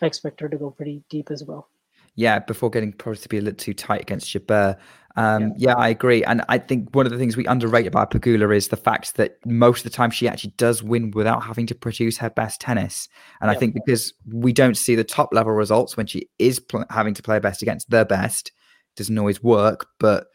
I 0.00 0.06
expect 0.06 0.38
her 0.40 0.48
to 0.48 0.56
go 0.56 0.70
pretty 0.70 1.02
deep 1.10 1.32
as 1.32 1.42
well. 1.42 1.68
Yeah, 2.14 2.40
before 2.40 2.70
getting 2.70 2.92
probably 2.92 3.20
to 3.20 3.28
be 3.28 3.38
a 3.38 3.40
little 3.40 3.56
too 3.56 3.74
tight 3.74 4.02
against 4.02 4.28
Jabeur. 4.28 4.76
Um, 5.16 5.54
yeah. 5.56 5.70
yeah. 5.70 5.74
I 5.74 5.88
agree. 5.88 6.22
And 6.24 6.42
I 6.48 6.58
think 6.58 6.94
one 6.94 7.06
of 7.06 7.12
the 7.12 7.18
things 7.18 7.36
we 7.36 7.46
underrate 7.46 7.86
about 7.86 8.10
Pegula 8.10 8.54
is 8.54 8.68
the 8.68 8.76
fact 8.76 9.16
that 9.16 9.38
most 9.44 9.84
of 9.84 9.90
the 9.90 9.96
time 9.96 10.10
she 10.10 10.28
actually 10.28 10.52
does 10.56 10.82
win 10.82 11.10
without 11.10 11.42
having 11.42 11.66
to 11.66 11.74
produce 11.74 12.18
her 12.18 12.30
best 12.30 12.60
tennis. 12.60 13.08
And 13.40 13.50
I 13.50 13.54
think 13.54 13.74
because 13.74 14.12
we 14.26 14.52
don't 14.52 14.76
see 14.76 14.94
the 14.94 15.04
top 15.04 15.30
level 15.32 15.52
results 15.52 15.96
when 15.96 16.06
she 16.06 16.28
is 16.38 16.60
pl- 16.60 16.84
having 16.90 17.14
to 17.14 17.22
play 17.22 17.36
her 17.36 17.40
best 17.40 17.62
against 17.62 17.90
the 17.90 18.04
best, 18.04 18.52
doesn't 18.96 19.18
always 19.18 19.42
work. 19.42 19.86
But 19.98 20.26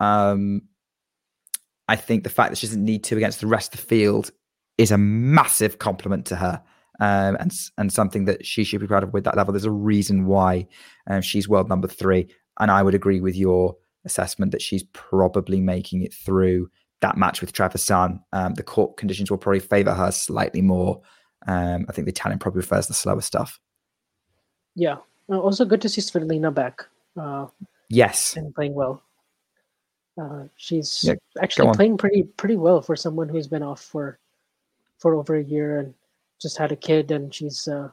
um, 0.00 0.62
I 1.88 1.96
think 1.96 2.24
the 2.24 2.30
fact 2.30 2.50
that 2.50 2.56
she 2.56 2.66
doesn't 2.66 2.84
need 2.84 3.04
to 3.04 3.16
against 3.16 3.40
the 3.40 3.46
rest 3.46 3.74
of 3.74 3.80
the 3.80 3.86
field 3.86 4.30
is 4.76 4.90
a 4.90 4.98
massive 4.98 5.78
compliment 5.78 6.26
to 6.26 6.36
her. 6.36 6.62
Um, 7.00 7.36
and 7.38 7.52
and 7.76 7.92
something 7.92 8.24
that 8.24 8.44
she 8.44 8.64
should 8.64 8.80
be 8.80 8.88
proud 8.88 9.04
of 9.04 9.12
with 9.12 9.24
that 9.24 9.36
level. 9.36 9.52
There's 9.52 9.64
a 9.64 9.70
reason 9.70 10.26
why 10.26 10.66
um, 11.08 11.22
she's 11.22 11.48
world 11.48 11.68
number 11.68 11.86
three, 11.86 12.28
and 12.58 12.70
I 12.70 12.82
would 12.82 12.94
agree 12.94 13.20
with 13.20 13.36
your 13.36 13.76
assessment 14.04 14.52
that 14.52 14.62
she's 14.62 14.82
probably 14.92 15.60
making 15.60 16.02
it 16.02 16.12
through 16.12 16.68
that 17.00 17.16
match 17.16 17.40
with 17.40 17.52
Trevisan. 17.52 18.20
Um, 18.32 18.54
the 18.54 18.62
court 18.62 18.96
conditions 18.96 19.30
will 19.30 19.38
probably 19.38 19.60
favour 19.60 19.94
her 19.94 20.10
slightly 20.10 20.62
more. 20.62 21.00
Um, 21.46 21.86
I 21.88 21.92
think 21.92 22.06
the 22.06 22.12
Italian 22.12 22.38
probably 22.38 22.62
prefers 22.62 22.88
the 22.88 22.94
slower 22.94 23.20
stuff. 23.20 23.60
Yeah. 24.74 24.96
Also 25.28 25.64
good 25.64 25.80
to 25.82 25.88
see 25.88 26.00
Svitolina 26.00 26.52
back. 26.52 26.86
Uh, 27.16 27.46
yes. 27.88 28.36
And 28.36 28.54
playing 28.54 28.74
well. 28.74 29.02
Uh, 30.20 30.44
she's 30.56 31.04
yeah, 31.04 31.14
actually 31.40 31.72
playing 31.74 31.96
pretty 31.96 32.24
pretty 32.24 32.56
well 32.56 32.82
for 32.82 32.96
someone 32.96 33.28
who's 33.28 33.46
been 33.46 33.62
off 33.62 33.80
for 33.80 34.18
for 34.98 35.14
over 35.14 35.36
a 35.36 35.44
year 35.44 35.78
and 35.78 35.94
just 36.40 36.56
had 36.56 36.72
a 36.72 36.76
kid 36.76 37.10
and 37.10 37.34
she's 37.34 37.68
uh, 37.68 37.88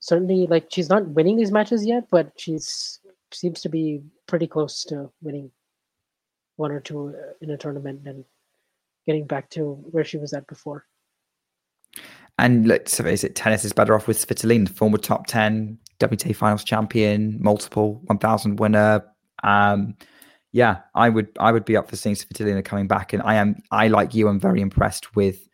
certainly 0.00 0.46
like 0.46 0.66
she's 0.70 0.88
not 0.88 1.06
winning 1.08 1.36
these 1.36 1.52
matches 1.52 1.86
yet, 1.86 2.04
but 2.10 2.32
she's 2.36 3.00
seems 3.32 3.60
to 3.62 3.68
be 3.68 4.02
pretty 4.26 4.46
close 4.46 4.84
to 4.84 5.10
winning 5.22 5.50
one 6.56 6.70
or 6.70 6.80
two 6.80 7.08
uh, 7.08 7.32
in 7.40 7.50
a 7.50 7.56
tournament 7.56 8.00
and 8.06 8.24
getting 9.06 9.26
back 9.26 9.50
to 9.50 9.72
where 9.90 10.04
she 10.04 10.18
was 10.18 10.32
at 10.32 10.46
before. 10.46 10.86
And 12.38 12.66
let's 12.66 12.98
face 12.98 13.22
it, 13.22 13.36
tennis 13.36 13.64
is 13.64 13.72
better 13.72 13.94
off 13.94 14.08
with 14.08 14.18
Svitolina, 14.18 14.68
former 14.68 14.98
top 14.98 15.26
10 15.26 15.78
WTA 16.00 16.34
finals 16.34 16.64
champion, 16.64 17.36
multiple 17.40 18.00
1000 18.06 18.58
winner. 18.58 19.04
Um, 19.44 19.96
yeah, 20.50 20.78
I 20.94 21.08
would 21.08 21.28
I 21.38 21.52
would 21.52 21.64
be 21.64 21.76
up 21.76 21.88
for 21.88 21.96
seeing 21.96 22.16
Svitolina 22.16 22.64
coming 22.64 22.88
back. 22.88 23.12
And 23.12 23.22
I 23.22 23.34
am, 23.34 23.56
I 23.70 23.88
like 23.88 24.14
you, 24.14 24.28
I'm 24.28 24.40
very 24.40 24.60
impressed 24.60 25.14
with 25.14 25.48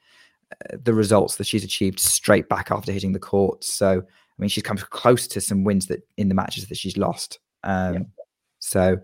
the 0.73 0.95
results 0.95 1.37
that 1.37 1.47
she's 1.47 1.65
achieved 1.65 2.01
straight 2.01 2.49
back 2.49 2.71
after 2.71 2.93
hitting 2.93 3.13
the 3.13 3.19
court. 3.19 3.65
So, 3.65 3.99
I 3.99 4.37
mean, 4.39 4.49
she's 4.49 4.63
come 4.63 4.77
close 4.77 5.27
to 5.29 5.41
some 5.41 5.65
wins 5.65 5.87
that 5.87 6.07
in 6.17 6.29
the 6.29 6.35
matches 6.35 6.69
that 6.69 6.79
she's 6.79 6.97
lost. 6.97 7.39
Um, 7.65 7.95
yeah. 7.95 8.01
So, 8.59 8.99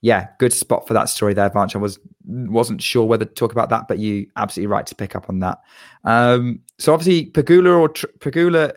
yeah, 0.00 0.28
good 0.38 0.52
spot 0.52 0.86
for 0.86 0.94
that 0.94 1.08
story 1.08 1.32
there, 1.32 1.48
Vansh. 1.50 1.76
I 1.76 1.78
was 1.78 1.98
wasn't 2.24 2.82
sure 2.82 3.06
whether 3.06 3.24
to 3.24 3.32
talk 3.32 3.52
about 3.52 3.70
that, 3.70 3.86
but 3.88 3.98
you 3.98 4.26
absolutely 4.36 4.66
right 4.66 4.86
to 4.86 4.94
pick 4.94 5.14
up 5.14 5.28
on 5.28 5.38
that. 5.40 5.58
Um, 6.04 6.60
so 6.78 6.92
obviously, 6.92 7.30
Pegula 7.30 7.78
or 7.78 7.88
Tr- 7.88 8.06
Pegula 8.18 8.74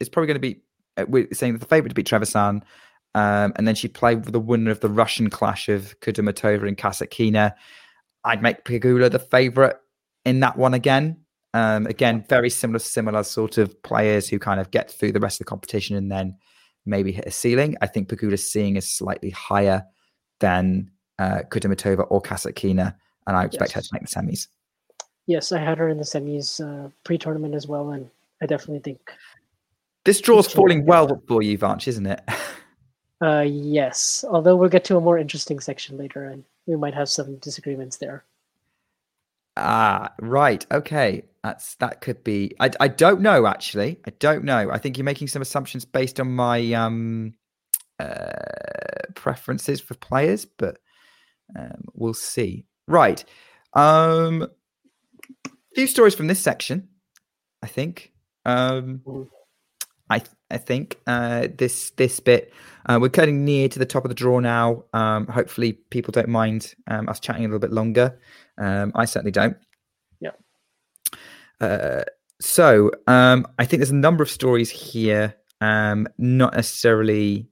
is 0.00 0.08
probably 0.08 0.26
going 0.26 0.36
to 0.36 0.40
be 0.40 0.62
uh, 0.96 1.04
we're 1.06 1.28
saying 1.32 1.52
that 1.52 1.58
the 1.58 1.66
favorite 1.66 1.90
to 1.90 1.94
beat 1.94 2.06
Trevisan, 2.06 2.62
um, 3.14 3.52
and 3.56 3.68
then 3.68 3.74
she 3.74 3.88
played 3.88 4.24
with 4.24 4.32
the 4.32 4.40
winner 4.40 4.70
of 4.70 4.80
the 4.80 4.88
Russian 4.88 5.28
clash 5.28 5.68
of 5.68 5.98
Kudermetova 6.00 6.66
and 6.66 6.78
Kasatkina. 6.78 7.52
I'd 8.24 8.42
make 8.42 8.64
Pegula 8.64 9.10
the 9.10 9.18
favorite 9.18 9.78
in 10.24 10.40
that 10.40 10.56
one 10.56 10.72
again. 10.72 11.18
Um, 11.54 11.86
again, 11.86 12.24
very 12.28 12.50
similar, 12.50 12.80
similar 12.80 13.22
sort 13.22 13.58
of 13.58 13.80
players 13.82 14.28
who 14.28 14.38
kind 14.38 14.60
of 14.60 14.70
get 14.70 14.90
through 14.90 15.12
the 15.12 15.20
rest 15.20 15.36
of 15.40 15.46
the 15.46 15.48
competition 15.48 15.96
and 15.96 16.10
then 16.10 16.36
maybe 16.84 17.12
hit 17.12 17.26
a 17.26 17.30
ceiling. 17.30 17.76
I 17.80 17.86
think 17.86 18.08
Pegula's 18.08 18.50
seeing 18.50 18.76
is 18.76 18.90
slightly 18.90 19.30
higher 19.30 19.84
than 20.40 20.90
uh, 21.18 21.42
Kudermetova 21.48 22.06
or 22.10 22.20
Kasatkina, 22.20 22.94
and 23.26 23.36
I 23.36 23.44
expect 23.44 23.70
yes. 23.70 23.74
her 23.74 23.80
to 23.82 23.88
make 23.92 24.02
the 24.02 24.08
semis. 24.08 24.48
Yes, 25.26 25.52
I 25.52 25.60
had 25.60 25.78
her 25.78 25.88
in 25.88 25.96
the 25.96 26.04
semis 26.04 26.60
uh, 26.60 26.90
pre-tournament 27.04 27.54
as 27.54 27.66
well, 27.66 27.90
and 27.90 28.10
I 28.42 28.46
definitely 28.46 28.80
think 28.80 29.00
this 30.04 30.20
draw's 30.20 30.52
falling 30.52 30.84
well 30.84 31.22
for 31.26 31.42
you, 31.42 31.56
Vansh, 31.56 31.88
isn't 31.88 32.06
it? 32.06 32.20
uh, 33.22 33.44
yes, 33.46 34.24
although 34.28 34.54
we'll 34.54 34.68
get 34.68 34.84
to 34.84 34.96
a 34.96 35.00
more 35.00 35.18
interesting 35.18 35.60
section 35.60 35.96
later, 35.96 36.24
and 36.26 36.44
we 36.66 36.76
might 36.76 36.94
have 36.94 37.08
some 37.08 37.36
disagreements 37.36 37.96
there. 37.96 38.24
Ah, 39.56 40.12
right. 40.20 40.66
Okay. 40.72 41.24
That's 41.42 41.74
that 41.76 42.00
could 42.00 42.24
be. 42.24 42.52
I, 42.58 42.70
I 42.80 42.88
don't 42.88 43.20
know 43.20 43.46
actually. 43.46 43.98
I 44.06 44.10
don't 44.18 44.44
know. 44.44 44.70
I 44.70 44.78
think 44.78 44.96
you're 44.96 45.04
making 45.04 45.28
some 45.28 45.42
assumptions 45.42 45.84
based 45.84 46.18
on 46.18 46.34
my 46.34 46.72
um 46.72 47.34
uh 48.00 48.32
preferences 49.14 49.80
for 49.80 49.94
players, 49.94 50.44
but 50.46 50.78
um, 51.56 51.84
we'll 51.92 52.14
see. 52.14 52.64
Right. 52.88 53.24
Um 53.74 54.48
few 55.74 55.86
stories 55.86 56.14
from 56.14 56.28
this 56.28 56.40
section, 56.40 56.88
I 57.62 57.66
think. 57.66 58.12
Um 58.46 59.02
I 60.10 60.22
I 60.50 60.58
think 60.58 60.98
uh 61.06 61.48
this 61.56 61.90
this 61.90 62.20
bit 62.20 62.52
uh, 62.86 62.98
we're 63.00 63.08
cutting 63.08 63.44
near 63.44 63.68
to 63.68 63.78
the 63.78 63.86
top 63.86 64.04
of 64.04 64.10
the 64.10 64.14
draw 64.14 64.38
now. 64.40 64.84
Um 64.92 65.26
hopefully 65.26 65.72
people 65.90 66.12
don't 66.12 66.28
mind 66.28 66.74
um, 66.86 67.08
us 67.08 67.20
chatting 67.20 67.44
a 67.44 67.48
little 67.48 67.58
bit 67.58 67.72
longer. 67.72 68.18
Um, 68.58 68.92
I 68.94 69.04
certainly 69.04 69.32
don't. 69.32 69.56
Yeah. 70.20 70.30
Uh, 71.60 72.04
so 72.40 72.90
um, 73.06 73.46
I 73.58 73.64
think 73.64 73.80
there's 73.80 73.90
a 73.90 73.94
number 73.94 74.22
of 74.22 74.30
stories 74.30 74.70
here, 74.70 75.34
um, 75.60 76.06
not 76.18 76.54
necessarily 76.54 77.48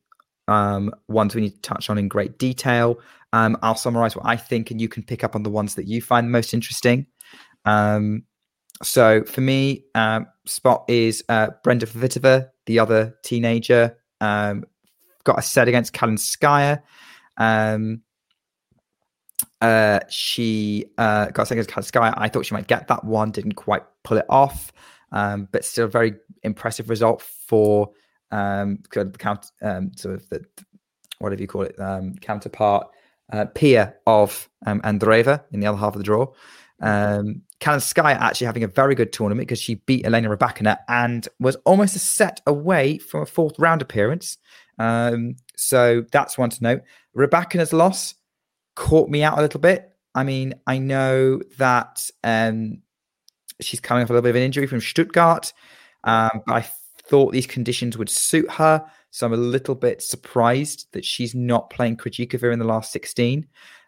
um, 0.49 0.93
ones 1.09 1.35
we 1.35 1.41
need 1.43 1.55
to 1.55 1.61
touch 1.61 1.89
on 1.89 1.99
in 1.99 2.09
great 2.09 2.39
detail. 2.39 2.99
Um, 3.33 3.57
I'll 3.63 3.75
summarize 3.75 4.15
what 4.15 4.27
I 4.27 4.37
think, 4.37 4.71
and 4.71 4.81
you 4.81 4.89
can 4.89 5.03
pick 5.03 5.25
up 5.25 5.35
on 5.35 5.43
the 5.43 5.51
ones 5.51 5.75
that 5.77 5.87
you 5.87 6.03
find 6.03 6.31
most 6.31 6.53
interesting. 6.53 7.07
Um, 7.65 8.25
so 8.83 9.25
for 9.25 9.41
me, 9.41 9.85
um, 9.95 10.27
spot 10.45 10.85
is 10.89 11.25
uh, 11.29 11.51
Brenda 11.63 11.87
Fruhvirtova, 11.87 12.51
the 12.67 12.79
other 12.79 13.17
teenager. 13.23 13.97
Um, 14.21 14.65
got 15.25 15.39
a 15.39 15.43
set 15.43 15.69
against 15.69 15.93
Kalinskaya. 15.93 16.83
Um, 17.37 18.03
uh, 19.61 20.01
she 20.09 20.87
uh, 20.99 21.27
got 21.27 21.49
set 21.49 21.59
against 21.59 21.89
Sky. 21.89 22.13
I 22.17 22.29
thought 22.29 22.47
she 22.47 22.55
might 22.55 22.67
get 22.67 22.89
that 22.89 23.05
one, 23.05 23.31
didn't 23.31 23.55
quite 23.55 23.83
pull 24.03 24.19
it 24.19 24.27
off, 24.29 24.73
um, 25.13 25.49
but 25.53 25.65
still 25.65 25.85
a 25.85 25.89
very 25.89 26.15
impressive 26.43 26.91
result 26.91 27.23
for 27.23 27.91
um, 28.31 28.83
the 28.93 29.13
count, 29.19 29.51
um, 29.63 29.93
sort 29.95 30.17
of 30.17 30.29
the 30.31 30.45
whatever 31.19 31.41
you 31.41 31.47
call 31.47 31.63
it, 31.63 31.79
um, 31.79 32.15
counterpart 32.17 32.89
uh, 33.33 33.45
peer 33.47 33.95
of 34.07 34.49
um, 34.67 34.81
Andreeva 34.81 35.43
in 35.53 35.61
the 35.61 35.67
other 35.67 35.79
half 35.79 35.95
of 35.95 35.99
the 35.99 36.05
draw. 36.05 36.27
Um, 36.81 37.43
Sky 37.81 38.13
actually 38.13 38.47
having 38.47 38.65
a 38.65 38.69
very 38.69 38.95
good 38.95 39.13
tournament 39.13 39.47
because 39.47 39.61
she 39.61 39.77
beat 39.77 40.05
Elena 40.05 40.29
Rybakina 40.29 40.79
and 40.89 41.29
was 41.39 41.57
almost 41.65 41.97
a 41.97 41.99
set 41.99 42.41
away 42.47 42.99
from 42.99 43.23
a 43.23 43.27
fourth 43.27 43.59
round 43.59 43.83
appearance. 43.83 44.39
Um, 44.79 45.37
so 45.57 46.05
that's 46.13 46.37
one 46.37 46.51
to 46.51 46.63
note. 46.63 46.83
Rybakina's 47.17 47.73
loss 47.73 48.15
caught 48.75 49.09
me 49.09 49.23
out 49.23 49.39
a 49.39 49.43
little 49.43 49.61
bit. 49.61 49.91
I 50.15 50.25
mean, 50.25 50.55
I 50.67 50.79
know 50.79 51.41
that 51.59 52.11
um, 52.25 52.83
she's 53.61 53.81
coming 53.81 54.03
off 54.03 54.11
a 54.11 54.13
little 54.13 54.23
bit 54.23 54.31
of 54.31 54.37
an 54.37 54.43
injury 54.43 54.67
from 54.67 54.81
Stuttgart, 54.81 55.53
um, 56.05 56.43
but 56.47 56.55
I 56.55 56.67
thought 57.09 57.33
these 57.33 57.47
conditions 57.47 57.97
would 57.97 58.11
suit 58.11 58.51
her. 58.51 58.85
So 59.11 59.27
I'm 59.27 59.33
a 59.33 59.37
little 59.37 59.75
bit 59.75 60.03
surprised 60.03 60.87
that 60.93 61.05
she's 61.05 61.35
not 61.35 61.71
playing 61.71 61.97
Krejcikova 61.97 62.53
in 62.53 62.59
the 62.59 62.65
last 62.65 62.93
16. 62.93 63.47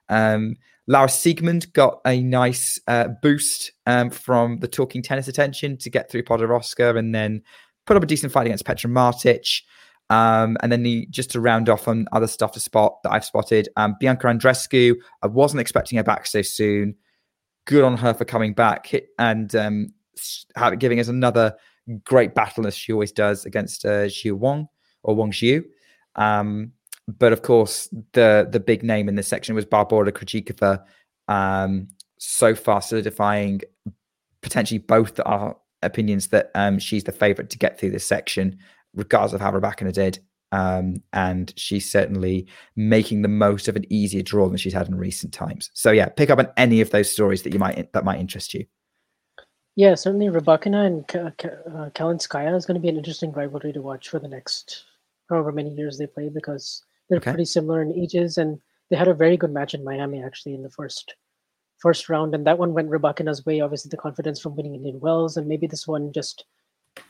Um, 0.08 0.56
Laura 0.86 1.08
Siegemund 1.08 1.72
got 1.72 2.00
a 2.06 2.20
nice 2.20 2.78
uh, 2.86 3.08
boost 3.22 3.72
um, 3.86 4.10
from 4.10 4.58
the 4.58 4.68
talking 4.68 5.02
tennis 5.02 5.28
attention 5.28 5.76
to 5.78 5.90
get 5.90 6.10
through 6.10 6.22
Podoroska 6.22 6.98
and 6.98 7.14
then 7.14 7.42
put 7.86 7.96
up 7.96 8.02
a 8.02 8.06
decent 8.06 8.32
fight 8.32 8.46
against 8.46 8.66
Petra 8.66 8.90
Martic. 8.90 9.62
Um, 10.10 10.58
and 10.62 10.70
then 10.70 10.82
the, 10.82 11.06
just 11.10 11.30
to 11.30 11.40
round 11.40 11.70
off 11.70 11.88
on 11.88 12.06
other 12.12 12.26
stuff 12.26 12.52
to 12.52 12.60
spot 12.60 13.02
that 13.02 13.12
I've 13.12 13.24
spotted, 13.24 13.68
um, 13.76 13.96
Bianca 13.98 14.26
Andreescu. 14.26 14.94
I 15.22 15.26
wasn't 15.26 15.60
expecting 15.60 15.96
her 15.96 16.04
back 16.04 16.26
so 16.26 16.42
soon. 16.42 16.96
Good 17.66 17.84
on 17.84 17.96
her 17.96 18.12
for 18.12 18.26
coming 18.26 18.52
back 18.52 18.92
and 19.18 19.54
um, 19.56 19.94
giving 20.78 21.00
us 21.00 21.08
another 21.08 21.54
great 22.04 22.34
battle 22.34 22.66
as 22.66 22.76
she 22.76 22.92
always 22.92 23.12
does 23.12 23.46
against 23.46 23.86
uh, 23.86 24.06
Xiyu 24.06 24.34
Wang 24.34 24.68
or 25.02 25.14
Wang 25.14 25.32
Xiyu. 25.32 25.64
Um, 26.16 26.72
but 27.06 27.32
of 27.32 27.42
course, 27.42 27.88
the 28.12 28.48
the 28.50 28.60
big 28.60 28.82
name 28.82 29.08
in 29.08 29.14
this 29.14 29.28
section 29.28 29.54
was 29.54 29.66
Barbora 29.66 30.12
Krejcikova. 30.12 30.82
Um, 31.28 31.88
so 32.18 32.54
far, 32.54 32.80
solidifying 32.80 33.62
potentially 34.40 34.78
both 34.78 35.20
our 35.24 35.56
opinions 35.82 36.28
that 36.28 36.50
um, 36.54 36.78
she's 36.78 37.04
the 37.04 37.12
favorite 37.12 37.50
to 37.50 37.58
get 37.58 37.78
through 37.78 37.90
this 37.90 38.06
section 38.06 38.58
regardless 38.94 39.32
of 39.32 39.40
how 39.40 39.52
Rebecca 39.52 39.90
did. 39.92 40.18
Um, 40.52 41.02
and 41.12 41.52
she's 41.56 41.90
certainly 41.90 42.46
making 42.76 43.22
the 43.22 43.28
most 43.28 43.66
of 43.66 43.74
an 43.74 43.92
easier 43.92 44.22
draw 44.22 44.48
than 44.48 44.56
she's 44.56 44.72
had 44.72 44.86
in 44.86 44.94
recent 44.94 45.32
times. 45.32 45.70
So 45.74 45.90
yeah, 45.90 46.08
pick 46.08 46.30
up 46.30 46.38
on 46.38 46.48
any 46.56 46.80
of 46.80 46.90
those 46.90 47.10
stories 47.10 47.42
that 47.42 47.52
you 47.52 47.58
might 47.58 47.92
that 47.92 48.04
might 48.04 48.20
interest 48.20 48.54
you. 48.54 48.64
Yeah, 49.74 49.96
certainly 49.96 50.28
Rybakina 50.28 50.86
and 50.86 51.08
K- 51.08 51.32
K- 51.36 51.48
uh, 51.48 51.90
Kalinskaya 51.90 52.54
is 52.56 52.66
going 52.66 52.76
to 52.76 52.80
be 52.80 52.88
an 52.88 52.96
interesting 52.96 53.32
rivalry 53.32 53.72
to 53.72 53.82
watch 53.82 54.08
for 54.08 54.20
the 54.20 54.28
next 54.28 54.84
however 55.28 55.50
many 55.50 55.70
years 55.70 55.98
they 55.98 56.06
play 56.06 56.28
because 56.28 56.84
they're 57.08 57.18
okay. 57.18 57.32
pretty 57.32 57.44
similar 57.44 57.82
in 57.82 57.92
ages 57.92 58.38
and 58.38 58.58
they 58.90 58.96
had 58.96 59.08
a 59.08 59.14
very 59.14 59.36
good 59.36 59.52
match 59.52 59.74
in 59.74 59.84
Miami 59.84 60.22
actually 60.22 60.54
in 60.54 60.62
the 60.62 60.70
first 60.70 61.14
first 61.78 62.08
round 62.08 62.34
and 62.34 62.46
that 62.46 62.58
one 62.58 62.72
went 62.72 62.90
Rybakina's 62.90 63.44
way. 63.44 63.60
Obviously, 63.60 63.90
the 63.90 63.96
confidence 63.96 64.40
from 64.40 64.56
winning 64.56 64.74
Indian 64.74 65.00
Wells 65.00 65.36
and 65.36 65.46
maybe 65.46 65.66
this 65.66 65.86
one 65.86 66.12
just 66.12 66.44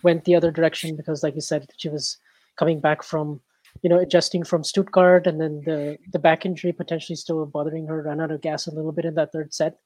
went 0.03 0.25
the 0.25 0.35
other 0.35 0.51
direction 0.51 0.97
because, 0.97 1.23
like 1.23 1.35
you 1.35 1.41
said, 1.41 1.67
she 1.77 1.89
was 1.89 2.19
coming 2.57 2.81
back 2.81 3.03
from 3.03 3.41
you 3.83 3.91
know 3.91 3.99
adjusting 3.99 4.45
from 4.45 4.65
Stuttgart, 4.65 5.27
and 5.27 5.41
then 5.41 5.63
the 5.65 5.99
the 6.13 6.19
back 6.19 6.47
injury 6.47 6.73
potentially 6.73 7.17
still 7.17 7.45
bothering 7.47 7.87
her, 7.87 8.03
ran 8.03 8.21
out 8.21 8.31
of 8.31 8.41
gas 8.41 8.67
a 8.67 8.75
little 8.75 8.93
bit 8.93 9.05
in 9.05 9.15
that 9.15 9.33
third 9.33 9.53
set. 9.53 9.79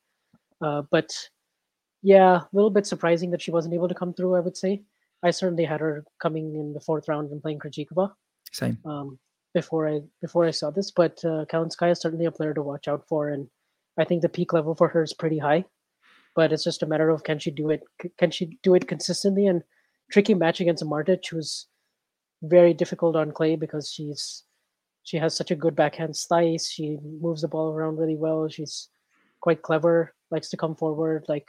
Uh, 0.60 0.82
but 0.90 1.12
yeah, 2.02 2.36
a 2.36 2.48
little 2.52 2.70
bit 2.70 2.86
surprising 2.86 3.30
that 3.30 3.42
she 3.42 3.50
wasn't 3.50 3.74
able 3.74 3.88
to 3.88 3.94
come 3.94 4.12
through. 4.12 4.36
I 4.36 4.40
would 4.40 4.56
say 4.56 4.82
I 5.22 5.30
certainly 5.30 5.64
had 5.64 5.80
her 5.80 6.04
coming 6.20 6.54
in 6.54 6.72
the 6.72 6.80
fourth 6.80 7.08
round 7.08 7.32
and 7.32 7.42
playing 7.42 7.58
Krejcikova. 7.58 8.12
Same. 8.52 8.78
Um, 8.84 9.18
before 9.54 9.88
I 9.88 10.00
before 10.20 10.46
I 10.46 10.50
saw 10.50 10.70
this, 10.70 10.90
but 10.90 11.18
uh, 11.24 11.44
Kalinskaya 11.50 11.92
is 11.92 12.00
certainly 12.00 12.26
a 12.26 12.32
player 12.32 12.54
to 12.54 12.62
watch 12.62 12.88
out 12.88 13.04
for, 13.08 13.30
and 13.30 13.48
I 13.98 14.04
think 14.04 14.22
the 14.22 14.28
peak 14.28 14.52
level 14.52 14.74
for 14.74 14.88
her 14.88 15.02
is 15.02 15.14
pretty 15.14 15.38
high. 15.38 15.64
But 16.36 16.52
it's 16.52 16.64
just 16.64 16.82
a 16.82 16.86
matter 16.86 17.10
of 17.10 17.24
can 17.24 17.38
she 17.38 17.50
do 17.50 17.70
it? 17.70 17.82
Can 18.18 18.30
she 18.30 18.58
do 18.62 18.74
it 18.74 18.88
consistently? 18.88 19.46
And 19.46 19.62
tricky 20.10 20.34
match 20.34 20.60
against 20.60 20.84
Martic 20.84 21.32
was 21.32 21.66
very 22.42 22.72
difficult 22.72 23.16
on 23.16 23.32
clay 23.32 23.56
because 23.56 23.90
she's 23.90 24.44
she 25.02 25.16
has 25.16 25.36
such 25.36 25.50
a 25.50 25.56
good 25.56 25.74
backhand 25.74 26.16
slice. 26.16 26.70
She 26.70 26.98
moves 27.20 27.42
the 27.42 27.48
ball 27.48 27.72
around 27.72 27.96
really 27.96 28.16
well. 28.16 28.48
She's 28.48 28.88
quite 29.40 29.62
clever, 29.62 30.14
likes 30.30 30.50
to 30.50 30.56
come 30.56 30.76
forward, 30.76 31.24
like 31.28 31.48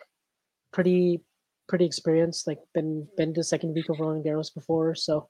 pretty 0.71 1.23
pretty 1.67 1.85
experienced, 1.85 2.47
like 2.47 2.59
been 2.73 3.07
been 3.17 3.33
to 3.33 3.43
second 3.43 3.73
week 3.73 3.89
of 3.89 3.99
Roland 3.99 4.25
Garros 4.25 4.53
before. 4.53 4.95
So 4.95 5.29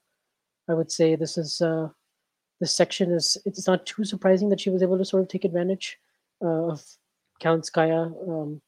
I 0.69 0.73
would 0.73 0.91
say 0.91 1.15
this 1.15 1.37
is 1.37 1.59
uh 1.61 1.89
this 2.59 2.75
section 2.75 3.11
is 3.11 3.37
it's 3.45 3.67
not 3.67 3.85
too 3.85 4.03
surprising 4.03 4.49
that 4.49 4.59
she 4.59 4.69
was 4.69 4.83
able 4.83 4.97
to 4.97 5.05
sort 5.05 5.23
of 5.23 5.29
take 5.29 5.45
advantage 5.45 5.97
uh, 6.43 6.67
of 6.71 6.83
Kalinskaya 7.41 8.11
um, 8.27 8.61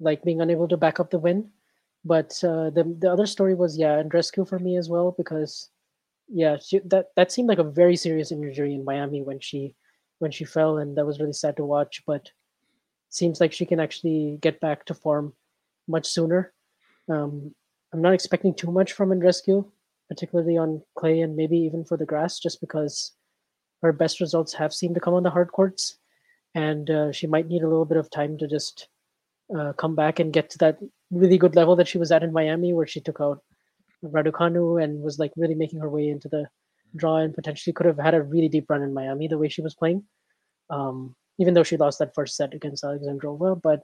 like 0.00 0.24
being 0.24 0.40
unable 0.40 0.68
to 0.68 0.76
back 0.76 1.00
up 1.00 1.10
the 1.10 1.18
win. 1.18 1.50
But 2.04 2.32
uh, 2.44 2.70
the 2.70 2.96
the 2.98 3.10
other 3.10 3.26
story 3.26 3.54
was 3.54 3.78
yeah, 3.78 4.02
Andreescu 4.02 4.48
for 4.48 4.58
me 4.58 4.76
as 4.76 4.88
well 4.88 5.14
because 5.16 5.70
yeah, 6.28 6.56
she, 6.58 6.80
that 6.86 7.06
that 7.16 7.32
seemed 7.32 7.48
like 7.48 7.58
a 7.58 7.64
very 7.64 7.96
serious 7.96 8.32
injury 8.32 8.74
in 8.74 8.84
Miami 8.84 9.22
when 9.22 9.40
she 9.40 9.74
when 10.18 10.30
she 10.30 10.44
fell, 10.44 10.78
and 10.78 10.96
that 10.96 11.06
was 11.06 11.20
really 11.20 11.32
sad 11.32 11.56
to 11.56 11.64
watch. 11.64 12.02
But 12.06 12.30
seems 13.08 13.40
like 13.40 13.52
she 13.52 13.66
can 13.66 13.80
actually 13.80 14.38
get 14.40 14.60
back 14.60 14.84
to 14.86 14.94
form 14.94 15.32
much 15.88 16.06
sooner. 16.06 16.52
Um, 17.08 17.54
I'm 17.92 18.02
not 18.02 18.14
expecting 18.14 18.54
too 18.54 18.70
much 18.70 18.92
from 18.92 19.10
Andreescu, 19.10 19.66
particularly 20.08 20.56
on 20.56 20.82
clay 20.96 21.20
and 21.20 21.36
maybe 21.36 21.58
even 21.58 21.84
for 21.84 21.96
the 21.96 22.06
grass, 22.06 22.38
just 22.38 22.60
because 22.60 23.12
her 23.82 23.92
best 23.92 24.20
results 24.20 24.52
have 24.54 24.72
seemed 24.72 24.94
to 24.94 25.00
come 25.00 25.14
on 25.14 25.22
the 25.22 25.30
hard 25.30 25.52
courts, 25.52 25.98
and 26.54 26.90
uh, 26.90 27.12
she 27.12 27.26
might 27.26 27.48
need 27.48 27.62
a 27.62 27.68
little 27.68 27.84
bit 27.84 27.98
of 27.98 28.10
time 28.10 28.38
to 28.38 28.46
just 28.46 28.88
uh, 29.56 29.72
come 29.74 29.94
back 29.94 30.18
and 30.18 30.32
get 30.32 30.50
to 30.50 30.58
that 30.58 30.78
really 31.10 31.38
good 31.38 31.54
level 31.54 31.76
that 31.76 31.88
she 31.88 31.98
was 31.98 32.10
at 32.10 32.22
in 32.22 32.32
Miami, 32.32 32.72
where 32.72 32.86
she 32.86 33.00
took 33.00 33.20
out 33.20 33.42
Raducanu 34.04 34.82
and 34.82 35.02
was 35.02 35.18
like 35.18 35.32
really 35.36 35.54
making 35.54 35.80
her 35.80 35.90
way 35.90 36.08
into 36.08 36.28
the 36.28 36.48
draw 36.94 37.16
and 37.16 37.34
potentially 37.34 37.72
could 37.72 37.86
have 37.86 37.98
had 37.98 38.14
a 38.14 38.22
really 38.22 38.48
deep 38.48 38.68
run 38.68 38.82
in 38.82 38.94
Miami 38.94 39.28
the 39.28 39.38
way 39.38 39.48
she 39.48 39.62
was 39.62 39.74
playing. 39.74 40.04
Um, 40.70 41.14
even 41.38 41.54
though 41.54 41.62
she 41.62 41.76
lost 41.76 41.98
that 41.98 42.14
first 42.14 42.36
set 42.36 42.54
against 42.54 42.82
Alexandrova, 42.82 43.60
but 43.60 43.82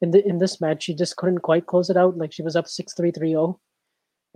in 0.00 0.10
the 0.10 0.26
in 0.26 0.38
this 0.38 0.60
match 0.60 0.84
she 0.84 0.94
just 0.94 1.16
couldn't 1.16 1.40
quite 1.40 1.66
close 1.66 1.90
it 1.90 1.96
out. 1.96 2.16
Like 2.16 2.32
she 2.32 2.42
was 2.42 2.56
up 2.56 2.66
six 2.66 2.94
three 2.94 3.10
three 3.10 3.30
zero, 3.30 3.60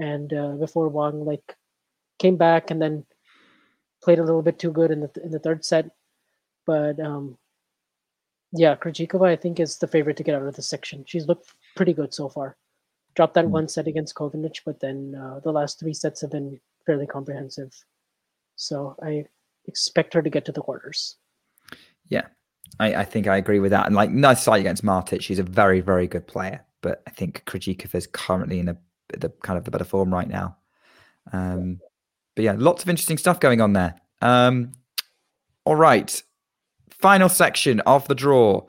and 0.00 0.32
uh, 0.32 0.52
before 0.56 0.88
Wang 0.88 1.24
like 1.24 1.56
came 2.18 2.36
back 2.36 2.70
and 2.70 2.80
then 2.82 3.04
played 4.02 4.18
a 4.18 4.24
little 4.24 4.42
bit 4.42 4.58
too 4.58 4.72
good 4.72 4.90
in 4.90 5.00
the 5.00 5.10
in 5.22 5.30
the 5.30 5.38
third 5.38 5.64
set, 5.64 5.90
but 6.66 6.98
um, 6.98 7.36
yeah, 8.52 8.74
Krejcikova 8.74 9.28
I 9.28 9.36
think 9.36 9.60
is 9.60 9.78
the 9.78 9.86
favorite 9.86 10.16
to 10.16 10.22
get 10.24 10.34
out 10.34 10.46
of 10.46 10.56
the 10.56 10.62
section. 10.62 11.04
She's 11.06 11.26
looked 11.28 11.54
pretty 11.76 11.92
good 11.92 12.12
so 12.14 12.28
far. 12.28 12.56
Dropped 13.14 13.34
that 13.34 13.46
Mm. 13.46 13.50
one 13.50 13.68
set 13.68 13.86
against 13.86 14.14
Kovinic, 14.14 14.60
but 14.64 14.80
then 14.80 15.14
uh, 15.14 15.40
the 15.40 15.52
last 15.52 15.78
three 15.78 15.94
sets 15.94 16.20
have 16.22 16.30
been 16.30 16.60
fairly 16.86 17.06
comprehensive. 17.06 17.72
So 18.56 18.96
I 19.02 19.24
expect 19.66 20.14
her 20.14 20.22
to 20.22 20.30
get 20.30 20.44
to 20.46 20.52
the 20.52 20.62
quarters. 20.62 21.16
Yeah, 22.08 22.26
I, 22.78 22.94
I 22.94 23.04
think 23.04 23.26
I 23.26 23.36
agree 23.36 23.60
with 23.60 23.70
that. 23.72 23.86
And 23.86 23.94
like 23.94 24.10
nice 24.10 24.42
side 24.42 24.60
against 24.60 24.84
Martic, 24.84 25.22
she's 25.22 25.38
a 25.38 25.44
very 25.44 25.80
very 25.80 26.06
good 26.06 26.26
player, 26.26 26.64
but 26.80 27.02
I 27.06 27.10
think 27.10 27.44
Krejcikova 27.46 27.94
is 27.96 28.06
currently 28.06 28.58
in 28.60 28.68
a 28.68 28.76
the 29.18 29.30
kind 29.42 29.58
of 29.58 29.64
the 29.64 29.70
better 29.70 29.84
form 29.84 30.12
right 30.12 30.28
now. 30.28 30.56
Um, 31.32 31.80
but 32.34 32.44
yeah, 32.44 32.54
lots 32.56 32.82
of 32.82 32.88
interesting 32.88 33.18
stuff 33.18 33.40
going 33.40 33.60
on 33.60 33.72
there. 33.72 33.94
Um, 34.22 34.72
all 35.64 35.76
right, 35.76 36.22
final 36.90 37.28
section 37.28 37.80
of 37.80 38.06
the 38.08 38.14
draw, 38.14 38.66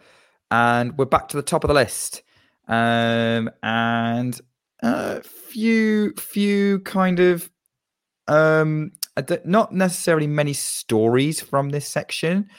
and 0.50 0.98
we're 0.98 1.06
back 1.06 1.28
to 1.30 1.38
the 1.38 1.44
top 1.44 1.64
of 1.64 1.68
the 1.68 1.74
list. 1.74 2.24
Um, 2.68 3.50
and 3.64 4.40
a 4.82 5.22
few 5.22 6.14
few 6.14 6.80
kind 6.80 7.20
of 7.20 7.50
um 8.28 8.92
not 9.46 9.74
necessarily 9.74 10.28
many 10.28 10.54
stories 10.54 11.42
from 11.42 11.70
this 11.70 11.88
section. 11.88 12.50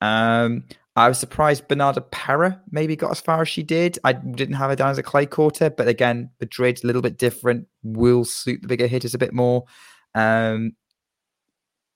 Um, 0.00 0.64
I 0.96 1.08
was 1.08 1.18
surprised 1.18 1.68
Bernarda 1.68 2.10
Pera 2.10 2.60
maybe 2.70 2.96
got 2.96 3.12
as 3.12 3.20
far 3.20 3.40
as 3.40 3.48
she 3.48 3.62
did. 3.62 3.98
I 4.04 4.12
didn't 4.12 4.56
have 4.56 4.70
her 4.70 4.76
down 4.76 4.90
as 4.90 4.98
a 4.98 5.02
clay 5.02 5.24
quarter, 5.24 5.70
but 5.70 5.88
again, 5.88 6.30
Madrid's 6.40 6.82
a 6.82 6.86
little 6.86 7.02
bit 7.02 7.16
different. 7.16 7.68
Will 7.82 8.24
suit 8.24 8.62
the 8.62 8.68
bigger 8.68 8.86
hitters 8.86 9.14
a 9.14 9.18
bit 9.18 9.32
more. 9.32 9.64
Um, 10.14 10.72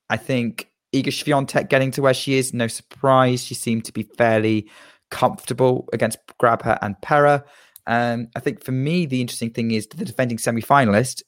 I 0.08 0.16
think 0.16 0.68
Iga 0.92 1.08
Swiatek 1.08 1.68
getting 1.68 1.90
to 1.92 2.02
where 2.02 2.14
she 2.14 2.34
is, 2.34 2.54
no 2.54 2.68
surprise. 2.68 3.42
She 3.42 3.54
seemed 3.54 3.84
to 3.86 3.92
be 3.92 4.04
fairly 4.16 4.70
comfortable 5.10 5.88
against 5.92 6.18
Grabher 6.40 6.78
and 6.80 7.00
Pera. 7.02 7.44
Um, 7.86 8.28
I 8.36 8.40
think 8.40 8.62
for 8.64 8.72
me, 8.72 9.06
the 9.06 9.20
interesting 9.20 9.50
thing 9.50 9.72
is 9.72 9.86
the 9.88 10.04
defending 10.04 10.38
semi-finalist, 10.38 11.22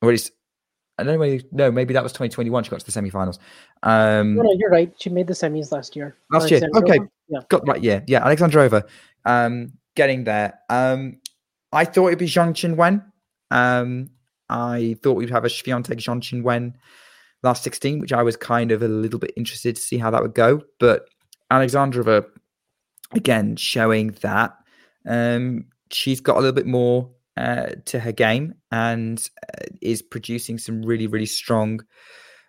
or 0.00 0.08
at 0.08 0.12
least 0.12 0.32
I 0.98 1.04
don't 1.04 1.18
know. 1.20 1.38
No, 1.52 1.70
maybe 1.70 1.94
that 1.94 2.02
was 2.02 2.12
2021. 2.12 2.64
She 2.64 2.70
got 2.70 2.80
to 2.80 2.86
the 2.86 2.92
semi-finals. 2.92 3.38
Um, 3.82 4.34
No, 4.34 4.42
no, 4.42 4.52
you're 4.56 4.70
right. 4.70 4.92
She 4.98 5.10
made 5.10 5.28
the 5.28 5.32
semis 5.32 5.70
last 5.70 5.94
year. 5.94 6.16
Last 6.30 6.50
year, 6.50 6.60
okay. 6.74 6.98
Yeah. 7.28 7.40
got 7.48 7.66
right. 7.68 7.82
Yeah, 7.82 8.00
yeah. 8.06 8.24
Alexandrova, 8.24 8.82
um, 9.24 9.72
getting 9.94 10.24
there. 10.24 10.58
Um, 10.68 11.20
I 11.72 11.84
thought 11.84 12.08
it'd 12.08 12.18
be 12.18 12.26
Zhang 12.26 12.52
Qinwen. 12.52 13.04
Um, 13.50 14.10
I 14.48 14.96
thought 15.02 15.14
we'd 15.14 15.30
have 15.30 15.44
a 15.44 15.48
Swiatek 15.48 15.98
Zhang 15.98 16.20
Qinwen 16.20 16.74
last 17.42 17.62
16, 17.62 18.00
which 18.00 18.12
I 18.12 18.22
was 18.22 18.36
kind 18.36 18.72
of 18.72 18.82
a 18.82 18.88
little 18.88 19.18
bit 19.18 19.32
interested 19.36 19.76
to 19.76 19.82
see 19.82 19.98
how 19.98 20.10
that 20.10 20.22
would 20.22 20.34
go. 20.34 20.62
But 20.80 21.08
Alexandrova, 21.52 22.26
again, 23.12 23.56
showing 23.56 24.08
that 24.22 24.56
um, 25.06 25.66
she's 25.90 26.20
got 26.20 26.36
a 26.36 26.40
little 26.40 26.52
bit 26.52 26.66
more 26.66 27.10
uh, 27.38 27.70
to 27.84 28.00
her 28.00 28.12
game 28.12 28.54
and 28.72 29.30
uh, 29.44 29.66
is 29.80 30.02
producing 30.02 30.58
some 30.58 30.82
really, 30.82 31.06
really 31.06 31.26
strong, 31.26 31.80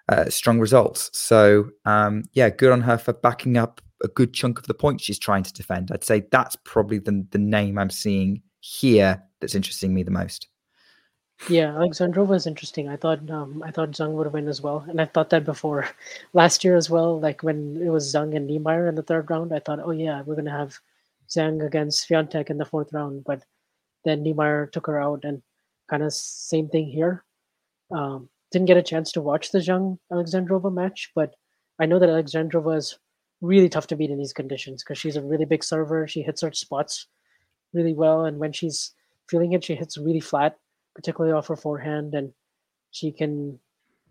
uh, 0.09 0.25
strong 0.29 0.59
results. 0.59 1.09
So, 1.13 1.69
um, 1.85 2.23
yeah, 2.33 2.49
good 2.49 2.71
on 2.71 2.81
her 2.81 2.97
for 2.97 3.13
backing 3.13 3.55
up 3.55 3.81
a 4.03 4.07
good 4.07 4.33
chunk 4.33 4.57
of 4.57 4.65
the 4.65 4.73
points 4.73 5.03
she's 5.03 5.19
trying 5.19 5.43
to 5.43 5.53
defend. 5.53 5.91
I'd 5.91 6.03
say 6.03 6.23
that's 6.31 6.55
probably 6.63 6.99
the 6.99 7.25
the 7.31 7.37
name 7.37 7.77
I'm 7.77 7.89
seeing 7.89 8.41
here 8.61 9.21
that's 9.39 9.55
interesting 9.55 9.93
me 9.93 10.03
the 10.03 10.11
most. 10.11 10.47
Yeah, 11.47 11.67
Alexandrova 11.67 12.35
is 12.35 12.47
interesting. 12.47 12.89
I 12.89 12.97
thought 12.97 13.29
um, 13.29 13.63
I 13.63 13.71
thought 13.71 13.91
Zhang 13.91 14.11
would 14.11 14.25
have 14.25 14.33
win 14.33 14.47
as 14.47 14.61
well, 14.61 14.85
and 14.89 14.99
I 14.99 15.05
thought 15.05 15.29
that 15.29 15.45
before 15.45 15.87
last 16.33 16.63
year 16.63 16.75
as 16.75 16.89
well. 16.89 17.19
Like 17.19 17.43
when 17.43 17.81
it 17.81 17.89
was 17.89 18.13
Zhang 18.13 18.35
and 18.35 18.49
Niemeier 18.49 18.89
in 18.89 18.95
the 18.95 19.03
third 19.03 19.29
round, 19.29 19.53
I 19.53 19.59
thought, 19.59 19.79
oh 19.83 19.91
yeah, 19.91 20.23
we're 20.23 20.35
gonna 20.35 20.51
have 20.51 20.79
Zhang 21.29 21.65
against 21.65 22.09
Swiatek 22.09 22.49
in 22.49 22.57
the 22.57 22.65
fourth 22.65 22.91
round, 22.91 23.23
but 23.23 23.43
then 24.05 24.23
Niemeier 24.23 24.71
took 24.71 24.87
her 24.87 24.99
out, 24.99 25.23
and 25.23 25.41
kind 25.89 26.03
of 26.03 26.13
same 26.13 26.69
thing 26.69 26.87
here. 26.87 27.23
Um, 27.91 28.29
didn't 28.51 28.67
get 28.67 28.77
a 28.77 28.83
chance 28.83 29.11
to 29.13 29.21
watch 29.21 29.51
the 29.51 29.59
Zhang 29.59 29.97
Alexandrova 30.11 30.73
match, 30.73 31.11
but 31.15 31.35
I 31.79 31.85
know 31.85 31.99
that 31.99 32.09
Alexandrova 32.09 32.77
is 32.77 32.97
really 33.41 33.69
tough 33.69 33.87
to 33.87 33.95
beat 33.95 34.09
in 34.09 34.17
these 34.17 34.33
conditions 34.33 34.83
because 34.83 34.97
she's 34.97 35.15
a 35.15 35.21
really 35.21 35.45
big 35.45 35.63
server. 35.63 36.07
She 36.07 36.21
hits 36.21 36.41
her 36.41 36.51
spots 36.53 37.07
really 37.73 37.93
well, 37.93 38.25
and 38.25 38.39
when 38.39 38.53
she's 38.53 38.93
feeling 39.29 39.53
it, 39.53 39.63
she 39.63 39.75
hits 39.75 39.97
really 39.97 40.19
flat 40.19 40.57
particularly 40.95 41.33
off 41.33 41.47
her 41.47 41.55
forehand, 41.55 42.13
and 42.13 42.33
she 42.91 43.11
can 43.11 43.59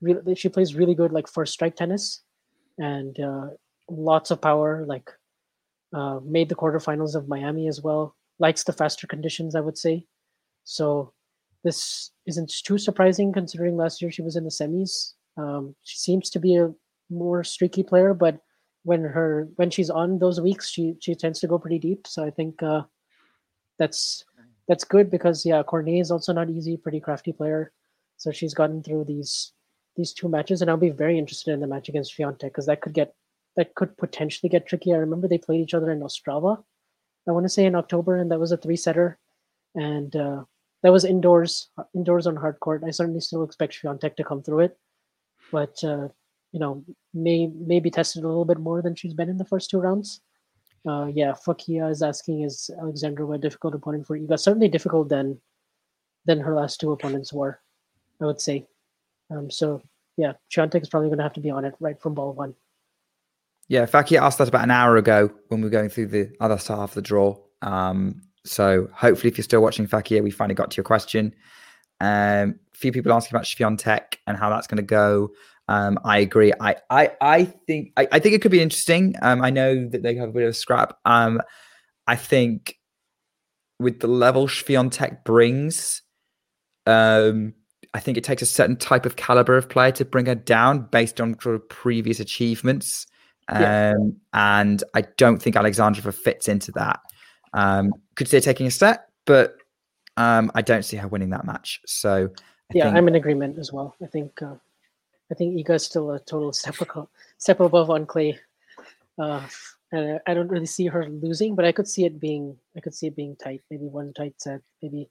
really 0.01 0.34
she 0.34 0.49
plays 0.49 0.74
really 0.74 0.95
good 0.95 1.12
like 1.12 1.28
first 1.28 1.53
strike 1.53 1.76
tennis, 1.76 2.22
and 2.78 3.18
uh, 3.20 3.49
lots 3.91 4.30
of 4.30 4.41
power. 4.41 4.84
Like 4.86 5.11
uh, 5.93 6.20
made 6.24 6.49
the 6.49 6.55
quarterfinals 6.55 7.14
of 7.14 7.28
Miami 7.28 7.68
as 7.68 7.82
well. 7.82 8.14
Likes 8.39 8.64
the 8.64 8.72
faster 8.72 9.07
conditions, 9.07 9.55
I 9.55 9.61
would 9.61 9.78
say. 9.78 10.07
So 10.64 11.12
this 11.64 12.11
isn't 12.26 12.53
too 12.64 12.78
surprising 12.78 13.32
considering 13.32 13.76
last 13.76 14.01
year 14.01 14.11
she 14.11 14.22
was 14.22 14.36
in 14.36 14.45
the 14.45 14.51
semis. 14.51 15.14
Um, 15.36 15.74
she 15.82 15.99
seems 15.99 16.30
to 16.30 16.39
be 16.39 16.57
a 16.57 16.72
more 17.11 17.43
streaky 17.45 17.82
player, 17.82 18.14
but 18.14 18.41
when 18.84 19.03
her 19.03 19.49
when 19.57 19.70
she's 19.70 19.91
on 19.91 20.18
those 20.18 20.41
weeks, 20.41 20.68
she 20.70 20.95
she 21.01 21.14
tends 21.14 21.41
to 21.41 21.47
go 21.47 21.59
pretty 21.59 21.78
deep. 21.78 22.07
So 22.07 22.24
I 22.24 22.30
think 22.30 22.62
uh, 22.62 22.82
that's 23.78 24.24
that's 24.68 24.84
good 24.84 25.11
because 25.11 25.45
yeah, 25.45 25.62
Cornet 25.62 26.01
is 26.01 26.11
also 26.11 26.32
not 26.32 26.51
easy, 26.51 26.76
pretty 26.76 27.01
crafty 27.01 27.32
player. 27.32 27.72
So 28.16 28.30
she's 28.30 28.55
gotten 28.55 28.82
through 28.82 29.05
these 29.05 29.53
these 29.97 30.12
two 30.12 30.28
matches, 30.28 30.62
and 30.62 30.70
I'll 30.70 30.76
be 30.76 30.91
very 30.91 31.18
interested 31.18 31.53
in 31.53 31.61
the 31.61 31.66
match 31.66 31.89
against 31.89 32.16
Swiatek 32.16 32.41
because 32.41 32.66
that 32.66 32.80
could 32.80 32.95
get 32.95 33.14
that 33.57 33.74
could 33.74 33.97
potentially 33.97 34.49
get 34.49 34.66
tricky. 34.66 34.93
I 34.93 34.99
remember 34.99 35.26
they 35.26 35.39
played 35.39 35.61
each 35.61 35.74
other 35.74 35.91
in 35.91 36.01
Ostrava, 36.01 36.62
I 37.29 37.33
want 37.33 37.45
to 37.45 37.51
say 37.51 37.66
in 37.66 37.74
October, 37.74 38.16
and 38.16 38.31
that 38.31 38.41
was 38.41 38.53
a 38.53 38.57
three 38.57 38.76
setter, 38.76 39.18
and 39.74 40.14
uh, 40.16 40.45
that 40.83 40.93
was 40.93 41.05
indoors, 41.05 41.68
indoors 41.95 42.26
on 42.26 42.37
hard 42.37 42.59
court. 42.61 42.83
I 42.87 42.91
certainly 42.91 43.20
still 43.20 43.43
expect 43.43 43.74
Swiatek 43.74 44.16
to 44.16 44.24
come 44.24 44.43
through 44.43 44.61
it, 44.61 44.79
but 45.53 45.83
uh, 45.85 46.09
you 46.53 46.61
know, 46.61 46.85
may 47.12 47.49
maybe 47.49 47.91
tested 47.91 48.24
a 48.24 48.29
little 48.29 48.45
bit 48.45 48.59
more 48.59 48.83
than 48.83 48.95
she's 48.95 49.14
been 49.14 49.29
in 49.29 49.37
the 49.37 49.45
first 49.45 49.70
two 49.70 49.79
rounds. 49.79 50.20
Uh, 50.89 51.07
yeah, 51.12 51.33
Fakia 51.33 51.91
is 51.91 52.03
asking, 52.03 52.43
is 52.43 52.70
Alexandrova 52.81 53.35
a 53.35 53.39
difficult 53.39 53.74
opponent 53.74 54.07
for 54.07 54.18
Iga? 54.18 54.39
Certainly 54.39 54.68
difficult 54.68 55.09
than 55.09 55.41
than 56.24 56.41
her 56.41 56.55
last 56.55 56.81
two 56.81 56.93
opponents 56.93 57.33
were, 57.33 57.61
I 58.20 58.26
would 58.26 58.41
say. 58.41 58.66
Um, 59.31 59.51
so 59.51 59.83
yeah, 60.17 60.33
Swiatek 60.50 60.83
is 60.83 60.88
probably 60.88 61.09
going 61.09 61.18
to 61.18 61.25
have 61.25 61.33
to 61.34 61.41
be 61.41 61.50
on 61.50 61.64
it 61.64 61.75
right 61.80 62.00
from 62.00 62.14
ball 62.14 62.33
one. 62.33 62.55
Yeah, 63.68 63.84
Fakia 63.84 64.20
asked 64.20 64.38
that 64.38 64.49
about 64.49 64.64
an 64.64 64.70
hour 64.70 64.96
ago 64.96 65.30
when 65.49 65.61
we 65.61 65.66
were 65.66 65.70
going 65.70 65.90
through 65.90 66.07
the 66.07 66.30
other 66.40 66.57
half 66.57 66.70
of 66.70 66.95
the 66.95 67.03
draw. 67.03 67.36
Um, 67.61 68.22
so 68.45 68.88
hopefully, 68.95 69.30
if 69.30 69.36
you're 69.36 69.45
still 69.45 69.62
watching 69.62 69.86
Fakia, 69.86 70.22
we 70.22 70.30
finally 70.30 70.54
got 70.54 70.70
to 70.70 70.76
your 70.76 70.84
question. 70.84 71.34
Um, 72.00 72.58
a 72.74 72.78
few 72.78 72.92
people 72.92 73.12
asking 73.12 73.36
about 73.36 73.45
Swiatek 73.45 74.16
and 74.26 74.36
how 74.36 74.49
that's 74.49 74.66
going 74.66 74.78
to 74.78 74.82
go. 74.82 75.30
Um, 75.68 75.99
I 76.03 76.18
agree. 76.18 76.53
I, 76.58 76.76
I, 76.88 77.11
I 77.20 77.45
think, 77.45 77.92
I, 77.99 78.08
I 78.11 78.18
think 78.20 78.34
it 78.34 78.40
could 78.40 78.50
be 78.50 78.62
interesting. 78.62 79.14
Um, 79.20 79.42
I 79.42 79.50
know 79.50 79.86
that 79.88 80.03
they 80.03 80.14
have 80.14 80.30
a 80.30 80.32
bit 80.32 80.45
of 80.45 80.50
a 80.50 80.54
scrap. 80.54 80.96
Um, 81.04 81.42
I 82.07 82.16
think 82.16 82.78
with 83.78 84.00
the 84.00 84.07
level 84.07 84.49
Swiatek 84.49 85.24
brings, 85.24 86.00
um, 86.86 87.53
I 87.92 88.00
think 88.00 88.16
it 88.16 88.24
takes 88.24 88.40
a 88.40 88.46
certain 88.46 88.76
type 88.76 89.04
of 89.04 89.16
caliber 89.16 89.58
of 89.58 89.68
player 89.68 89.92
to 89.92 90.07
bring 90.07 90.24
her 90.26 90.34
down 90.34 90.88
based 90.90 91.20
on 91.20 91.38
sort 91.38 91.54
of 91.54 91.68
previous 91.68 92.18
achievements. 92.18 93.07
Um, 93.49 93.62
Yeah. 93.62 93.95
and 94.34 94.84
I 94.95 95.03
don't 95.16 95.41
think 95.42 95.57
Alexandrova 95.57 96.12
fits 96.14 96.49
into 96.49 96.72
that. 96.72 97.00
Um, 97.54 97.92
could 98.14 98.29
see 98.29 98.37
her 98.37 98.41
taking 98.42 98.66
a 98.66 98.70
step, 98.70 99.08
but 99.25 99.57
um, 100.16 100.50
I 100.54 100.62
don't 100.62 100.84
see 100.84 100.96
her 100.96 101.08
winning 101.08 101.30
that 101.30 101.46
match. 101.46 101.80
So 101.87 102.30
I 102.70 102.72
yeah, 102.75 102.84
think, 102.84 102.96
I'm 102.96 103.08
in 103.08 103.14
agreement 103.14 103.58
as 103.58 103.72
well. 103.72 103.95
I 104.03 104.07
think 104.07 104.42
uh, 104.42 104.54
I 105.30 105.34
think 105.34 105.57
Iga 105.57 105.76
is 105.76 105.84
still 105.84 106.11
a 106.12 106.20
total 106.20 106.53
step 106.53 106.80
aco- 106.80 107.08
step 107.38 107.61
above 107.61 107.88
on 107.91 108.04
clay. 108.07 108.38
Uh, 109.18 109.41
and 109.92 110.20
I- 110.26 110.34
don't 110.34 110.49
really 110.49 110.66
see 110.66 110.87
her 110.87 111.08
losing, 111.08 111.54
but 111.54 111.64
I 111.64 111.72
could 111.72 111.88
see 111.88 112.04
it 112.04 112.20
being 112.20 112.57
I 112.76 112.80
could 112.80 112.95
see 112.95 113.07
it 113.07 113.16
being 113.16 113.34
tight. 113.37 113.62
Maybe 113.70 113.87
one 113.87 114.12
tight 114.12 114.34
set. 114.38 114.61
Maybe 114.83 115.08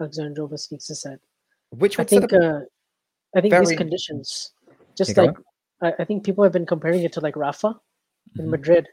Alexandrova 0.00 0.58
sneaks 0.58 0.88
a 0.90 0.94
set. 0.94 1.20
which 1.70 1.98
I 1.98 2.04
think 2.04 2.32
uh, 2.32 2.60
I 3.36 3.40
think 3.42 3.52
very- 3.52 3.66
these 3.66 3.76
conditions, 3.76 4.52
just 4.96 5.16
like 5.18 5.36
I, 5.84 5.92
I 6.00 6.04
think 6.04 6.24
people 6.24 6.44
have 6.44 6.52
been 6.52 6.66
comparing 6.66 7.02
it 7.02 7.12
to 7.14 7.20
like 7.20 7.36
Rafa 7.36 7.78
in 8.38 8.46
Mhm. 8.46 8.50
Madrid, 8.50 8.88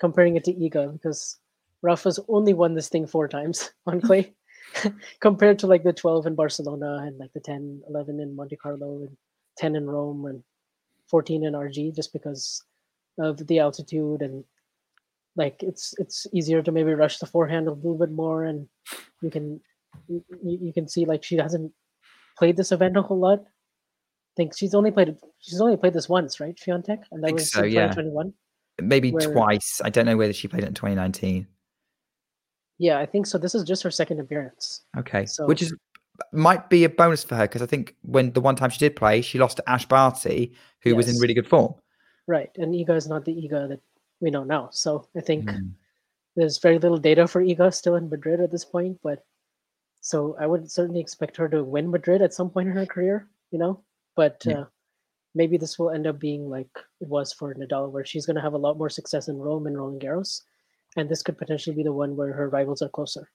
comparing 0.00 0.36
it 0.36 0.44
to 0.44 0.52
Iga 0.54 0.92
because 0.92 1.38
Rafa's 1.82 2.20
only 2.28 2.54
won 2.54 2.74
this 2.74 2.88
thing 2.88 3.06
four 3.06 3.28
times 3.28 3.70
on 3.86 4.00
clay, 4.00 4.34
compared 5.20 5.58
to 5.60 5.66
like 5.66 5.84
the 5.84 5.92
12 5.92 6.26
in 6.26 6.34
Barcelona 6.34 6.98
and 7.06 7.18
like 7.18 7.32
the 7.32 7.40
10, 7.40 7.82
11 7.88 8.20
in 8.20 8.34
Monte 8.36 8.56
Carlo 8.56 9.02
and 9.02 9.16
10 9.56 9.76
in 9.76 9.86
Rome 9.88 10.26
and 10.26 10.42
14 11.10 11.44
in 11.44 11.54
RG, 11.54 11.94
just 11.94 12.12
because 12.12 12.62
of 13.18 13.46
the 13.46 13.58
altitude 13.58 14.22
and 14.22 14.44
like 15.36 15.62
it's 15.62 15.94
it's 15.98 16.26
easier 16.32 16.62
to 16.62 16.72
maybe 16.72 16.94
rush 16.94 17.18
the 17.18 17.26
forehand 17.26 17.66
a 17.68 17.72
little 17.72 17.98
bit 17.98 18.10
more 18.10 18.44
and 18.44 18.68
you 19.22 19.30
can 19.30 19.60
you, 20.08 20.22
you 20.42 20.72
can 20.72 20.88
see 20.88 21.04
like 21.04 21.24
she 21.24 21.36
hasn't 21.36 21.72
played 22.38 22.56
this 22.56 22.72
event 22.72 22.96
a 22.96 23.02
whole 23.02 23.18
lot 23.18 23.40
think 24.38 24.56
she's 24.56 24.74
only 24.74 24.90
played 24.90 25.14
she's 25.40 25.60
only 25.60 25.76
played 25.76 25.92
this 25.92 26.08
once, 26.08 26.40
right, 26.40 26.56
Swiatek? 26.56 27.02
And 27.12 27.22
that 27.24 27.32
was 27.34 27.50
so, 27.52 27.64
in 27.64 27.72
yeah. 27.72 27.88
2021. 27.88 28.32
Maybe 28.80 29.10
Where- 29.10 29.32
twice. 29.32 29.80
I 29.84 29.90
don't 29.90 30.06
know 30.06 30.16
whether 30.16 30.32
she 30.32 30.48
played 30.48 30.62
it 30.62 30.68
in 30.68 30.74
2019. 30.74 31.46
Yeah, 32.78 32.98
I 32.98 33.06
think 33.06 33.26
so. 33.26 33.36
This 33.38 33.54
is 33.54 33.64
just 33.64 33.82
her 33.82 33.90
second 33.90 34.20
appearance. 34.20 34.82
Okay, 34.96 35.26
So- 35.26 35.46
which 35.46 35.60
is 35.62 35.74
might 36.32 36.68
be 36.68 36.82
a 36.84 36.88
bonus 36.88 37.22
for 37.22 37.36
her 37.36 37.44
because 37.44 37.62
I 37.62 37.66
think 37.66 37.94
when 38.02 38.32
the 38.32 38.40
one 38.40 38.56
time 38.56 38.70
she 38.70 38.78
did 38.78 38.96
play, 38.96 39.20
she 39.20 39.38
lost 39.38 39.56
to 39.58 39.68
Ash 39.70 39.86
Barty, 39.86 40.52
who 40.82 40.96
was 40.96 41.08
in 41.08 41.20
really 41.20 41.34
good 41.34 41.46
form. 41.48 41.74
Right. 42.26 42.50
And 42.56 42.74
Iga 42.74 42.96
is 42.96 43.08
not 43.08 43.24
the 43.24 43.32
Iga 43.32 43.68
that 43.68 43.80
we 44.20 44.30
know 44.30 44.42
now. 44.44 44.68
So 44.72 45.06
I 45.16 45.20
think 45.20 45.44
Mm. 45.44 45.70
there's 46.34 46.58
very 46.58 46.78
little 46.78 46.98
data 46.98 47.26
for 47.28 47.40
Iga 47.42 47.72
still 47.72 47.94
in 47.94 48.10
Madrid 48.10 48.40
at 48.40 48.50
this 48.50 48.64
point. 48.64 48.98
But 49.02 49.24
so 50.00 50.36
I 50.40 50.46
would 50.46 50.70
certainly 50.70 51.00
expect 51.00 51.36
her 51.36 51.48
to 51.48 51.62
win 51.64 51.90
Madrid 51.90 52.20
at 52.20 52.34
some 52.34 52.50
point 52.50 52.68
in 52.68 52.74
her 52.74 52.86
career, 52.86 53.28
you 53.52 53.58
know? 53.58 53.82
But 54.18 54.42
Yeah. 54.44 54.62
uh, 54.62 54.64
maybe 55.34 55.56
this 55.56 55.78
will 55.78 55.90
end 55.90 56.08
up 56.08 56.18
being 56.18 56.50
like 56.50 56.74
it 57.00 57.08
was 57.08 57.32
for 57.32 57.54
Nadal, 57.54 57.92
where 57.92 58.04
she's 58.04 58.26
going 58.26 58.34
to 58.34 58.42
have 58.42 58.54
a 58.54 58.64
lot 58.66 58.76
more 58.76 58.90
success 58.90 59.28
in 59.28 59.38
Rome 59.38 59.68
and 59.68 59.78
Roland 59.78 60.02
Garros. 60.02 60.42
And 60.96 61.08
this 61.08 61.22
could 61.22 61.38
potentially 61.38 61.76
be 61.76 61.84
the 61.84 61.92
one 61.92 62.16
where 62.16 62.32
her 62.32 62.48
rivals 62.48 62.82
are 62.82 62.88
closer. 62.88 63.30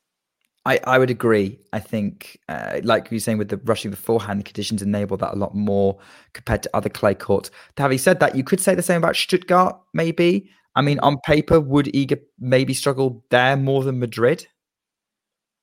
I, 0.66 0.80
I 0.84 0.98
would 1.00 1.10
agree. 1.10 1.60
I 1.72 1.80
think, 1.80 2.40
uh, 2.50 2.82
like 2.84 3.10
you 3.12 3.16
were 3.16 3.20
saying, 3.20 3.38
with 3.38 3.48
the 3.50 3.62
rushing 3.72 3.92
beforehand, 3.92 4.42
the 4.42 4.44
conditions 4.44 4.82
enable 4.82 5.16
that 5.18 5.34
a 5.34 5.38
lot 5.38 5.56
more 5.56 5.98
compared 6.34 6.64
to 6.64 6.70
other 6.74 6.90
clay 6.90 7.16
courts. 7.16 7.50
Having 7.78 7.98
said 8.00 8.20
that, 8.20 8.36
you 8.36 8.44
could 8.44 8.60
say 8.60 8.76
the 8.76 8.82
same 8.82 8.98
about 8.98 9.16
Stuttgart, 9.16 9.80
maybe. 9.94 10.50
I 10.76 10.82
mean, 10.82 11.00
on 11.00 11.18
paper, 11.26 11.62
would 11.62 11.86
Iga 11.88 12.20
maybe 12.40 12.74
struggle 12.74 13.24
there 13.30 13.56
more 13.56 13.84
than 13.84 14.00
Madrid? 14.00 14.48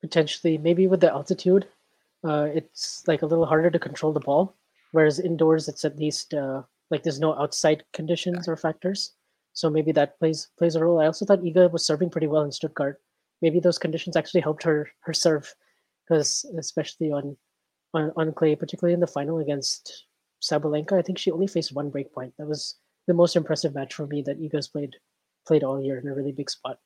potentially 0.01 0.59
maybe 0.59 0.87
with 0.87 1.01
the 1.01 1.13
altitude 1.13 1.69
uh, 2.25 2.49
it's 2.55 3.03
like 3.07 3.23
a 3.23 3.27
little 3.27 3.47
harder 3.47 3.71
to 3.71 3.79
control 3.79 4.13
the 4.13 4.21
ball 4.21 4.57
whereas 4.93 5.19
indoors 5.21 5.69
it's 5.69 5.85
at 5.85 5.99
least 5.99 6.35
uh, 6.35 6.63
like 6.91 7.03
there's 7.03 7.21
no 7.21 7.35
outside 7.39 7.85
conditions 7.93 8.49
or 8.49 8.57
factors. 8.57 9.13
So 9.53 9.69
maybe 9.69 9.93
that 9.93 10.19
plays 10.19 10.49
plays 10.59 10.77
a 10.77 10.85
role. 10.85 11.01
I 11.01 11.07
also 11.07 11.25
thought 11.25 11.43
iga 11.43 11.71
was 11.71 11.87
serving 11.87 12.11
pretty 12.11 12.27
well 12.27 12.43
in 12.43 12.53
stuttgart. 12.53 13.01
Maybe 13.43 13.61
those 13.61 13.79
conditions 13.79 14.17
actually 14.17 14.43
helped 14.43 14.63
her 14.63 14.89
her 15.01 15.13
serve 15.13 15.53
because 16.07 16.45
especially 16.59 17.11
on, 17.11 17.37
on 17.95 18.13
on 18.17 18.33
clay 18.33 18.57
particularly 18.57 18.95
in 18.95 19.01
the 19.01 19.07
final 19.07 19.39
against 19.39 20.07
sabalenka 20.43 20.95
i 20.99 21.03
think 21.03 21.19
she 21.19 21.31
only 21.31 21.47
faced 21.47 21.73
one 21.73 21.91
break 21.91 22.13
point. 22.13 22.33
That 22.39 22.47
was 22.47 22.77
the 23.07 23.15
most 23.15 23.37
impressive 23.37 23.75
match 23.75 23.95
for 23.95 24.07
me 24.07 24.23
that 24.23 24.41
iga's 24.41 24.69
played 24.69 24.97
played 25.47 25.65
all 25.65 25.83
year 25.83 25.99
in 25.99 26.09
a 26.09 26.15
really 26.15 26.33
big 26.33 26.51
spot. 26.51 26.79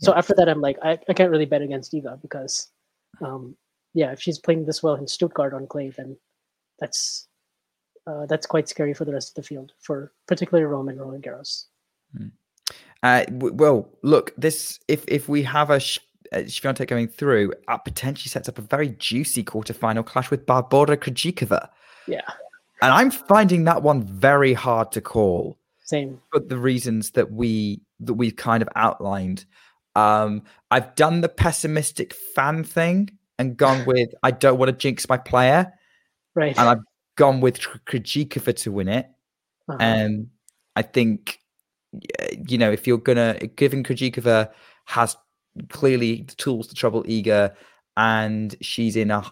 So 0.00 0.14
after 0.14 0.34
that, 0.34 0.48
I'm 0.48 0.60
like, 0.60 0.78
I, 0.82 0.98
I 1.08 1.12
can't 1.12 1.30
really 1.30 1.44
bet 1.44 1.62
against 1.62 1.92
Iga 1.92 2.22
because, 2.22 2.70
um, 3.20 3.56
yeah, 3.94 4.12
if 4.12 4.20
she's 4.20 4.38
playing 4.38 4.64
this 4.64 4.82
well 4.82 4.94
in 4.94 5.06
Stuttgart 5.06 5.54
on 5.54 5.66
clay, 5.66 5.90
then 5.90 6.16
that's 6.78 7.26
uh, 8.06 8.26
that's 8.26 8.46
quite 8.46 8.68
scary 8.68 8.94
for 8.94 9.04
the 9.04 9.12
rest 9.12 9.30
of 9.30 9.34
the 9.42 9.46
field, 9.46 9.72
for 9.80 10.12
particularly 10.26 10.64
Rome 10.64 10.88
and 10.88 10.98
Roland 10.98 11.24
Garros. 11.24 11.64
Uh, 13.02 13.24
w- 13.24 13.54
well, 13.54 13.88
look, 14.02 14.34
this 14.36 14.78
if 14.88 15.04
if 15.08 15.28
we 15.28 15.42
have 15.42 15.70
a 15.70 15.78
Sh- 15.80 15.98
uh, 16.32 16.42
going 16.86 17.08
through, 17.08 17.52
that 17.68 17.84
potentially 17.84 18.28
sets 18.28 18.48
up 18.48 18.58
a 18.58 18.62
very 18.62 18.88
juicy 18.90 19.44
quarterfinal 19.44 20.04
clash 20.04 20.30
with 20.30 20.46
Barbora 20.46 20.96
Krejcikova, 20.96 21.68
Yeah, 22.06 22.20
and 22.82 22.92
I'm 22.92 23.10
finding 23.10 23.64
that 23.64 23.82
one 23.82 24.02
very 24.02 24.52
hard 24.52 24.90
to 24.92 25.00
call. 25.00 25.58
same. 25.84 26.20
for 26.30 26.40
the 26.40 26.58
reasons 26.58 27.12
that 27.12 27.30
we 27.32 27.80
that 28.00 28.14
we've 28.14 28.36
kind 28.36 28.62
of 28.62 28.68
outlined. 28.76 29.44
Um, 29.96 30.42
I've 30.70 30.94
done 30.94 31.22
the 31.22 31.28
pessimistic 31.28 32.14
fan 32.14 32.62
thing 32.62 33.10
and 33.38 33.56
gone 33.56 33.84
with 33.86 34.10
I 34.22 34.30
don't 34.32 34.58
want 34.58 34.68
to 34.70 34.76
jinx 34.76 35.08
my 35.08 35.16
player, 35.16 35.72
Right. 36.34 36.56
and 36.58 36.68
I've 36.68 36.82
gone 37.16 37.40
with 37.40 37.60
Kr- 37.60 37.78
Krejcikova 37.86 38.56
to 38.62 38.72
win 38.72 38.88
it. 38.88 39.06
Uh-huh. 39.68 39.78
And 39.80 40.28
I 40.76 40.82
think 40.82 41.40
you 42.48 42.58
know 42.58 42.70
if 42.70 42.86
you're 42.86 42.98
gonna 42.98 43.34
given 43.56 43.82
Krejcikova 43.82 44.50
has 44.86 45.16
clearly 45.68 46.22
the 46.22 46.34
tools 46.36 46.68
to 46.68 46.74
trouble 46.74 47.02
Iga, 47.04 47.54
and 47.96 48.54
she's 48.60 48.96
in 48.96 49.10
a 49.10 49.24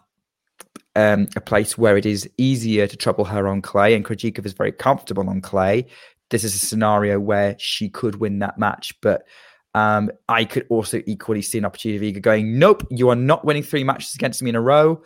um, 0.95 1.29
a 1.37 1.41
place 1.41 1.77
where 1.77 1.97
it 1.97 2.07
is 2.07 2.29
easier 2.39 2.87
to 2.87 2.97
trouble 2.97 3.25
her 3.27 3.47
on 3.47 3.63
clay, 3.63 3.95
and 3.95 4.05
Krejcikova 4.05 4.47
is 4.47 4.53
very 4.53 4.73
comfortable 4.73 5.29
on 5.29 5.41
clay. 5.41 5.87
This 6.31 6.43
is 6.43 6.55
a 6.55 6.59
scenario 6.59 7.21
where 7.21 7.55
she 7.59 7.89
could 7.89 8.17
win 8.17 8.41
that 8.41 8.59
match, 8.59 8.99
but 9.01 9.27
um, 9.75 10.11
I 10.29 10.45
could 10.45 10.67
also 10.71 11.03
equally 11.07 11.43
see 11.43 11.59
an 11.59 11.67
opportunity 11.67 12.09
of 12.09 12.15
Iga 12.15 12.23
going, 12.23 12.59
"Nope, 12.59 12.87
you 12.91 13.11
are 13.11 13.17
not 13.17 13.45
winning 13.45 13.63
three 13.63 13.85
matches 13.85 14.15
against 14.15 14.43
me 14.43 14.51
in 14.51 14.57
a 14.57 14.61
row. 14.61 15.03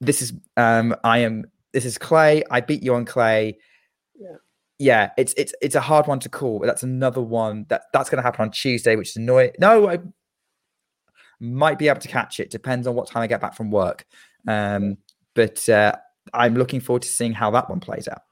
This 0.00 0.22
is 0.22 0.32
um, 0.56 0.94
I 1.04 1.18
am. 1.18 1.44
This 1.72 1.84
is 1.84 1.98
clay. 1.98 2.42
I 2.50 2.60
beat 2.60 2.82
you 2.82 2.94
on 2.94 3.04
clay. 3.04 3.58
Yeah. 4.18 4.36
Yeah, 4.78 5.10
it's 5.18 5.34
it's 5.36 5.52
it's 5.60 5.74
a 5.74 5.80
hard 5.80 6.06
one 6.06 6.20
to 6.20 6.30
call, 6.30 6.58
but 6.58 6.66
that's 6.66 6.82
another 6.82 7.20
one 7.20 7.66
that 7.68 7.82
that's 7.92 8.08
going 8.08 8.16
to 8.16 8.22
happen 8.22 8.42
on 8.42 8.50
Tuesday, 8.50 8.96
which 8.96 9.10
is 9.10 9.16
annoying. 9.16 9.52
No, 9.58 9.90
I 9.90 9.98
might 11.38 11.78
be 11.78 11.88
able 11.88 12.00
to 12.00 12.08
catch 12.08 12.40
it. 12.40 12.50
Depends 12.50 12.86
on 12.86 12.94
what 12.94 13.08
time 13.08 13.22
I 13.22 13.26
get 13.26 13.42
back 13.42 13.54
from 13.54 13.70
work. 13.70 14.06
Um, 14.48 14.96
but 15.34 15.68
uh, 15.68 15.92
I'm 16.32 16.54
looking 16.54 16.80
forward 16.80 17.02
to 17.02 17.08
seeing 17.08 17.32
how 17.32 17.50
that 17.50 17.68
one 17.68 17.80
plays 17.80 18.08
out. 18.08 18.22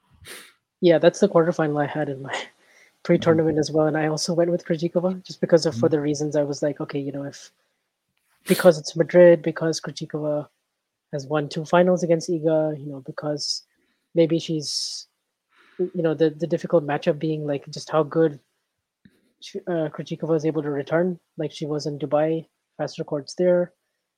yeah, 0.81 0.97
that's 0.97 1.19
the 1.19 1.29
quarterfinal 1.29 1.81
I 1.81 1.87
had 1.87 2.09
in 2.09 2.21
my 2.21 2.35
pre-tournament 3.03 3.57
as 3.57 3.71
well, 3.71 3.87
and 3.87 3.97
I 3.97 4.07
also 4.07 4.33
went 4.33 4.51
with 4.51 4.65
Krejcikova 4.65 5.23
just 5.23 5.41
because 5.41 5.65
of 5.65 5.75
for 5.75 5.89
the 5.89 6.01
reasons 6.01 6.35
I 6.35 6.43
was 6.43 6.61
like, 6.61 6.79
okay, 6.81 6.99
you 6.99 7.11
know, 7.11 7.23
if 7.23 7.51
because 8.47 8.77
it's 8.77 8.95
Madrid, 8.95 9.41
because 9.41 9.79
Krejcikova 9.79 10.47
has 11.13 11.25
won 11.25 11.49
two 11.49 11.65
finals 11.65 12.03
against 12.03 12.29
Iga, 12.29 12.79
you 12.79 12.85
know, 12.85 13.01
because 13.05 13.65
maybe 14.15 14.39
she's, 14.39 15.07
you 15.77 16.03
know, 16.03 16.13
the 16.13 16.29
the 16.29 16.47
difficult 16.47 16.85
matchup 16.85 17.19
being 17.19 17.45
like 17.45 17.65
just 17.69 17.89
how 17.89 18.03
good 18.03 18.39
she- 19.41 19.61
uh, 19.67 19.89
is 19.97 20.45
able 20.45 20.61
to 20.63 20.69
return, 20.71 21.19
like 21.37 21.51
she 21.51 21.65
was 21.65 21.85
in 21.85 21.99
Dubai, 21.99 22.47
faster 22.77 23.03
courts 23.03 23.35
there. 23.35 23.73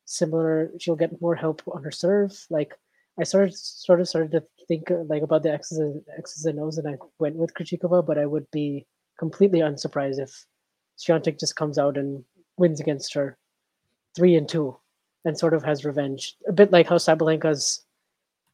Similar, 0.05 0.71
she'll 0.79 0.95
get 0.95 1.21
more 1.21 1.35
help 1.35 1.61
on 1.67 1.83
her 1.83 1.91
serve. 1.91 2.31
Like 2.49 2.77
I 3.19 3.23
started 3.23 3.55
sort 3.55 4.01
of 4.01 4.07
started 4.07 4.31
to 4.31 4.43
think 4.67 4.89
uh, 4.89 5.03
like 5.07 5.23
about 5.23 5.43
the 5.43 5.53
X's 5.53 5.77
and 5.77 6.01
X's 6.17 6.45
and 6.45 6.59
O's, 6.59 6.77
and 6.77 6.87
I 6.87 6.97
went 7.19 7.35
with 7.35 7.53
Krejcikova, 7.53 8.05
but 8.05 8.17
I 8.17 8.25
would 8.25 8.49
be 8.51 8.87
completely 9.19 9.59
unsurprised 9.59 10.19
if 10.19 10.45
Swiatek 10.97 11.39
just 11.39 11.55
comes 11.55 11.77
out 11.77 11.97
and 11.97 12.23
wins 12.57 12.79
against 12.79 13.13
her, 13.13 13.37
three 14.15 14.35
and 14.35 14.49
two, 14.49 14.77
and 15.25 15.37
sort 15.37 15.53
of 15.53 15.63
has 15.63 15.85
revenge, 15.85 16.35
a 16.47 16.51
bit 16.53 16.71
like 16.71 16.87
how 16.87 16.97
Sabalenka's 16.97 17.85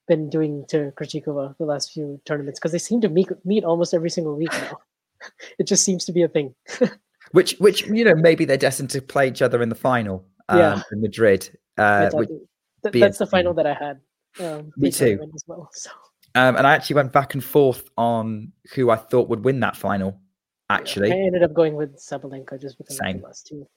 been 0.07 0.29
doing 0.29 0.65
to 0.69 0.91
Krejcikova 0.95 1.57
the 1.57 1.65
last 1.65 1.91
few 1.91 2.19
tournaments, 2.25 2.59
because 2.59 2.71
they 2.71 2.77
seem 2.79 3.01
to 3.01 3.09
meet 3.09 3.29
meet 3.45 3.63
almost 3.63 3.93
every 3.93 4.09
single 4.09 4.35
week 4.35 4.51
now. 4.53 4.77
it 5.59 5.67
just 5.67 5.83
seems 5.83 6.05
to 6.05 6.11
be 6.11 6.23
a 6.23 6.27
thing. 6.27 6.53
Which 7.33 7.55
which 7.59 7.85
you 7.87 8.05
know 8.05 8.15
maybe 8.15 8.45
they're 8.45 8.55
destined 8.55 8.89
to 8.91 9.01
play 9.01 9.27
each 9.27 9.41
other 9.41 9.61
in 9.61 9.67
the 9.67 9.75
final. 9.75 10.25
Um, 10.47 10.59
Yeah. 10.59 10.81
in 10.93 11.01
Madrid. 11.01 11.49
Uh, 11.77 12.09
which, 12.13 12.29
th- 12.29 12.93
that's 13.03 13.17
the 13.17 13.25
final 13.27 13.53
that 13.55 13.67
I 13.67 13.73
had. 13.73 13.99
Um, 14.39 14.71
Me 14.77 14.91
too. 14.91 15.19
as 15.35 15.43
well. 15.45 15.69
So 15.73 15.89
um, 16.35 16.55
and 16.55 16.65
I 16.65 16.73
actually 16.73 16.95
went 16.95 17.11
back 17.11 17.33
and 17.33 17.43
forth 17.43 17.89
on 17.97 18.53
who 18.75 18.89
I 18.91 18.95
thought 18.95 19.27
would 19.27 19.43
win 19.43 19.59
that 19.59 19.75
final. 19.75 20.21
Actually, 20.69 21.11
I 21.11 21.15
ended 21.15 21.43
up 21.43 21.53
going 21.53 21.75
with 21.75 21.97
Sabalenka 21.97 22.61
just 22.61 22.77
because 22.77 22.97
of 22.97 23.05
Same. 23.05 23.17
the 23.19 23.23
last 23.27 23.47
two. 23.47 23.67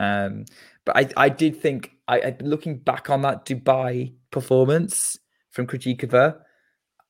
Um, 0.00 0.44
but 0.84 0.96
I, 0.96 1.08
I 1.16 1.28
did 1.28 1.60
think, 1.60 1.92
I, 2.06 2.20
I 2.20 2.36
looking 2.40 2.78
back 2.78 3.10
on 3.10 3.22
that 3.22 3.44
Dubai 3.44 4.14
performance 4.30 5.18
from 5.50 5.66
Krejcikova, 5.66 6.38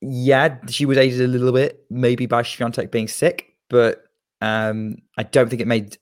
yeah, 0.01 0.57
she 0.69 0.87
was 0.87 0.97
aided 0.97 1.21
a 1.21 1.27
little 1.27 1.53
bit, 1.53 1.85
maybe 1.91 2.27
by 2.27 2.43
Swiatek 2.43 2.91
being 2.91 3.09
sick, 3.09 3.57
but 3.69 4.05
um, 4.41 4.97
I 5.17 5.25
don't 5.25 5.49
think 5.49 5.61
it 5.61 5.67
made 5.67 5.99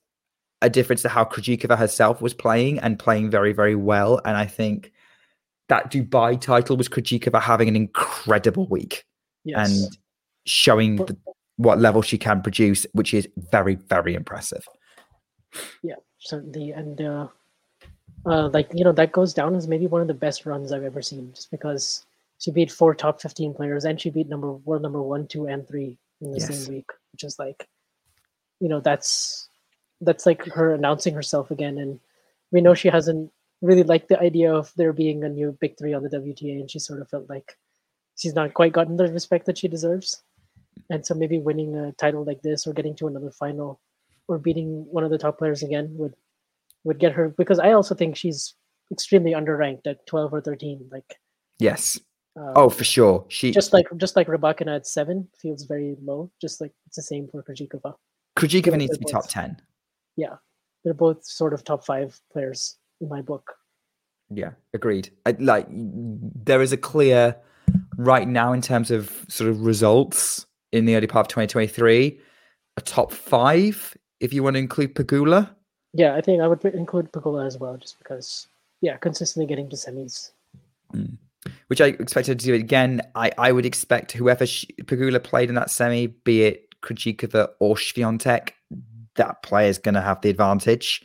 a 0.61 0.69
difference 0.69 1.01
to 1.03 1.09
how 1.09 1.25
Krejcikova 1.25 1.77
herself 1.77 2.21
was 2.21 2.33
playing 2.33 2.79
and 2.79 2.97
playing 2.97 3.29
very, 3.29 3.53
very 3.53 3.75
well. 3.75 4.21
And 4.25 4.37
I 4.37 4.45
think 4.45 4.91
that 5.69 5.91
Dubai 5.91 6.39
title 6.39 6.77
was 6.77 6.87
Krejcikova 6.87 7.41
having 7.41 7.67
an 7.67 7.75
incredible 7.75 8.67
week 8.67 9.03
Yes. 9.43 9.69
and 9.69 9.97
showing 10.45 10.97
the, 10.97 11.17
what 11.55 11.79
level 11.79 12.01
she 12.01 12.17
can 12.17 12.41
produce, 12.41 12.85
which 12.91 13.13
is 13.13 13.27
very, 13.51 13.75
very 13.75 14.13
impressive. 14.13 14.67
Yeah, 15.81 15.95
certainly, 16.19 16.71
and 16.71 17.01
uh, 17.01 17.27
uh, 18.25 18.49
like 18.49 18.69
you 18.73 18.83
know, 18.83 18.91
that 18.91 19.11
goes 19.11 19.33
down 19.33 19.55
as 19.55 19.67
maybe 19.67 19.87
one 19.87 20.01
of 20.01 20.07
the 20.07 20.13
best 20.13 20.45
runs 20.45 20.71
I've 20.71 20.83
ever 20.83 21.01
seen, 21.01 21.31
just 21.33 21.51
because 21.51 22.05
she 22.39 22.51
beat 22.51 22.71
four 22.71 22.93
top 22.93 23.21
fifteen 23.21 23.53
players 23.53 23.85
and 23.85 23.99
she 23.99 24.09
beat 24.09 24.27
number 24.29 24.51
world 24.51 24.81
number 24.81 25.01
one, 25.01 25.27
two, 25.27 25.47
and 25.47 25.67
three 25.67 25.97
in 26.21 26.31
the 26.31 26.39
Yes. 26.39 26.47
same 26.47 26.73
week, 26.73 26.89
which 27.11 27.23
is 27.23 27.39
like, 27.39 27.67
you 28.59 28.69
know, 28.69 28.79
that's 28.79 29.49
that's 30.01 30.25
like 30.25 30.45
her 30.45 30.73
announcing 30.73 31.13
herself 31.13 31.51
again, 31.51 31.77
and 31.77 31.99
we 32.51 32.61
know 32.61 32.73
she 32.73 32.89
hasn't 32.89 33.31
really 33.61 33.83
liked 33.83 34.09
the 34.09 34.19
idea 34.19 34.53
of 34.53 34.71
there 34.77 34.93
being 34.93 35.23
a 35.23 35.29
new 35.29 35.57
big 35.59 35.77
three 35.77 35.93
on 35.93 36.03
the 36.03 36.09
WTA, 36.09 36.59
and 36.59 36.69
she 36.69 36.79
sort 36.79 37.01
of 37.01 37.09
felt 37.09 37.29
like 37.29 37.57
she's 38.15 38.35
not 38.35 38.53
quite 38.53 38.73
gotten 38.73 38.97
the 38.97 39.11
respect 39.11 39.45
that 39.45 39.57
she 39.57 39.67
deserves, 39.67 40.21
and 40.89 41.05
so 41.05 41.13
maybe 41.15 41.39
winning 41.39 41.75
a 41.75 41.91
title 41.93 42.23
like 42.23 42.41
this 42.41 42.67
or 42.67 42.73
getting 42.73 42.95
to 42.95 43.07
another 43.07 43.31
final 43.31 43.79
or 44.27 44.37
beating 44.37 44.85
one 44.91 45.03
of 45.03 45.11
the 45.11 45.17
top 45.17 45.37
players 45.37 45.63
again 45.63 45.89
would 45.97 46.13
would 46.83 46.99
get 46.99 47.13
her 47.13 47.29
because 47.29 47.59
I 47.59 47.71
also 47.71 47.95
think 47.95 48.15
she's 48.15 48.55
extremely 48.91 49.31
underranked 49.33 49.87
at 49.87 50.05
12 50.07 50.33
or 50.33 50.41
13 50.41 50.87
like 50.91 51.17
Yes. 51.59 51.99
Um, 52.35 52.53
Oh, 52.55 52.69
for 52.69 52.83
sure. 52.83 53.25
She 53.29 53.51
just 53.51 53.73
like 53.73 53.87
just 53.97 54.15
like 54.15 54.27
Rybakina 54.27 54.75
at 54.75 54.87
seven 54.87 55.27
feels 55.41 55.63
very 55.63 55.95
low. 56.03 56.31
Just 56.39 56.61
like 56.61 56.71
it's 56.85 56.95
the 56.95 57.01
same 57.01 57.27
for. 57.27 57.43
Krejcikova 58.37 58.71
like 58.71 58.77
needs 58.77 58.93
to 58.93 58.99
be 58.99 59.11
top 59.11 59.27
ten. 59.27 59.57
Yeah, 60.15 60.35
they're 60.83 60.93
both 60.93 61.25
sort 61.25 61.53
of 61.53 61.63
top 61.63 61.83
five 61.85 62.19
players 62.31 62.77
in 63.01 63.09
my 63.09 63.21
book. 63.21 63.55
Yeah, 64.29 64.51
agreed. 64.73 65.09
I, 65.25 65.35
like 65.39 65.65
there 65.69 66.61
is 66.61 66.71
a 66.71 66.77
clear 66.77 67.35
right 67.97 68.27
now 68.27 68.53
in 68.53 68.61
terms 68.61 68.91
of 68.91 69.25
sort 69.27 69.49
of 69.49 69.61
results 69.61 70.45
in 70.71 70.85
the 70.85 70.95
early 70.95 71.07
part 71.07 71.25
of 71.25 71.29
2023, 71.29 72.19
a 72.75 72.81
top 72.81 73.11
five 73.11 73.97
if 74.19 74.33
you 74.33 74.43
want 74.43 74.55
to 74.55 74.59
include 74.59 74.95
Pegula. 74.95 75.49
Yeah, 75.93 76.15
I 76.15 76.21
think 76.21 76.41
I 76.41 76.47
would 76.47 76.63
include 76.65 77.11
Pegula 77.11 77.45
as 77.45 77.57
well, 77.57 77.77
just 77.77 77.97
because. 77.99 78.47
Yeah, 78.81 78.97
consistently 78.97 79.47
getting 79.47 79.69
to 79.69 79.75
semis. 79.75 80.31
which 81.67 81.81
I 81.81 81.87
expected 81.87 82.39
to 82.39 82.45
do 82.45 82.53
again. 82.53 83.01
I, 83.15 83.31
I 83.37 83.51
would 83.51 83.65
expect 83.65 84.11
whoever 84.11 84.45
Pegula 84.45 85.23
played 85.23 85.49
in 85.49 85.55
that 85.55 85.71
semi, 85.71 86.07
be 86.07 86.43
it 86.43 86.75
Krejcikova 86.81 87.49
or 87.59 87.75
Swiatek, 87.75 88.51
that 89.15 89.43
player 89.43 89.69
is 89.69 89.77
going 89.77 89.95
to 89.95 90.01
have 90.01 90.21
the 90.21 90.29
advantage 90.29 91.03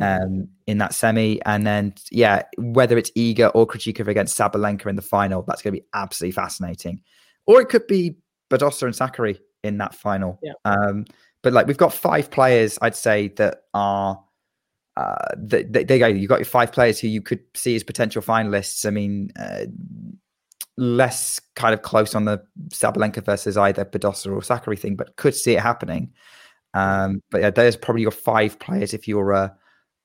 um, 0.00 0.48
in 0.66 0.78
that 0.78 0.94
semi. 0.94 1.40
And 1.44 1.66
then, 1.66 1.94
yeah, 2.10 2.42
whether 2.58 2.98
it's 2.98 3.10
Iga 3.12 3.52
or 3.54 3.66
Krejcikova 3.66 4.08
against 4.08 4.38
Sabalenka 4.38 4.86
in 4.86 4.96
the 4.96 5.02
final, 5.02 5.42
that's 5.42 5.62
going 5.62 5.74
to 5.74 5.80
be 5.80 5.86
absolutely 5.94 6.32
fascinating. 6.32 7.00
Or 7.46 7.60
it 7.60 7.68
could 7.68 7.86
be 7.86 8.16
Badosa 8.50 8.82
and 8.82 8.94
Sakkari 8.94 9.38
in 9.62 9.78
that 9.78 9.94
final. 9.94 10.38
Yeah. 10.42 10.52
Um, 10.64 11.04
but 11.44 11.52
like 11.52 11.66
we've 11.66 11.76
got 11.76 11.92
five 11.92 12.30
players, 12.30 12.78
I'd 12.80 12.96
say 12.96 13.28
that 13.36 13.64
are 13.74 14.18
uh, 14.96 15.34
th- 15.50 15.70
th- 15.72 15.86
there 15.86 15.96
you 15.98 16.02
go. 16.02 16.06
You've 16.06 16.28
got 16.28 16.38
your 16.38 16.46
five 16.46 16.72
players 16.72 16.98
who 16.98 17.06
you 17.06 17.20
could 17.20 17.40
see 17.54 17.76
as 17.76 17.84
potential 17.84 18.22
finalists. 18.22 18.86
I 18.86 18.90
mean, 18.90 19.30
uh, 19.38 19.66
less 20.78 21.40
kind 21.54 21.74
of 21.74 21.82
close 21.82 22.14
on 22.14 22.24
the 22.24 22.42
Sabalenka 22.68 23.22
versus 23.22 23.58
either 23.58 23.84
Badosa 23.84 24.32
or 24.32 24.40
Sakkari 24.40 24.78
thing, 24.78 24.96
but 24.96 25.16
could 25.16 25.34
see 25.34 25.54
it 25.54 25.60
happening. 25.60 26.14
Um, 26.72 27.20
but 27.30 27.42
yeah, 27.42 27.50
there's 27.50 27.76
probably 27.76 28.02
your 28.02 28.10
five 28.10 28.58
players 28.58 28.94
if 28.94 29.06
you're 29.06 29.32
a 29.32 29.54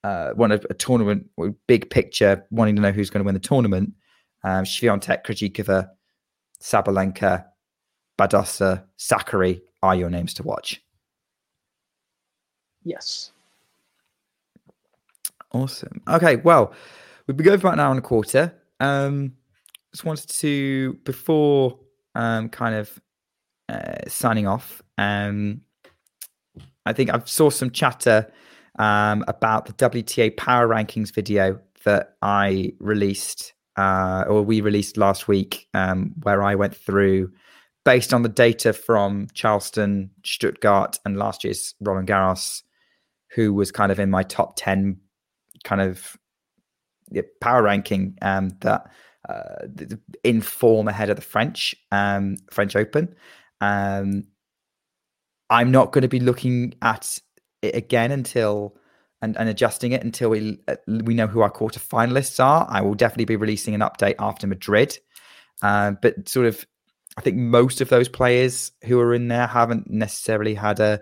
uh, 0.04 0.32
one 0.32 0.52
of 0.52 0.66
a 0.70 0.74
tournament 0.74 1.30
big 1.68 1.90
picture, 1.90 2.46
wanting 2.52 2.76
to 2.76 2.82
know 2.82 2.92
who's 2.92 3.10
going 3.10 3.24
to 3.24 3.26
win 3.26 3.34
the 3.34 3.40
tournament. 3.40 3.94
Um, 4.44 4.66
Krejcikova, 4.66 5.90
Sabalenka, 6.62 7.46
Badosa, 8.18 8.84
Sakkari 8.98 9.62
are 9.82 9.96
your 9.96 10.10
names 10.10 10.34
to 10.34 10.44
watch. 10.44 10.82
Yes. 12.90 13.32
Awesome. 15.52 16.02
Okay, 16.08 16.38
well, 16.38 16.74
we've 17.28 17.38
been 17.38 17.46
going 17.46 17.60
for 17.60 17.68
about 17.68 17.74
an 17.74 17.80
hour 17.82 17.92
and 17.92 18.00
a 18.00 18.02
quarter. 18.02 18.52
Um, 18.80 19.34
just 19.92 20.06
wanted 20.06 20.28
to 20.30 20.94
before 21.04 21.78
um, 22.16 22.50
kind 22.50 22.74
of 22.74 23.00
uh, 23.68 24.08
signing 24.08 24.48
off. 24.48 24.82
Um, 24.98 25.62
I 26.88 26.94
think 26.94 27.14
I've 27.14 27.30
saw 27.30 27.52
some 27.52 27.70
chatter 27.70 28.32
um, 28.80 29.24
about 29.28 29.68
the 29.68 29.74
WTA 29.74 30.36
Power 30.36 30.68
Rankings 30.68 31.14
video 31.14 31.60
that 31.86 32.16
I 32.24 32.74
released 32.80 33.54
uh, 33.78 34.26
or 34.28 34.42
we 34.42 34.62
released 34.62 34.98
last 34.98 35.28
week, 35.28 35.68
um, 35.76 36.14
where 36.24 36.42
I 36.42 36.56
went 36.56 36.76
through 36.76 37.32
based 37.86 38.14
on 38.16 38.24
the 38.24 38.30
data 38.30 38.74
from 38.74 39.28
Charleston, 39.34 40.10
Stuttgart, 40.26 41.00
and 41.06 41.18
last 41.18 41.44
year's 41.44 41.76
Roland 41.80 42.08
Garros, 42.08 42.64
who 43.36 43.54
was 43.54 43.72
kind 43.72 43.92
of 43.92 44.00
in 44.00 44.10
my 44.10 44.24
top 44.24 44.54
ten 44.56 45.00
kind 45.64 45.82
of 45.82 46.18
power 47.42 47.64
ranking 47.64 48.18
um, 48.22 48.50
that 48.62 48.90
uh, 49.28 49.68
in 50.24 50.42
form 50.42 50.88
ahead 50.88 51.10
of 51.10 51.16
the 51.16 51.22
French 51.22 51.76
um, 51.92 52.38
French 52.52 52.76
Open. 52.76 53.16
Um, 53.62 54.26
I'm 55.50 55.72
not 55.72 55.92
going 55.92 56.04
to 56.04 56.08
be 56.08 56.20
looking 56.20 56.76
at 56.82 57.20
it 57.62 57.76
again 57.76 58.12
until 58.12 58.76
and, 59.22 59.36
and 59.38 59.50
adjusting 59.50 59.92
it 59.92 60.04
until 60.04 60.30
we 60.30 60.60
uh, 60.68 60.76
we 60.88 61.14
know 61.14 61.28
who 61.28 61.42
our 61.42 61.50
quarter 61.50 61.80
finalists 61.80 62.44
are. 62.44 62.66
I 62.70 62.82
will 62.82 62.94
definitely 62.94 63.26
be 63.26 63.36
releasing 63.36 63.76
an 63.76 63.82
update 63.82 64.16
after 64.20 64.48
Madrid, 64.48 64.98
uh, 65.62 65.92
but 66.02 66.30
sort 66.30 66.46
of 66.46 66.66
I 67.18 67.22
think 67.22 67.38
most 67.38 67.82
of 67.82 67.90
those 67.90 68.08
players 68.08 68.72
who 68.86 69.00
are 69.00 69.14
in 69.14 69.28
there 69.28 69.48
haven't 69.48 69.90
necessarily 69.90 70.54
had 70.54 70.80
a 70.80 71.02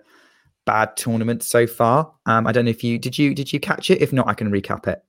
bad 0.67 0.95
tournament 0.97 1.41
so 1.41 1.65
far. 1.65 2.13
Um, 2.27 2.45
I 2.45 2.51
don't 2.51 2.65
know 2.65 2.71
if 2.71 2.83
you 2.83 2.99
did 2.99 3.17
you 3.17 3.33
did 3.33 3.51
you 3.51 3.59
catch 3.59 3.89
it? 3.89 4.01
If 4.01 4.13
not, 4.13 4.27
I 4.27 4.35
can 4.35 4.51
recap 4.51 4.85
it. 4.87 5.01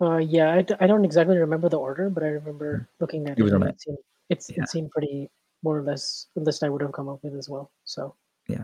Uh, 0.00 0.18
yeah, 0.18 0.52
I, 0.54 0.62
d- 0.62 0.74
I 0.78 0.86
don't 0.86 1.04
exactly 1.04 1.36
remember 1.38 1.68
the 1.68 1.78
order, 1.78 2.08
but 2.08 2.22
I 2.22 2.28
remember 2.28 2.88
looking 3.00 3.26
at 3.26 3.36
it. 3.36 3.44
it. 3.44 3.52
it 3.62 3.80
seemed, 3.80 3.98
it's, 4.30 4.50
Yeah. 4.50 4.62
it 4.62 4.68
seemed 4.68 4.90
pretty 4.92 5.28
more 5.64 5.76
or 5.78 5.82
less 5.82 6.26
the 6.36 6.40
list 6.42 6.62
I 6.62 6.68
would 6.68 6.82
have 6.82 6.92
come 6.92 7.08
up 7.08 7.18
with 7.24 7.34
as 7.34 7.48
well. 7.48 7.72
So 7.84 8.14
yeah, 8.46 8.62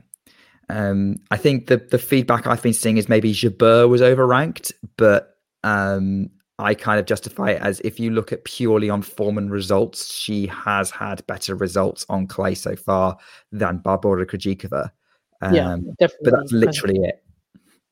Um, 0.68 1.16
I 1.32 1.36
think 1.36 1.66
the 1.66 1.78
the 1.78 1.98
feedback 1.98 2.46
I've 2.46 2.62
been 2.62 2.72
seeing 2.72 2.98
is 2.98 3.08
maybe 3.08 3.32
Jabeur 3.32 3.88
was 3.88 4.00
overranked, 4.00 4.72
but 4.96 5.38
um, 5.64 6.30
I 6.60 6.74
kind 6.74 7.00
of 7.00 7.06
justify 7.06 7.50
it 7.50 7.62
as 7.62 7.80
if 7.80 7.98
you 7.98 8.10
look 8.12 8.30
at 8.32 8.44
purely 8.44 8.88
on 8.88 9.02
form 9.02 9.36
and 9.38 9.50
results, 9.50 10.14
she 10.14 10.46
has 10.46 10.90
had 10.92 11.26
better 11.26 11.56
results 11.56 12.06
on 12.08 12.28
clay 12.28 12.54
so 12.54 12.76
far 12.76 13.16
than 13.50 13.80
Barbora 13.80 14.24
Krejcikova. 14.24 14.90
Um, 15.44 15.54
yeah, 15.54 15.76
definitely. 15.98 16.30
but 16.30 16.30
that's 16.38 16.52
because- 16.52 16.52
literally 16.52 17.04
it. 17.08 17.20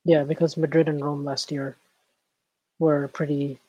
Yeah, 0.04 0.24
because 0.24 0.56
Madrid 0.56 0.88
and 0.88 1.04
Rome 1.04 1.24
last 1.24 1.52
year 1.52 1.76
were 2.80 3.06
pretty, 3.08 3.60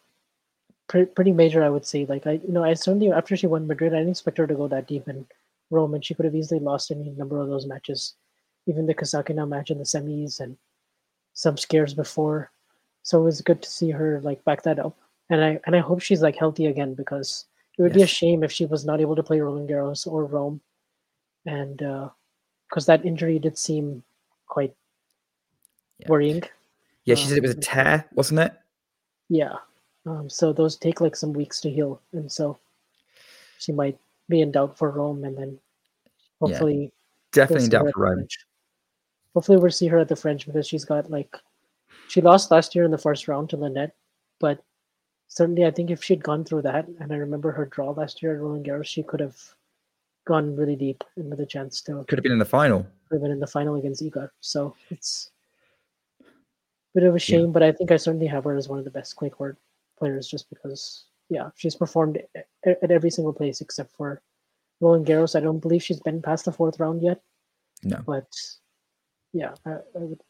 pre- 0.88 1.06
pretty 1.06 1.32
major. 1.32 1.64
I 1.64 1.70
would 1.70 1.86
say. 1.86 2.06
Like 2.06 2.26
I, 2.26 2.34
you 2.34 2.52
know, 2.52 2.64
I 2.64 2.74
certainly 2.74 3.12
after 3.12 3.38
she 3.38 3.46
won 3.46 3.68
Madrid, 3.68 3.94
I 3.94 3.98
didn't 3.98 4.12
expect 4.12 4.40
her 4.40 4.48
to 4.48 4.56
go 4.56 4.68
that 4.68 4.88
deep 4.88 5.08
in 5.08 5.28
Rome, 5.70 5.94
and 5.94 6.04
she 6.04 6.16
could 6.16 6.26
have 6.26 6.36
easily 6.36 6.60
lost 6.60 6.90
any 6.90 7.12
number 7.12 7.40
of 7.40 7.50
those 7.50 7.68
matches, 7.68 8.16
even 8.66 8.88
the 8.88 8.96
Kasatkina 8.96 9.48
match 9.48 9.70
in 9.70 9.78
the 9.78 9.84
semis 9.84 10.40
and 10.40 10.58
some 11.34 11.56
scares 11.58 11.94
before. 11.94 12.50
So 13.04 13.20
it 13.22 13.26
was 13.26 13.42
good 13.42 13.62
to 13.62 13.70
see 13.70 13.92
her 13.92 14.20
like 14.22 14.44
back 14.44 14.64
that 14.64 14.80
up, 14.80 14.98
and 15.30 15.44
I 15.44 15.60
and 15.68 15.76
I 15.76 15.80
hope 15.80 16.02
she's 16.02 16.24
like 16.24 16.36
healthy 16.36 16.66
again 16.66 16.96
because 16.96 17.46
it 17.78 17.82
would 17.84 17.94
be 17.94 18.02
a 18.02 18.08
shame 18.08 18.44
if 18.44 18.52
she 18.52 18.66
was 18.66 18.86
not 18.86 19.02
able 19.02 19.16
to 19.16 19.24
play 19.24 19.40
Roland 19.40 19.70
Garros 19.70 20.08
or 20.08 20.26
Rome, 20.26 20.62
and 21.46 21.82
because 22.74 22.88
that 22.88 23.06
injury 23.06 23.38
did 23.38 23.56
seem 23.56 24.04
quite 24.48 24.76
Yeah. 26.00 26.08
worrying. 26.10 26.42
Yeah, 27.06 27.14
she 27.14 27.28
said 27.28 27.38
it 27.38 27.42
was 27.44 27.52
a 27.52 27.58
Um, 27.58 27.62
tear, 27.62 28.10
wasn't 28.14 28.40
it? 28.40 28.54
Yeah. 29.30 29.60
Um, 30.08 30.28
so 30.28 30.52
those 30.52 30.76
take 30.76 31.00
like 31.00 31.16
some 31.16 31.34
weeks 31.34 31.62
to 31.62 31.70
heal, 31.70 32.02
and 32.14 32.32
so 32.32 32.58
she 33.60 33.72
might 33.72 34.00
be 34.28 34.42
in 34.42 34.52
doubt 34.52 34.76
for 34.76 34.90
Rome, 34.90 35.24
and 35.24 35.38
then 35.38 35.60
hopefully 36.42 36.80
we'll 36.80 36.92
Definitely 37.32 37.66
in 37.66 37.70
doubt 37.70 37.92
for 37.94 38.02
Rome. 38.02 38.16
French. 38.16 38.44
Hopefully 39.36 39.58
we'll 39.60 39.70
see 39.72 39.88
her 39.88 40.00
at 40.00 40.08
the 40.08 40.16
French 40.16 40.48
because 40.48 40.68
she's 40.68 40.84
got 40.86 41.12
like 41.12 41.38
she 42.08 42.22
lost 42.22 42.50
last 42.50 42.74
year 42.74 42.86
in 42.86 42.92
the 42.92 42.98
first 42.98 43.28
round 43.28 43.52
to 43.52 43.58
Linette, 43.58 43.96
but 44.40 44.64
certainly 45.28 45.64
I 45.66 45.70
think 45.72 45.92
if 45.92 46.04
she'd 46.04 46.24
gone 46.24 46.44
through 46.44 46.64
that, 46.64 46.88
and 46.88 47.14
I 47.14 47.18
remember 47.18 47.52
her 47.52 47.66
draw 47.68 47.92
last 47.92 48.24
year 48.24 48.34
at 48.34 48.42
Roland 48.42 48.66
Garros, 48.66 48.86
she 48.88 49.04
could 49.04 49.20
have 49.20 49.38
gone 50.26 50.56
really 50.56 50.76
deep 50.76 51.04
and 51.18 51.30
with 51.30 51.40
a 51.40 51.46
chance 51.46 51.82
to 51.82 52.04
Could 52.08 52.18
have 52.18 52.24
been 52.24 52.32
in 52.32 52.40
the 52.40 52.46
final. 52.46 52.84
Could 53.10 53.16
have 53.16 53.22
been 53.22 53.32
in 53.32 53.40
the 53.40 53.48
final 53.48 53.76
against 53.76 54.02
Iga. 54.02 54.30
So 54.42 54.76
it's 54.90 55.32
a 56.22 56.24
bit 56.96 57.04
of 57.04 57.16
a 57.16 57.20
shame, 57.20 57.52
but 57.52 57.64
I 57.64 57.72
think 57.72 57.92
I 57.92 57.98
certainly 57.98 58.28
have 58.28 58.44
her 58.46 58.56
as 58.56 58.70
one 58.70 58.80
of 58.80 58.86
the 58.86 58.92
best 58.92 59.16
clay 59.16 59.30
court 59.30 59.58
players 59.98 60.28
just 60.28 60.50
because, 60.50 61.06
yeah, 61.30 61.50
she's 61.56 61.76
performed 61.76 62.22
at 62.66 62.92
every 62.92 63.10
single 63.10 63.34
place 63.34 63.62
except 63.62 63.92
for 63.92 64.22
Roland 64.80 65.06
Garros. 65.06 65.36
I 65.36 65.40
don't 65.42 65.60
believe 65.60 65.84
she's 65.84 66.00
been 66.00 66.22
past 66.22 66.46
the 66.46 66.52
fourth 66.52 66.80
round 66.80 67.02
yet, 67.02 67.22
No. 67.84 68.02
but 68.06 68.28
yeah, 69.34 69.54
I, 69.66 69.72
I 69.72 70.00
would 70.00 70.22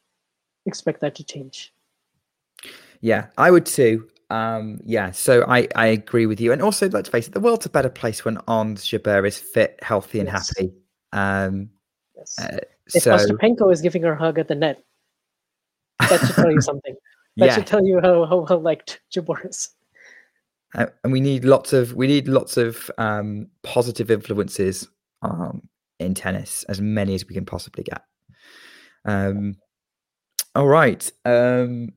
expect 0.65 1.01
that 1.01 1.15
to 1.15 1.23
change. 1.23 1.73
Yeah, 3.01 3.27
I 3.37 3.51
would 3.51 3.65
too. 3.65 4.07
Um, 4.33 4.79
yeah, 4.83 5.11
so 5.11 5.45
I, 5.47 5.67
I 5.75 5.87
agree 5.87 6.25
with 6.25 6.41
you. 6.41 6.51
And 6.51 6.61
also, 6.61 6.89
let's 6.89 7.07
face 7.07 7.27
it, 7.27 7.33
the 7.33 7.39
world's 7.39 7.67
a 7.67 7.69
better 7.69 7.89
place 7.89 8.25
when 8.25 8.39
Ons 8.47 8.83
Jabeur 8.83 9.27
is 9.27 9.37
fit, 9.37 9.79
healthy, 9.83 10.19
and 10.19 10.27
Yes. 10.27 10.49
happy. 10.55 10.73
Um, 11.11 11.69
Yes. 12.15 12.39
uh, 12.39 12.57
if 12.95 13.03
so, 13.03 13.15
Ostapenko 13.15 13.71
is 13.71 13.81
giving 13.81 14.01
her 14.03 14.13
a 14.13 14.17
hug 14.17 14.39
at 14.39 14.47
the 14.47 14.55
net, 14.55 14.83
that 15.99 16.19
should 16.25 16.35
tell 16.35 16.51
you 16.51 16.61
something. 16.71 16.95
That 17.37 17.45
yeah, 17.45 17.55
should 17.55 17.67
tell 17.67 17.85
you 17.85 17.99
how, 18.01 18.25
how, 18.25 18.45
how 18.45 18.57
liked 18.57 19.01
Jabeur 19.13 19.47
is. 19.47 19.69
uh, 20.75 20.87
and 21.03 21.13
we 21.13 21.19
need 21.21 21.45
lots 21.45 21.73
of 21.73 21.93
we 21.93 22.07
need 22.07 22.27
lots 22.27 22.57
of 22.57 22.89
um, 22.97 23.47
positive 23.61 24.09
influences 24.09 24.87
um, 25.21 25.61
in 25.99 26.13
tennis, 26.15 26.63
as 26.69 26.81
many 26.81 27.13
as 27.13 27.27
we 27.27 27.35
can 27.35 27.45
possibly 27.45 27.83
get. 27.83 28.03
Um, 29.05 29.55
all 30.55 30.67
right. 30.67 31.11
Um, 31.25 31.89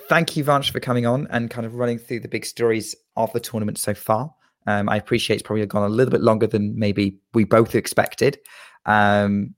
thank 0.00 0.36
you, 0.36 0.44
Vansh, 0.44 0.70
for 0.70 0.80
coming 0.80 1.06
on 1.06 1.26
and 1.30 1.50
kind 1.50 1.66
of 1.66 1.74
running 1.74 1.98
through 1.98 2.20
the 2.20 2.28
big 2.28 2.44
stories 2.44 2.94
of 3.16 3.32
the 3.32 3.40
tournament 3.40 3.78
so 3.78 3.94
far. 3.94 4.32
Um, 4.66 4.88
I 4.88 4.96
appreciate 4.96 5.36
it's 5.36 5.42
probably 5.42 5.66
gone 5.66 5.82
a 5.82 5.88
little 5.88 6.12
bit 6.12 6.20
longer 6.20 6.46
than 6.46 6.78
maybe 6.78 7.18
we 7.34 7.44
both 7.44 7.74
expected, 7.74 8.38
um, 8.86 9.54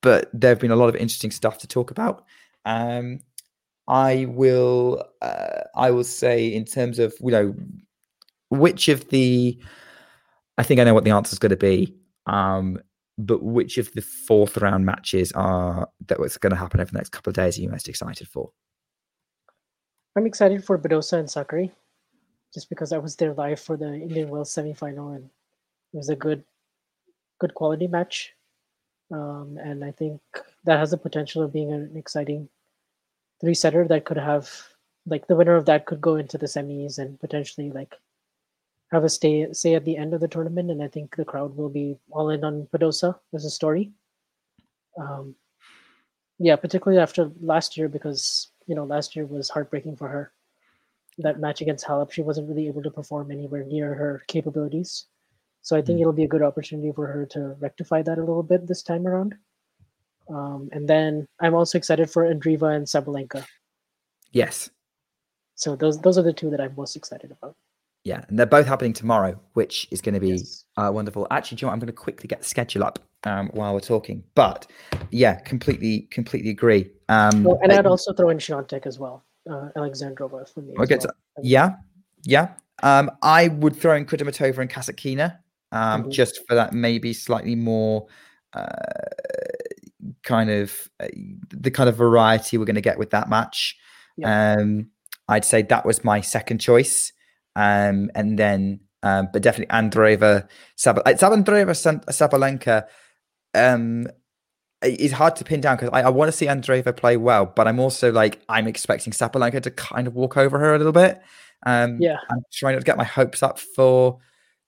but 0.00 0.30
there 0.32 0.50
have 0.50 0.60
been 0.60 0.70
a 0.70 0.76
lot 0.76 0.88
of 0.88 0.96
interesting 0.96 1.30
stuff 1.30 1.58
to 1.58 1.66
talk 1.66 1.90
about. 1.90 2.24
Um, 2.64 3.20
I 3.88 4.26
will, 4.28 5.04
uh, 5.20 5.62
I 5.74 5.90
will 5.90 6.04
say, 6.04 6.46
in 6.46 6.64
terms 6.64 6.98
of 6.98 7.14
you 7.20 7.30
know, 7.30 7.54
which 8.50 8.88
of 8.88 9.08
the 9.08 9.58
I 10.56 10.62
think 10.62 10.80
I 10.80 10.84
know 10.84 10.94
what 10.94 11.04
the 11.04 11.10
answer 11.10 11.34
is 11.34 11.38
going 11.38 11.50
to 11.50 11.56
be. 11.56 11.94
Um, 12.26 12.78
but 13.18 13.42
which 13.42 13.78
of 13.78 13.92
the 13.92 14.02
fourth 14.02 14.56
round 14.56 14.86
matches 14.86 15.30
are 15.32 15.88
that 16.06 16.18
was 16.18 16.36
going 16.36 16.50
to 16.50 16.56
happen 16.56 16.80
over 16.80 16.90
the 16.90 16.98
next 16.98 17.10
couple 17.10 17.30
of 17.30 17.36
days 17.36 17.58
are 17.58 17.62
you 17.62 17.68
most 17.68 17.88
excited 17.88 18.28
for? 18.28 18.50
I'm 20.16 20.26
excited 20.26 20.64
for 20.64 20.78
Badosa 20.78 21.18
and 21.18 21.28
Sakkari, 21.28 21.72
just 22.52 22.68
because 22.68 22.92
I 22.92 22.98
was 22.98 23.16
there 23.16 23.34
live 23.34 23.58
for 23.58 23.76
the 23.76 23.94
Indian 23.94 24.28
Wells 24.28 24.54
semifinal 24.54 25.16
and 25.16 25.24
it 25.24 25.96
was 25.96 26.08
a 26.08 26.14
good, 26.14 26.44
good 27.40 27.54
quality 27.54 27.88
match. 27.88 28.32
Um, 29.10 29.58
and 29.60 29.84
I 29.84 29.90
think 29.90 30.20
that 30.64 30.78
has 30.78 30.92
the 30.92 30.98
potential 30.98 31.42
of 31.42 31.52
being 31.52 31.72
an 31.72 31.96
exciting 31.96 32.48
three 33.40 33.54
setter 33.54 33.88
that 33.88 34.04
could 34.04 34.16
have 34.16 34.48
like 35.06 35.26
the 35.26 35.36
winner 35.36 35.56
of 35.56 35.66
that 35.66 35.84
could 35.84 36.00
go 36.00 36.14
into 36.14 36.38
the 36.38 36.46
semis 36.46 36.98
and 36.98 37.20
potentially 37.20 37.70
like 37.70 37.94
have 38.90 39.04
a 39.04 39.08
stay 39.08 39.52
say 39.52 39.74
at 39.74 39.84
the 39.84 39.96
end 39.96 40.14
of 40.14 40.20
the 40.20 40.28
tournament. 40.28 40.70
And 40.70 40.82
I 40.82 40.88
think 40.88 41.16
the 41.16 41.24
crowd 41.24 41.56
will 41.56 41.68
be 41.68 41.98
all 42.10 42.30
in 42.30 42.44
on 42.44 42.68
Badosa 42.72 43.18
as 43.34 43.44
a 43.44 43.50
story. 43.50 43.92
Um, 44.96 45.34
yeah, 46.38 46.54
particularly 46.54 47.02
after 47.02 47.30
last 47.40 47.76
year 47.76 47.88
because 47.88 48.52
you 48.66 48.74
know 48.74 48.84
last 48.84 49.14
year 49.16 49.26
was 49.26 49.48
heartbreaking 49.48 49.96
for 49.96 50.08
her. 50.08 50.32
That 51.18 51.40
match 51.40 51.60
against 51.60 51.86
Halep, 51.86 52.10
she 52.10 52.22
wasn't 52.22 52.48
really 52.48 52.66
able 52.66 52.82
to 52.82 52.90
perform 52.90 53.30
anywhere 53.30 53.64
near 53.64 53.94
her 53.94 54.24
capabilities. 54.26 55.06
So 55.62 55.76
I 55.76 55.82
think 55.82 55.98
mm. 55.98 56.02
it'll 56.02 56.12
be 56.12 56.24
a 56.24 56.28
good 56.28 56.42
opportunity 56.42 56.92
for 56.92 57.06
her 57.06 57.24
to 57.26 57.56
rectify 57.60 58.02
that 58.02 58.18
a 58.18 58.20
little 58.20 58.42
bit 58.42 58.66
this 58.66 58.82
time 58.82 59.06
around. 59.06 59.34
Um, 60.28 60.68
and 60.72 60.88
then 60.88 61.26
I'm 61.40 61.54
also 61.54 61.78
excited 61.78 62.10
for 62.10 62.24
Andreeva 62.24 62.74
and 62.74 62.86
Sabalenka. 62.86 63.46
Yes. 64.32 64.70
So 65.54 65.76
those 65.76 66.00
those 66.00 66.18
are 66.18 66.22
the 66.22 66.32
two 66.32 66.50
that 66.50 66.60
I'm 66.60 66.74
most 66.76 66.96
excited 66.96 67.30
about. 67.30 67.56
Yeah, 68.04 68.22
and 68.28 68.38
they're 68.38 68.44
both 68.44 68.66
happening 68.66 68.92
tomorrow, 68.92 69.40
which 69.54 69.88
is 69.90 70.02
going 70.02 70.14
to 70.14 70.20
be 70.20 70.32
yes. 70.32 70.64
uh, 70.76 70.90
wonderful. 70.92 71.26
Actually, 71.30 71.56
you 71.56 71.64
know 71.64 71.68
what? 71.68 71.74
I'm 71.74 71.78
going 71.78 71.86
to 71.86 71.92
quickly 71.92 72.28
get 72.28 72.40
the 72.40 72.46
schedule 72.46 72.84
up 72.84 72.98
um, 73.24 73.48
while 73.54 73.72
we're 73.72 73.80
talking. 73.80 74.22
But 74.34 74.66
yeah, 75.10 75.36
completely, 75.36 76.00
completely 76.10 76.50
agree. 76.50 76.90
Um, 77.08 77.46
oh, 77.46 77.58
and 77.62 77.72
I'd 77.72 77.86
also 77.86 78.12
throw 78.12 78.30
in 78.30 78.38
Swiatek 78.38 78.86
as 78.86 78.98
well, 78.98 79.24
uh, 79.50 79.68
Alexandrova 79.76 80.48
for 80.52 80.60
me. 80.60 80.74
Okay, 80.78 80.98
well. 80.98 81.12
yeah, 81.42 81.76
yeah. 82.24 82.54
Um, 82.82 83.10
I 83.22 83.48
would 83.48 83.76
throw 83.76 83.94
in 83.94 84.04
Kudermetova 84.06 84.58
and 84.58 84.70
Kasatkina 84.70 85.38
um, 85.74 86.02
mm-hmm. 86.02 86.10
just 86.10 86.46
for 86.46 86.54
that 86.54 86.72
maybe 86.72 87.12
slightly 87.12 87.54
more 87.54 88.06
uh, 88.52 88.68
kind 90.22 90.50
of 90.50 90.88
uh, 91.00 91.08
the 91.50 91.70
kind 91.70 91.88
of 91.88 91.96
variety 91.96 92.56
we're 92.56 92.64
going 92.64 92.74
to 92.74 92.80
get 92.80 92.98
with 92.98 93.10
that 93.10 93.28
match. 93.28 93.76
Yeah. 94.16 94.54
Um, 94.54 94.90
I'd 95.28 95.44
say 95.44 95.62
that 95.62 95.84
was 95.84 96.04
my 96.04 96.20
second 96.20 96.58
choice, 96.58 97.12
um, 97.56 98.10
and 98.14 98.38
then 98.38 98.80
um, 99.02 99.28
but 99.32 99.42
definitely 99.42 99.74
Andreeva 99.74 100.48
Sab- 100.76 101.02
it's 101.06 101.22
Andreeva 101.22 101.74
Sabalenka. 102.08 102.84
Um, 103.54 104.06
it's 104.84 105.12
hard 105.12 105.36
to 105.36 105.44
pin 105.44 105.60
down 105.60 105.76
because 105.76 105.90
I, 105.92 106.02
I 106.02 106.08
want 106.10 106.28
to 106.28 106.32
see 106.32 106.46
Andreeva 106.46 106.96
play 106.96 107.16
well, 107.16 107.46
but 107.46 107.66
I'm 107.66 107.78
also 107.80 108.12
like 108.12 108.40
I'm 108.48 108.66
expecting 108.66 109.12
Sabalenka 109.12 109.62
to 109.62 109.70
kind 109.70 110.06
of 110.06 110.14
walk 110.14 110.36
over 110.36 110.58
her 110.58 110.74
a 110.74 110.78
little 110.78 110.92
bit. 110.92 111.20
Um, 111.66 111.98
yeah, 112.00 112.18
I'm 112.30 112.42
trying 112.52 112.78
to 112.78 112.84
get 112.84 112.96
my 112.96 113.04
hopes 113.04 113.42
up 113.42 113.58
for 113.58 114.18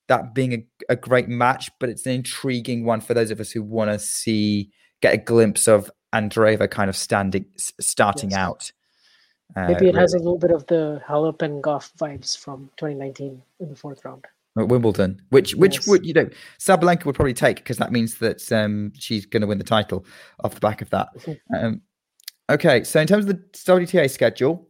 that 0.09 0.35
being 0.35 0.53
a, 0.55 0.93
a 0.93 0.97
great 0.97 1.29
match, 1.29 1.71
but 1.81 1.89
it's 1.89 2.07
an 2.07 2.13
intriguing 2.13 2.85
one 2.85 3.01
for 3.01 3.15
those 3.15 3.31
of 3.31 3.41
us 3.41 3.51
who 3.51 3.63
want 3.63 3.91
to 3.91 3.99
see 3.99 4.71
get 5.03 5.15
a 5.15 5.19
glimpse 5.19 5.69
of 5.69 5.91
Andreeva 6.15 6.71
kind 6.71 6.89
of 6.89 6.97
standing 6.97 7.47
starting 7.81 8.31
yes. 8.31 8.39
out. 8.39 8.73
Uh, 9.55 9.69
Maybe 9.69 9.73
it 9.73 9.81
really. 9.89 10.01
has 10.01 10.15
a 10.15 10.19
little 10.19 10.39
bit 10.39 10.51
of 10.51 10.67
the 10.67 11.01
Halep 11.07 11.43
and 11.43 11.63
Gauff 11.63 11.93
vibes 11.97 12.37
from 12.37 12.71
2019 12.79 13.43
in 13.61 13.69
the 13.69 13.77
fourth 13.77 14.05
round. 14.05 14.25
At 14.59 14.69
Wimbledon, 14.69 15.21
which 15.31 15.55
which 15.55 15.77
yes. 15.77 15.89
would 15.89 16.07
you 16.07 16.15
know 16.15 16.29
Sabalenka 16.59 17.05
would 17.05 17.15
probably 17.15 17.35
take 17.35 17.57
because 17.57 17.77
that 17.77 17.93
means 17.93 18.19
that 18.19 18.51
um, 18.53 18.93
she's 18.95 19.27
going 19.27 19.43
to 19.43 19.47
win 19.47 19.59
the 19.59 19.65
title 19.65 20.07
off 20.43 20.55
the 20.55 20.61
back 20.61 20.81
of 20.81 20.91
that. 20.91 21.09
um, 21.55 21.83
okay, 22.49 22.83
so 22.83 23.01
in 23.01 23.07
terms 23.07 23.27
of 23.27 23.37
the 23.37 23.43
WTA 23.53 24.11
schedule, 24.11 24.69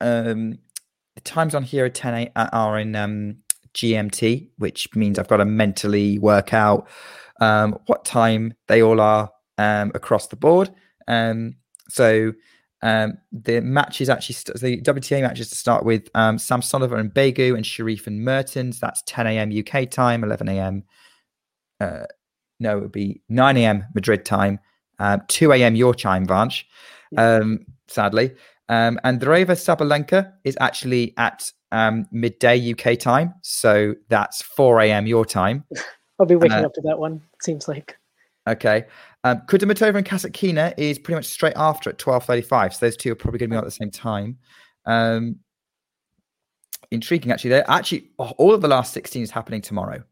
um, 0.00 0.58
the 1.14 1.20
times 1.20 1.54
on 1.54 1.62
here 1.62 1.84
are 1.84 1.90
10 1.90 2.30
a, 2.34 2.48
are 2.52 2.78
in 2.78 2.96
um, 2.96 3.36
GMT, 3.74 4.48
which 4.58 4.94
means 4.94 5.18
I've 5.18 5.28
got 5.28 5.38
to 5.38 5.44
mentally 5.44 6.18
work 6.18 6.52
out 6.52 6.88
um, 7.40 7.78
what 7.86 8.04
time 8.04 8.54
they 8.68 8.82
all 8.82 9.00
are 9.00 9.30
um, 9.58 9.92
across 9.94 10.26
the 10.28 10.36
board. 10.36 10.70
Um, 11.08 11.56
so 11.88 12.32
um, 12.82 13.18
the 13.30 13.60
matches 13.60 14.10
actually, 14.10 14.34
st- 14.34 14.60
the 14.60 14.80
WTA 14.82 15.22
matches 15.22 15.48
to 15.50 15.54
start 15.54 15.84
with 15.84 16.08
um, 16.14 16.36
Samsonova 16.36 16.98
and 16.98 17.12
Begu 17.14 17.54
and 17.54 17.64
Sherif 17.64 18.06
and 18.06 18.24
Mertens. 18.24 18.80
That's 18.80 19.02
10 19.06 19.26
a.m. 19.28 19.52
UK 19.56 19.88
time, 19.88 20.24
11 20.24 20.48
a.m. 20.48 20.84
Uh, 21.80 22.04
no, 22.58 22.78
it 22.78 22.80
would 22.80 22.92
be 22.92 23.22
9 23.28 23.56
a.m. 23.56 23.84
Madrid 23.94 24.24
time, 24.24 24.58
uh, 24.98 25.18
2 25.28 25.52
a.m. 25.52 25.76
your 25.76 25.94
time, 25.94 26.26
Vansh, 26.26 26.64
um, 27.16 27.60
sadly. 27.88 28.34
Um, 28.68 28.98
and 29.04 29.20
Andreeva 29.20 29.52
Sabalenka 29.52 30.32
is 30.44 30.56
actually 30.60 31.14
at 31.16 31.50
um, 31.70 32.06
midday 32.10 32.72
UK 32.72 32.98
time. 32.98 33.34
So 33.42 33.94
that's 34.08 34.42
4 34.42 34.80
a.m. 34.80 35.06
your 35.06 35.24
time. 35.24 35.64
I'll 36.18 36.26
be 36.26 36.36
waking 36.36 36.58
uh, 36.58 36.66
up 36.66 36.74
to 36.74 36.80
that 36.82 36.98
one, 36.98 37.22
seems 37.40 37.68
like. 37.68 37.96
Okay. 38.46 38.84
Um, 39.24 39.42
Kudermetova 39.46 39.96
and 39.96 40.06
Kasatkina 40.06 40.74
is 40.76 40.98
pretty 40.98 41.16
much 41.16 41.26
straight 41.26 41.54
after 41.56 41.90
at 41.90 41.98
12.35. 41.98 42.74
So 42.74 42.86
those 42.86 42.96
two 42.96 43.12
are 43.12 43.14
probably 43.14 43.38
going 43.38 43.50
to 43.50 43.54
be 43.54 43.56
on 43.56 43.62
at 43.62 43.66
the 43.66 43.70
same 43.70 43.90
time. 43.90 44.38
Um, 44.84 45.36
intriguing, 46.90 47.30
actually. 47.30 47.50
They're 47.50 47.70
actually, 47.70 48.10
all 48.18 48.52
of 48.52 48.60
the 48.60 48.68
last 48.68 48.92
16 48.92 49.22
is 49.22 49.30
happening 49.30 49.60
tomorrow, 49.60 50.02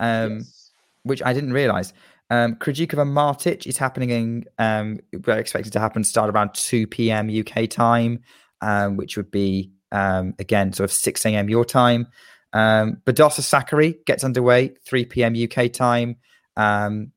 um, 0.00 0.38
yes. 0.38 0.70
which 1.02 1.22
I 1.22 1.32
didn't 1.32 1.52
realize. 1.52 1.92
Um, 2.30 2.56
Krejcikova 2.56 3.08
Martic 3.08 3.66
is 3.66 3.78
happening 3.78 4.10
in, 4.10 4.44
um, 4.58 5.00
we're 5.26 5.38
expected 5.38 5.72
to 5.72 5.80
happen 5.80 6.04
start 6.04 6.28
around 6.28 6.52
2 6.54 6.86
p.m. 6.88 7.30
UK 7.30 7.70
time, 7.70 8.20
um, 8.60 8.96
which 8.96 9.16
would 9.16 9.30
be 9.30 9.72
um, 9.92 10.34
again, 10.38 10.72
sort 10.72 10.90
of 10.90 10.92
6 10.92 11.26
a.m. 11.26 11.48
your 11.48 11.64
time. 11.64 12.06
Um, 12.52 13.00
Badosa 13.04 13.40
Sakkari 13.40 14.04
gets 14.04 14.24
underway 14.24 14.74
3 14.86 15.04
p.m. 15.06 15.34
UK 15.34 15.72
time, 15.72 16.16
um, 16.56 17.12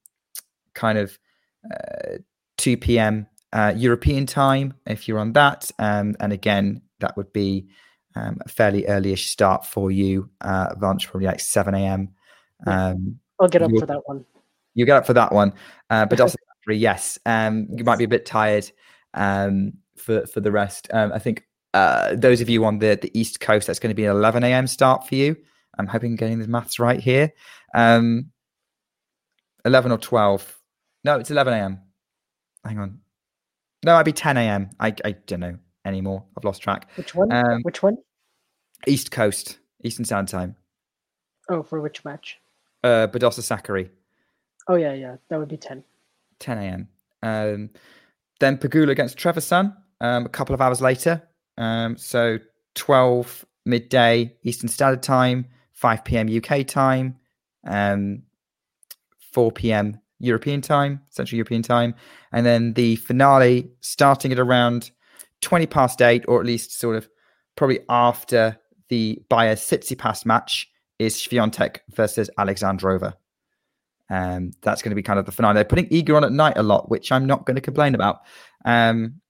kind 0.74 0.98
of 0.98 1.18
uh, 1.72 2.18
2 2.58 2.78
p.m. 2.78 3.28
Uh, 3.54 3.74
European 3.76 4.26
time 4.26 4.74
if 4.86 5.08
you're 5.08 5.20
on 5.20 5.34
that. 5.34 5.70
Um, 5.80 6.16
and 6.20 6.32
again, 6.32 6.82
that 7.00 7.18
would 7.18 7.34
be 7.34 7.68
um, 8.16 8.38
a 8.46 8.50
fairly 8.50 8.84
earlyish 8.84 9.28
start 9.28 9.66
for 9.66 9.92
you, 9.92 10.30
uh, 10.42 10.76
Vansh, 10.76 11.08
probably 11.08 11.28
like 11.28 11.40
7 11.40 11.74
a.m. 11.74 12.10
Um, 12.68 13.20
I'll 13.40 13.48
get 13.48 13.62
up 13.62 13.72
for 13.72 13.86
that 13.86 14.02
one. 14.06 14.26
You 14.74 14.86
get 14.86 14.98
up 14.98 15.06
for 15.06 15.14
that 15.14 15.32
one. 15.32 15.54
Uh, 15.90 16.06
Badosa 16.06 16.36
Sakkari, 16.68 16.80
yes. 16.80 17.20
Um, 17.26 17.68
you 17.72 17.84
might 17.84 17.98
be 17.98 18.06
a 18.06 18.10
bit 18.10 18.26
tired 18.26 18.70
um, 19.14 19.74
for, 19.98 20.26
for 20.28 20.40
the 20.40 20.52
rest. 20.52 20.88
Um, 20.94 21.12
I 21.12 21.20
think 21.20 21.46
uh, 21.74 22.16
those 22.16 22.42
of 22.42 22.50
you 22.50 22.66
on 22.66 22.80
the, 22.80 22.98
the 23.02 23.18
East 23.18 23.40
Coast, 23.40 23.68
that's 23.68 23.80
going 23.80 23.90
to 23.90 23.96
be 23.96 24.06
an 24.06 24.12
11 24.12 24.44
a.m. 24.44 24.68
start 24.68 25.08
for 25.08 25.16
you. 25.16 25.36
I'm 25.78 25.88
hoping 25.88 26.12
I'm 26.12 26.18
getting 26.18 26.40
the 26.40 26.48
maths 26.48 26.80
right 26.80 27.00
here. 27.00 27.34
Um, 27.74 28.32
11 29.66 29.92
or 29.92 29.98
12. 29.98 30.60
No, 31.04 31.18
it's 31.18 31.32
11 31.32 31.54
a.m. 31.54 31.80
Hang 32.64 32.80
on. 32.80 33.00
No, 33.84 33.96
I'd 33.96 34.06
be 34.06 34.14
10 34.14 34.38
a.m. 34.38 34.70
I, 34.80 34.94
I 35.04 35.12
don't 35.26 35.40
know 35.40 35.58
anymore. 35.86 36.24
I've 36.38 36.44
lost 36.44 36.62
track. 36.62 36.90
Which 36.96 37.16
one? 37.16 37.32
Um, 37.32 37.62
which 37.64 37.82
one? 37.82 37.98
East 38.88 39.12
Coast, 39.12 39.60
Eastern 39.84 40.06
Standard 40.06 40.32
Time. 40.32 40.56
Oh, 41.50 41.64
for 41.64 41.82
which 41.82 42.06
match? 42.06 42.40
Uh, 42.84 43.08
Badosa 43.08 43.42
Sakkari. 43.42 43.90
Oh, 44.68 44.76
yeah, 44.76 44.94
yeah. 44.94 45.16
That 45.30 45.40
would 45.40 45.50
be 45.50 45.58
10. 45.58 45.84
10 46.40 46.58
a.m. 46.58 46.88
Um, 47.24 47.70
then 48.40 48.58
Pegula 48.58 48.90
against 48.90 49.18
Trevisan 49.18 49.76
um, 50.02 50.26
a 50.26 50.30
couple 50.30 50.54
of 50.54 50.62
hours 50.62 50.82
later. 50.82 51.22
Um, 51.58 51.98
so 51.98 52.38
12 52.76 53.46
midday 53.66 54.36
Eastern 54.44 54.70
Standard 54.70 55.04
Time, 55.04 55.46
5 55.74 56.04
p.m. 56.04 56.30
UK 56.30 56.66
time, 56.66 57.18
um, 57.66 58.24
4 59.32 59.52
p.m. 59.52 60.00
European 60.22 60.62
time, 60.62 61.02
Central 61.10 61.38
European 61.38 61.62
time, 61.62 61.96
and 62.32 62.46
then 62.46 62.74
the 62.74 62.96
finale 62.98 63.70
starting 63.82 64.32
at 64.32 64.40
around 64.40 64.92
20 65.42 65.66
past 65.68 66.02
eight, 66.02 66.24
or 66.28 66.40
at 66.40 66.46
least 66.46 66.80
sort 66.80 66.96
of 66.96 67.10
probably 67.56 67.80
after 67.90 68.58
the 68.90 69.22
Bayer 69.30 69.56
Tsitsipas 69.56 70.26
match 70.26 70.70
is 71.00 71.16
Swiatek 71.16 71.80
versus 71.90 72.30
Alexandrova. 72.38 73.14
Um, 74.10 74.52
that's 74.62 74.82
going 74.82 74.92
to 74.92 74.96
be 74.96 75.04
kind 75.04 75.20
of 75.20 75.26
the 75.26 75.32
finale. 75.32 75.56
They're 75.56 75.64
putting 75.66 75.88
Iga 75.88 76.18
on 76.18 76.24
at 76.24 76.32
night 76.32 76.58
a 76.58 76.64
lot, 76.64 76.90
which 76.90 77.12
I'm 77.12 77.26
not 77.26 77.46
going 77.46 77.56
to 77.56 77.62
complain 77.62 77.96
about. 77.96 78.20
Um, 78.66 79.22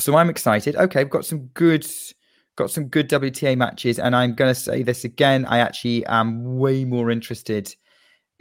so 0.00 0.16
I'm 0.16 0.30
excited. 0.30 0.76
Okay, 0.76 1.04
we've 1.04 1.10
got 1.10 1.24
some 1.24 1.46
good 1.48 1.86
got 2.56 2.70
some 2.70 2.86
good 2.86 3.10
WTA 3.10 3.56
matches, 3.56 3.98
and 3.98 4.14
I'm 4.14 4.34
going 4.34 4.52
to 4.52 4.54
say 4.54 4.82
this 4.82 5.04
again. 5.04 5.44
I 5.46 5.58
actually 5.58 6.06
am 6.06 6.56
way 6.56 6.84
more 6.84 7.10
interested 7.10 7.74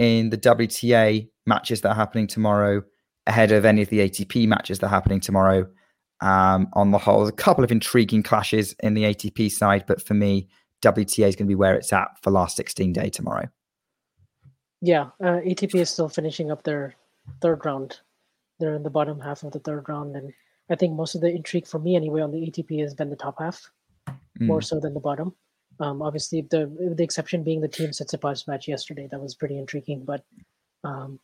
in 0.03 0.29
the 0.29 0.37
WTA 0.37 1.27
matches 1.45 1.81
that 1.81 1.89
are 1.89 1.95
happening 1.95 2.27
tomorrow 2.27 2.83
ahead 3.25 3.51
of 3.51 3.65
any 3.65 3.81
of 3.81 3.89
the 3.89 3.99
ATP 3.99 4.47
matches 4.47 4.79
that 4.79 4.87
are 4.87 4.89
happening 4.89 5.19
tomorrow. 5.19 5.65
Um, 6.21 6.67
on 6.73 6.91
the 6.91 6.97
whole, 6.97 7.19
There's 7.19 7.29
a 7.29 7.33
couple 7.33 7.63
of 7.63 7.71
intriguing 7.71 8.23
clashes 8.23 8.75
in 8.81 8.93
the 8.93 9.03
ATP 9.03 9.51
side, 9.51 9.85
but 9.87 10.05
for 10.05 10.13
me, 10.13 10.47
WTA 10.81 11.27
is 11.27 11.35
going 11.35 11.47
to 11.47 11.51
be 11.51 11.55
where 11.55 11.75
it's 11.75 11.91
at 11.93 12.09
for 12.21 12.31
last 12.31 12.55
16 12.57 12.93
day 12.93 13.09
tomorrow. 13.09 13.47
Yeah, 14.81 15.09
uh, 15.21 15.39
ATP 15.45 15.75
is 15.75 15.89
still 15.89 16.09
finishing 16.09 16.51
up 16.51 16.63
their 16.63 16.95
third 17.41 17.65
round. 17.65 17.99
They're 18.59 18.75
in 18.75 18.83
the 18.83 18.89
bottom 18.89 19.19
half 19.19 19.43
of 19.43 19.51
the 19.53 19.59
third 19.59 19.87
round, 19.87 20.15
and 20.15 20.33
I 20.69 20.75
think 20.75 20.93
most 20.95 21.15
of 21.15 21.21
the 21.21 21.29
intrigue 21.29 21.67
for 21.67 21.79
me 21.79 21.95
anyway 21.95 22.21
on 22.21 22.31
the 22.31 22.39
ATP 22.49 22.81
has 22.81 22.93
been 22.93 23.09
the 23.09 23.15
top 23.15 23.39
half, 23.39 23.69
more 24.39 24.59
Mm. 24.59 24.63
so 24.63 24.79
than 24.79 24.93
the 24.93 24.99
bottom. 24.99 25.33
Um, 25.79 26.01
obviously, 26.01 26.41
the 26.41 26.93
the 26.95 27.03
exception 27.03 27.43
being 27.43 27.61
the 27.61 27.67
team 27.67 27.89
Tsitsipas 27.89 28.47
match 28.47 28.67
yesterday, 28.67 29.07
that 29.11 29.21
was 29.21 29.35
pretty 29.35 29.57
intriguing. 29.57 30.05
But 30.05 30.23
um, 30.83 31.19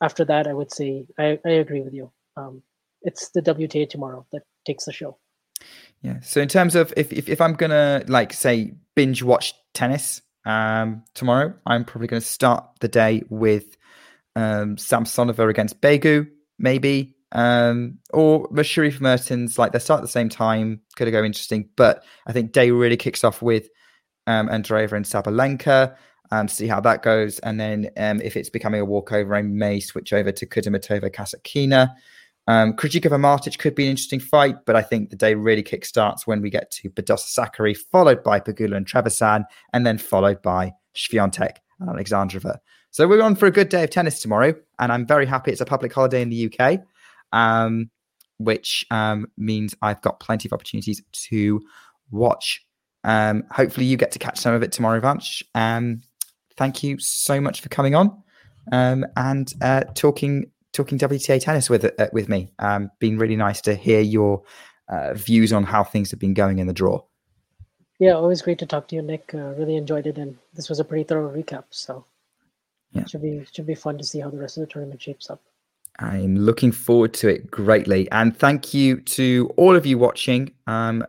after 0.00 0.24
that, 0.24 0.46
I 0.46 0.54
would 0.54 0.72
say 0.72 1.06
I, 1.18 1.38
I 1.44 1.50
agree 1.50 1.82
with 1.82 1.94
you. 1.94 2.10
Um, 2.36 2.62
it's 3.02 3.30
the 3.30 3.42
WTA 3.42 3.88
tomorrow 3.88 4.26
that 4.32 4.42
takes 4.66 4.84
the 4.84 4.92
show. 4.92 5.18
Yeah. 6.02 6.20
So 6.20 6.40
in 6.40 6.48
terms 6.48 6.74
of 6.74 6.92
if 6.96 7.12
if, 7.12 7.28
if 7.28 7.40
I'm 7.40 7.54
gonna 7.54 8.04
like 8.08 8.32
say 8.32 8.74
binge 8.94 9.22
watch 9.22 9.54
tennis 9.72 10.22
um 10.44 11.04
tomorrow, 11.14 11.54
I'm 11.66 11.84
probably 11.84 12.08
gonna 12.08 12.20
start 12.20 12.64
the 12.80 12.88
day 12.88 13.22
with 13.28 13.76
um 14.36 14.76
Samsonova 14.76 15.48
against 15.48 15.80
Begu, 15.80 16.28
maybe. 16.58 17.13
Um 17.34 17.98
or 18.10 18.48
Sherif 18.48 19.00
Mertens, 19.00 19.58
like 19.58 19.72
they 19.72 19.78
start 19.78 19.98
at 19.98 20.02
the 20.02 20.08
same 20.08 20.28
time, 20.28 20.80
could 20.96 21.10
go 21.10 21.24
interesting. 21.24 21.68
But 21.76 22.04
I 22.26 22.32
think 22.32 22.52
day 22.52 22.70
really 22.70 22.96
kicks 22.96 23.24
off 23.24 23.42
with 23.42 23.68
um 24.26 24.48
Andreeva 24.48 24.92
and 24.92 25.04
Sabalenka. 25.04 25.96
and 26.30 26.50
see 26.50 26.66
how 26.66 26.80
that 26.80 27.02
goes, 27.02 27.38
and 27.40 27.60
then 27.60 27.90
um, 27.96 28.20
if 28.20 28.36
it's 28.36 28.50
becoming 28.50 28.80
a 28.80 28.84
walkover, 28.84 29.34
I 29.34 29.42
may 29.42 29.78
switch 29.78 30.12
over 30.12 30.32
to 30.32 30.46
Kudermetova 30.46 31.10
Kasatkina. 31.10 31.94
Um, 32.46 32.74
Krejcikova 32.74 33.18
Martic 33.18 33.58
could 33.58 33.74
be 33.74 33.84
an 33.84 33.90
interesting 33.90 34.20
fight, 34.20 34.56
but 34.66 34.76
I 34.76 34.82
think 34.82 35.10
the 35.10 35.16
day 35.16 35.34
really 35.34 35.62
kickstarts 35.62 36.26
when 36.26 36.42
we 36.42 36.50
get 36.50 36.70
to 36.72 36.90
Badosa 36.90 37.28
Sakkari, 37.28 37.76
followed 37.76 38.22
by 38.22 38.40
Pegula 38.40 38.76
and 38.76 38.86
Trevisan, 38.86 39.44
and 39.72 39.86
then 39.86 39.96
followed 39.98 40.42
by 40.42 40.72
Swiatek 40.94 41.56
and 41.80 41.88
Alexandrova. 41.88 42.58
So 42.90 43.08
we're 43.08 43.22
on 43.22 43.34
for 43.34 43.46
a 43.46 43.50
good 43.50 43.68
day 43.68 43.84
of 43.84 43.90
tennis 43.90 44.20
tomorrow, 44.20 44.54
and 44.78 44.92
I'm 44.92 45.06
very 45.06 45.26
happy 45.26 45.52
it's 45.52 45.60
a 45.60 45.66
public 45.66 45.92
holiday 45.92 46.22
in 46.22 46.28
the 46.30 46.52
UK, 46.52 46.80
um, 47.34 47.90
which 48.38 48.86
um, 48.90 49.26
means 49.36 49.74
I've 49.82 50.00
got 50.00 50.20
plenty 50.20 50.48
of 50.48 50.52
opportunities 50.52 51.02
to 51.28 51.60
watch. 52.10 52.64
Um, 53.04 53.44
hopefully, 53.50 53.84
you 53.84 53.98
get 53.98 54.12
to 54.12 54.18
catch 54.18 54.38
some 54.38 54.54
of 54.54 54.62
it 54.62 54.72
tomorrow, 54.72 55.00
Vansh. 55.00 55.42
Um, 55.54 56.00
thank 56.56 56.82
you 56.82 56.98
so 56.98 57.40
much 57.40 57.60
for 57.60 57.68
coming 57.68 57.94
on 57.94 58.22
um, 58.72 59.04
and 59.16 59.52
uh, 59.60 59.82
talking 59.94 60.50
talking 60.72 60.98
WTA 60.98 61.40
tennis 61.40 61.68
with 61.68 61.84
uh, 61.84 62.08
with 62.12 62.28
me. 62.28 62.50
Um, 62.58 62.90
been 63.00 63.18
really 63.18 63.36
nice 63.36 63.60
to 63.62 63.74
hear 63.74 64.00
your 64.00 64.42
uh, 64.88 65.14
views 65.14 65.52
on 65.52 65.64
how 65.64 65.84
things 65.84 66.10
have 66.10 66.20
been 66.20 66.34
going 66.34 66.58
in 66.58 66.66
the 66.66 66.72
draw. 66.72 67.02
Yeah, 67.98 68.14
always 68.14 68.42
great 68.42 68.58
to 68.58 68.66
talk 68.66 68.88
to 68.88 68.96
you, 68.96 69.02
Nick. 69.02 69.32
Uh, 69.34 69.54
really 69.56 69.76
enjoyed 69.76 70.06
it, 70.06 70.18
and 70.18 70.36
this 70.54 70.68
was 70.68 70.80
a 70.80 70.84
pretty 70.84 71.04
thorough 71.04 71.30
recap. 71.30 71.64
So 71.70 72.04
Yeah. 72.92 73.04
should 73.06 73.22
be 73.22 73.44
should 73.52 73.66
be 73.66 73.74
fun 73.74 73.98
to 73.98 74.04
see 74.04 74.20
how 74.20 74.30
the 74.30 74.38
rest 74.38 74.56
of 74.56 74.62
the 74.62 74.66
tournament 74.66 75.02
shapes 75.02 75.30
up. 75.30 75.40
I'm 76.00 76.36
looking 76.36 76.72
forward 76.72 77.14
to 77.14 77.28
it 77.28 77.50
greatly, 77.50 78.10
and 78.10 78.36
thank 78.36 78.74
you 78.74 79.00
to 79.00 79.50
all 79.56 79.76
of 79.76 79.86
you 79.86 79.98
watching, 79.98 80.52
um, 80.66 81.04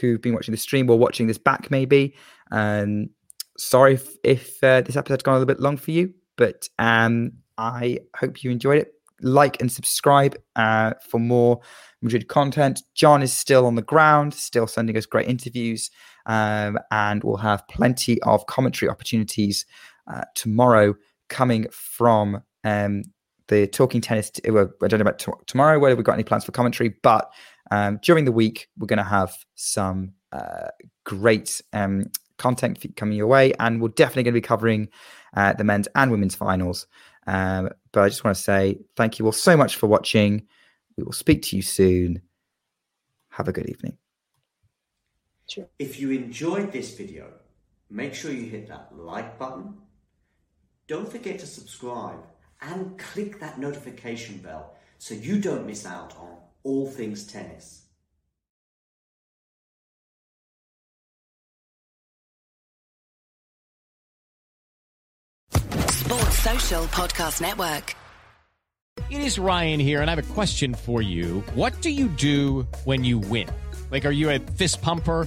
who've 0.00 0.22
been 0.22 0.32
watching 0.34 0.52
the 0.52 0.58
stream 0.58 0.88
or 0.88 0.98
watching 0.98 1.26
this 1.26 1.38
back. 1.38 1.70
Maybe, 1.70 2.14
um, 2.50 3.10
sorry 3.58 3.94
if, 3.94 4.16
if 4.24 4.64
uh, 4.64 4.80
this 4.80 4.96
episode's 4.96 5.22
gone 5.22 5.34
a 5.34 5.38
little 5.38 5.54
bit 5.54 5.60
long 5.60 5.76
for 5.76 5.90
you, 5.90 6.14
but 6.36 6.68
um, 6.78 7.32
I 7.58 7.98
hope 8.16 8.42
you 8.42 8.50
enjoyed 8.50 8.78
it. 8.78 8.94
Like 9.20 9.60
and 9.60 9.70
subscribe 9.70 10.36
uh, 10.56 10.94
for 11.08 11.20
more 11.20 11.60
Madrid 12.00 12.26
content. 12.26 12.82
John 12.94 13.22
is 13.22 13.32
still 13.32 13.66
on 13.66 13.76
the 13.76 13.82
ground, 13.82 14.34
still 14.34 14.66
sending 14.66 14.96
us 14.96 15.06
great 15.06 15.28
interviews, 15.28 15.90
um, 16.26 16.78
and 16.90 17.22
we'll 17.22 17.36
have 17.36 17.68
plenty 17.68 18.20
of 18.22 18.46
commentary 18.46 18.88
opportunities 18.88 19.64
uh, 20.12 20.22
tomorrow 20.34 20.94
coming 21.28 21.66
from 21.70 22.42
um, 22.64 23.02
the 23.48 23.66
Talking 23.66 24.00
Tennis. 24.00 24.30
T- 24.30 24.50
well, 24.50 24.70
I 24.82 24.88
don't 24.88 24.98
know 24.98 25.02
about 25.02 25.18
t- 25.18 25.32
tomorrow 25.46 25.78
whether 25.78 25.96
we've 25.96 26.04
got 26.04 26.14
any 26.14 26.24
plans 26.24 26.44
for 26.44 26.52
commentary, 26.52 26.94
but 27.02 27.32
um, 27.70 27.98
during 28.02 28.24
the 28.24 28.32
week 28.32 28.68
we're 28.78 28.86
going 28.86 28.98
to 28.98 29.02
have 29.04 29.34
some 29.54 30.12
uh, 30.32 30.68
great 31.04 31.60
um, 31.72 32.10
content 32.38 32.84
coming 32.96 33.16
your 33.16 33.26
way, 33.26 33.52
and 33.60 33.80
we're 33.80 33.88
definitely 33.88 34.24
going 34.24 34.34
to 34.34 34.40
be 34.40 34.46
covering 34.46 34.88
uh, 35.36 35.52
the 35.52 35.64
men's 35.64 35.88
and 35.94 36.10
women's 36.10 36.34
finals. 36.34 36.86
Um, 37.26 37.70
but 37.92 38.02
I 38.02 38.08
just 38.08 38.24
want 38.24 38.36
to 38.36 38.42
say 38.42 38.78
thank 38.96 39.18
you 39.18 39.26
all 39.26 39.32
so 39.32 39.56
much 39.56 39.76
for 39.76 39.86
watching. 39.86 40.46
We 40.96 41.04
will 41.04 41.12
speak 41.12 41.42
to 41.44 41.56
you 41.56 41.62
soon. 41.62 42.22
Have 43.30 43.48
a 43.48 43.52
good 43.52 43.68
evening. 43.68 43.96
If 45.78 46.00
you 46.00 46.10
enjoyed 46.10 46.72
this 46.72 46.94
video, 46.94 47.32
make 47.90 48.14
sure 48.14 48.30
you 48.30 48.46
hit 48.46 48.68
that 48.68 48.88
like 48.96 49.38
button. 49.38 49.74
Don't 50.86 51.10
forget 51.10 51.38
to 51.40 51.46
subscribe 51.46 52.18
and 52.62 52.98
click 52.98 53.40
that 53.40 53.58
notification 53.58 54.38
bell 54.38 54.74
so 54.98 55.14
you 55.14 55.40
don't 55.40 55.66
miss 55.66 55.84
out 55.84 56.14
on 56.16 56.36
all 56.62 56.86
things 56.86 57.26
tennis. 57.26 57.82
Sports 65.88 66.38
Social 66.38 66.84
Podcast 66.86 67.40
Network. 67.40 67.94
It 69.10 69.20
is 69.22 69.38
Ryan 69.38 69.80
here, 69.80 70.00
and 70.02 70.10
I 70.10 70.14
have 70.14 70.30
a 70.30 70.34
question 70.34 70.74
for 70.74 71.00
you. 71.00 71.40
What 71.54 71.80
do 71.80 71.90
you 71.90 72.08
do 72.08 72.66
when 72.84 73.04
you 73.04 73.18
win? 73.18 73.48
Like, 73.90 74.04
are 74.04 74.10
you 74.10 74.30
a 74.30 74.38
fist 74.38 74.82
pumper? 74.82 75.26